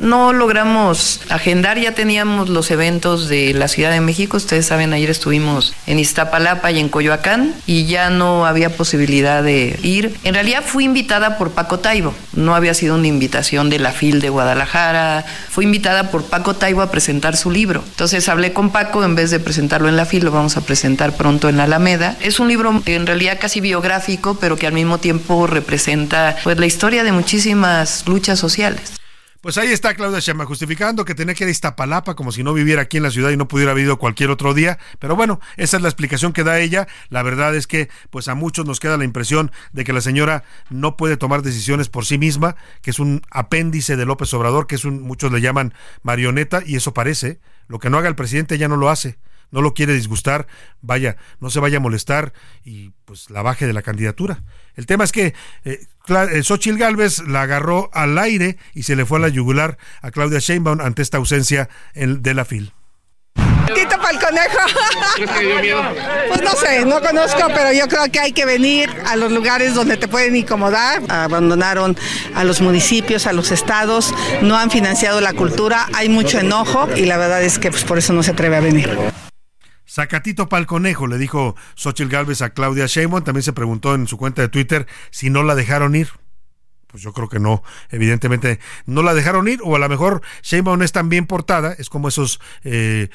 No 0.00 0.32
logramos 0.32 1.20
agendar, 1.28 1.78
ya 1.78 1.92
teníamos 1.92 2.48
los 2.48 2.70
eventos 2.70 3.28
de 3.28 3.54
la 3.54 3.68
Ciudad 3.68 3.92
de 3.92 4.00
México, 4.00 4.36
ustedes 4.36 4.66
saben, 4.66 4.92
ayer 4.92 5.10
estuvimos 5.10 5.74
en 5.86 5.98
Iztapalapa 5.98 6.70
y 6.72 6.80
en 6.80 6.88
Coyoacán 6.88 7.54
y 7.66 7.86
ya 7.86 8.10
no 8.10 8.46
había 8.46 8.76
posibilidad 8.76 9.42
de 9.42 9.78
ir. 9.82 10.16
En 10.24 10.34
realidad 10.34 10.64
fui 10.66 10.84
invitada 10.84 11.38
por 11.38 11.52
Paco 11.52 11.78
Taibo, 11.78 12.14
no 12.34 12.54
había 12.54 12.74
sido 12.74 12.96
una 12.96 13.06
invitación 13.06 13.70
de 13.70 13.78
la 13.78 13.92
FIL 13.92 14.20
de 14.20 14.28
Guadalajara, 14.28 15.24
fui 15.50 15.64
invitada 15.64 16.10
por 16.10 16.24
Paco 16.24 16.54
Taibo 16.54 16.82
a 16.82 16.90
presentar 16.90 17.36
su 17.36 17.50
libro. 17.50 17.82
Entonces 17.86 18.28
hablé 18.28 18.52
con 18.52 18.70
Paco, 18.70 19.04
en 19.04 19.14
vez 19.14 19.30
de 19.30 19.40
presentarlo 19.40 19.88
en 19.88 19.96
la 19.96 20.04
FIL, 20.04 20.24
lo 20.24 20.32
vamos 20.32 20.56
a 20.56 20.62
presentar 20.62 21.16
pronto 21.16 21.48
en 21.48 21.56
la 21.56 21.64
Alameda. 21.64 22.16
Es 22.20 22.40
un 22.40 22.48
libro 22.48 22.82
en 22.86 23.06
realidad 23.06 23.38
casi 23.40 23.60
biográfico, 23.60 24.36
pero 24.40 24.56
que 24.56 24.66
al 24.66 24.72
mismo 24.72 24.98
tiempo 24.98 25.46
representa 25.46 26.36
pues, 26.42 26.58
la 26.58 26.66
historia 26.66 27.04
de 27.04 27.12
muchísimas 27.12 28.04
luchas 28.06 28.38
sociales. 28.38 28.96
Pues 29.46 29.58
ahí 29.58 29.70
está 29.70 29.94
Claudia 29.94 30.20
Chama 30.20 30.44
justificando 30.44 31.04
que 31.04 31.14
tenía 31.14 31.32
que 31.32 31.44
ir 31.44 31.48
a 31.48 31.52
Iztapalapa 31.52 32.16
como 32.16 32.32
si 32.32 32.42
no 32.42 32.52
viviera 32.52 32.82
aquí 32.82 32.96
en 32.96 33.04
la 33.04 33.12
ciudad 33.12 33.30
y 33.30 33.36
no 33.36 33.46
pudiera 33.46 33.70
haber 33.70 33.84
ido 33.84 33.96
cualquier 33.96 34.30
otro 34.30 34.54
día. 34.54 34.80
Pero 34.98 35.14
bueno, 35.14 35.38
esa 35.56 35.76
es 35.76 35.84
la 35.84 35.88
explicación 35.88 36.32
que 36.32 36.42
da 36.42 36.58
ella. 36.58 36.88
La 37.10 37.22
verdad 37.22 37.54
es 37.54 37.68
que 37.68 37.88
pues 38.10 38.26
a 38.26 38.34
muchos 38.34 38.66
nos 38.66 38.80
queda 38.80 38.96
la 38.96 39.04
impresión 39.04 39.52
de 39.72 39.84
que 39.84 39.92
la 39.92 40.00
señora 40.00 40.42
no 40.68 40.96
puede 40.96 41.16
tomar 41.16 41.42
decisiones 41.42 41.88
por 41.88 42.04
sí 42.04 42.18
misma, 42.18 42.56
que 42.82 42.90
es 42.90 42.98
un 42.98 43.22
apéndice 43.30 43.94
de 43.94 44.04
López 44.04 44.34
Obrador, 44.34 44.66
que 44.66 44.74
es 44.74 44.84
un, 44.84 45.00
muchos 45.02 45.30
le 45.30 45.40
llaman 45.40 45.74
marioneta, 46.02 46.64
y 46.66 46.74
eso 46.74 46.92
parece. 46.92 47.38
Lo 47.68 47.78
que 47.78 47.88
no 47.88 47.98
haga 47.98 48.08
el 48.08 48.16
presidente 48.16 48.58
ya 48.58 48.66
no 48.66 48.76
lo 48.76 48.90
hace 48.90 49.16
no 49.50 49.62
lo 49.62 49.74
quiere 49.74 49.94
disgustar, 49.94 50.46
vaya, 50.80 51.16
no 51.40 51.50
se 51.50 51.60
vaya 51.60 51.76
a 51.76 51.80
molestar 51.80 52.32
y 52.64 52.90
pues 53.04 53.30
la 53.30 53.42
baje 53.42 53.66
de 53.66 53.72
la 53.72 53.82
candidatura. 53.82 54.42
El 54.76 54.86
tema 54.86 55.04
es 55.04 55.12
que 55.12 55.34
eh, 55.64 55.86
eh 56.08 56.42
Xochitl 56.42 56.78
Galvez 56.78 57.20
la 57.26 57.42
agarró 57.42 57.90
al 57.92 58.18
aire 58.18 58.58
y 58.74 58.84
se 58.84 58.94
le 58.96 59.04
fue 59.04 59.18
a 59.18 59.22
la 59.22 59.28
yugular 59.28 59.78
a 60.02 60.10
Claudia 60.10 60.38
Sheinbaum 60.38 60.80
ante 60.80 61.02
esta 61.02 61.16
ausencia 61.16 61.68
de 61.94 62.34
la 62.34 62.44
FIL. 62.44 62.72
Tito 63.74 63.96
para 63.98 64.10
el 64.10 64.18
conejo. 64.18 64.58
Pues 66.28 66.42
no 66.42 66.52
sé, 66.52 66.84
no 66.84 67.00
conozco, 67.00 67.40
pero 67.48 67.72
yo 67.72 67.88
creo 67.88 68.10
que 68.12 68.20
hay 68.20 68.32
que 68.32 68.44
venir 68.44 68.90
a 69.06 69.16
los 69.16 69.32
lugares 69.32 69.74
donde 69.74 69.96
te 69.96 70.08
pueden 70.08 70.36
incomodar. 70.36 71.02
Abandonaron 71.08 71.96
a 72.34 72.44
los 72.44 72.60
municipios, 72.60 73.26
a 73.26 73.32
los 73.32 73.50
estados, 73.50 74.14
no 74.42 74.56
han 74.56 74.70
financiado 74.70 75.20
la 75.20 75.32
cultura, 75.32 75.88
hay 75.94 76.08
mucho 76.08 76.38
enojo 76.38 76.88
y 76.94 77.06
la 77.06 77.16
verdad 77.16 77.42
es 77.42 77.58
que 77.58 77.70
pues, 77.70 77.84
por 77.84 77.98
eso 77.98 78.12
no 78.12 78.22
se 78.22 78.32
atreve 78.32 78.56
a 78.56 78.60
venir. 78.60 78.96
Sacatito 79.86 80.48
pa'l 80.48 80.66
conejo, 80.66 81.06
le 81.06 81.16
dijo 81.16 81.56
Xochitl 81.76 82.10
Galvez 82.10 82.42
a 82.42 82.50
Claudia 82.50 82.86
Sheinbaum. 82.86 83.24
También 83.24 83.42
se 83.42 83.52
preguntó 83.52 83.94
en 83.94 84.06
su 84.06 84.18
cuenta 84.18 84.42
de 84.42 84.48
Twitter 84.48 84.86
si 85.10 85.30
no 85.30 85.42
la 85.42 85.54
dejaron 85.54 85.94
ir. 85.94 86.10
Pues 86.88 87.02
yo 87.02 87.12
creo 87.12 87.28
que 87.28 87.40
no, 87.40 87.62
evidentemente 87.90 88.60
no 88.86 89.02
la 89.02 89.12
dejaron 89.12 89.48
ir, 89.48 89.60
o 89.62 89.74
a 89.74 89.78
lo 89.78 89.88
mejor 89.88 90.22
Sheinbaum 90.42 90.82
es 90.82 90.92
tan 90.92 91.08
bien 91.08 91.26
portada, 91.26 91.72
es 91.72 91.90
como 91.90 92.08
esos 92.08 92.40
eh, 92.62 93.08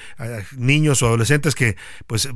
niños 0.56 1.02
o 1.02 1.08
adolescentes 1.08 1.56
que, 1.56 1.78
pues, 2.06 2.30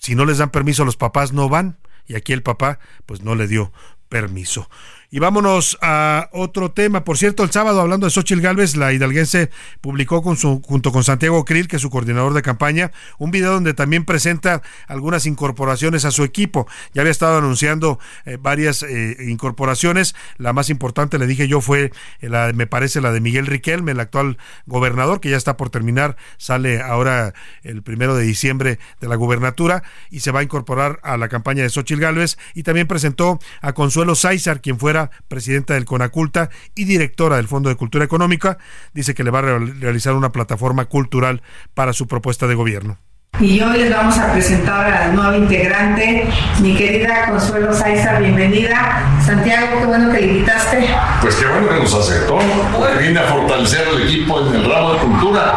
si 0.00 0.14
no 0.14 0.24
les 0.24 0.38
dan 0.38 0.50
permiso 0.50 0.82
a 0.82 0.86
los 0.86 0.96
papás 0.96 1.32
no 1.32 1.48
van, 1.48 1.78
y 2.06 2.14
aquí 2.16 2.32
el 2.32 2.42
papá, 2.42 2.78
pues 3.06 3.22
no 3.22 3.34
le 3.34 3.46
dio 3.46 3.72
permiso. 4.08 4.68
Y 5.14 5.18
vámonos 5.18 5.76
a 5.82 6.30
otro 6.32 6.70
tema. 6.70 7.04
Por 7.04 7.18
cierto, 7.18 7.44
el 7.44 7.50
sábado, 7.50 7.82
hablando 7.82 8.06
de 8.06 8.10
Xochitl 8.10 8.40
Galvez, 8.40 8.76
la 8.76 8.94
hidalguense 8.94 9.50
publicó 9.82 10.22
con 10.22 10.38
su, 10.38 10.62
junto 10.62 10.90
con 10.90 11.04
Santiago 11.04 11.44
Krill, 11.44 11.68
que 11.68 11.76
es 11.76 11.82
su 11.82 11.90
coordinador 11.90 12.32
de 12.32 12.40
campaña, 12.40 12.92
un 13.18 13.30
video 13.30 13.52
donde 13.52 13.74
también 13.74 14.06
presenta 14.06 14.62
algunas 14.86 15.26
incorporaciones 15.26 16.06
a 16.06 16.12
su 16.12 16.24
equipo. 16.24 16.66
Ya 16.94 17.02
había 17.02 17.10
estado 17.10 17.36
anunciando 17.36 17.98
eh, 18.24 18.38
varias 18.40 18.82
eh, 18.84 19.18
incorporaciones. 19.28 20.14
La 20.38 20.54
más 20.54 20.70
importante, 20.70 21.18
le 21.18 21.26
dije 21.26 21.46
yo, 21.46 21.60
fue, 21.60 21.92
la, 22.22 22.50
me 22.54 22.66
parece, 22.66 23.02
la 23.02 23.12
de 23.12 23.20
Miguel 23.20 23.44
Riquelme, 23.44 23.92
el 23.92 24.00
actual 24.00 24.38
gobernador, 24.64 25.20
que 25.20 25.28
ya 25.28 25.36
está 25.36 25.58
por 25.58 25.68
terminar, 25.68 26.16
sale 26.38 26.80
ahora 26.80 27.34
el 27.64 27.82
primero 27.82 28.16
de 28.16 28.24
diciembre 28.24 28.78
de 29.02 29.08
la 29.08 29.16
gubernatura 29.16 29.82
y 30.08 30.20
se 30.20 30.30
va 30.30 30.40
a 30.40 30.42
incorporar 30.42 31.00
a 31.02 31.18
la 31.18 31.28
campaña 31.28 31.64
de 31.64 31.68
Xochitl 31.68 32.00
Galvez. 32.00 32.38
Y 32.54 32.62
también 32.62 32.86
presentó 32.86 33.38
a 33.60 33.74
Consuelo 33.74 34.14
Sáizar, 34.14 34.62
quien 34.62 34.78
fuera 34.78 35.01
presidenta 35.28 35.74
del 35.74 35.84
CONACULTA 35.84 36.50
y 36.74 36.84
directora 36.84 37.36
del 37.36 37.48
Fondo 37.48 37.68
de 37.68 37.76
Cultura 37.76 38.04
Económica, 38.04 38.58
dice 38.94 39.14
que 39.14 39.24
le 39.24 39.30
va 39.30 39.40
a 39.40 39.58
realizar 39.58 40.14
una 40.14 40.32
plataforma 40.32 40.84
cultural 40.86 41.42
para 41.74 41.92
su 41.92 42.06
propuesta 42.06 42.46
de 42.46 42.54
gobierno. 42.54 42.98
Y 43.40 43.60
hoy 43.60 43.78
les 43.78 43.90
vamos 43.90 44.16
a 44.18 44.30
presentar 44.32 44.84
a 44.84 45.06
la 45.06 45.12
nueva 45.12 45.36
integrante, 45.36 46.28
mi 46.60 46.76
querida 46.76 47.30
Consuelo 47.30 47.72
Saiza, 47.72 48.18
bienvenida. 48.18 49.18
Santiago, 49.24 49.78
qué 49.80 49.86
bueno 49.86 50.12
que 50.12 50.20
le 50.20 50.26
invitaste. 50.26 50.86
Pues 51.22 51.36
qué 51.36 51.46
bueno 51.46 51.68
que 51.68 51.80
nos 51.80 51.94
aceptó, 51.94 52.38
porque 52.76 52.98
viene 52.98 53.20
a 53.20 53.24
fortalecer 53.24 53.88
el 53.88 54.02
equipo 54.02 54.46
en 54.46 54.54
el 54.54 54.70
ramo 54.70 54.92
de 54.92 54.98
cultura. 54.98 55.54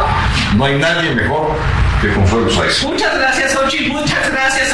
No 0.56 0.66
hay 0.66 0.80
nadie 0.80 1.14
mejor 1.16 1.52
que 2.02 2.14
Consuelo 2.14 2.50
Saiza. 2.50 2.88
Muchas 2.88 3.18
gracias, 3.18 3.56
Ochi, 3.56 3.90
muchas 3.90 4.32
gracias, 4.32 4.65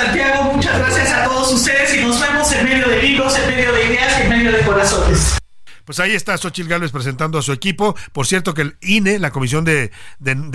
todos 1.51 1.67
ustedes 1.67 1.95
y 1.95 2.01
nos 2.05 2.19
vemos 2.21 2.51
en 2.53 2.63
medio 2.63 2.87
de 2.87 3.01
libros, 3.01 3.37
en 3.37 3.55
medio 3.55 3.73
de 3.73 3.85
ideas, 3.85 4.21
en 4.21 4.29
medio 4.29 4.51
de 4.51 4.61
corazones. 4.61 5.37
Pues 5.83 5.99
ahí 5.99 6.11
está 6.11 6.37
Xochitl 6.37 6.69
Gálvez 6.69 6.91
presentando 6.91 7.37
a 7.37 7.41
su 7.41 7.51
equipo. 7.51 7.95
Por 8.13 8.25
cierto 8.25 8.53
que 8.53 8.61
el 8.61 8.77
INE, 8.81 9.19
la 9.19 9.31
Comisión 9.31 9.65
de, 9.65 9.91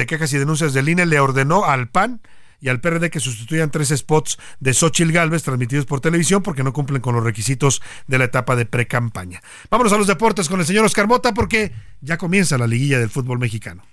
Quejas 0.06 0.32
y 0.32 0.38
Denuncias 0.38 0.72
del 0.72 0.88
INE, 0.88 1.04
le 1.04 1.20
ordenó 1.20 1.64
al 1.64 1.88
PAN 1.88 2.22
y 2.60 2.70
al 2.70 2.80
PRD 2.80 3.10
que 3.10 3.20
sustituyan 3.20 3.70
tres 3.70 3.92
spots 3.94 4.38
de 4.60 4.72
Xochitl 4.72 5.12
Galvez 5.12 5.42
transmitidos 5.42 5.84
por 5.84 6.00
televisión 6.00 6.42
porque 6.42 6.62
no 6.62 6.72
cumplen 6.72 7.02
con 7.02 7.14
los 7.14 7.22
requisitos 7.22 7.82
de 8.06 8.16
la 8.16 8.24
etapa 8.24 8.56
de 8.56 8.64
pre-campaña. 8.64 9.42
Vámonos 9.70 9.92
a 9.92 9.98
los 9.98 10.06
deportes 10.06 10.48
con 10.48 10.60
el 10.60 10.66
señor 10.66 10.86
Oscar 10.86 11.06
Mota 11.06 11.34
porque 11.34 11.72
ya 12.00 12.16
comienza 12.16 12.56
la 12.56 12.66
liguilla 12.66 12.98
del 12.98 13.10
fútbol 13.10 13.38
mexicano. 13.38 13.84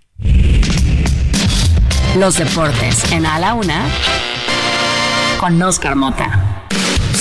Los 2.18 2.38
deportes 2.38 3.12
en 3.12 3.26
A 3.26 3.40
la 3.40 3.56
Una 3.56 3.90
con 5.38 5.62
Oscar 5.62 5.98
Mota. 5.98 6.43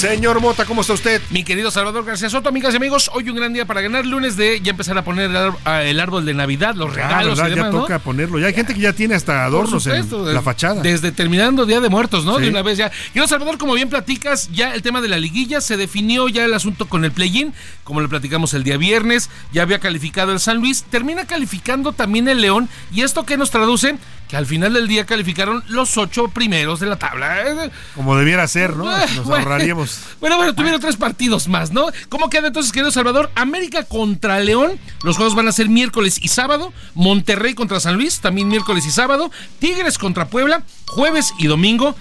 Señor 0.02 0.40
Mota, 0.40 0.64
¿cómo 0.64 0.80
está 0.80 0.94
usted? 0.94 1.22
Mi 1.30 1.44
querido 1.44 1.70
Salvador 1.70 2.04
García 2.04 2.28
Soto, 2.28 2.48
amigas 2.48 2.74
y 2.74 2.76
amigos, 2.76 3.08
hoy 3.14 3.30
un 3.30 3.36
gran 3.36 3.52
día 3.52 3.66
para 3.66 3.82
ganar. 3.82 4.04
Lunes 4.04 4.36
de 4.36 4.60
ya 4.60 4.72
empezar 4.72 4.98
a 4.98 5.04
poner 5.04 5.30
el, 5.30 6.00
árbol 6.00 6.24
de 6.24 6.34
Navidad, 6.34 6.74
los 6.74 6.92
regalos 6.92 7.38
y 7.38 7.50
demás, 7.50 7.66
Ya 7.66 7.70
toca 7.70 7.98
ponerlo. 8.00 8.40
Ya 8.40 8.48
hay 8.48 8.52
gente 8.52 8.74
que 8.74 8.80
ya 8.80 8.92
tiene 8.94 9.14
hasta 9.14 9.44
adornos 9.44 9.86
en 9.86 10.34
la 10.34 10.42
fachada. 10.42 10.82
Desde 10.82 11.12
terminando 11.12 11.66
Día 11.66 11.78
de 11.78 11.88
Muertos, 11.88 12.24
¿no? 12.24 12.40
De 12.40 12.48
una 12.48 12.62
vez 12.62 12.78
ya. 12.78 12.90
Querido 12.90 13.28
Salvador, 13.28 13.58
como 13.58 13.74
bien 13.74 13.90
platicas, 13.90 14.50
ya 14.50 14.74
el 14.74 14.82
tema 14.82 15.00
de 15.00 15.06
la 15.06 15.18
liguilla 15.18 15.60
se 15.60 15.76
definió 15.76 16.26
ya 16.26 16.44
el 16.46 16.54
asunto 16.54 16.88
con 16.88 17.04
el 17.04 17.12
play-in, 17.12 17.54
como 17.84 18.00
le 18.00 18.08
platicamos 18.08 18.54
el 18.54 18.64
día 18.64 18.78
viernes. 18.78 19.30
Ya 19.52 19.62
había 19.62 19.78
calificado 19.78 20.32
el 20.32 20.40
San 20.40 20.56
Luis, 20.56 20.82
termina 20.82 21.28
calificando 21.28 21.92
también 21.92 22.26
el 22.26 22.40
León. 22.40 22.68
¿Y 22.92 23.02
esto 23.02 23.24
qué 23.24 23.36
nos 23.36 23.52
traduce? 23.52 23.96
Que 24.32 24.38
al 24.38 24.46
final 24.46 24.72
del 24.72 24.88
día 24.88 25.04
calificaron 25.04 25.62
los 25.68 25.98
ocho 25.98 26.28
primeros 26.28 26.80
de 26.80 26.86
la 26.86 26.96
tabla. 26.96 27.70
Como 27.94 28.16
debiera 28.16 28.48
ser, 28.48 28.74
¿no? 28.74 28.84
Nos 28.86 29.28
ahorraríamos. 29.28 29.98
Bueno, 30.22 30.36
bueno, 30.36 30.54
tuvieron 30.54 30.80
tres 30.80 30.96
partidos 30.96 31.48
más, 31.48 31.72
¿no? 31.72 31.88
¿Cómo 32.08 32.30
queda 32.30 32.46
entonces, 32.46 32.72
querido 32.72 32.90
Salvador? 32.90 33.30
América 33.34 33.82
contra 33.82 34.40
León. 34.40 34.78
Los 35.02 35.16
juegos 35.16 35.34
van 35.34 35.48
a 35.48 35.52
ser 35.52 35.68
miércoles 35.68 36.18
y 36.22 36.28
sábado. 36.28 36.72
Monterrey 36.94 37.52
contra 37.54 37.78
San 37.78 37.96
Luis, 37.96 38.20
también 38.20 38.48
miércoles 38.48 38.86
y 38.86 38.90
sábado. 38.90 39.30
Tigres 39.58 39.98
contra 39.98 40.28
Puebla, 40.28 40.62
jueves 40.86 41.34
y 41.38 41.48
domingo. 41.48 41.94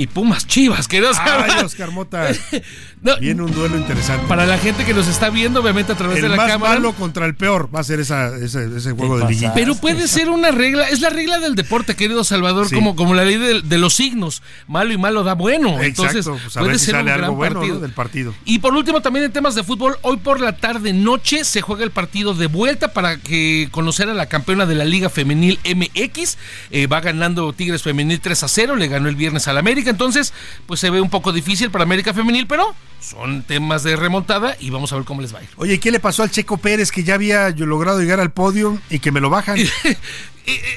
Y 0.00 0.06
Pumas 0.06 0.46
Chivas, 0.46 0.88
queridos. 0.88 1.18
Ay, 1.20 1.62
Oscar 1.62 1.90
Mota. 1.90 2.28
Viene 3.20 3.42
un 3.42 3.52
duelo 3.52 3.76
interesante. 3.76 4.26
Para 4.28 4.46
la 4.46 4.56
gente 4.56 4.86
que 4.86 4.94
nos 4.94 5.08
está 5.08 5.28
viendo, 5.28 5.60
obviamente 5.60 5.92
a 5.92 5.94
través 5.94 6.22
de 6.22 6.28
la 6.30 6.36
más 6.36 6.50
cámara. 6.50 6.74
malo 6.74 6.92
contra 6.94 7.26
el 7.26 7.34
peor 7.34 7.68
va 7.74 7.80
a 7.80 7.84
ser 7.84 8.00
esa, 8.00 8.34
ese, 8.36 8.76
ese 8.76 8.92
juego 8.92 9.18
de 9.18 9.26
liguilla. 9.28 9.52
Pero 9.52 9.74
puede 9.74 10.08
ser 10.08 10.30
una 10.30 10.52
regla, 10.52 10.88
es 10.88 11.00
la 11.02 11.10
regla 11.10 11.38
del 11.38 11.54
deporte, 11.54 11.96
querido 11.96 12.24
Salvador, 12.24 12.68
Sí. 12.68 12.74
como, 12.74 12.96
como 12.96 13.14
la 13.14 13.24
ley 13.26 13.36
de, 13.36 13.60
de 13.60 13.78
los 13.78 13.92
signos. 13.94 14.42
Malo 14.66 14.92
y 14.94 14.96
malo 14.98 15.22
da 15.22 15.34
bueno. 15.34 15.80
Entonces, 15.82 16.26
Exacto, 16.26 16.40
pues 16.42 16.56
a 16.56 16.60
puede 16.60 16.72
ver 16.72 16.78
si 16.80 16.86
ser 16.86 16.94
un 16.94 17.08
algo 17.08 17.18
gran 17.18 17.34
bueno 17.36 17.54
partido. 17.56 17.74
¿no? 17.74 17.80
del 17.82 17.92
partido. 17.92 18.34
Y 18.46 18.58
por 18.60 18.74
último, 18.74 19.02
también 19.02 19.26
en 19.26 19.32
temas 19.32 19.54
de 19.54 19.64
fútbol, 19.64 19.98
hoy 20.00 20.16
por 20.16 20.40
la 20.40 20.56
tarde 20.56 20.94
noche 20.94 21.44
se 21.44 21.60
juega 21.60 21.84
el 21.84 21.90
partido 21.90 22.32
de 22.32 22.46
vuelta 22.46 22.94
para 22.94 23.18
que 23.18 23.68
conocer 23.70 24.08
a 24.08 24.14
la 24.14 24.26
campeona 24.30 24.64
de 24.64 24.76
la 24.76 24.86
Liga 24.86 25.10
Femenil 25.10 25.58
MX. 25.64 26.38
Eh, 26.70 26.86
va 26.86 27.00
ganando 27.02 27.52
Tigres 27.52 27.82
Femenil 27.82 28.18
3 28.20 28.42
a 28.44 28.48
0, 28.48 28.76
le 28.76 28.88
ganó 28.88 29.10
el 29.10 29.16
viernes 29.16 29.46
al 29.46 29.58
América. 29.58 29.89
Entonces, 29.90 30.32
pues 30.66 30.80
se 30.80 30.90
ve 30.90 31.00
un 31.00 31.10
poco 31.10 31.32
difícil 31.32 31.70
para 31.70 31.84
América 31.84 32.14
Femenil, 32.14 32.46
pero 32.46 32.74
son 33.00 33.42
temas 33.42 33.82
de 33.82 33.96
remontada 33.96 34.56
y 34.60 34.70
vamos 34.70 34.92
a 34.92 34.96
ver 34.96 35.04
cómo 35.04 35.22
les 35.22 35.34
va 35.34 35.38
a 35.38 35.42
ir. 35.42 35.48
Oye, 35.56 35.80
¿qué 35.80 35.90
le 35.90 36.00
pasó 36.00 36.22
al 36.22 36.30
Checo 36.30 36.58
Pérez 36.58 36.92
que 36.92 37.02
ya 37.02 37.14
había 37.14 37.50
logrado 37.50 38.00
llegar 38.00 38.20
al 38.20 38.30
podio 38.30 38.78
y 38.90 38.98
que 38.98 39.10
me 39.10 39.20
lo 39.20 39.30
bajan? 39.30 39.58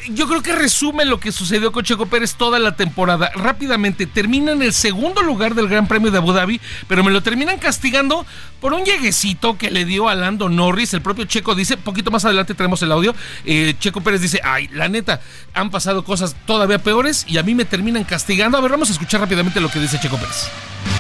Yo 0.09 0.27
creo 0.27 0.43
que 0.43 0.53
resume 0.53 1.05
lo 1.05 1.19
que 1.19 1.31
sucedió 1.31 1.71
con 1.71 1.83
Checo 1.83 2.05
Pérez 2.05 2.35
toda 2.35 2.59
la 2.59 2.75
temporada. 2.75 3.31
Rápidamente, 3.33 4.05
termina 4.05 4.51
en 4.51 4.61
el 4.61 4.73
segundo 4.73 5.21
lugar 5.21 5.55
del 5.55 5.67
Gran 5.67 5.87
Premio 5.87 6.11
de 6.11 6.17
Abu 6.17 6.33
Dhabi, 6.33 6.59
pero 6.87 7.03
me 7.03 7.11
lo 7.11 7.23
terminan 7.23 7.57
castigando 7.57 8.25
por 8.59 8.73
un 8.73 8.83
lleguecito 8.83 9.57
que 9.57 9.71
le 9.71 9.85
dio 9.85 10.09
a 10.09 10.15
Lando 10.15 10.49
Norris. 10.49 10.93
El 10.93 11.01
propio 11.01 11.25
Checo 11.25 11.55
dice, 11.55 11.77
poquito 11.77 12.11
más 12.11 12.25
adelante 12.25 12.53
tenemos 12.53 12.81
el 12.83 12.91
audio, 12.91 13.15
eh, 13.45 13.73
Checo 13.79 14.01
Pérez 14.01 14.21
dice, 14.21 14.41
ay, 14.43 14.67
la 14.67 14.89
neta, 14.89 15.21
han 15.53 15.71
pasado 15.71 16.03
cosas 16.03 16.35
todavía 16.45 16.79
peores 16.79 17.25
y 17.27 17.37
a 17.37 17.43
mí 17.43 17.55
me 17.55 17.65
terminan 17.65 18.03
castigando. 18.03 18.57
A 18.57 18.61
ver, 18.61 18.71
vamos 18.71 18.89
a 18.89 18.92
escuchar 18.93 19.21
rápidamente 19.21 19.59
lo 19.59 19.69
que 19.69 19.79
dice 19.79 19.99
Checo 19.99 20.17
Pérez. 20.17 20.49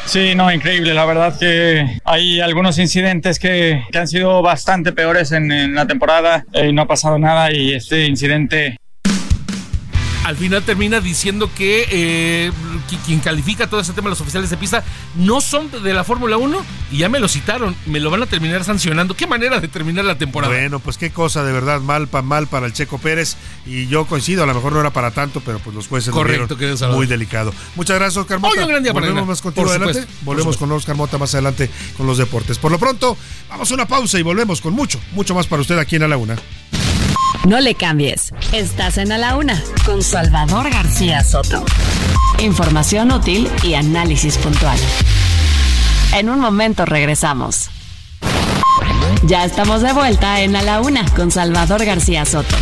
Sí, 0.05 0.35
no, 0.35 0.51
increíble. 0.51 0.93
La 0.93 1.05
verdad 1.05 1.37
que 1.37 1.99
hay 2.03 2.39
algunos 2.39 2.77
incidentes 2.77 3.39
que, 3.39 3.83
que 3.91 3.97
han 3.97 4.07
sido 4.07 4.41
bastante 4.41 4.91
peores 4.91 5.31
en, 5.31 5.73
la 5.73 5.87
temporada 5.87 6.45
eh, 6.53 6.67
y 6.69 6.73
no 6.73 6.83
ha 6.83 6.87
pasado 6.87 7.17
nada 7.17 7.51
y 7.51 7.73
este 7.73 8.05
incidente 8.05 8.77
al 10.23 10.37
final 10.37 10.63
termina 10.63 11.01
diciendo 11.01 11.49
que 11.53 11.85
eh, 11.91 12.51
qui- 12.89 12.97
quien 13.05 13.19
califica 13.19 13.67
todo 13.69 13.79
ese 13.81 13.93
tema, 13.93 14.09
los 14.09 14.21
oficiales 14.21 14.49
de 14.49 14.57
pista, 14.57 14.83
no 15.15 15.41
son 15.41 15.69
de 15.83 15.93
la 15.93 16.03
Fórmula 16.03 16.37
1 16.37 16.65
y 16.91 16.97
ya 16.99 17.09
me 17.09 17.19
lo 17.19 17.27
citaron, 17.27 17.75
me 17.85 17.99
lo 17.99 18.09
van 18.09 18.23
a 18.23 18.25
terminar 18.25 18.63
sancionando. 18.63 19.15
¿Qué 19.15 19.27
manera 19.27 19.59
de 19.59 19.67
terminar 19.67 20.05
la 20.05 20.17
temporada? 20.17 20.53
Bueno, 20.53 20.79
pues 20.79 20.97
qué 20.97 21.11
cosa, 21.11 21.43
de 21.43 21.51
verdad, 21.51 21.81
mal, 21.81 22.07
pa, 22.07 22.21
mal 22.21 22.47
para 22.47 22.65
el 22.65 22.73
Checo 22.73 22.97
Pérez. 22.99 23.35
Y 23.65 23.87
yo 23.87 24.05
coincido, 24.05 24.43
a 24.43 24.45
lo 24.45 24.53
mejor 24.53 24.73
no 24.73 24.79
era 24.79 24.91
para 24.91 25.11
tanto, 25.11 25.41
pero 25.41 25.59
pues 25.59 25.75
los 25.75 25.87
jueces 25.87 26.07
lo 26.09 26.13
Correcto, 26.13 26.55
vieron 26.55 26.91
muy 26.93 27.05
delicado. 27.07 27.53
Muchas 27.75 27.97
gracias, 27.97 28.17
Oscar 28.17 28.39
Mota. 28.39 28.53
Hoy 28.57 28.63
un 28.63 28.69
gran 28.69 28.83
día 28.83 28.93
Volvemos 28.93 29.27
más 29.27 29.41
contigo 29.41 29.65
por 29.65 29.71
adelante. 29.75 30.01
supuesto, 30.01 30.25
volvemos 30.25 30.57
con 30.57 30.71
Oscar 30.71 30.95
Mota 30.95 31.17
más 31.17 31.33
adelante 31.33 31.69
con 31.97 32.07
los 32.07 32.17
deportes. 32.17 32.57
Por 32.59 32.71
lo 32.71 32.79
pronto, 32.79 33.17
vamos 33.49 33.69
a 33.71 33.73
una 33.73 33.87
pausa 33.87 34.19
y 34.19 34.21
volvemos 34.21 34.61
con 34.61 34.73
mucho, 34.73 34.99
mucho 35.11 35.35
más 35.35 35.47
para 35.47 35.61
usted 35.61 35.77
aquí 35.77 35.95
en 35.97 36.03
A 36.03 36.07
la 36.07 36.17
Una. 36.17 36.35
No 37.45 37.59
le 37.59 37.75
cambies. 37.75 38.33
Estás 38.53 38.97
en 38.97 39.11
A 39.11 39.17
la 39.17 39.35
Una 39.35 39.61
con 39.85 40.01
Salvador 40.01 40.69
García 40.69 41.23
Soto. 41.25 41.65
Información 42.39 43.11
útil 43.11 43.49
y 43.63 43.73
análisis 43.73 44.37
puntual. 44.37 44.77
En 46.13 46.29
un 46.29 46.39
momento 46.39 46.85
regresamos. 46.85 47.69
Ya 49.23 49.43
estamos 49.43 49.81
de 49.81 49.91
vuelta 49.91 50.39
en 50.41 50.55
A 50.55 50.61
la 50.61 50.79
Una 50.79 51.03
con 51.15 51.31
Salvador 51.31 51.83
García 51.83 52.23
Soto. 52.25 52.55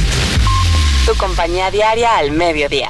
Tu 1.06 1.16
compañía 1.16 1.70
diaria 1.70 2.18
al 2.18 2.32
mediodía. 2.32 2.90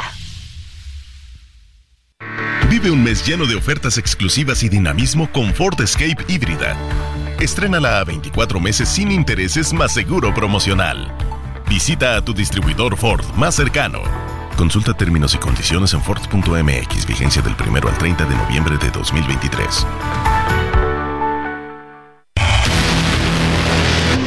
Vive 2.70 2.90
un 2.90 3.04
mes 3.04 3.28
lleno 3.28 3.46
de 3.46 3.56
ofertas 3.56 3.98
exclusivas 3.98 4.64
y 4.64 4.70
dinamismo 4.70 5.30
con 5.30 5.54
Ford 5.54 5.82
Escape 5.82 6.24
híbrida. 6.30 6.78
Estrénala 7.42 8.00
a 8.00 8.06
24 8.06 8.62
meses 8.62 8.88
sin 8.88 9.12
intereses 9.12 9.74
más 9.74 9.94
seguro 9.94 10.34
promocional. 10.34 11.14
Visita 11.72 12.18
a 12.18 12.22
tu 12.22 12.34
distribuidor 12.34 12.98
Ford 12.98 13.24
más 13.38 13.56
cercano. 13.56 14.02
Consulta 14.58 14.94
términos 14.94 15.34
y 15.36 15.38
condiciones 15.38 15.94
en 15.94 16.02
Ford.mx, 16.02 17.06
vigencia 17.08 17.42
del 17.42 17.56
1 17.58 17.88
al 17.88 17.98
30 17.98 18.26
de 18.26 18.36
noviembre 18.36 18.78
de 18.78 18.92
2023. 18.92 19.88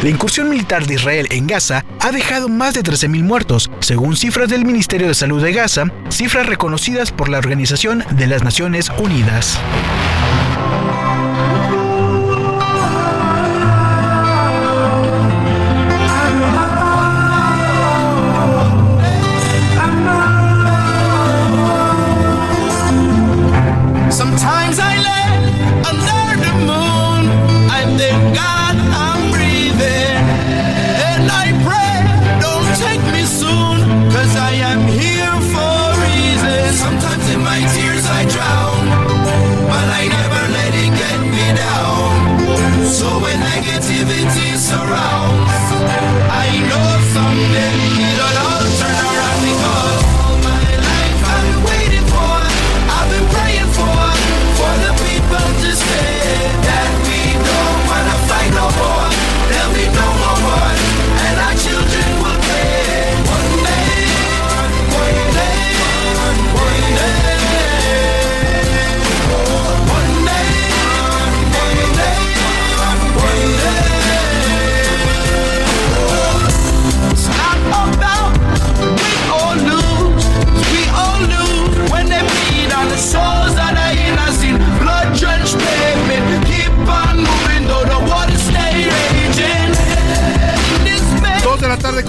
La 0.03 0.09
incursión 0.09 0.49
militar 0.49 0.87
de 0.87 0.95
Israel 0.95 1.29
en 1.31 1.47
Gaza 1.47 1.85
ha 2.01 2.13
dejado 2.13 2.49
más 2.49 2.73
de 2.73 2.83
13.000 2.83 3.23
muertos, 3.23 3.71
según 3.81 4.17
cifras 4.17 4.49
del 4.49 4.65
Ministerio 4.65 5.09
de 5.09 5.15
Salud 5.15 5.43
de 5.43 5.53
Gaza, 5.53 5.85
cifras 6.09 6.47
reconocidas 6.47 7.13
por 7.13 7.29
la 7.29 7.37
Organización 7.37 8.05
de 8.13 8.27
las 8.27 8.43
Naciones 8.43 8.91
Unidas. 8.99 9.61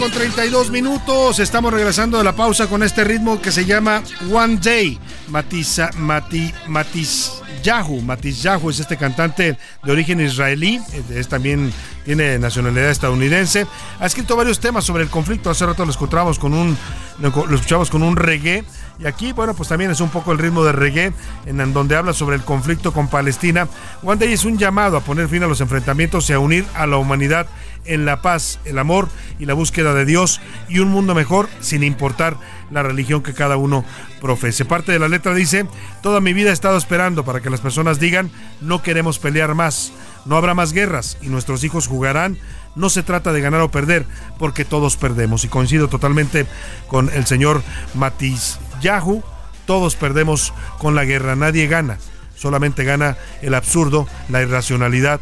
Con 0.05 0.11
32 0.11 0.69
minutos. 0.69 1.39
Estamos 1.39 1.73
regresando 1.73 2.19
de 2.19 2.23
la 2.23 2.35
pausa 2.35 2.67
con 2.67 2.83
este 2.83 3.03
ritmo 3.03 3.41
que 3.41 3.51
se 3.51 3.65
llama 3.65 4.03
One 4.31 4.57
Day. 4.57 4.99
Matiza, 5.29 5.89
Mati, 5.97 6.53
Matiz 6.67 7.31
Yahu. 7.63 8.01
Matiz 8.01 8.43
Yahu 8.43 8.69
es 8.69 8.81
este 8.81 8.97
cantante 8.97 9.57
de 9.83 9.91
origen 9.91 10.19
israelí. 10.21 10.79
Es 11.09 11.27
también 11.27 11.73
tiene 12.03 12.37
nacionalidad 12.37 12.91
estadounidense. 12.91 13.65
Ha 13.99 14.05
escrito 14.05 14.35
varios 14.35 14.59
temas 14.59 14.83
sobre 14.83 15.01
el 15.01 15.09
conflicto. 15.09 15.49
Hace 15.49 15.65
rato 15.65 15.83
lo 15.85 15.91
escuchábamos 15.91 16.37
con 16.37 16.53
un, 16.53 16.77
lo 17.17 17.55
escuchamos 17.55 17.89
con 17.89 18.03
un 18.03 18.15
reggae. 18.15 18.63
Y 18.97 19.07
aquí, 19.07 19.33
bueno, 19.33 19.53
pues 19.53 19.69
también 19.69 19.91
es 19.91 19.99
un 19.99 20.09
poco 20.09 20.31
el 20.31 20.37
ritmo 20.37 20.63
de 20.63 20.71
reggae, 20.71 21.13
en 21.45 21.73
donde 21.73 21.95
habla 21.95 22.13
sobre 22.13 22.37
el 22.37 22.43
conflicto 22.43 22.93
con 22.93 23.09
Palestina. 23.09 23.67
One 24.03 24.17
Day 24.17 24.33
es 24.33 24.45
un 24.45 24.57
llamado 24.57 24.97
a 24.97 25.01
poner 25.01 25.27
fin 25.27 25.43
a 25.43 25.47
los 25.47 25.59
enfrentamientos 25.59 26.29
y 26.29 26.33
a 26.33 26.39
unir 26.39 26.65
a 26.75 26.87
la 26.87 26.97
humanidad 26.97 27.47
en 27.85 28.05
la 28.05 28.21
paz, 28.21 28.59
el 28.65 28.79
amor 28.79 29.09
y 29.37 29.45
la 29.45 29.53
búsqueda 29.53 29.93
de 29.93 30.05
Dios 30.05 30.41
y 30.69 30.79
un 30.79 30.89
mundo 30.89 31.13
mejor 31.13 31.49
sin 31.59 31.83
importar 31.83 32.37
la 32.71 32.83
religión 32.83 33.21
que 33.21 33.33
cada 33.33 33.57
uno 33.57 33.85
profese. 34.21 34.65
Parte 34.65 34.91
de 34.91 34.99
la 34.99 35.07
letra 35.07 35.33
dice, 35.33 35.67
toda 36.01 36.19
mi 36.19 36.33
vida 36.33 36.49
he 36.49 36.53
estado 36.53 36.77
esperando 36.77 37.25
para 37.25 37.41
que 37.41 37.49
las 37.49 37.61
personas 37.61 37.99
digan, 37.99 38.31
no 38.61 38.81
queremos 38.81 39.19
pelear 39.19 39.55
más, 39.55 39.91
no 40.25 40.35
habrá 40.37 40.53
más 40.53 40.73
guerras 40.73 41.17
y 41.21 41.27
nuestros 41.27 41.63
hijos 41.63 41.87
jugarán. 41.87 42.37
No 42.75 42.89
se 42.89 43.03
trata 43.03 43.31
de 43.31 43.39
ganar 43.39 43.61
o 43.61 43.71
perder, 43.71 44.05
porque 44.37 44.65
todos 44.65 44.97
perdemos. 44.97 45.45
Y 45.45 45.47
coincido 45.47 45.87
totalmente 45.87 46.45
con 46.87 47.09
el 47.09 47.25
señor 47.25 47.63
Matiz 47.93 48.59
Yahu, 48.81 49.23
todos 49.65 49.95
perdemos 49.95 50.53
con 50.79 50.95
la 50.95 51.05
guerra, 51.05 51.35
nadie 51.35 51.67
gana, 51.67 51.97
solamente 52.35 52.83
gana 52.83 53.17
el 53.41 53.53
absurdo, 53.53 54.07
la 54.29 54.41
irracionalidad 54.41 55.19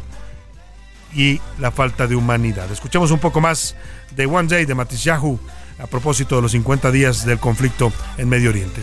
y 1.14 1.40
la 1.58 1.70
falta 1.70 2.06
de 2.06 2.16
humanidad. 2.16 2.70
Escuchemos 2.70 3.10
un 3.10 3.18
poco 3.18 3.40
más 3.40 3.76
de 4.14 4.26
One 4.26 4.48
Day 4.48 4.64
de 4.64 4.74
Matiz 4.74 5.04
Yahu 5.04 5.38
a 5.78 5.86
propósito 5.86 6.36
de 6.36 6.42
los 6.42 6.52
50 6.52 6.90
días 6.90 7.24
del 7.24 7.38
conflicto 7.38 7.92
en 8.16 8.28
Medio 8.28 8.50
Oriente. 8.50 8.82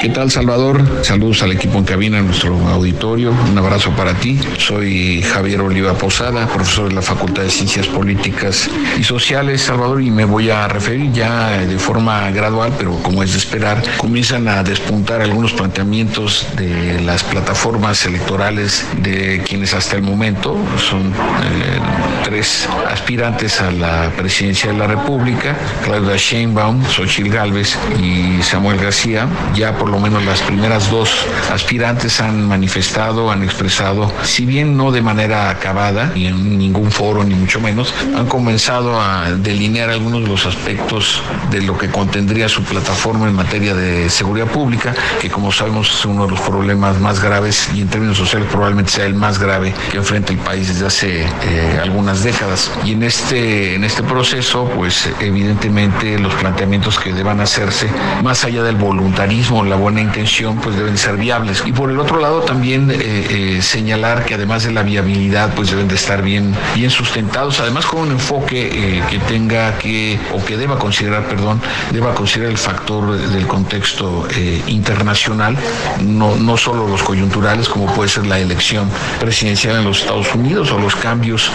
¿Qué 0.00 0.08
tal, 0.08 0.30
Salvador? 0.30 0.82
Saludos 1.02 1.42
al 1.42 1.52
equipo 1.52 1.76
en 1.76 1.84
cabina, 1.84 2.20
a 2.20 2.22
nuestro 2.22 2.56
auditorio. 2.68 3.34
Un 3.50 3.58
abrazo 3.58 3.90
para 3.90 4.14
ti. 4.14 4.40
Soy 4.56 5.20
Javier 5.20 5.60
Oliva 5.60 5.92
Posada, 5.92 6.46
profesor 6.46 6.88
de 6.88 6.94
la 6.94 7.02
Facultad 7.02 7.42
de 7.42 7.50
Ciencias 7.50 7.86
Políticas 7.86 8.70
y 8.98 9.04
Sociales, 9.04 9.60
Salvador, 9.60 10.00
y 10.00 10.10
me 10.10 10.24
voy 10.24 10.48
a 10.48 10.66
referir 10.68 11.12
ya 11.12 11.58
de 11.58 11.78
forma 11.78 12.30
gradual, 12.30 12.72
pero 12.78 12.94
como 13.02 13.22
es 13.22 13.32
de 13.32 13.38
esperar, 13.38 13.82
comienzan 13.98 14.48
a 14.48 14.62
despuntar 14.62 15.20
algunos 15.20 15.52
planteamientos 15.52 16.46
de 16.56 17.02
las 17.02 17.22
plataformas 17.22 18.06
electorales 18.06 18.86
de 19.02 19.42
quienes 19.46 19.74
hasta 19.74 19.96
el 19.96 20.02
momento 20.02 20.56
son 20.78 21.08
eh, 21.08 21.78
tres 22.24 22.66
aspirantes 22.90 23.60
a 23.60 23.70
la 23.70 24.10
presidencia 24.16 24.72
de 24.72 24.78
la 24.78 24.86
República, 24.86 25.54
Claudia 25.84 26.16
Sheinbaum, 26.16 26.82
Xochitl 26.86 27.28
Gálvez 27.28 27.76
y 28.02 28.42
Samuel 28.42 28.78
García. 28.78 29.28
Ya 29.54 29.76
por 29.76 29.89
lo 29.90 29.98
menos 29.98 30.24
las 30.24 30.40
primeras 30.42 30.90
dos 30.90 31.10
aspirantes 31.52 32.20
han 32.20 32.46
manifestado, 32.46 33.30
han 33.30 33.42
expresado, 33.42 34.12
si 34.22 34.46
bien 34.46 34.76
no 34.76 34.90
de 34.92 35.02
manera 35.02 35.50
acabada, 35.50 36.12
ni 36.14 36.26
en 36.26 36.58
ningún 36.58 36.90
foro, 36.90 37.24
ni 37.24 37.34
mucho 37.34 37.60
menos, 37.60 37.94
han 38.16 38.26
comenzado 38.26 39.00
a 39.00 39.30
delinear 39.32 39.90
algunos 39.90 40.22
de 40.22 40.28
los 40.28 40.46
aspectos 40.46 41.22
de 41.50 41.62
lo 41.62 41.76
que 41.78 41.88
contendría 41.88 42.48
su 42.48 42.62
plataforma 42.62 43.28
en 43.28 43.34
materia 43.34 43.74
de 43.74 44.08
seguridad 44.10 44.46
pública, 44.46 44.94
que 45.20 45.30
como 45.30 45.52
sabemos 45.52 45.90
es 45.90 46.04
uno 46.04 46.24
de 46.24 46.32
los 46.32 46.40
problemas 46.40 46.98
más 47.00 47.22
graves 47.22 47.68
y 47.74 47.82
en 47.82 47.88
términos 47.88 48.16
sociales 48.16 48.48
probablemente 48.50 48.92
sea 48.92 49.06
el 49.06 49.14
más 49.14 49.38
grave 49.38 49.74
que 49.90 49.98
enfrenta 49.98 50.32
el 50.32 50.38
país 50.38 50.68
desde 50.68 50.86
hace 50.86 51.22
eh, 51.22 51.80
algunas 51.82 52.22
décadas. 52.22 52.70
Y 52.84 52.92
en 52.92 53.02
este, 53.02 53.74
en 53.74 53.84
este 53.84 54.02
proceso, 54.02 54.70
pues 54.76 55.08
evidentemente 55.20 56.18
los 56.18 56.34
planteamientos 56.34 56.98
que 56.98 57.12
deban 57.12 57.40
hacerse, 57.40 57.88
más 58.22 58.44
allá 58.44 58.62
del 58.62 58.76
voluntarismo, 58.76 59.64
la 59.64 59.76
buena 59.80 60.00
intención, 60.00 60.56
pues 60.56 60.76
deben 60.76 60.96
ser 60.96 61.16
viables. 61.16 61.62
Y 61.66 61.72
por 61.72 61.90
el 61.90 61.98
otro 61.98 62.20
lado 62.20 62.42
también 62.42 62.90
eh, 62.90 62.96
eh, 63.00 63.62
señalar 63.62 64.24
que 64.24 64.34
además 64.34 64.64
de 64.64 64.72
la 64.72 64.82
viabilidad, 64.82 65.54
pues 65.54 65.70
deben 65.70 65.88
de 65.88 65.94
estar 65.94 66.22
bien, 66.22 66.54
bien 66.74 66.90
sustentados, 66.90 67.60
además 67.60 67.86
con 67.86 68.00
un 68.00 68.12
enfoque 68.12 68.68
eh, 68.72 69.02
que 69.10 69.18
tenga 69.20 69.76
que, 69.78 70.18
o 70.32 70.44
que 70.44 70.56
deba 70.56 70.78
considerar, 70.78 71.24
perdón, 71.24 71.60
deba 71.90 72.14
considerar 72.14 72.52
el 72.52 72.58
factor 72.58 73.16
del 73.16 73.46
contexto 73.46 74.28
internacional, 74.66 75.56
no, 76.02 76.36
no 76.36 76.56
solo 76.56 76.86
los 76.86 77.02
coyunturales, 77.02 77.68
como 77.68 77.86
puede 77.94 78.08
ser 78.08 78.26
la 78.26 78.38
elección 78.38 78.88
presidencial 79.18 79.76
en 79.76 79.84
los 79.84 80.00
Estados 80.00 80.34
Unidos 80.34 80.70
o 80.72 80.78
los 80.78 80.94
cambios 80.96 81.50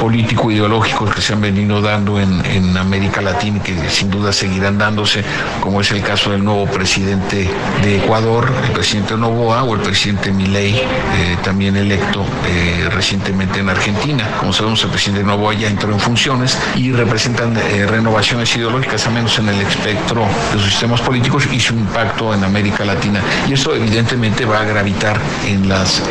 político-ideológicos 0.00 1.14
que 1.14 1.20
se 1.20 1.32
han 1.32 1.40
venido 1.40 1.80
dando 1.80 2.20
en, 2.20 2.44
en 2.46 2.76
América 2.76 3.20
Latina 3.22 3.58
y 3.58 3.60
que 3.60 3.90
sin 3.90 4.10
duda 4.10 4.32
seguirán 4.32 4.78
dándose, 4.78 5.24
como 5.60 5.80
es 5.80 5.90
el 5.90 6.02
caso 6.02 6.30
del 6.30 6.44
nuevo 6.44 6.66
presidente 6.66 7.50
de 7.82 7.96
Ecuador, 7.96 8.50
el 8.64 8.70
presidente 8.70 9.16
Novoa 9.16 9.64
o 9.64 9.74
el 9.74 9.80
presidente 9.80 10.30
Milei, 10.30 10.76
eh, 10.76 11.36
también 11.42 11.76
electo 11.76 12.24
eh, 12.46 12.88
recientemente 12.90 13.58
en 13.58 13.68
Argentina. 13.68 14.28
Como 14.38 14.52
sabemos, 14.52 14.82
el 14.84 14.90
presidente 14.90 15.24
Novoa 15.24 15.54
ya 15.54 15.68
entró 15.68 15.92
en 15.92 15.98
funciones 15.98 16.56
y 16.76 16.92
representan 16.92 17.56
eh, 17.56 17.86
renovaciones 17.86 18.54
ideológicas, 18.54 19.06
al 19.06 19.14
menos 19.14 19.38
en 19.38 19.48
el 19.48 19.60
espectro 19.60 20.26
de 20.52 20.60
sus 20.60 20.70
sistemas 20.70 21.00
políticos 21.00 21.48
y 21.52 21.58
su 21.58 21.74
impacto 21.74 22.32
en 22.32 22.44
América 22.44 22.84
Latina. 22.84 23.20
Y 23.48 23.54
eso 23.54 23.74
evidentemente 23.74 24.44
va 24.44 24.60
a 24.60 24.64
gravitar 24.64 25.18
en 25.46 25.68
las, 25.68 26.02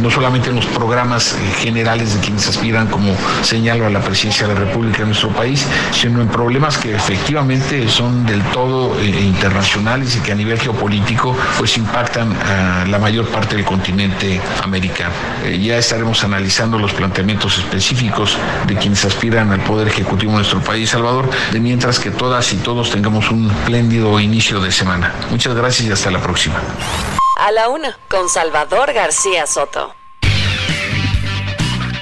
no 0.00 0.10
solamente 0.10 0.50
en 0.50 0.56
los 0.56 0.66
programas 0.66 1.36
generales 1.58 2.14
de 2.14 2.20
quienes 2.20 2.48
aspiran, 2.48 2.88
como 2.88 3.14
señalo, 3.42 3.86
a 3.86 3.90
la 3.90 4.00
presidencia 4.00 4.46
de 4.48 4.54
la 4.54 4.60
República 4.60 4.98
de 4.98 5.06
nuestro 5.06 5.30
país, 5.30 5.64
sino 5.92 6.20
en 6.20 6.28
problemas 6.28 6.76
que 6.78 6.94
efectivamente 6.94 7.88
son 7.88 8.26
del 8.26 8.42
todo 8.50 9.00
internacionales 9.02 10.16
y 10.16 10.20
que 10.20 10.32
a 10.32 10.34
nivel 10.34 10.58
geopolítico 10.58 10.99
pues 11.58 11.76
impactan 11.76 12.32
a 12.32 12.84
la 12.86 12.98
mayor 12.98 13.28
parte 13.28 13.56
del 13.56 13.64
continente 13.64 14.40
americano. 14.62 15.14
Eh, 15.44 15.58
ya 15.58 15.76
estaremos 15.76 16.22
analizando 16.24 16.78
los 16.78 16.92
planteamientos 16.92 17.58
específicos 17.58 18.36
de 18.66 18.76
quienes 18.76 19.04
aspiran 19.04 19.52
al 19.52 19.60
poder 19.60 19.88
ejecutivo 19.88 20.32
de 20.32 20.38
nuestro 20.38 20.60
país, 20.60 20.90
Salvador, 20.90 21.28
de 21.52 21.60
mientras 21.60 21.98
que 21.98 22.10
todas 22.10 22.52
y 22.52 22.56
todos 22.56 22.90
tengamos 22.90 23.30
un 23.30 23.50
espléndido 23.50 24.18
inicio 24.20 24.60
de 24.60 24.72
semana. 24.72 25.12
Muchas 25.30 25.54
gracias 25.54 25.88
y 25.88 25.92
hasta 25.92 26.10
la 26.10 26.20
próxima. 26.20 26.60
A 27.36 27.52
la 27.52 27.68
una, 27.68 27.96
con 28.08 28.28
Salvador 28.28 28.92
García 28.92 29.46
Soto. 29.46 29.99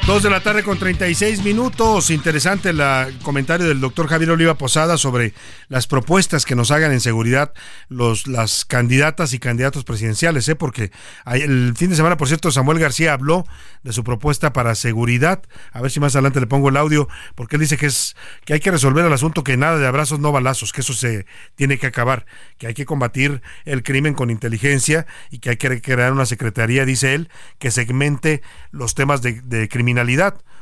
Dos 0.08 0.22
de 0.22 0.30
la 0.30 0.40
tarde 0.40 0.62
con 0.62 0.78
36 0.78 1.44
minutos. 1.44 2.08
Interesante 2.08 2.70
el 2.70 2.80
comentario 3.22 3.68
del 3.68 3.78
doctor 3.78 4.08
Javier 4.08 4.30
Oliva 4.30 4.54
Posada 4.54 4.96
sobre 4.96 5.34
las 5.68 5.86
propuestas 5.86 6.46
que 6.46 6.54
nos 6.54 6.70
hagan 6.70 6.92
en 6.92 7.00
seguridad 7.00 7.52
los, 7.90 8.26
las 8.26 8.64
candidatas 8.64 9.34
y 9.34 9.38
candidatos 9.38 9.84
presidenciales, 9.84 10.48
¿eh? 10.48 10.56
porque 10.56 10.92
el 11.26 11.74
fin 11.76 11.90
de 11.90 11.96
semana, 11.96 12.16
por 12.16 12.26
cierto, 12.26 12.50
Samuel 12.50 12.78
García 12.78 13.12
habló 13.12 13.44
de 13.82 13.92
su 13.92 14.02
propuesta 14.02 14.54
para 14.54 14.74
seguridad. 14.76 15.42
A 15.72 15.82
ver 15.82 15.90
si 15.90 16.00
más 16.00 16.16
adelante 16.16 16.40
le 16.40 16.46
pongo 16.46 16.70
el 16.70 16.78
audio, 16.78 17.06
porque 17.34 17.56
él 17.56 17.60
dice 17.60 17.76
que 17.76 17.84
es 17.84 18.16
que 18.46 18.54
hay 18.54 18.60
que 18.60 18.70
resolver 18.70 19.04
el 19.04 19.12
asunto 19.12 19.44
que 19.44 19.58
nada 19.58 19.76
de 19.76 19.86
abrazos, 19.86 20.20
no 20.20 20.32
balazos, 20.32 20.72
que 20.72 20.80
eso 20.80 20.94
se 20.94 21.26
tiene 21.54 21.76
que 21.76 21.86
acabar, 21.86 22.24
que 22.56 22.66
hay 22.66 22.72
que 22.72 22.86
combatir 22.86 23.42
el 23.66 23.82
crimen 23.82 24.14
con 24.14 24.30
inteligencia 24.30 25.06
y 25.30 25.40
que 25.40 25.50
hay 25.50 25.56
que 25.58 25.82
crear 25.82 26.14
una 26.14 26.24
secretaría, 26.24 26.86
dice 26.86 27.12
él, 27.12 27.28
que 27.58 27.70
segmente 27.70 28.40
los 28.70 28.94
temas 28.94 29.20
de, 29.20 29.42
de 29.42 29.68
criminalidad 29.68 29.97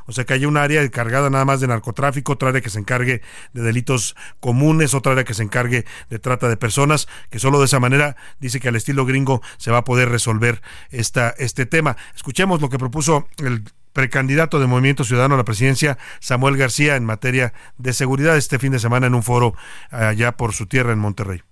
o 0.07 0.13
sea 0.13 0.25
que 0.25 0.35
hay 0.35 0.47
un 0.47 0.57
área 0.57 0.83
encargada 0.83 1.31
nada 1.31 1.45
más 1.45 1.61
de 1.61 1.67
narcotráfico, 1.67 2.33
otra 2.33 2.51
área 2.51 2.61
que 2.61 2.71
se 2.71 2.79
encargue 2.79 3.23
de 3.53 3.63
delitos 3.63 4.17
comunes, 4.41 4.95
otra 4.95 5.13
área 5.13 5.25
que 5.25 5.35
se 5.35 5.43
encargue 5.43 5.85
de 6.09 6.19
trata 6.19 6.49
de 6.49 6.57
personas, 6.57 7.09
que 7.31 7.39
solo 7.39 7.59
de 7.59 7.67
esa 7.67 7.81
manera 7.81 8.17
dice 8.39 8.61
que 8.61 8.69
al 8.69 8.77
estilo 8.77 9.05
gringo 9.05 9.43
se 9.59 9.71
va 9.71 9.79
a 9.79 9.85
poder 9.85 10.09
resolver 10.09 10.63
esta, 10.91 11.35
este 11.39 11.67
tema. 11.67 11.97
Escuchemos 12.15 12.61
lo 12.61 12.71
que 12.71 12.79
propuso 12.79 13.29
el 13.39 13.65
precandidato 13.93 14.61
de 14.61 14.67
Movimiento 14.67 15.05
Ciudadano 15.05 15.35
a 15.35 15.39
la 15.39 15.45
presidencia, 15.45 15.99
Samuel 16.21 16.57
García, 16.57 16.97
en 16.97 17.05
materia 17.05 17.53
de 17.79 17.93
seguridad 17.93 18.37
este 18.37 18.59
fin 18.59 18.73
de 18.73 18.79
semana 18.79 19.07
en 19.07 19.15
un 19.15 19.23
foro 19.23 19.55
allá 19.91 20.37
por 20.37 20.53
su 20.53 20.67
tierra 20.67 20.93
en 20.93 20.99
Monterrey. 20.99 21.43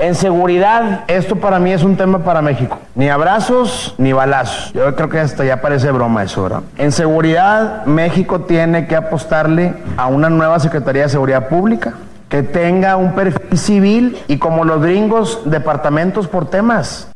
En 0.00 0.14
seguridad, 0.14 1.04
esto 1.08 1.36
para 1.36 1.58
mí 1.58 1.72
es 1.72 1.82
un 1.82 1.94
tema 1.94 2.20
para 2.20 2.40
México. 2.40 2.78
Ni 2.94 3.10
abrazos 3.10 3.94
ni 3.98 4.14
balazos. 4.14 4.72
Yo 4.72 4.94
creo 4.96 5.10
que 5.10 5.20
hasta 5.20 5.44
ya 5.44 5.60
parece 5.60 5.90
broma 5.90 6.22
eso, 6.22 6.42
¿verdad? 6.42 6.62
En 6.78 6.90
seguridad, 6.90 7.84
México 7.84 8.40
tiene 8.40 8.86
que 8.86 8.96
apostarle 8.96 9.74
a 9.98 10.06
una 10.06 10.30
nueva 10.30 10.58
Secretaría 10.58 11.02
de 11.02 11.10
Seguridad 11.10 11.48
Pública 11.48 11.92
que 12.30 12.42
tenga 12.42 12.96
un 12.96 13.12
perfil 13.12 13.58
civil 13.58 14.18
y 14.26 14.38
como 14.38 14.64
los 14.64 14.80
gringos, 14.80 15.42
departamentos 15.44 16.28
por 16.28 16.48
temas. 16.48 17.09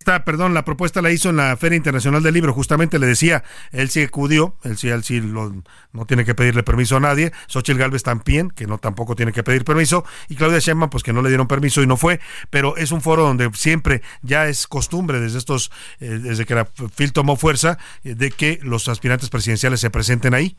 Esta, 0.00 0.24
perdón, 0.24 0.54
la 0.54 0.64
propuesta 0.64 1.02
la 1.02 1.10
hizo 1.10 1.28
en 1.28 1.36
la 1.36 1.54
Feria 1.58 1.76
Internacional 1.76 2.22
del 2.22 2.32
Libro. 2.32 2.54
Justamente 2.54 2.98
le 2.98 3.06
decía, 3.06 3.44
él 3.70 3.90
sí 3.90 4.00
acudió, 4.00 4.56
él 4.64 4.78
sí, 4.78 4.88
él 4.88 5.04
sí 5.04 5.20
no 5.20 6.06
tiene 6.06 6.24
que 6.24 6.34
pedirle 6.34 6.62
permiso 6.62 6.96
a 6.96 7.00
nadie. 7.00 7.32
Xochitl 7.48 7.78
Galvez 7.78 8.02
también, 8.02 8.48
que 8.48 8.66
no 8.66 8.78
tampoco 8.78 9.14
tiene 9.14 9.32
que 9.32 9.42
pedir 9.42 9.62
permiso. 9.62 10.06
Y 10.30 10.36
Claudia 10.36 10.58
Sheinbaum, 10.58 10.88
pues 10.88 11.02
que 11.02 11.12
no 11.12 11.20
le 11.20 11.28
dieron 11.28 11.48
permiso 11.48 11.82
y 11.82 11.86
no 11.86 11.98
fue. 11.98 12.18
Pero 12.48 12.78
es 12.78 12.92
un 12.92 13.02
foro 13.02 13.24
donde 13.24 13.50
siempre 13.52 14.00
ya 14.22 14.48
es 14.48 14.66
costumbre 14.66 15.20
desde 15.20 15.36
estos, 15.36 15.70
eh, 16.00 16.18
desde 16.18 16.46
que 16.46 16.54
la 16.54 16.66
FIL 16.94 17.12
tomó 17.12 17.36
fuerza, 17.36 17.76
eh, 18.02 18.14
de 18.14 18.30
que 18.30 18.58
los 18.62 18.88
aspirantes 18.88 19.28
presidenciales 19.28 19.80
se 19.80 19.90
presenten 19.90 20.32
ahí. 20.32 20.56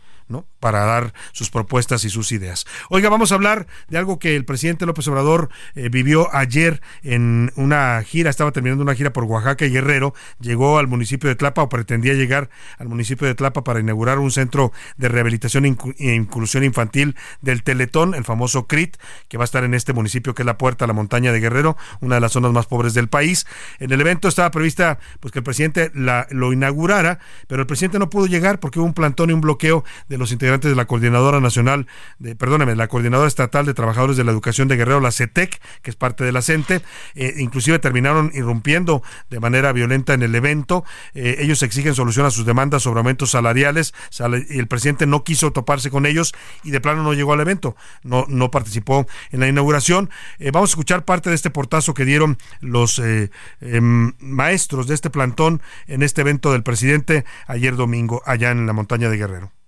Para 0.60 0.86
dar 0.86 1.14
sus 1.32 1.50
propuestas 1.50 2.06
y 2.06 2.10
sus 2.10 2.32
ideas. 2.32 2.66
Oiga, 2.90 3.10
vamos 3.10 3.32
a 3.32 3.36
hablar 3.36 3.68
de 3.90 3.98
algo 3.98 4.20
que 4.20 4.36
el 4.36 4.46
presidente 4.46 4.86
López 4.86 5.08
Obrador 5.08 5.50
eh, 5.76 5.90
vivió 5.90 6.34
ayer 6.34 6.82
en 7.04 7.52
una 7.56 8.02
gira, 8.04 8.30
estaba 8.30 8.52
terminando 8.52 8.84
una 8.84 8.96
gira 8.96 9.12
por 9.12 9.24
Oaxaca 9.26 9.66
y 9.66 9.72
Guerrero, 9.72 10.14
llegó 10.40 10.78
al 10.78 10.88
municipio 10.88 11.30
de 11.30 11.36
Tlapa 11.36 11.64
o 11.64 11.70
pretendía 11.70 12.14
llegar 12.14 12.50
al 12.78 12.88
municipio 12.88 13.28
de 13.28 13.36
Tlapa 13.36 13.64
para 13.64 13.80
inaugurar 13.80 14.20
un 14.20 14.32
centro 14.32 14.72
de 14.98 15.10
rehabilitación 15.10 15.66
e 15.66 16.16
inclusión 16.16 16.64
infantil 16.64 17.16
del 17.42 17.64
Teletón, 17.64 18.14
el 18.14 18.24
famoso 18.24 18.68
CRIT, 18.68 18.98
que 19.28 19.38
va 19.38 19.44
a 19.44 19.46
estar 19.46 19.64
en 19.64 19.74
este 19.74 19.94
municipio 19.94 20.36
que 20.36 20.44
es 20.44 20.46
la 20.46 20.58
Puerta 20.58 20.86
a 20.86 20.88
la 20.88 20.94
Montaña 20.94 21.32
de 21.32 21.40
Guerrero, 21.40 21.78
una 22.02 22.16
de 22.16 22.22
las 22.22 22.34
zonas 22.34 22.52
más 22.52 22.68
pobres 22.68 22.94
del 22.94 23.08
país. 23.08 23.48
En 23.80 23.92
el 23.92 24.00
evento 24.00 24.28
estaba 24.28 24.52
prevista 24.52 25.00
pues 25.20 25.32
que 25.32 25.40
el 25.40 25.44
presidente 25.44 25.92
lo 25.94 26.54
inaugurara, 26.54 27.20
pero 27.48 27.62
el 27.62 27.68
presidente 27.68 28.00
no 28.00 28.10
pudo 28.10 28.28
llegar 28.28 28.60
porque 28.60 28.80
hubo 28.80 28.86
un 28.86 28.94
plantón 28.94 29.30
y 29.30 29.34
un 29.34 29.42
bloqueo 29.42 29.84
de 30.08 30.18
los 30.22 30.32
integrantes 30.32 30.70
de 30.70 30.76
la 30.76 30.86
Coordinadora 30.86 31.40
Nacional, 31.40 31.88
de, 32.20 32.36
la 32.76 32.88
Coordinadora 32.88 33.28
Estatal 33.28 33.66
de 33.66 33.74
Trabajadores 33.74 34.18
de 34.18 34.24
la 34.24 34.32
Educación 34.32 34.68
de 34.68 34.78
Guerrero, 34.78 35.02
la 35.02 35.12
CETEC, 35.12 35.60
que 35.82 35.90
es 35.90 35.96
parte 35.96 36.24
de 36.24 36.32
la 36.32 36.42
CENTE, 36.42 36.82
eh, 37.16 37.34
inclusive 37.38 37.80
terminaron 37.80 38.32
irrumpiendo 38.34 39.02
de 39.32 39.40
manera 39.40 39.74
violenta 39.74 40.14
en 40.14 40.22
el 40.22 40.36
evento. 40.36 40.86
Eh, 41.16 41.38
ellos 41.40 41.64
exigen 41.64 41.96
solución 41.96 42.26
a 42.28 42.32
sus 42.32 42.46
demandas 42.46 42.84
sobre 42.84 43.00
aumentos 43.00 43.32
salariales 43.32 43.94
y 44.50 44.60
el 44.60 44.68
presidente 44.68 45.08
no 45.08 45.24
quiso 45.24 45.52
toparse 45.52 45.90
con 45.90 46.06
ellos 46.06 46.34
y 46.64 46.70
de 46.70 46.80
plano 46.80 47.02
no 47.02 47.14
llegó 47.14 47.34
al 47.34 47.40
evento, 47.40 47.76
no, 48.04 48.26
no 48.30 48.52
participó 48.52 49.08
en 49.32 49.40
la 49.40 49.48
inauguración. 49.48 50.12
Eh, 50.38 50.52
vamos 50.52 50.70
a 50.70 50.74
escuchar 50.74 51.04
parte 51.04 51.30
de 51.30 51.36
este 51.36 51.50
portazo 51.50 51.96
que 51.96 52.06
dieron 52.06 52.38
los 52.60 53.02
em, 53.60 54.14
maestros 54.20 54.86
de 54.86 54.94
este 54.94 55.10
plantón 55.10 55.64
en 55.88 56.04
este 56.04 56.22
evento 56.22 56.52
del 56.52 56.62
presidente 56.62 57.26
ayer 57.48 57.76
domingo 57.76 58.22
allá 58.26 58.52
en 58.52 58.68
la 58.68 58.74
montaña 58.74 59.10
de 59.10 59.18
Guerrero. 59.18 59.61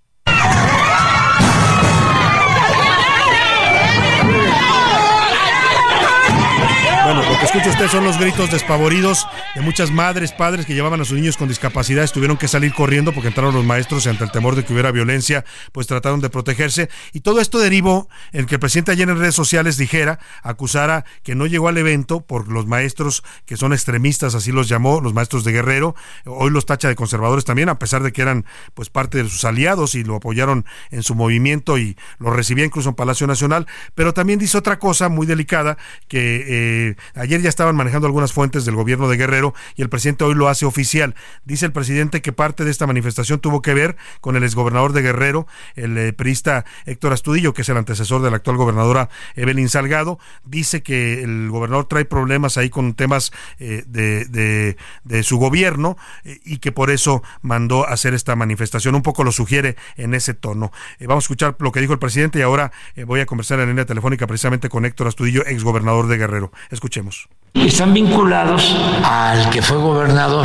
Lo 7.14 7.38
que 7.38 7.44
escucha 7.44 7.70
usted 7.70 7.88
son 7.88 8.04
los 8.04 8.18
gritos 8.18 8.50
despavoridos 8.50 9.28
de 9.54 9.60
muchas 9.60 9.92
madres, 9.92 10.32
padres 10.32 10.66
que 10.66 10.74
llevaban 10.74 11.00
a 11.00 11.04
sus 11.04 11.16
niños 11.16 11.36
con 11.36 11.46
discapacidades, 11.46 12.10
tuvieron 12.10 12.36
que 12.36 12.48
salir 12.48 12.74
corriendo 12.74 13.12
porque 13.12 13.28
entraron 13.28 13.54
los 13.54 13.64
maestros 13.64 14.04
y 14.04 14.08
ante 14.08 14.24
el 14.24 14.32
temor 14.32 14.56
de 14.56 14.64
que 14.64 14.72
hubiera 14.72 14.90
violencia, 14.90 15.44
pues 15.70 15.86
trataron 15.86 16.20
de 16.20 16.28
protegerse. 16.28 16.90
Y 17.12 17.20
todo 17.20 17.40
esto 17.40 17.60
derivó 17.60 18.08
en 18.32 18.46
que 18.46 18.56
el 18.56 18.60
presidente 18.60 18.90
ayer 18.90 19.08
en 19.08 19.16
redes 19.16 19.36
sociales 19.36 19.76
dijera, 19.76 20.18
acusara 20.42 21.04
que 21.22 21.36
no 21.36 21.46
llegó 21.46 21.68
al 21.68 21.78
evento 21.78 22.20
por 22.20 22.48
los 22.48 22.66
maestros 22.66 23.22
que 23.46 23.56
son 23.56 23.72
extremistas, 23.72 24.34
así 24.34 24.50
los 24.50 24.68
llamó, 24.68 25.00
los 25.00 25.14
maestros 25.14 25.44
de 25.44 25.52
Guerrero. 25.52 25.94
Hoy 26.24 26.50
los 26.50 26.66
tacha 26.66 26.88
de 26.88 26.96
conservadores 26.96 27.44
también, 27.44 27.68
a 27.68 27.78
pesar 27.78 28.02
de 28.02 28.12
que 28.12 28.22
eran 28.22 28.44
pues 28.74 28.90
parte 28.90 29.22
de 29.22 29.28
sus 29.28 29.44
aliados 29.44 29.94
y 29.94 30.02
lo 30.02 30.16
apoyaron 30.16 30.66
en 30.90 31.04
su 31.04 31.14
movimiento 31.14 31.78
y 31.78 31.96
lo 32.18 32.30
recibía 32.30 32.64
incluso 32.64 32.88
en 32.88 32.96
Palacio 32.96 33.28
Nacional. 33.28 33.68
Pero 33.94 34.12
también 34.14 34.40
dice 34.40 34.58
otra 34.58 34.80
cosa 34.80 35.08
muy 35.08 35.28
delicada 35.28 35.78
que... 36.08 36.44
Eh, 36.48 36.96
ayer 37.14 37.40
ya 37.40 37.48
estaban 37.48 37.76
manejando 37.76 38.06
algunas 38.06 38.32
fuentes 38.32 38.64
del 38.64 38.74
gobierno 38.74 39.08
de 39.08 39.16
Guerrero 39.16 39.54
y 39.76 39.82
el 39.82 39.88
presidente 39.88 40.24
hoy 40.24 40.34
lo 40.34 40.48
hace 40.48 40.66
oficial. 40.66 41.14
Dice 41.44 41.66
el 41.66 41.72
presidente 41.72 42.22
que 42.22 42.32
parte 42.32 42.64
de 42.64 42.70
esta 42.70 42.86
manifestación 42.86 43.40
tuvo 43.40 43.62
que 43.62 43.74
ver 43.74 43.96
con 44.20 44.36
el 44.36 44.44
exgobernador 44.44 44.92
de 44.92 45.02
Guerrero, 45.02 45.46
el 45.74 45.96
eh, 45.98 46.12
priista 46.12 46.64
Héctor 46.86 47.12
Astudillo, 47.12 47.54
que 47.54 47.62
es 47.62 47.68
el 47.68 47.76
antecesor 47.76 48.22
de 48.22 48.30
la 48.30 48.36
actual 48.36 48.56
gobernadora 48.56 49.08
Evelyn 49.34 49.68
Salgado. 49.68 50.18
Dice 50.44 50.82
que 50.82 51.22
el 51.22 51.50
gobernador 51.50 51.86
trae 51.86 52.04
problemas 52.04 52.56
ahí 52.56 52.70
con 52.70 52.94
temas 52.94 53.32
eh, 53.58 53.84
de, 53.86 54.76
de, 55.04 55.22
su 55.22 55.38
gobierno 55.38 55.96
eh, 56.24 56.40
y 56.44 56.58
que 56.58 56.72
por 56.72 56.90
eso 56.90 57.22
mandó 57.42 57.86
hacer 57.86 58.14
esta 58.14 58.36
manifestación. 58.36 58.94
Un 58.94 59.02
poco 59.02 59.24
lo 59.24 59.32
sugiere 59.32 59.76
en 59.96 60.14
ese 60.14 60.34
tono. 60.34 60.72
vamos 61.00 61.24
a 61.24 61.26
escuchar 61.26 61.56
lo 61.58 61.72
que 61.72 61.80
dijo 61.80 61.92
el 61.92 61.98
presidente 61.98 62.38
y 62.38 62.42
ahora 62.42 62.72
voy 63.06 63.20
a 63.20 63.26
conversar 63.26 63.58
en 63.58 63.66
la 63.66 63.70
línea 63.70 63.86
telefónica 63.86 64.26
precisamente 64.26 64.68
con 64.68 64.84
Héctor 64.84 65.06
Astudillo, 65.06 65.44
exgobernador 65.46 66.08
de 66.08 66.18
Guerrero. 66.18 66.52
Escuchemos. 66.84 67.28
Están 67.54 67.94
vinculados 67.94 68.76
al 69.04 69.48
que 69.48 69.62
fue 69.62 69.76
gobernador, 69.78 70.44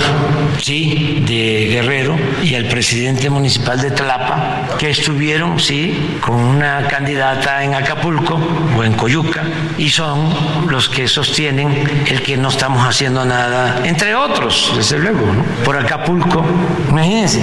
sí, 0.61 1.23
de 1.27 1.67
Guerrero 1.71 2.15
y 2.43 2.53
al 2.53 2.65
presidente 2.65 3.31
municipal 3.31 3.81
de 3.81 3.89
Tlapa, 3.89 4.77
que 4.77 4.91
estuvieron, 4.91 5.59
sí, 5.59 6.19
con 6.21 6.35
una 6.35 6.87
candidata 6.87 7.63
en 7.63 7.73
Acapulco 7.73 8.39
o 8.77 8.83
en 8.83 8.93
Coyuca, 8.93 9.43
y 9.77 9.89
son 9.89 10.29
los 10.69 10.87
que 10.87 11.07
sostienen 11.07 12.05
el 12.05 12.21
que 12.21 12.37
no 12.37 12.49
estamos 12.49 12.87
haciendo 12.87 13.25
nada, 13.25 13.81
entre 13.85 14.13
otros, 14.13 14.73
desde 14.77 14.99
luego, 14.99 15.25
por 15.65 15.77
Acapulco. 15.77 16.45
Imagínense, 16.89 17.41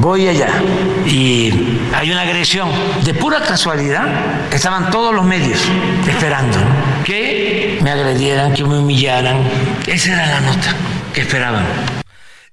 voy 0.00 0.28
allá 0.28 0.48
y 1.06 1.78
hay 1.94 2.10
una 2.10 2.22
agresión. 2.22 2.70
De 3.04 3.12
pura 3.14 3.40
casualidad, 3.42 4.06
estaban 4.50 4.90
todos 4.90 5.14
los 5.14 5.24
medios 5.24 5.60
esperando 6.08 6.56
que 7.04 7.78
me 7.82 7.90
agredieran, 7.90 8.52
que 8.52 8.64
me 8.64 8.77
humillaran. 8.78 9.42
Esa 9.86 10.12
era 10.12 10.26
la 10.26 10.40
nota 10.40 10.74
que 11.12 11.22
esperaban. 11.22 11.64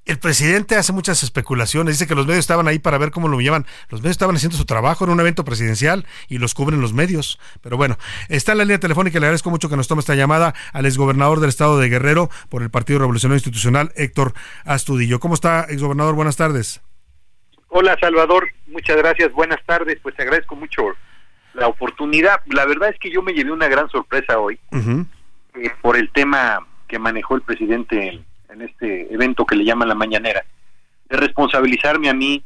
El 0.06 0.20
presidente 0.20 0.76
hace 0.76 0.94
muchas 0.94 1.24
especulaciones, 1.24 1.96
dice 1.96 2.06
que 2.06 2.14
los 2.14 2.28
medios 2.28 2.42
estaban 2.42 2.68
ahí 2.68 2.78
para 2.78 3.00
ver 3.00 3.10
cómo 3.10 3.28
lo 3.28 3.42
llaman. 3.42 3.66
Los 3.90 4.02
medios 4.02 4.12
estaban 4.12 4.36
haciendo 4.36 4.56
su 4.56 4.66
trabajo 4.66 5.04
en 5.04 5.10
un 5.10 5.20
evento 5.20 5.44
presidencial 5.44 6.06
y 6.28 6.38
los 6.38 6.54
cubren 6.54 6.80
los 6.80 6.94
medios. 6.94 7.40
Pero 7.62 7.76
bueno, 7.76 7.98
está 8.30 8.52
en 8.52 8.60
la 8.60 8.66
línea 8.66 8.80
telefónica, 8.80 9.20
le 9.20 9.26
agradezco 9.26 9.50
mucho 9.50 9.68
que 9.68 9.76
nos 9.76 9.88
tome 9.88 10.02
esta 10.02 10.14
llamada 10.14 10.54
al 10.74 10.86
exgobernador 10.86 11.40
del 11.40 11.50
estado 11.50 11.80
de 11.80 11.90
Guerrero 11.90 12.30
por 12.50 12.62
el 12.62 12.70
Partido 12.70 13.00
Revolucionario 13.00 13.38
Institucional, 13.38 13.92
Héctor 13.96 14.34
Astudillo. 14.64 15.20
¿Cómo 15.20 15.34
está, 15.34 15.66
exgobernador? 15.70 16.14
Buenas 16.14 16.36
tardes. 16.36 16.82
Hola, 17.70 17.98
Salvador. 18.00 18.48
Muchas 18.68 18.98
gracias. 18.98 19.32
Buenas 19.32 19.60
tardes. 19.66 19.98
Pues 20.04 20.16
te 20.16 20.22
agradezco 20.22 20.56
mucho 20.56 20.84
la 21.56 21.68
oportunidad. 21.68 22.42
La 22.46 22.66
verdad 22.66 22.90
es 22.90 23.00
que 23.00 23.10
yo 23.10 23.24
me 23.24 23.34
llevé 23.34 23.52
una 23.52 23.68
gran 23.68 23.90
sorpresa 23.90 24.38
hoy. 24.38 24.60
Eh, 25.58 25.72
por 25.82 25.96
el 25.96 26.12
tema 26.12 26.66
que 26.88 27.00
manejó 27.00 27.36
el 27.36 27.42
presidente 27.42 28.22
en, 28.50 28.62
este 28.62 29.14
evento 29.14 29.46
que 29.46 29.56
le 29.56 29.66
llaman 29.66 29.90
la 29.90 29.96
mañanera, 29.96 30.46
de 31.10 31.18
responsabilizarme 31.18 32.10
a 32.10 32.14
mí 32.14 32.44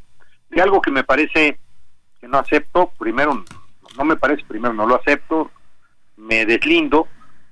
de 0.48 0.60
algo 0.60 0.80
que 0.80 0.90
me 0.90 1.04
parece 1.04 1.58
que 2.20 2.26
no 2.26 2.38
acepto, 2.38 2.90
primero, 2.98 3.44
no 3.96 4.04
me 4.04 4.16
parece, 4.16 4.44
primero 4.44 4.74
no 4.74 4.86
lo 4.86 4.96
acepto, 4.96 5.50
me 6.16 6.46
deslindo 6.46 7.06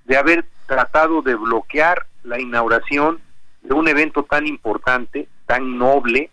de 0.05 0.17
haber 0.17 0.45
tratado 0.67 1.23
de 1.23 1.37
bloquear 1.37 2.07
la 2.25 2.41
inauguración 2.41 3.21
de 3.63 3.75
un 3.75 3.87
evento 3.87 4.25
tan 4.25 4.47
importante, 4.47 5.29
tan 5.47 5.79
noble, 5.79 6.31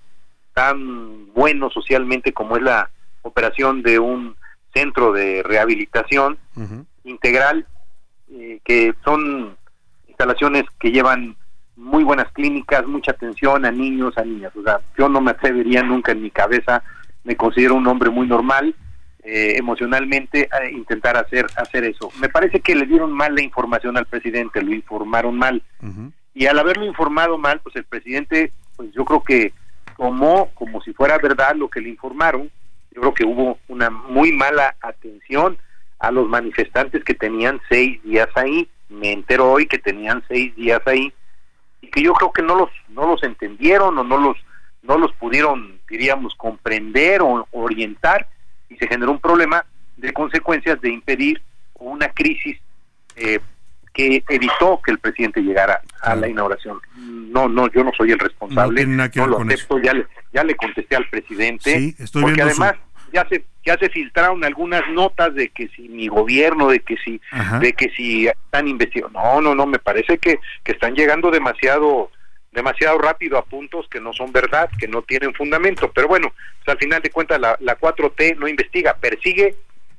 tan 0.53 1.31
bueno 1.33 1.69
socialmente 1.69 2.33
como 2.33 2.57
es 2.57 2.63
la 2.63 2.89
operación 3.21 3.83
de 3.83 3.99
un 3.99 4.35
centro 4.73 5.13
de 5.13 5.43
rehabilitación 5.43 6.39
integral 7.03 7.67
eh, 8.37 8.59
que 8.65 8.93
son 9.05 9.55
instalaciones 10.09 10.65
que 10.77 10.91
llevan 10.91 11.37
muy 11.77 12.03
buenas 12.03 12.29
clínicas, 12.33 12.85
mucha 12.85 13.11
atención 13.11 13.65
a 13.65 13.71
niños, 13.71 14.17
a 14.17 14.25
niñas. 14.25 14.53
O 14.57 14.63
sea, 14.63 14.79
yo 14.97 15.07
no 15.07 15.21
me 15.21 15.31
atrevería 15.31 15.83
nunca 15.83 16.11
en 16.11 16.21
mi 16.21 16.31
cabeza, 16.31 16.83
me 17.23 17.37
considero 17.37 17.75
un 17.75 17.87
hombre 17.87 18.09
muy 18.09 18.27
normal, 18.27 18.75
eh, 19.23 19.55
emocionalmente, 19.57 20.49
a 20.51 20.69
intentar 20.69 21.15
hacer, 21.15 21.45
hacer 21.55 21.85
eso. 21.85 22.11
Me 22.19 22.27
parece 22.27 22.59
que 22.59 22.75
le 22.75 22.85
dieron 22.85 23.13
mal 23.13 23.33
la 23.33 23.41
información 23.41 23.97
al 23.97 24.05
presidente, 24.05 24.61
lo 24.61 24.73
informaron 24.73 25.37
mal. 25.37 25.63
Y 26.33 26.47
al 26.47 26.59
haberlo 26.59 26.85
informado 26.85 27.37
mal, 27.37 27.61
pues 27.61 27.77
el 27.77 27.85
presidente, 27.85 28.51
pues 28.75 28.91
yo 28.91 29.05
creo 29.05 29.23
que 29.23 29.53
tomó 29.95 30.49
como 30.55 30.81
si 30.81 30.91
fuera 30.91 31.17
verdad 31.19 31.55
lo 31.55 31.69
que 31.69 31.79
le 31.79 31.87
informaron. 31.87 32.51
Yo 32.91 33.01
creo 33.01 33.13
que 33.13 33.25
hubo 33.25 33.59
una 33.69 33.89
muy 33.89 34.33
mala 34.33 34.75
atención 34.81 35.57
a 35.99 36.11
los 36.11 36.27
manifestantes 36.27 37.03
que 37.03 37.13
tenían 37.13 37.61
seis 37.69 38.01
días 38.03 38.27
ahí. 38.35 38.69
Me 38.89 39.11
entero 39.11 39.51
hoy 39.51 39.65
que 39.65 39.79
tenían 39.79 40.23
seis 40.27 40.55
días 40.55 40.81
ahí 40.85 41.11
y 41.81 41.87
que 41.87 42.01
yo 42.01 42.13
creo 42.13 42.31
que 42.31 42.41
no 42.41 42.55
los 42.55 42.69
no 42.89 43.07
los 43.07 43.23
entendieron 43.23 43.97
o 43.97 44.03
no 44.03 44.17
los 44.17 44.37
no 44.83 44.97
los 44.97 45.11
pudieron 45.13 45.79
diríamos 45.89 46.35
comprender 46.35 47.21
o 47.21 47.47
orientar 47.51 48.27
y 48.69 48.75
se 48.77 48.87
generó 48.87 49.11
un 49.11 49.19
problema 49.19 49.65
de 49.97 50.13
consecuencias 50.13 50.79
de 50.81 50.89
impedir 50.89 51.41
una 51.75 52.09
crisis 52.09 52.57
eh, 53.15 53.39
que 53.93 54.23
evitó 54.27 54.81
que 54.83 54.91
el 54.91 54.99
presidente 54.99 55.41
llegara 55.41 55.81
a 56.01 56.15
la 56.15 56.27
inauguración. 56.27 56.79
No, 56.97 57.47
no, 57.47 57.71
yo 57.71 57.81
no 57.83 57.91
soy 57.95 58.11
el 58.11 58.19
responsable. 58.19 58.85
No, 58.85 59.27
lo 59.27 59.39
acepto, 59.39 59.79
ya 59.79 59.93
le, 59.93 60.05
ya 60.33 60.43
le 60.43 60.55
contesté 60.55 60.97
al 60.97 61.07
presidente. 61.09 61.95
porque 62.11 62.41
además 62.41 62.75
ya 63.13 63.27
se 63.29 63.45
ya 63.65 63.77
se 63.77 63.89
filtraron 63.89 64.43
algunas 64.43 64.87
notas 64.89 65.33
de 65.33 65.49
que 65.49 65.67
si 65.69 65.89
mi 65.89 66.07
gobierno, 66.07 66.69
de 66.69 66.81
que 66.81 66.97
si 66.97 67.19
de 67.59 67.73
que 67.73 67.89
si 67.89 68.27
están 68.27 68.67
investigando. 68.67 69.19
No, 69.19 69.41
no, 69.41 69.55
no, 69.55 69.65
me 69.65 69.79
parece 69.79 70.19
que, 70.19 70.39
que 70.63 70.73
están 70.73 70.93
llegando 70.93 71.31
demasiado 71.31 72.11
demasiado 72.51 72.97
rápido 72.99 73.37
a 73.37 73.43
puntos 73.43 73.85
que 73.89 73.99
no 73.99 74.13
son 74.13 74.31
verdad, 74.31 74.69
que 74.79 74.87
no 74.87 75.01
tienen 75.01 75.33
fundamento. 75.33 75.91
Pero 75.93 76.07
bueno, 76.07 76.33
pues 76.63 76.73
al 76.73 76.77
final 76.77 77.01
de 77.01 77.09
cuentas 77.09 77.39
la, 77.39 77.57
la 77.59 77.77
4T 77.77 78.37
no 78.37 78.47
investiga, 78.47 78.93
persigue 78.93 79.55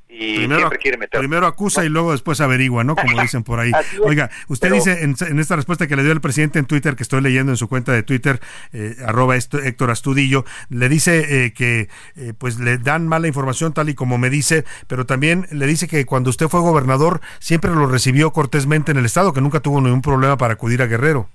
y 0.09 0.37
primero, 0.37 0.61
siempre 0.61 0.79
quiere 0.79 0.99
meter. 0.99 1.19
Primero 1.19 1.47
acusa 1.47 1.85
y 1.85 1.89
luego 1.89 2.13
después 2.13 2.41
averigua, 2.41 2.85
¿no? 2.85 2.95
Como 2.95 3.21
dicen 3.21 3.43
por 3.43 3.59
ahí. 3.59 3.73
Oiga, 4.03 4.31
usted 4.49 4.73
dice 4.73 5.03
en, 5.03 5.39
esta 5.39 5.57
respuesta 5.57 5.87
que 5.87 5.97
le 5.97 6.05
dio 6.05 6.13
el 6.13 6.21
presidente 6.21 6.59
en 6.59 6.67
Twitter, 6.67 6.95
que 6.95 7.03
estoy 7.03 7.21
leyendo 7.21 7.53
en 7.53 7.57
su 7.57 7.69
cuenta 7.69 7.93
de 7.93 8.03
Twitter, 8.03 8.41
eh, 8.73 8.97
arroba 9.05 9.37
Héctor 9.37 9.91
Astudillo, 9.91 10.45
le 10.71 10.89
dice 10.89 11.47
eh, 11.47 11.53
que 11.53 11.89
eh, 12.17 12.33
pues 12.39 12.59
le 12.59 12.79
dan 12.79 13.09
mala 13.09 13.27
información 13.27 13.73
tal 13.73 13.89
y 13.89 13.95
como 13.95 14.17
me 14.17 14.31
dice, 14.31 14.65
pero 14.87 15.07
también 15.07 15.47
le 15.51 15.67
dice 15.67 15.89
que 15.89 16.07
cuando 16.07 16.31
usted 16.31 16.49
fue 16.49 16.61
gobernador 16.61 17.21
siempre 17.41 17.71
lo 17.73 17.87
recibió 17.87 18.33
cortésmente 18.33 18.93
en 18.93 18.99
el 18.99 19.05
Estado, 19.05 19.33
que 19.33 19.41
nunca 19.41 19.61
tuvo 19.61 19.81
ningún 19.81 20.03
problema 20.03 20.37
para 20.37 20.55
acudir 20.55 20.83
a 20.83 20.87
Guerrero. 20.87 21.29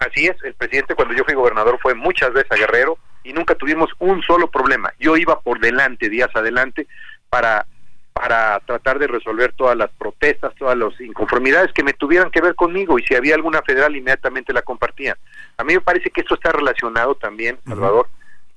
Así 0.00 0.26
es, 0.26 0.36
el 0.42 0.54
presidente 0.54 0.94
cuando 0.94 1.14
yo 1.14 1.24
fui 1.24 1.34
gobernador 1.34 1.78
fue 1.80 1.94
muchas 1.94 2.32
veces 2.32 2.50
a 2.50 2.56
Guerrero 2.56 2.98
y 3.22 3.32
nunca 3.32 3.54
tuvimos 3.54 3.90
un 4.00 4.20
solo 4.22 4.50
problema. 4.50 4.92
Yo 4.98 5.16
iba 5.16 5.40
por 5.40 5.60
delante, 5.60 6.10
días 6.10 6.28
adelante, 6.34 6.86
para, 7.30 7.66
para 8.14 8.60
tratar 8.60 9.00
de 9.00 9.08
resolver 9.08 9.52
todas 9.54 9.76
las 9.76 9.90
protestas, 9.90 10.54
todas 10.54 10.78
las 10.78 10.98
inconformidades 11.00 11.72
que 11.72 11.82
me 11.82 11.92
tuvieran 11.92 12.30
que 12.30 12.40
ver 12.40 12.54
conmigo 12.54 12.96
y 12.98 13.02
si 13.02 13.14
había 13.16 13.34
alguna 13.34 13.60
federal 13.62 13.96
inmediatamente 13.96 14.52
la 14.52 14.62
compartía. 14.62 15.18
A 15.58 15.64
mí 15.64 15.74
me 15.74 15.80
parece 15.80 16.10
que 16.10 16.20
esto 16.20 16.36
está 16.36 16.52
relacionado 16.52 17.16
también, 17.16 17.58
Salvador, 17.66 18.08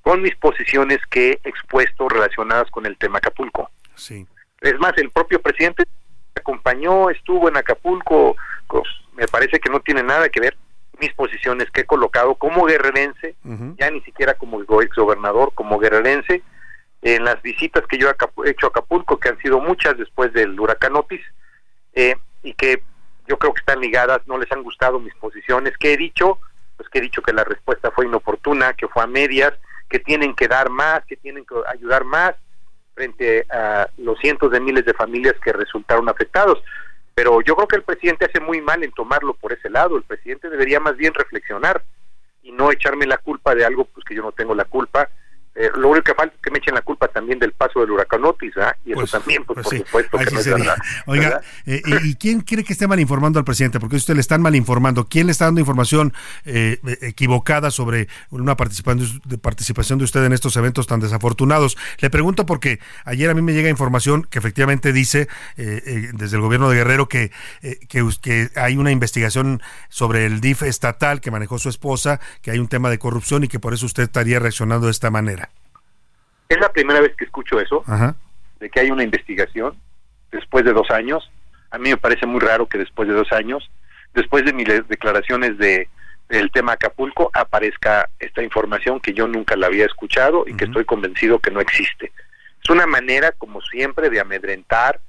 con 0.04 0.22
mis 0.22 0.36
posiciones 0.36 1.00
que 1.10 1.40
he 1.44 1.50
expuesto 1.50 2.08
relacionadas 2.08 2.70
con 2.70 2.86
el 2.86 2.98
tema 2.98 3.18
Acapulco. 3.18 3.72
Sí. 3.96 4.28
Es 4.62 4.78
más, 4.80 4.94
el 4.98 5.10
propio 5.10 5.42
presidente 5.42 5.86
acompañó, 6.36 7.10
estuvo 7.10 7.50
en 7.50 7.58
Acapulco, 7.58 8.36
me 9.16 9.28
parece 9.28 9.60
que 9.60 9.72
no 9.72 9.80
tiene 9.80 10.04
nada 10.04 10.30
que 10.30 10.40
ver 10.40 10.56
mis 11.00 11.14
posiciones 11.14 11.70
que 11.72 11.82
he 11.82 11.86
colocado 11.86 12.36
como 12.36 12.66
guerrerense, 12.66 13.36
ya 13.78 13.90
ni 13.90 14.02
siquiera 14.02 14.36
como 14.36 14.62
ex 14.82 14.96
gobernador, 14.96 15.52
como 15.56 15.80
guerrerense, 15.80 16.44
en 17.02 17.24
las 17.24 17.42
visitas 17.42 17.86
que 17.88 17.98
yo 17.98 18.10
he 18.10 18.50
hecho 18.50 18.68
a 18.68 18.70
Acapulco, 18.70 19.20
que 19.20 19.30
han 19.30 19.38
sido 19.40 19.60
muchas 19.60 19.98
después 19.98 20.34
del 20.34 20.60
huracán 20.60 20.96
Otis, 20.96 21.22
eh, 21.94 22.16
y 22.44 22.54
que 22.54 22.82
yo 23.28 23.38
creo 23.38 23.54
que 23.54 23.60
están 23.60 23.80
ligadas, 23.80 24.22
no 24.28 24.38
les 24.38 24.52
han 24.52 24.64
gustado 24.64 25.00
mis 25.00 25.14
posiciones, 25.16 25.78
que 25.78 25.94
he 25.94 25.98
dicho, 25.98 26.40
pues 26.76 26.90
que 26.90 27.00
he 27.00 27.02
dicho 27.02 27.22
que 27.22 27.34
la 27.34 27.44
respuesta 27.44 27.92
fue 27.92 28.06
inoportuna, 28.06 28.74
que 28.74 28.88
fue 28.88 29.04
a 29.04 29.08
medias, 29.08 29.54
que 29.90 30.00
tienen 30.00 30.34
que 30.34 30.48
dar 30.48 30.70
más, 30.70 31.06
que 31.06 31.18
tienen 31.18 31.46
que 31.46 31.56
ayudar 31.68 32.04
más 32.04 32.36
frente 32.94 33.46
a 33.52 33.88
los 33.98 34.18
cientos 34.20 34.52
de 34.52 34.60
miles 34.60 34.86
de 34.86 34.94
familias 34.94 35.36
que 35.44 35.54
resultaron 35.54 36.10
afectados. 36.10 36.62
Pero 37.14 37.42
yo 37.42 37.56
creo 37.56 37.68
que 37.68 37.76
el 37.78 37.84
presidente 37.84 38.26
hace 38.26 38.40
muy 38.40 38.62
mal 38.62 38.84
en 38.84 38.92
tomarlo 38.92 39.34
por 39.34 39.54
ese 39.54 39.70
lado. 39.70 39.98
El 39.98 40.04
presidente 40.04 40.50
debería 40.50 40.80
más 40.80 40.98
bien 40.98 41.14
reflexionar 41.14 41.84
y 42.44 42.52
no 42.52 42.72
echarme 42.72 43.06
la 43.06 43.18
culpa 43.18 43.56
de 43.56 43.66
algo 43.66 43.86
pues 43.86 44.06
que 44.06 44.16
yo 44.16 44.22
no 44.22 44.32
tengo 44.32 44.56
la 44.56 44.66
culpa 44.66 45.10
eh, 45.60 45.72
lo 45.76 45.90
único 45.90 46.04
que 46.04 46.14
falta 46.14 46.36
es 46.36 46.42
que 46.42 46.52
me 46.52 46.60
echen 46.60 46.76
la 46.76 46.84
culpa 46.84 47.08
también 47.08 47.40
del 47.40 47.52
paso 47.52 47.80
del 47.80 47.90
huracán 47.90 48.24
Otis, 48.24 48.54
y 48.86 48.92
eso 48.92 49.00
pues, 49.00 49.12
también, 49.12 49.44
pues, 49.44 49.56
pues 49.64 49.82
por 49.82 50.04
supuesto 50.04 50.18
que 50.20 50.36
no 50.36 50.40
es 50.40 50.48
verdad. 50.48 50.78
Oiga, 51.08 51.42
eh, 51.66 51.82
¿y 52.04 52.14
quién 52.14 52.42
cree 52.42 52.64
que 52.64 52.74
esté 52.74 52.88
mal 52.88 53.00
informando 53.00 53.40
al 53.40 53.46
presidente? 53.46 53.80
Porque 53.80 53.96
usted 53.96 54.14
le 54.14 54.22
están 54.22 54.40
mal 54.44 54.56
informando. 54.56 55.08
¿Quién 55.08 55.26
le 55.26 55.32
está 55.32 55.46
dando 55.46 55.60
información 55.60 56.14
eh, 56.46 56.80
equivocada 57.02 57.72
sobre 57.72 58.08
una 58.30 58.56
participación 58.56 59.20
de, 59.26 59.38
participación 59.40 59.98
de 59.98 60.06
usted 60.06 60.24
en 60.26 60.34
estos 60.34 60.56
eventos 60.58 60.86
tan 60.86 61.00
desafortunados? 61.00 61.76
Le 62.02 62.12
pregunto 62.12 62.46
porque 62.46 62.80
ayer 63.04 63.28
a 63.32 63.34
mí 63.34 63.42
me 63.42 63.54
llega 63.54 63.68
información 63.68 64.28
que 64.30 64.38
efectivamente 64.38 64.94
dice 64.94 65.28
desde 65.56 66.36
el 66.36 66.42
gobierno 66.42 66.70
de 66.70 66.78
Guerrero 66.78 67.08
que, 67.08 67.32
que, 67.90 68.08
que 68.22 68.50
hay 68.56 68.78
una 68.78 68.92
investigación 68.92 69.62
sobre 69.90 70.28
el 70.28 70.40
DIF 70.40 70.62
estatal 70.64 71.20
que 71.20 71.32
manejó 71.32 71.58
su 71.58 71.70
esposa, 71.70 72.20
que 72.44 72.52
hay 72.52 72.60
un 72.60 72.68
tema 72.68 72.92
de 72.92 73.00
corrupción 73.00 73.44
y 73.44 73.48
que 73.48 73.60
por 73.60 73.74
eso 73.74 73.88
usted 73.88 74.04
estaría 74.04 74.40
reaccionando 74.40 74.86
de 74.86 74.92
esta 74.92 75.10
manera. 75.10 75.47
Es 76.50 76.60
la 76.60 76.72
primera 76.72 77.02
vez 77.02 77.16
que 77.16 77.26
escucho 77.26 77.60
eso, 77.60 77.84
de 78.60 78.70
que 78.70 78.80
hay 78.80 78.92
una 78.92 79.04
investigación 79.04 79.78
después 80.32 80.66
de 80.66 80.74
dos 80.74 80.90
años. 80.92 81.30
A 81.72 81.78
mí 81.78 81.90
me 81.90 81.98
parece 81.98 82.26
muy 82.26 82.40
raro 82.40 82.68
que 82.68 82.78
después 82.78 83.08
de 83.08 83.14
dos 83.14 83.32
años, 83.32 83.70
después 84.14 84.46
de 84.46 84.54
mis 84.54 84.68
declaraciones 84.88 85.58
de 85.58 85.90
del 86.30 86.52
tema 86.52 86.74
Acapulco, 86.74 87.32
aparezca 87.34 88.10
esta 88.20 88.44
información 88.44 89.00
que 89.00 89.14
yo 89.14 89.28
nunca 89.28 89.56
la 89.56 89.68
había 89.68 89.86
escuchado 89.86 90.44
y 90.46 90.56
que 90.56 90.66
estoy 90.66 90.84
convencido 90.84 91.40
que 91.40 91.52
no 91.52 91.62
existe. 91.62 92.12
Es 92.62 92.70
una 92.70 92.86
manera, 92.86 93.32
como 93.32 93.62
siempre, 93.62 94.10
de 94.10 94.20
amedrentar, 94.20 95.00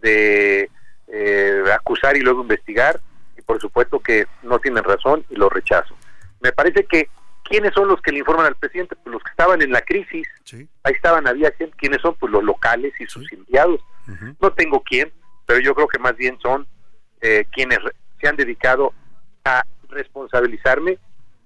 de 0.00 0.70
eh, 1.08 1.62
acusar 1.74 2.16
y 2.16 2.20
luego 2.20 2.40
investigar, 2.40 3.00
y 3.36 3.42
por 3.42 3.60
supuesto 3.60 4.00
que 4.00 4.26
no 4.42 4.58
tienen 4.60 4.82
razón 4.82 5.24
y 5.28 5.36
lo 5.36 5.50
rechazo. 5.50 5.94
Me 6.40 6.52
parece 6.52 6.84
que 6.84 7.10
¿Quiénes 7.44 7.72
son 7.74 7.88
los 7.88 8.00
que 8.00 8.12
le 8.12 8.18
informan 8.18 8.46
al 8.46 8.56
presidente? 8.56 8.96
Pues 8.96 9.12
los 9.12 9.22
que 9.22 9.30
estaban 9.30 9.60
en 9.62 9.72
la 9.72 9.82
crisis. 9.82 10.26
Ahí 10.84 10.94
estaban, 10.94 11.26
había 11.26 11.52
gente. 11.52 11.76
¿Quiénes 11.76 12.00
son? 12.00 12.14
Pues 12.14 12.32
los 12.32 12.42
locales 12.42 12.92
y 12.98 13.06
sus 13.06 13.30
enviados. 13.32 13.80
No 14.40 14.52
tengo 14.52 14.82
quién, 14.82 15.12
pero 15.46 15.60
yo 15.60 15.74
creo 15.74 15.88
que 15.88 15.98
más 15.98 16.16
bien 16.16 16.38
son 16.40 16.66
eh, 17.20 17.44
quienes 17.52 17.78
se 18.20 18.28
han 18.28 18.36
dedicado 18.36 18.92
a 19.44 19.64
responsabilizarme 19.88 20.98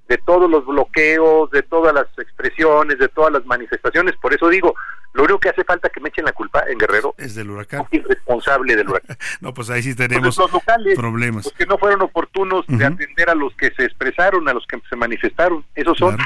de 0.09 0.19
todos 0.19 0.51
los 0.51 0.65
bloqueos, 0.65 1.51
de 1.51 1.63
todas 1.63 1.93
las 1.93 2.07
expresiones, 2.19 2.99
de 2.99 3.09
todas 3.09 3.33
las 3.33 3.45
manifestaciones. 3.45 4.15
Por 4.17 4.35
eso 4.35 4.49
digo, 4.49 4.75
lo 5.13 5.25
único 5.25 5.41
que 5.41 5.49
hace 5.49 5.65
falta 5.65 5.89
que 5.89 6.01
me 6.01 6.11
echen 6.11 6.25
la 6.25 6.33
culpa 6.33 6.65
en 6.69 6.79
Guerrero 6.79 7.15
es 7.19 7.35
del 7.35 7.51
huracán. 7.51 7.87
Irresponsable 7.91 8.77
del 8.77 8.89
huracán. 8.89 9.17
no, 9.41 9.53
pues 9.53 9.71
ahí 9.71 9.83
sí 9.83 9.95
tenemos 9.95 10.37
los 10.37 10.53
locales, 10.53 10.97
problemas. 10.97 11.45
Los 11.47 11.55
que 11.55 11.67
no 11.67 11.79
fueron 11.79 12.03
oportunos 12.03 12.65
de 12.69 12.85
atender 12.85 13.31
a 13.31 13.35
los 13.35 13.55
que 13.55 13.71
se 13.73 13.85
expresaron, 13.85 14.49
a 14.49 14.53
los 14.53 14.67
que 14.67 14.81
se 14.89 14.97
manifestaron. 14.97 15.65
Esos 15.75 15.99
son 15.99 16.17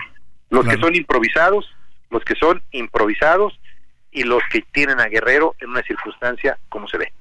los 0.50 0.66
que 0.66 0.76
son 0.78 0.94
improvisados, 0.94 1.74
los 2.10 2.24
que 2.24 2.34
son 2.34 2.62
improvisados 2.72 3.58
y 4.10 4.24
los 4.24 4.42
que 4.50 4.62
tienen 4.72 5.00
a 5.00 5.06
Guerrero 5.06 5.54
en 5.60 5.70
una 5.70 5.82
circunstancia 5.82 6.58
como 6.68 6.88
se 6.88 6.98
ve. 6.98 7.12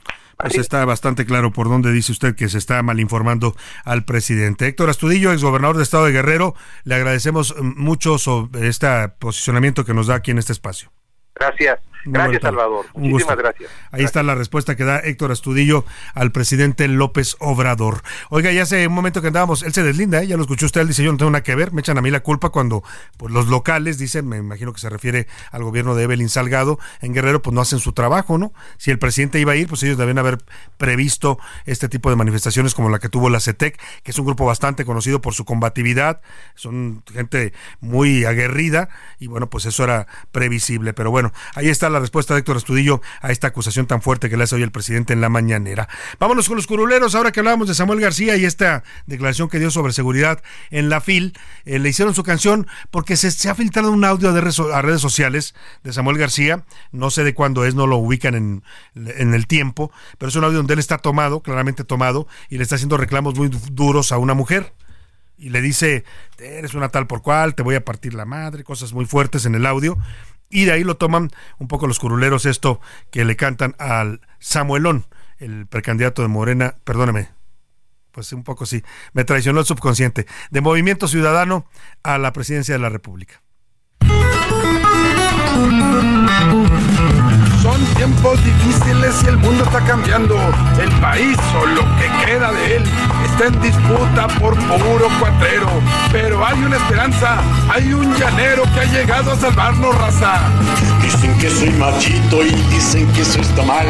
Pues 0.41 0.57
está 0.57 0.85
bastante 0.85 1.25
claro 1.25 1.51
por 1.51 1.67
dónde 1.67 1.91
dice 1.91 2.13
usted 2.13 2.33
que 2.33 2.47
se 2.47 2.57
está 2.57 2.81
mal 2.81 3.01
informando 3.01 3.55
al 3.83 4.05
presidente. 4.05 4.67
Héctor 4.67 4.89
Astudillo, 4.89 5.33
ex 5.33 5.43
gobernador 5.43 5.75
de 5.75 5.83
Estado 5.83 6.05
de 6.05 6.13
Guerrero, 6.13 6.55
le 6.85 6.95
agradecemos 6.95 7.55
mucho 7.61 8.17
sobre 8.17 8.69
este 8.69 8.87
posicionamiento 9.19 9.83
que 9.83 9.93
nos 9.93 10.07
da 10.07 10.15
aquí 10.15 10.31
en 10.31 10.37
este 10.37 10.53
espacio. 10.53 10.91
Gracias. 11.35 11.79
Gracias, 12.05 12.41
Salvador. 12.41 12.85
Muchísimas 12.93 13.37
gracias. 13.37 13.69
Ahí 13.91 14.03
está 14.03 14.23
la 14.23 14.35
respuesta 14.35 14.75
que 14.75 14.83
da 14.83 14.99
Héctor 14.99 15.31
Astudillo 15.31 15.85
al 16.13 16.31
presidente 16.31 16.87
López 16.87 17.35
Obrador. 17.39 18.01
Oiga, 18.29 18.51
ya 18.51 18.63
hace 18.63 18.87
un 18.87 18.93
momento 18.93 19.21
que 19.21 19.27
andábamos, 19.27 19.63
él 19.63 19.73
se 19.73 19.83
deslinda, 19.83 20.21
¿eh? 20.21 20.27
ya 20.27 20.37
lo 20.37 20.43
escuchó 20.43 20.65
usted, 20.65 20.81
él 20.81 20.87
dice, 20.87 21.03
yo 21.03 21.11
no 21.11 21.17
tengo 21.17 21.31
nada 21.31 21.43
que 21.43 21.55
ver, 21.55 21.71
me 21.73 21.81
echan 21.81 21.97
a 21.97 22.01
mí 22.01 22.09
la 22.09 22.21
culpa 22.21 22.49
cuando 22.49 22.83
pues, 23.17 23.33
los 23.33 23.47
locales, 23.47 23.97
dicen, 23.97 24.27
me 24.27 24.37
imagino 24.37 24.71
que 24.73 24.79
se 24.79 24.89
refiere 24.89 25.27
al 25.51 25.63
gobierno 25.63 25.95
de 25.95 26.03
Evelyn 26.03 26.29
Salgado 26.29 26.79
en 27.01 27.13
Guerrero, 27.13 27.41
pues 27.41 27.53
no 27.53 27.61
hacen 27.61 27.79
su 27.79 27.93
trabajo, 27.93 28.37
¿no? 28.37 28.53
Si 28.77 28.91
el 28.91 28.99
presidente 28.99 29.39
iba 29.39 29.53
a 29.53 29.55
ir, 29.55 29.67
pues 29.67 29.83
ellos 29.83 29.97
deben 29.97 30.17
haber 30.17 30.37
previsto 30.77 31.37
este 31.65 31.89
tipo 31.89 32.09
de 32.09 32.15
manifestaciones 32.15 32.73
como 32.73 32.89
la 32.89 32.99
que 32.99 33.09
tuvo 33.09 33.29
la 33.29 33.39
CETEC, 33.39 33.79
que 34.03 34.11
es 34.11 34.19
un 34.19 34.25
grupo 34.25 34.45
bastante 34.45 34.85
conocido 34.85 35.21
por 35.21 35.33
su 35.33 35.45
combatividad, 35.45 36.21
son 36.55 37.03
gente 37.11 37.53
muy 37.81 38.25
aguerrida 38.25 38.89
y 39.19 39.27
bueno, 39.27 39.49
pues 39.49 39.65
eso 39.65 39.83
era 39.83 40.07
previsible, 40.31 40.93
pero 40.93 41.11
bueno, 41.11 41.33
ahí 41.55 41.67
está 41.69 41.88
la 41.89 41.99
respuesta 41.99 42.33
de 42.33 42.39
Héctor 42.39 42.57
Astudillo 42.57 43.01
a 43.21 43.31
esta 43.31 43.47
acusación 43.47 43.87
tan 43.87 44.01
fuerte 44.01 44.29
que 44.29 44.37
le 44.37 44.43
hace 44.43 44.55
hoy 44.55 44.63
el 44.63 44.71
presidente 44.71 45.13
en 45.13 45.21
la 45.21 45.29
mañanera. 45.29 45.87
Vámonos 46.19 46.47
con 46.47 46.57
los 46.57 46.67
curuleros, 46.67 47.15
ahora 47.15 47.31
que 47.31 47.39
hablábamos 47.39 47.67
de 47.67 47.75
Samuel 47.75 47.99
García 47.99 48.35
y 48.37 48.45
esta 48.45 48.83
declaración 49.05 49.49
que 49.49 49.59
dio 49.59 49.71
sobre 49.71 49.93
seguridad 49.93 50.41
en 50.69 50.89
la 50.89 51.01
FIL, 51.01 51.37
eh, 51.65 51.79
le 51.79 51.89
hicieron 51.89 52.13
su 52.13 52.23
canción 52.23 52.67
porque 52.91 53.17
se, 53.17 53.49
ha 53.49 53.55
filtrado 53.55 53.91
un 53.91 54.05
audio 54.05 54.33
de 54.33 54.39
a 54.39 54.81
redes 54.81 55.01
sociales 55.01 55.55
de 55.83 55.93
Samuel 55.93 56.17
García, 56.17 56.65
no 56.91 57.09
sé 57.11 57.23
de 57.23 57.33
cuándo 57.33 57.65
es, 57.65 57.75
no 57.75 57.87
lo 57.87 57.97
ubican 57.97 58.35
en, 58.35 58.63
en 58.95 59.33
el 59.33 59.47
tiempo, 59.47 59.91
pero 60.17 60.29
es 60.29 60.35
un 60.35 60.43
audio 60.43 60.57
donde 60.57 60.73
él 60.73 60.79
está 60.79 60.97
tomado, 60.97 61.41
claramente 61.41 61.83
tomado, 61.83 62.27
y 62.49 62.57
le 62.57 62.63
está 62.63 62.75
haciendo 62.75 62.97
reclamos 62.97 63.35
muy 63.35 63.49
duros 63.71 64.11
a 64.11 64.17
una 64.17 64.33
mujer 64.33 64.73
y 65.39 65.49
le 65.49 65.61
dice, 65.61 66.03
eres 66.37 66.73
una 66.73 66.89
tal 66.89 67.07
por 67.07 67.21
cual, 67.21 67.55
te 67.55 67.63
voy 67.63 67.75
a 67.75 67.85
partir 67.85 68.13
la 68.13 68.25
madre, 68.25 68.63
cosas 68.63 68.91
muy 68.91 69.05
fuertes 69.05 69.45
en 69.45 69.55
el 69.55 69.65
audio. 69.65 69.97
Y 70.49 70.65
de 70.65 70.71
ahí 70.71 70.83
lo 70.83 70.97
toman 70.97 71.29
un 71.59 71.67
poco 71.67 71.87
los 71.87 71.99
curuleros 71.99 72.45
esto 72.45 72.81
que 73.11 73.23
le 73.25 73.35
cantan 73.35 73.75
al 73.77 74.21
Samuelón, 74.39 75.05
el 75.37 75.67
precandidato 75.67 76.21
de 76.21 76.27
Morena, 76.27 76.75
perdóneme, 76.83 77.29
pues 78.11 78.33
un 78.33 78.43
poco 78.43 78.65
sí, 78.65 78.83
me 79.13 79.23
traicionó 79.23 79.59
el 79.59 79.65
subconsciente, 79.65 80.25
de 80.49 80.61
Movimiento 80.61 81.07
Ciudadano 81.07 81.67
a 82.03 82.17
la 82.17 82.33
presidencia 82.33 82.73
de 82.73 82.79
la 82.79 82.89
República. 82.89 83.41
Son 87.61 87.83
tiempos 87.95 88.41
difíciles 88.43 89.21
y 89.23 89.27
el 89.27 89.37
mundo 89.37 89.65
está 89.65 89.81
cambiando. 89.81 90.37
El 90.81 90.89
país 91.01 91.37
o 91.61 91.65
lo 91.65 91.81
que 91.97 92.25
queda 92.25 92.53
de 92.53 92.77
él 92.77 92.83
está 93.25 93.47
en 93.47 93.61
disputa 93.61 94.27
por 94.39 94.55
puro 94.55 95.09
cuatrero. 95.19 95.67
Pero 96.11 96.45
hay 96.45 96.57
una 96.63 96.77
esperanza, 96.77 97.37
hay 97.69 97.91
un 97.91 98.15
llanero 98.15 98.63
que 98.73 98.79
ha 98.79 98.85
llegado 98.85 99.33
a 99.33 99.35
salvarnos, 99.35 99.93
raza. 99.97 100.39
Dicen 101.01 101.37
que 101.37 101.49
soy 101.49 101.71
machito 101.71 102.45
y 102.45 102.51
dicen 102.73 103.11
que 103.11 103.21
eso 103.21 103.41
está 103.41 103.61
mal. 103.63 103.87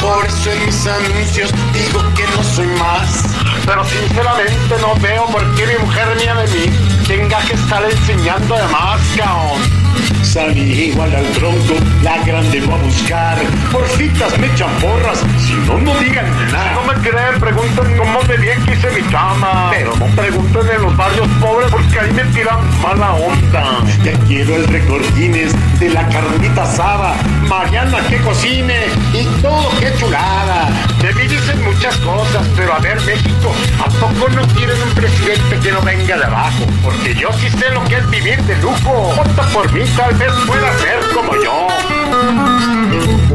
Por 0.00 0.26
eso 0.26 0.52
en 0.52 0.66
mis 0.66 0.86
anuncios 0.86 1.50
digo 1.72 2.02
que 2.14 2.24
no 2.36 2.42
soy 2.42 2.66
más. 2.78 3.24
Pero 3.64 3.82
sinceramente 3.86 4.74
no 4.80 4.94
veo 5.00 5.26
por 5.26 5.42
qué 5.54 5.66
mi 5.66 5.84
mujer 5.84 6.16
mía 6.16 6.34
de 6.34 6.46
mí 6.48 6.76
tenga 7.06 7.40
que 7.46 7.54
estar 7.54 7.82
enseñando 7.82 8.56
de 8.56 8.66
más, 8.68 9.00
caón. 9.16 9.85
Salí 10.22 10.90
igual 10.90 11.14
al 11.14 11.24
tronco, 11.32 11.74
la 12.02 12.18
grande 12.24 12.60
voy 12.60 12.74
a 12.74 12.82
buscar. 12.82 13.38
Por 13.72 13.86
citas 13.88 14.38
me 14.38 14.48
echan 14.48 14.70
porras, 14.80 15.24
si 15.38 15.54
no, 15.66 15.78
no 15.78 15.94
digan 15.98 16.26
nada. 16.52 16.72
no 16.74 16.82
me 16.84 16.94
creen, 17.08 17.40
pregunten 17.40 17.96
cómo 17.96 18.22
de 18.24 18.36
bien 18.36 18.58
quise 18.66 18.90
mi 18.90 19.02
cama. 19.10 19.70
Pero 19.70 19.96
no 19.96 20.06
pregunten 20.06 20.62
en 20.74 20.82
los 20.82 20.96
barrios 20.96 21.28
pobres 21.40 21.70
porque 21.70 22.00
ahí 22.00 22.12
me 22.12 22.24
tiran 22.24 22.58
mala 22.82 23.12
onda. 23.14 23.82
Ya 24.04 24.12
quiero 24.26 24.56
el 24.56 24.66
récord 24.68 25.04
Guinness 25.14 25.54
de 25.78 25.90
la 25.90 26.06
carnita 26.08 26.62
asada. 26.62 27.14
Mariana 27.48 27.98
que 28.08 28.18
cocine 28.18 28.86
y 29.12 29.24
todo 29.40 29.70
qué 29.78 29.92
chulada. 29.98 30.68
De 31.00 31.14
mí 31.14 31.22
dicen 31.28 31.62
muchas 31.64 31.96
cosas, 31.98 32.46
pero 32.56 32.74
a 32.74 32.78
ver, 32.80 33.00
México, 33.02 33.54
¿a 33.78 33.88
poco 33.88 34.28
no 34.30 34.46
quieren 34.48 34.80
un 34.82 34.94
presidente 34.94 35.58
que 35.62 35.72
no 35.72 35.80
venga 35.82 36.16
de 36.16 36.24
abajo? 36.24 36.66
Porque 36.82 37.14
yo 37.14 37.30
sí 37.34 37.48
sé 37.50 37.70
lo 37.70 37.84
que 37.84 37.96
es 37.96 38.10
vivir 38.10 38.42
de 38.42 38.56
lujo. 38.58 39.14
Vota 39.16 39.42
por 39.52 39.72
mí, 39.72 39.82
tal 39.94 40.14
vez 40.14 40.32
pueda 40.46 40.72
ser 40.78 41.00
como 41.14 41.34
yo. 41.36 43.25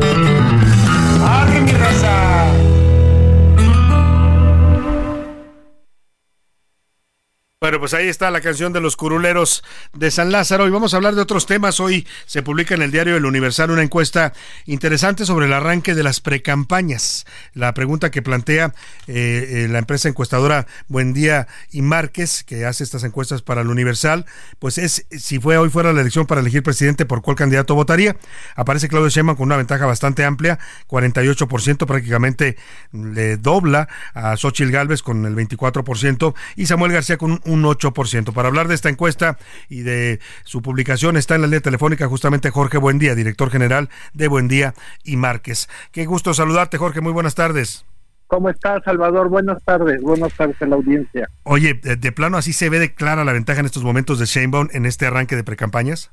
Bueno, 7.64 7.80
pues 7.80 7.94
ahí 7.94 8.08
está 8.08 8.32
la 8.32 8.42
canción 8.42 8.74
de 8.74 8.82
los 8.82 8.96
curuleros 8.96 9.64
de 9.94 10.10
San 10.10 10.32
Lázaro 10.32 10.66
y 10.66 10.72
vamos 10.72 10.96
a 10.96 10.98
hablar 10.98 11.14
de 11.14 11.22
otros 11.22 11.46
temas. 11.46 11.80
Hoy 11.80 12.08
se 12.26 12.42
publica 12.42 12.74
en 12.74 12.82
el 12.82 12.90
diario 12.90 13.16
El 13.16 13.26
Universal 13.28 13.70
una 13.70 13.84
encuesta 13.84 14.34
interesante 14.66 15.28
sobre 15.28 15.46
el 15.46 15.54
arranque 15.54 15.94
de 15.94 16.02
las 16.02 16.22
precampañas. 16.22 17.28
La 17.54 17.76
pregunta 17.76 18.10
que 18.10 18.24
plantea 18.24 18.74
eh, 19.06 19.66
eh, 19.66 19.68
la 19.70 19.78
empresa 19.78 20.10
encuestadora 20.10 20.66
Buendía 20.88 21.48
y 21.72 21.84
Márquez, 21.84 22.44
que 22.44 22.66
hace 22.66 22.84
estas 22.84 23.04
encuestas 23.04 23.44
para 23.44 23.62
el 23.62 23.68
Universal, 23.68 24.26
pues 24.58 24.80
es 24.80 25.06
si 25.12 25.38
fue 25.38 25.58
hoy 25.58 25.70
fuera 25.70 25.94
la 25.94 26.02
elección 26.02 26.26
para 26.26 26.42
elegir 26.42 26.64
presidente, 26.64 27.06
¿por 27.06 27.22
cuál 27.22 27.38
candidato 27.38 27.76
votaría? 27.76 28.18
Aparece 28.56 28.88
Claudio 28.88 29.10
Sheinbaum 29.10 29.38
con 29.38 29.46
una 29.46 29.58
ventaja 29.58 29.86
bastante 29.86 30.26
amplia, 30.26 30.58
48%, 30.90 31.86
prácticamente 31.86 32.58
le 32.92 33.38
dobla 33.38 33.88
a 34.16 34.36
Xochitl 34.36 34.72
Gálvez 34.72 35.04
con 35.04 35.28
el 35.28 35.36
24% 35.36 36.34
y 36.56 36.66
Samuel 36.66 36.94
García 36.94 37.18
con 37.18 37.40
un 37.51 37.51
un 37.52 37.64
8%. 37.64 38.34
Para 38.34 38.48
hablar 38.48 38.68
de 38.68 38.76
esta 38.76 38.90
encuesta 38.90 39.38
y 39.70 39.82
de 39.82 40.20
su 40.44 40.62
publicación 40.62 41.18
está 41.18 41.36
en 41.36 41.42
la 41.42 41.48
línea 41.48 41.62
telefónica 41.62 42.08
justamente 42.08 42.50
Jorge 42.50 42.78
Buendía, 42.78 43.16
director 43.16 43.50
general 43.50 43.90
de 44.14 44.28
Buendía 44.28 44.74
y 45.04 45.18
Márquez. 45.18 45.70
Qué 45.92 46.06
gusto 46.06 46.34
saludarte, 46.34 46.78
Jorge. 46.78 47.02
Muy 47.02 47.12
buenas 47.12 47.36
tardes. 47.36 47.86
¿Cómo 48.28 48.50
estás, 48.50 48.82
Salvador? 48.86 49.28
Buenas 49.28 49.62
tardes. 49.64 50.02
Buenas 50.02 50.34
tardes 50.34 50.56
a 50.62 50.66
la 50.66 50.78
audiencia. 50.78 51.30
Oye, 51.44 51.74
de, 51.74 52.12
plano 52.14 52.38
así 52.38 52.54
se 52.54 52.70
ve 52.70 52.80
de 52.80 52.94
clara 52.94 53.26
la 53.26 53.34
ventaja 53.34 53.60
en 53.60 53.66
estos 53.66 53.84
momentos 53.84 54.20
de 54.20 54.26
Sheinbaum 54.26 54.70
en 54.72 54.86
este 54.86 55.06
arranque 55.06 55.36
de 55.36 55.44
precampañas. 55.44 56.12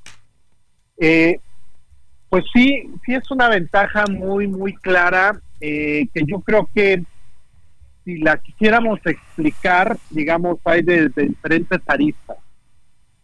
Eh, 0.97 1.39
pues 2.29 2.45
sí, 2.53 2.91
sí 3.07 3.15
es 3.15 3.31
una 3.31 3.49
ventaja 3.49 4.05
muy, 4.11 4.49
muy 4.49 4.75
clara 4.75 5.41
eh, 5.61 6.09
que 6.13 6.23
yo 6.27 6.41
creo 6.41 6.69
que 6.75 7.05
si 8.09 8.17
la 8.17 8.39
quisiéramos 8.39 9.01
explicar, 9.05 9.99
digamos, 10.09 10.59
hay 10.65 10.81
de, 10.81 11.11
diferentes 11.11 11.79
aristas. 11.87 12.39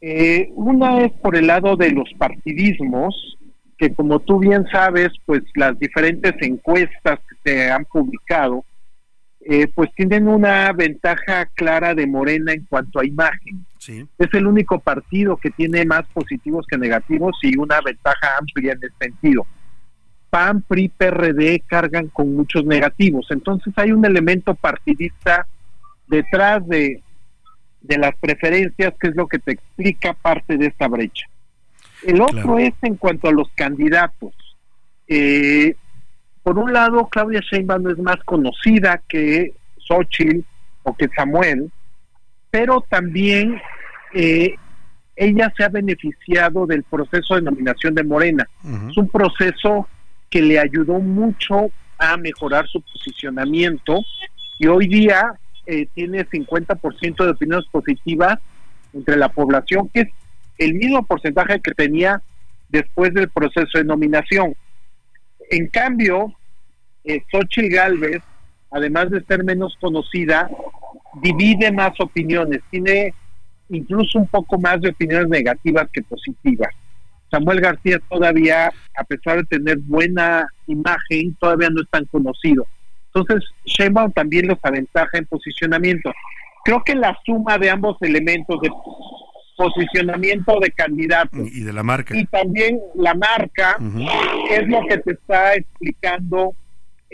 Eh, 0.02 0.50
una 0.56 1.00
es 1.00 1.12
por 1.12 1.36
el 1.36 1.46
lado 1.46 1.74
de 1.74 1.90
los 1.90 2.10
partidismos, 2.18 3.38
que 3.78 3.94
como 3.94 4.20
tú 4.20 4.38
bien 4.40 4.66
sabes, 4.70 5.08
pues 5.24 5.42
las 5.54 5.78
diferentes 5.78 6.34
encuestas 6.42 7.18
que 7.18 7.36
se 7.50 7.70
han 7.70 7.86
publicado, 7.86 8.62
eh, 9.40 9.68
pues 9.74 9.88
tienen 9.94 10.28
una 10.28 10.70
ventaja 10.74 11.46
clara 11.54 11.94
de 11.94 12.06
Morena 12.06 12.52
en 12.52 12.66
cuanto 12.66 13.00
a 13.00 13.06
imagen. 13.06 13.64
Es 14.18 14.34
el 14.34 14.46
único 14.46 14.80
partido 14.80 15.38
que 15.38 15.50
tiene 15.50 15.86
más 15.86 16.06
positivos 16.12 16.66
que 16.68 16.76
negativos 16.76 17.38
y 17.42 17.56
una 17.56 17.80
ventaja 17.80 18.36
amplia 18.38 18.72
en 18.72 18.78
ese 18.84 18.94
sentido. 19.00 19.46
PAN, 20.34 20.62
PRI, 20.62 20.88
PRD 20.88 21.62
cargan 21.64 22.08
con 22.08 22.34
muchos 22.34 22.64
negativos. 22.64 23.28
Entonces 23.30 23.72
hay 23.76 23.92
un 23.92 24.04
elemento 24.04 24.56
partidista 24.56 25.46
detrás 26.08 26.66
de, 26.66 27.00
de 27.80 27.98
las 27.98 28.16
preferencias, 28.16 28.94
que 28.98 29.10
es 29.10 29.14
lo 29.14 29.28
que 29.28 29.38
te 29.38 29.52
explica 29.52 30.12
parte 30.12 30.58
de 30.58 30.66
esta 30.66 30.88
brecha. 30.88 31.24
El 32.02 32.20
otro 32.20 32.58
es 32.58 32.74
en 32.82 32.96
cuanto 32.96 33.28
a 33.28 33.32
los 33.32 33.48
candidatos. 33.54 34.34
Eh, 35.06 35.76
por 36.42 36.58
un 36.58 36.72
lado, 36.72 37.06
Claudia 37.06 37.40
Sheinbaum 37.40 37.90
es 37.90 37.98
más 37.98 38.16
conocida 38.24 39.00
que 39.08 39.54
Xochitl 39.78 40.40
o 40.82 40.96
que 40.96 41.08
Samuel, 41.14 41.70
pero 42.50 42.84
también 42.88 43.62
eh, 44.12 44.56
ella 45.14 45.52
se 45.56 45.62
ha 45.62 45.68
beneficiado 45.68 46.66
del 46.66 46.82
proceso 46.82 47.36
de 47.36 47.42
nominación 47.42 47.94
de 47.94 48.02
Morena. 48.02 48.48
Es 48.90 48.96
un 48.96 49.08
proceso 49.08 49.86
que 50.30 50.42
le 50.42 50.58
ayudó 50.58 50.98
mucho 50.98 51.70
a 51.98 52.16
mejorar 52.16 52.66
su 52.68 52.80
posicionamiento 52.80 54.00
y 54.58 54.66
hoy 54.66 54.88
día 54.88 55.34
eh, 55.66 55.86
tiene 55.94 56.26
50% 56.26 57.24
de 57.24 57.30
opiniones 57.30 57.66
positivas 57.70 58.38
entre 58.92 59.16
la 59.16 59.28
población, 59.28 59.88
que 59.88 60.00
es 60.02 60.08
el 60.58 60.74
mismo 60.74 61.04
porcentaje 61.04 61.60
que 61.60 61.72
tenía 61.72 62.20
después 62.68 63.12
del 63.14 63.28
proceso 63.30 63.78
de 63.78 63.84
nominación. 63.84 64.54
En 65.50 65.68
cambio, 65.68 66.32
eh, 67.04 67.22
Xochitl 67.30 67.74
Galvez, 67.74 68.22
además 68.70 69.10
de 69.10 69.22
ser 69.24 69.44
menos 69.44 69.76
conocida, 69.80 70.48
divide 71.22 71.70
más 71.72 71.98
opiniones, 72.00 72.60
tiene 72.70 73.14
incluso 73.68 74.18
un 74.18 74.26
poco 74.28 74.58
más 74.58 74.80
de 74.80 74.90
opiniones 74.90 75.28
negativas 75.28 75.88
que 75.92 76.02
positivas. 76.02 76.74
Samuel 77.34 77.60
García 77.60 77.98
todavía, 78.08 78.70
a 78.96 79.04
pesar 79.04 79.38
de 79.38 79.44
tener 79.44 79.78
buena 79.78 80.46
imagen, 80.68 81.34
todavía 81.40 81.68
no 81.68 81.82
es 81.82 81.88
tan 81.90 82.04
conocido. 82.04 82.64
Entonces, 83.12 83.48
Sheinbaum 83.64 84.12
también 84.12 84.46
los 84.46 84.58
aventaja 84.62 85.18
en 85.18 85.26
posicionamiento. 85.26 86.12
Creo 86.64 86.82
que 86.84 86.94
la 86.94 87.18
suma 87.26 87.58
de 87.58 87.70
ambos 87.70 87.96
elementos 88.02 88.60
de 88.60 88.70
posicionamiento 89.56 90.58
de 90.60 90.70
candidato 90.70 91.38
y 91.38 91.60
de 91.60 91.72
la 91.72 91.84
marca 91.84 92.16
y 92.16 92.24
también 92.26 92.80
la 92.96 93.14
marca 93.14 93.78
es 94.50 94.66
lo 94.66 94.84
que 94.88 94.98
te 94.98 95.12
está 95.12 95.54
explicando 95.54 96.54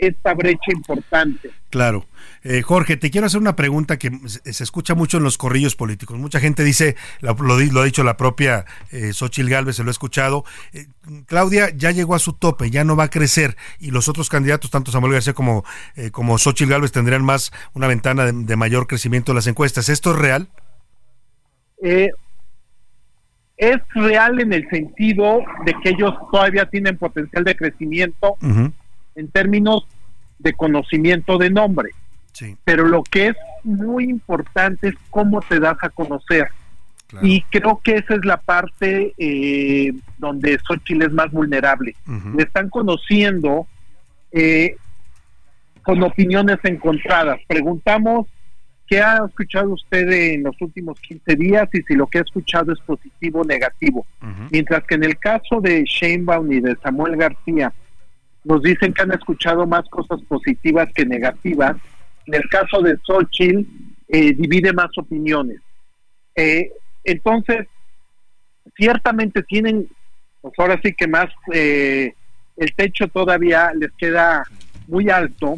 esta 0.01 0.33
brecha 0.33 0.71
importante. 0.73 1.51
Claro. 1.69 2.05
Eh, 2.43 2.63
Jorge, 2.63 2.97
te 2.97 3.11
quiero 3.11 3.27
hacer 3.27 3.39
una 3.39 3.55
pregunta 3.55 3.99
que 3.99 4.09
se 4.27 4.63
escucha 4.63 4.95
mucho 4.95 5.17
en 5.17 5.23
los 5.23 5.37
corrillos 5.37 5.75
políticos. 5.75 6.17
Mucha 6.17 6.39
gente 6.39 6.63
dice, 6.63 6.95
lo, 7.21 7.35
lo 7.35 7.81
ha 7.81 7.85
dicho 7.85 8.03
la 8.03 8.17
propia 8.17 8.65
eh, 8.91 9.13
Xochil 9.13 9.47
Gálvez, 9.47 9.75
se 9.75 9.83
lo 9.83 9.89
he 9.89 9.91
escuchado. 9.91 10.43
Eh, 10.73 10.87
Claudia 11.27 11.69
ya 11.69 11.91
llegó 11.91 12.15
a 12.15 12.19
su 12.19 12.33
tope, 12.33 12.71
ya 12.71 12.83
no 12.83 12.95
va 12.95 13.05
a 13.05 13.09
crecer 13.09 13.55
y 13.79 13.91
los 13.91 14.09
otros 14.09 14.27
candidatos, 14.27 14.71
tanto 14.71 14.91
Samuel 14.91 15.13
García 15.13 15.33
como, 15.33 15.63
eh, 15.95 16.09
como 16.09 16.39
Xochitl 16.39 16.71
Gálvez, 16.71 16.91
tendrían 16.91 17.23
más 17.23 17.51
una 17.73 17.87
ventana 17.87 18.25
de, 18.25 18.55
mayor 18.55 18.87
crecimiento 18.87 19.31
en 19.31 19.35
las 19.35 19.47
encuestas. 19.47 19.87
¿Esto 19.87 20.11
es 20.11 20.17
real? 20.17 20.49
es 23.57 23.77
real 23.95 24.39
en 24.39 24.53
el 24.53 24.69
sentido 24.69 25.43
de 25.65 25.73
que 25.81 25.89
ellos 25.89 26.13
todavía 26.31 26.65
tienen 26.67 26.97
potencial 26.97 27.43
de 27.43 27.55
crecimiento 27.55 28.35
en 29.15 29.27
términos 29.29 29.87
de 30.39 30.53
conocimiento 30.53 31.37
de 31.37 31.49
nombre. 31.49 31.89
Pero 32.63 32.87
lo 32.87 33.03
que 33.03 33.27
es 33.27 33.35
muy 33.63 34.05
importante 34.05 34.89
es 34.89 34.95
cómo 35.09 35.41
te 35.41 35.59
das 35.59 35.77
a 35.81 35.89
conocer. 35.89 36.47
Y 37.21 37.41
creo 37.43 37.81
que 37.83 37.95
esa 37.95 38.15
es 38.15 38.23
la 38.23 38.37
parte 38.37 39.13
eh, 39.17 39.93
donde 40.17 40.57
Xochitl 40.65 41.03
es 41.03 41.11
más 41.11 41.29
vulnerable. 41.31 41.95
Le 42.35 42.43
están 42.43 42.69
conociendo 42.69 43.67
eh, 44.31 44.77
con 45.83 46.01
opiniones 46.03 46.57
encontradas. 46.63 47.39
Preguntamos 47.47 48.27
qué 48.87 49.01
ha 49.01 49.19
escuchado 49.27 49.71
usted 49.71 50.09
en 50.09 50.43
los 50.43 50.55
últimos 50.61 50.99
15 51.01 51.35
días 51.35 51.67
y 51.73 51.81
si 51.81 51.95
lo 51.95 52.07
que 52.07 52.19
ha 52.19 52.21
escuchado 52.21 52.71
es 52.71 52.79
positivo 52.79 53.41
o 53.41 53.45
negativo. 53.45 54.05
Mientras 54.49 54.83
que 54.85 54.95
en 54.95 55.03
el 55.03 55.17
caso 55.17 55.59
de 55.61 55.83
Sheinbaum 55.83 56.51
y 56.51 56.59
de 56.61 56.75
Samuel 56.81 57.17
García, 57.17 57.73
nos 58.43 58.61
dicen 58.61 58.93
que 58.93 59.01
han 59.01 59.11
escuchado 59.11 59.65
más 59.67 59.87
cosas 59.89 60.21
positivas 60.27 60.89
que 60.93 61.05
negativas. 61.05 61.75
En 62.25 62.35
el 62.35 62.49
caso 62.49 62.81
de 62.81 62.97
Xochitl, 63.05 63.65
eh, 64.07 64.33
divide 64.33 64.73
más 64.73 64.89
opiniones. 64.97 65.59
Eh, 66.35 66.71
entonces, 67.03 67.67
ciertamente 68.75 69.43
tienen, 69.43 69.87
pues 70.41 70.53
ahora 70.57 70.79
sí 70.83 70.93
que 70.93 71.07
más, 71.07 71.27
eh, 71.53 72.13
el 72.57 72.73
techo 72.75 73.07
todavía 73.07 73.71
les 73.73 73.91
queda 73.93 74.43
muy 74.87 75.09
alto, 75.09 75.55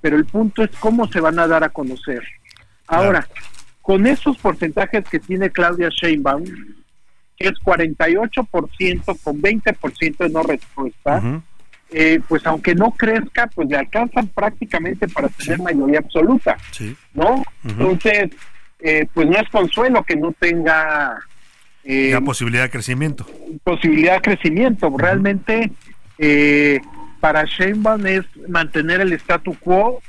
pero 0.00 0.16
el 0.16 0.26
punto 0.26 0.64
es 0.64 0.70
cómo 0.80 1.06
se 1.06 1.20
van 1.20 1.38
a 1.38 1.46
dar 1.46 1.62
a 1.62 1.68
conocer. 1.68 2.22
Ahora, 2.88 3.26
con 3.80 4.06
esos 4.06 4.36
porcentajes 4.38 5.08
que 5.08 5.20
tiene 5.20 5.50
Claudia 5.50 5.88
Sheinbaum, 5.88 6.44
que 7.36 7.48
es 7.48 7.54
48% 7.64 9.18
con 9.22 9.40
20% 9.40 10.16
de 10.18 10.28
no 10.28 10.42
respuesta, 10.42 11.42
eh, 11.92 12.20
pues 12.26 12.46
aunque 12.46 12.74
no 12.74 12.90
crezca, 12.92 13.48
pues 13.48 13.68
le 13.68 13.76
alcanzan 13.76 14.26
prácticamente 14.28 15.08
para 15.08 15.28
tener 15.28 15.58
mayoría 15.60 15.98
absoluta, 15.98 16.56
¿no? 17.12 17.44
Entonces, 17.64 18.30
eh, 18.80 19.06
pues 19.12 19.28
no 19.28 19.36
es 19.36 19.48
consuelo 19.50 20.02
que 20.02 20.16
no 20.16 20.32
tenga 20.32 21.18
la 21.84 22.20
posibilidad 22.20 22.64
de 22.64 22.70
crecimiento. 22.70 23.26
Posibilidad 23.64 24.14
de 24.14 24.20
crecimiento. 24.20 24.92
Realmente, 24.96 25.72
eh, 26.18 26.80
para 27.20 27.44
Sheinbaum 27.44 28.06
es 28.06 28.24
mantener 28.48 29.00
el 29.00 29.12
statu 29.14 29.56
quo, 29.58 30.00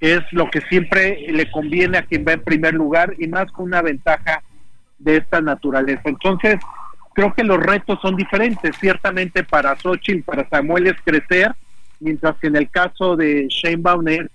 es 0.00 0.20
lo 0.32 0.50
que 0.50 0.60
siempre 0.62 1.26
le 1.30 1.50
conviene 1.50 1.98
a 1.98 2.02
quien 2.02 2.24
va 2.26 2.32
en 2.32 2.42
primer 2.42 2.74
lugar 2.74 3.14
y 3.18 3.28
más 3.28 3.50
con 3.52 3.66
una 3.66 3.82
ventaja 3.82 4.42
de 4.98 5.18
esta 5.18 5.40
naturaleza. 5.40 6.02
Entonces, 6.04 6.56
creo 7.20 7.34
que 7.34 7.44
los 7.44 7.58
retos 7.58 7.98
son 8.00 8.16
diferentes. 8.16 8.74
Ciertamente 8.80 9.44
para 9.44 9.76
Xochitl, 9.76 10.22
para 10.22 10.48
Samuel 10.48 10.86
es 10.86 10.96
crecer, 11.04 11.52
mientras 11.98 12.36
que 12.38 12.46
en 12.46 12.56
el 12.56 12.70
caso 12.70 13.14
de 13.14 13.46
Sheinbaum 13.48 14.08
es 14.08 14.28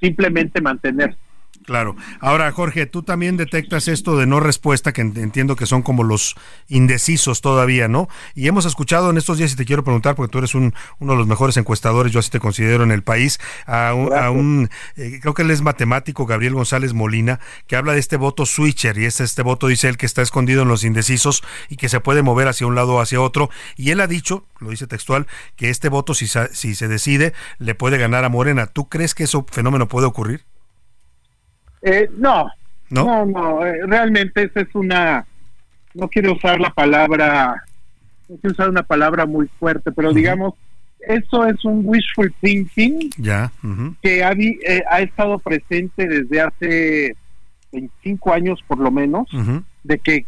simplemente 0.00 0.60
mantenerse. 0.60 1.18
Claro. 1.64 1.96
Ahora, 2.20 2.52
Jorge, 2.52 2.84
tú 2.84 3.02
también 3.02 3.38
detectas 3.38 3.88
esto 3.88 4.18
de 4.18 4.26
no 4.26 4.38
respuesta, 4.38 4.92
que 4.92 5.00
entiendo 5.00 5.56
que 5.56 5.64
son 5.64 5.82
como 5.82 6.04
los 6.04 6.36
indecisos 6.68 7.40
todavía, 7.40 7.88
¿no? 7.88 8.08
Y 8.34 8.48
hemos 8.48 8.66
escuchado 8.66 9.08
en 9.08 9.16
estos 9.16 9.38
días, 9.38 9.52
y 9.52 9.56
te 9.56 9.64
quiero 9.64 9.82
preguntar, 9.82 10.14
porque 10.14 10.30
tú 10.30 10.38
eres 10.38 10.54
un, 10.54 10.74
uno 10.98 11.12
de 11.12 11.18
los 11.18 11.26
mejores 11.26 11.56
encuestadores, 11.56 12.12
yo 12.12 12.20
así 12.20 12.30
te 12.30 12.38
considero 12.38 12.84
en 12.84 12.90
el 12.90 13.02
país, 13.02 13.40
a 13.66 13.94
un, 13.94 14.68
eh, 14.96 15.18
creo 15.22 15.32
que 15.32 15.40
él 15.40 15.50
es 15.50 15.62
matemático, 15.62 16.26
Gabriel 16.26 16.52
González 16.52 16.92
Molina, 16.92 17.40
que 17.66 17.76
habla 17.76 17.94
de 17.94 18.00
este 18.00 18.16
voto 18.16 18.44
switcher, 18.44 18.98
y 18.98 19.06
es 19.06 19.20
este 19.20 19.42
voto, 19.42 19.66
dice 19.66 19.88
él, 19.88 19.96
que 19.96 20.06
está 20.06 20.20
escondido 20.20 20.62
en 20.62 20.68
los 20.68 20.84
indecisos 20.84 21.42
y 21.70 21.76
que 21.76 21.88
se 21.88 22.00
puede 22.00 22.22
mover 22.22 22.48
hacia 22.48 22.66
un 22.66 22.74
lado 22.74 22.96
o 22.96 23.00
hacia 23.00 23.22
otro. 23.22 23.48
Y 23.76 23.90
él 23.90 24.00
ha 24.00 24.06
dicho, 24.06 24.46
lo 24.58 24.68
dice 24.68 24.86
textual, 24.86 25.26
que 25.56 25.70
este 25.70 25.88
voto, 25.88 26.12
si, 26.12 26.26
si 26.26 26.74
se 26.74 26.88
decide, 26.88 27.32
le 27.58 27.74
puede 27.74 27.96
ganar 27.96 28.24
a 28.24 28.28
Morena. 28.28 28.66
¿Tú 28.66 28.90
crees 28.90 29.14
que 29.14 29.24
ese 29.24 29.42
fenómeno 29.50 29.88
puede 29.88 30.06
ocurrir? 30.06 30.44
Eh, 31.84 32.08
no, 32.16 32.48
no, 32.88 33.26
no, 33.26 33.66
eh, 33.66 33.80
realmente 33.86 34.44
esa 34.44 34.60
es 34.60 34.74
una, 34.74 35.26
no 35.92 36.08
quiero 36.08 36.32
usar 36.32 36.58
la 36.58 36.70
palabra, 36.70 37.62
no 38.28 38.36
quiero 38.38 38.52
usar 38.52 38.70
una 38.70 38.82
palabra 38.82 39.26
muy 39.26 39.48
fuerte, 39.58 39.92
pero 39.92 40.12
digamos, 40.12 40.54
eso 41.00 41.44
es 41.46 41.62
un 41.64 41.82
wishful 41.84 42.32
thinking 42.40 43.10
ya, 43.18 43.52
que 44.00 44.24
ha, 44.24 44.32
eh, 44.32 44.82
ha 44.90 45.00
estado 45.00 45.38
presente 45.38 46.08
desde 46.08 46.40
hace 46.40 47.16
25 47.72 48.32
años 48.32 48.60
por 48.66 48.78
lo 48.78 48.90
menos, 48.90 49.28
de 49.82 49.98
que 49.98 50.24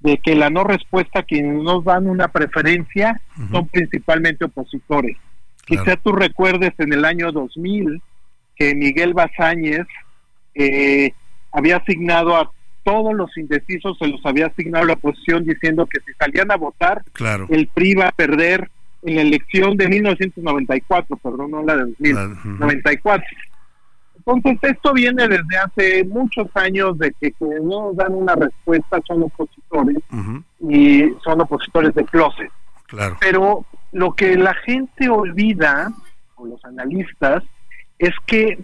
de 0.00 0.18
que 0.18 0.34
la 0.34 0.50
no 0.50 0.64
respuesta 0.64 1.22
quienes 1.22 1.62
nos 1.62 1.84
dan 1.84 2.08
una 2.08 2.28
preferencia 2.28 3.20
son 3.52 3.68
principalmente 3.68 4.44
opositores. 4.44 5.16
Quizá 5.64 5.96
tú 5.96 6.12
recuerdes 6.12 6.72
en 6.78 6.92
el 6.92 7.04
año 7.04 7.30
2000 7.30 8.02
que 8.56 8.74
Miguel 8.74 9.14
Bazáñez 9.14 9.86
eh, 10.54 11.12
había 11.52 11.76
asignado 11.76 12.36
a 12.36 12.50
todos 12.84 13.14
los 13.14 13.36
indecisos, 13.36 13.96
se 13.98 14.08
los 14.08 14.24
había 14.24 14.46
asignado 14.46 14.84
la 14.84 14.94
oposición 14.94 15.44
diciendo 15.44 15.86
que 15.86 16.00
si 16.00 16.12
salían 16.14 16.50
a 16.50 16.56
votar, 16.56 17.02
el 17.48 17.68
PRI 17.68 17.90
iba 17.90 18.08
a 18.08 18.12
perder 18.12 18.70
en 19.02 19.16
la 19.16 19.22
elección 19.22 19.76
de 19.76 19.88
1994, 19.88 21.16
perdón, 21.16 21.50
no 21.50 21.62
la 21.62 21.76
de 21.76 21.84
2094. 21.98 23.26
Entonces, 24.24 24.58
esto 24.62 24.92
viene 24.92 25.26
desde 25.26 25.56
hace 25.64 26.04
muchos 26.04 26.46
años 26.54 26.96
de 26.98 27.12
que 27.20 27.32
quienes 27.32 27.62
no 27.62 27.92
dan 27.92 28.14
una 28.14 28.36
respuesta 28.36 29.00
son 29.06 29.24
opositores 29.24 29.98
y 30.60 31.10
son 31.24 31.40
opositores 31.40 31.94
de 31.94 32.04
closet. 32.04 32.50
Claro. 32.86 33.16
Pero 33.20 33.66
lo 33.90 34.12
que 34.12 34.36
la 34.36 34.54
gente 34.54 35.08
olvida, 35.08 35.92
o 36.36 36.46
los 36.46 36.64
analistas, 36.64 37.42
es 37.98 38.12
que 38.26 38.58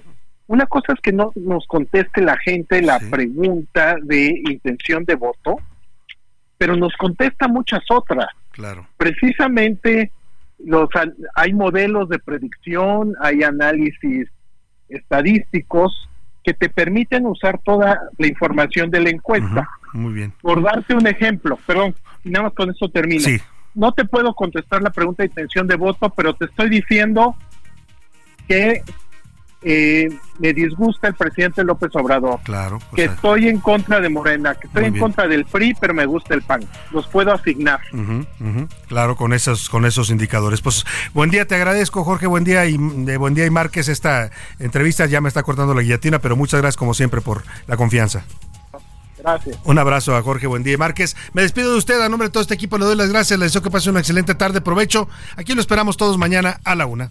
una 0.49 0.67
cosa 0.67 0.95
es 0.95 1.01
que 1.01 1.13
no 1.13 1.31
nos 1.37 1.67
conteste 1.67 2.23
la 2.23 2.37
gente 2.39 2.83
la 2.83 2.99
pregunta 2.99 3.97
de 4.03 4.43
intención 4.51 5.05
de 5.05 5.15
voto, 5.15 5.59
pero 6.57 6.75
nos 6.75 6.95
contesta 6.97 7.49
muchas 7.49 7.83
otras. 7.91 8.27
Claro. 8.53 8.87
Precisamente 8.97 10.11
los 10.59 10.89
hay 11.35 11.53
modelos 11.53 12.09
de 12.09 12.19
predicción, 12.19 13.15
hay 13.21 13.43
análisis 13.43 14.29
estadísticos 14.89 16.09
que 16.43 16.55
te 16.55 16.71
permiten 16.71 17.27
usar 17.27 17.61
toda 17.63 18.01
la 18.17 18.27
información 18.27 18.91
de 18.91 19.01
la 19.01 19.11
encuesta. 19.11 19.69
muy 19.93 20.15
bien. 20.15 20.33
Por 20.41 20.63
darte 20.63 20.95
un 20.95 21.07
ejemplo, 21.07 21.59
perdón, 21.67 21.95
nada 22.25 22.45
más 22.45 22.55
con 22.55 22.71
eso 22.71 22.89
termino. 22.89 23.21
Sí. 23.21 23.39
No 23.75 23.93
te 23.93 24.07
puedo 24.07 24.35
contestar 24.35 24.83
la 24.83 24.91
pregunta 24.91 25.23
de 25.23 25.29
intención 25.29 25.67
de 25.67 25.77
voto, 25.77 26.09
pero 26.17 26.35
te 26.35 26.47
estoy 26.47 26.71
diciendo 26.71 27.37
que 28.49 28.83
eh, 29.61 30.09
me 30.39 30.53
disgusta 30.53 31.09
el 31.09 31.15
presidente 31.15 31.65
López 31.65 31.91
Obrador. 31.95 32.41
Claro. 32.45 32.79
que 32.95 33.05
estoy 33.05 33.49
en 33.49 33.59
contra 33.59 34.01
de 34.01 34.09
Morena, 34.09 34.55
que 34.55 34.69
estoy 34.69 34.85
en 34.85 34.99
contra 34.99 35.27
del 35.27 35.45
PRI, 35.45 35.75
pero 35.81 35.95
me 35.95 36.07
gusta 36.07 36.35
el 36.35 36.43
PAN. 36.43 36.61
Los 36.93 37.07
puedo 37.09 37.33
asignar. 37.33 37.81
Claro, 38.87 39.17
con 39.17 39.33
esos, 39.33 39.69
con 39.69 39.85
esos 39.85 40.11
indicadores. 40.11 40.61
Pues 40.61 40.85
buen 41.13 41.31
día, 41.31 41.47
te 41.47 41.57
agradezco, 41.57 42.05
Jorge. 42.05 42.27
Buen 42.27 42.45
día 42.45 42.67
y 42.67 42.77
de 42.79 43.17
buen 43.17 43.35
día 43.35 43.47
y 43.47 43.51
Márquez. 43.51 43.89
Esta 43.89 44.31
entrevista 44.59 45.07
ya 45.07 45.21
me 45.21 45.29
está 45.29 45.43
cortando 45.43 45.75
la 45.75 45.83
guillotina, 45.83 46.21
pero 46.21 46.37
muchas 46.37 46.61
gracias 46.61 46.77
como 46.77 46.95
siempre 46.95 47.21
por 47.21 47.43
la 47.67 47.77
confianza. 47.77 48.25
Gracias. 49.19 49.59
Un 49.65 49.79
abrazo 49.79 50.17
a 50.17 50.23
Jorge 50.23 50.47
Buen 50.47 50.63
día 50.63 50.79
Márquez. 50.79 51.17
Me 51.33 51.43
despido 51.43 51.73
de 51.73 51.79
usted 51.79 52.01
a 52.01 52.09
nombre 52.09 52.29
de 52.29 52.33
todo 52.33 52.43
este 52.43 52.55
equipo. 52.55 52.79
Le 52.79 52.85
doy 52.85 52.97
las 52.97 53.09
gracias. 53.09 53.37
Le 53.39 53.47
deseo 53.47 53.63
que 53.63 53.71
pase 53.71 53.91
una 53.91 53.99
excelente 53.99 54.37
tarde. 54.37 54.61
Provecho. 54.61 55.09
Aquí 55.37 55.55
lo 55.55 55.61
esperamos 55.61 55.97
todos 55.97 56.17
mañana 56.19 56.61
a 56.63 56.77
la 56.77 56.87
una. 56.87 57.11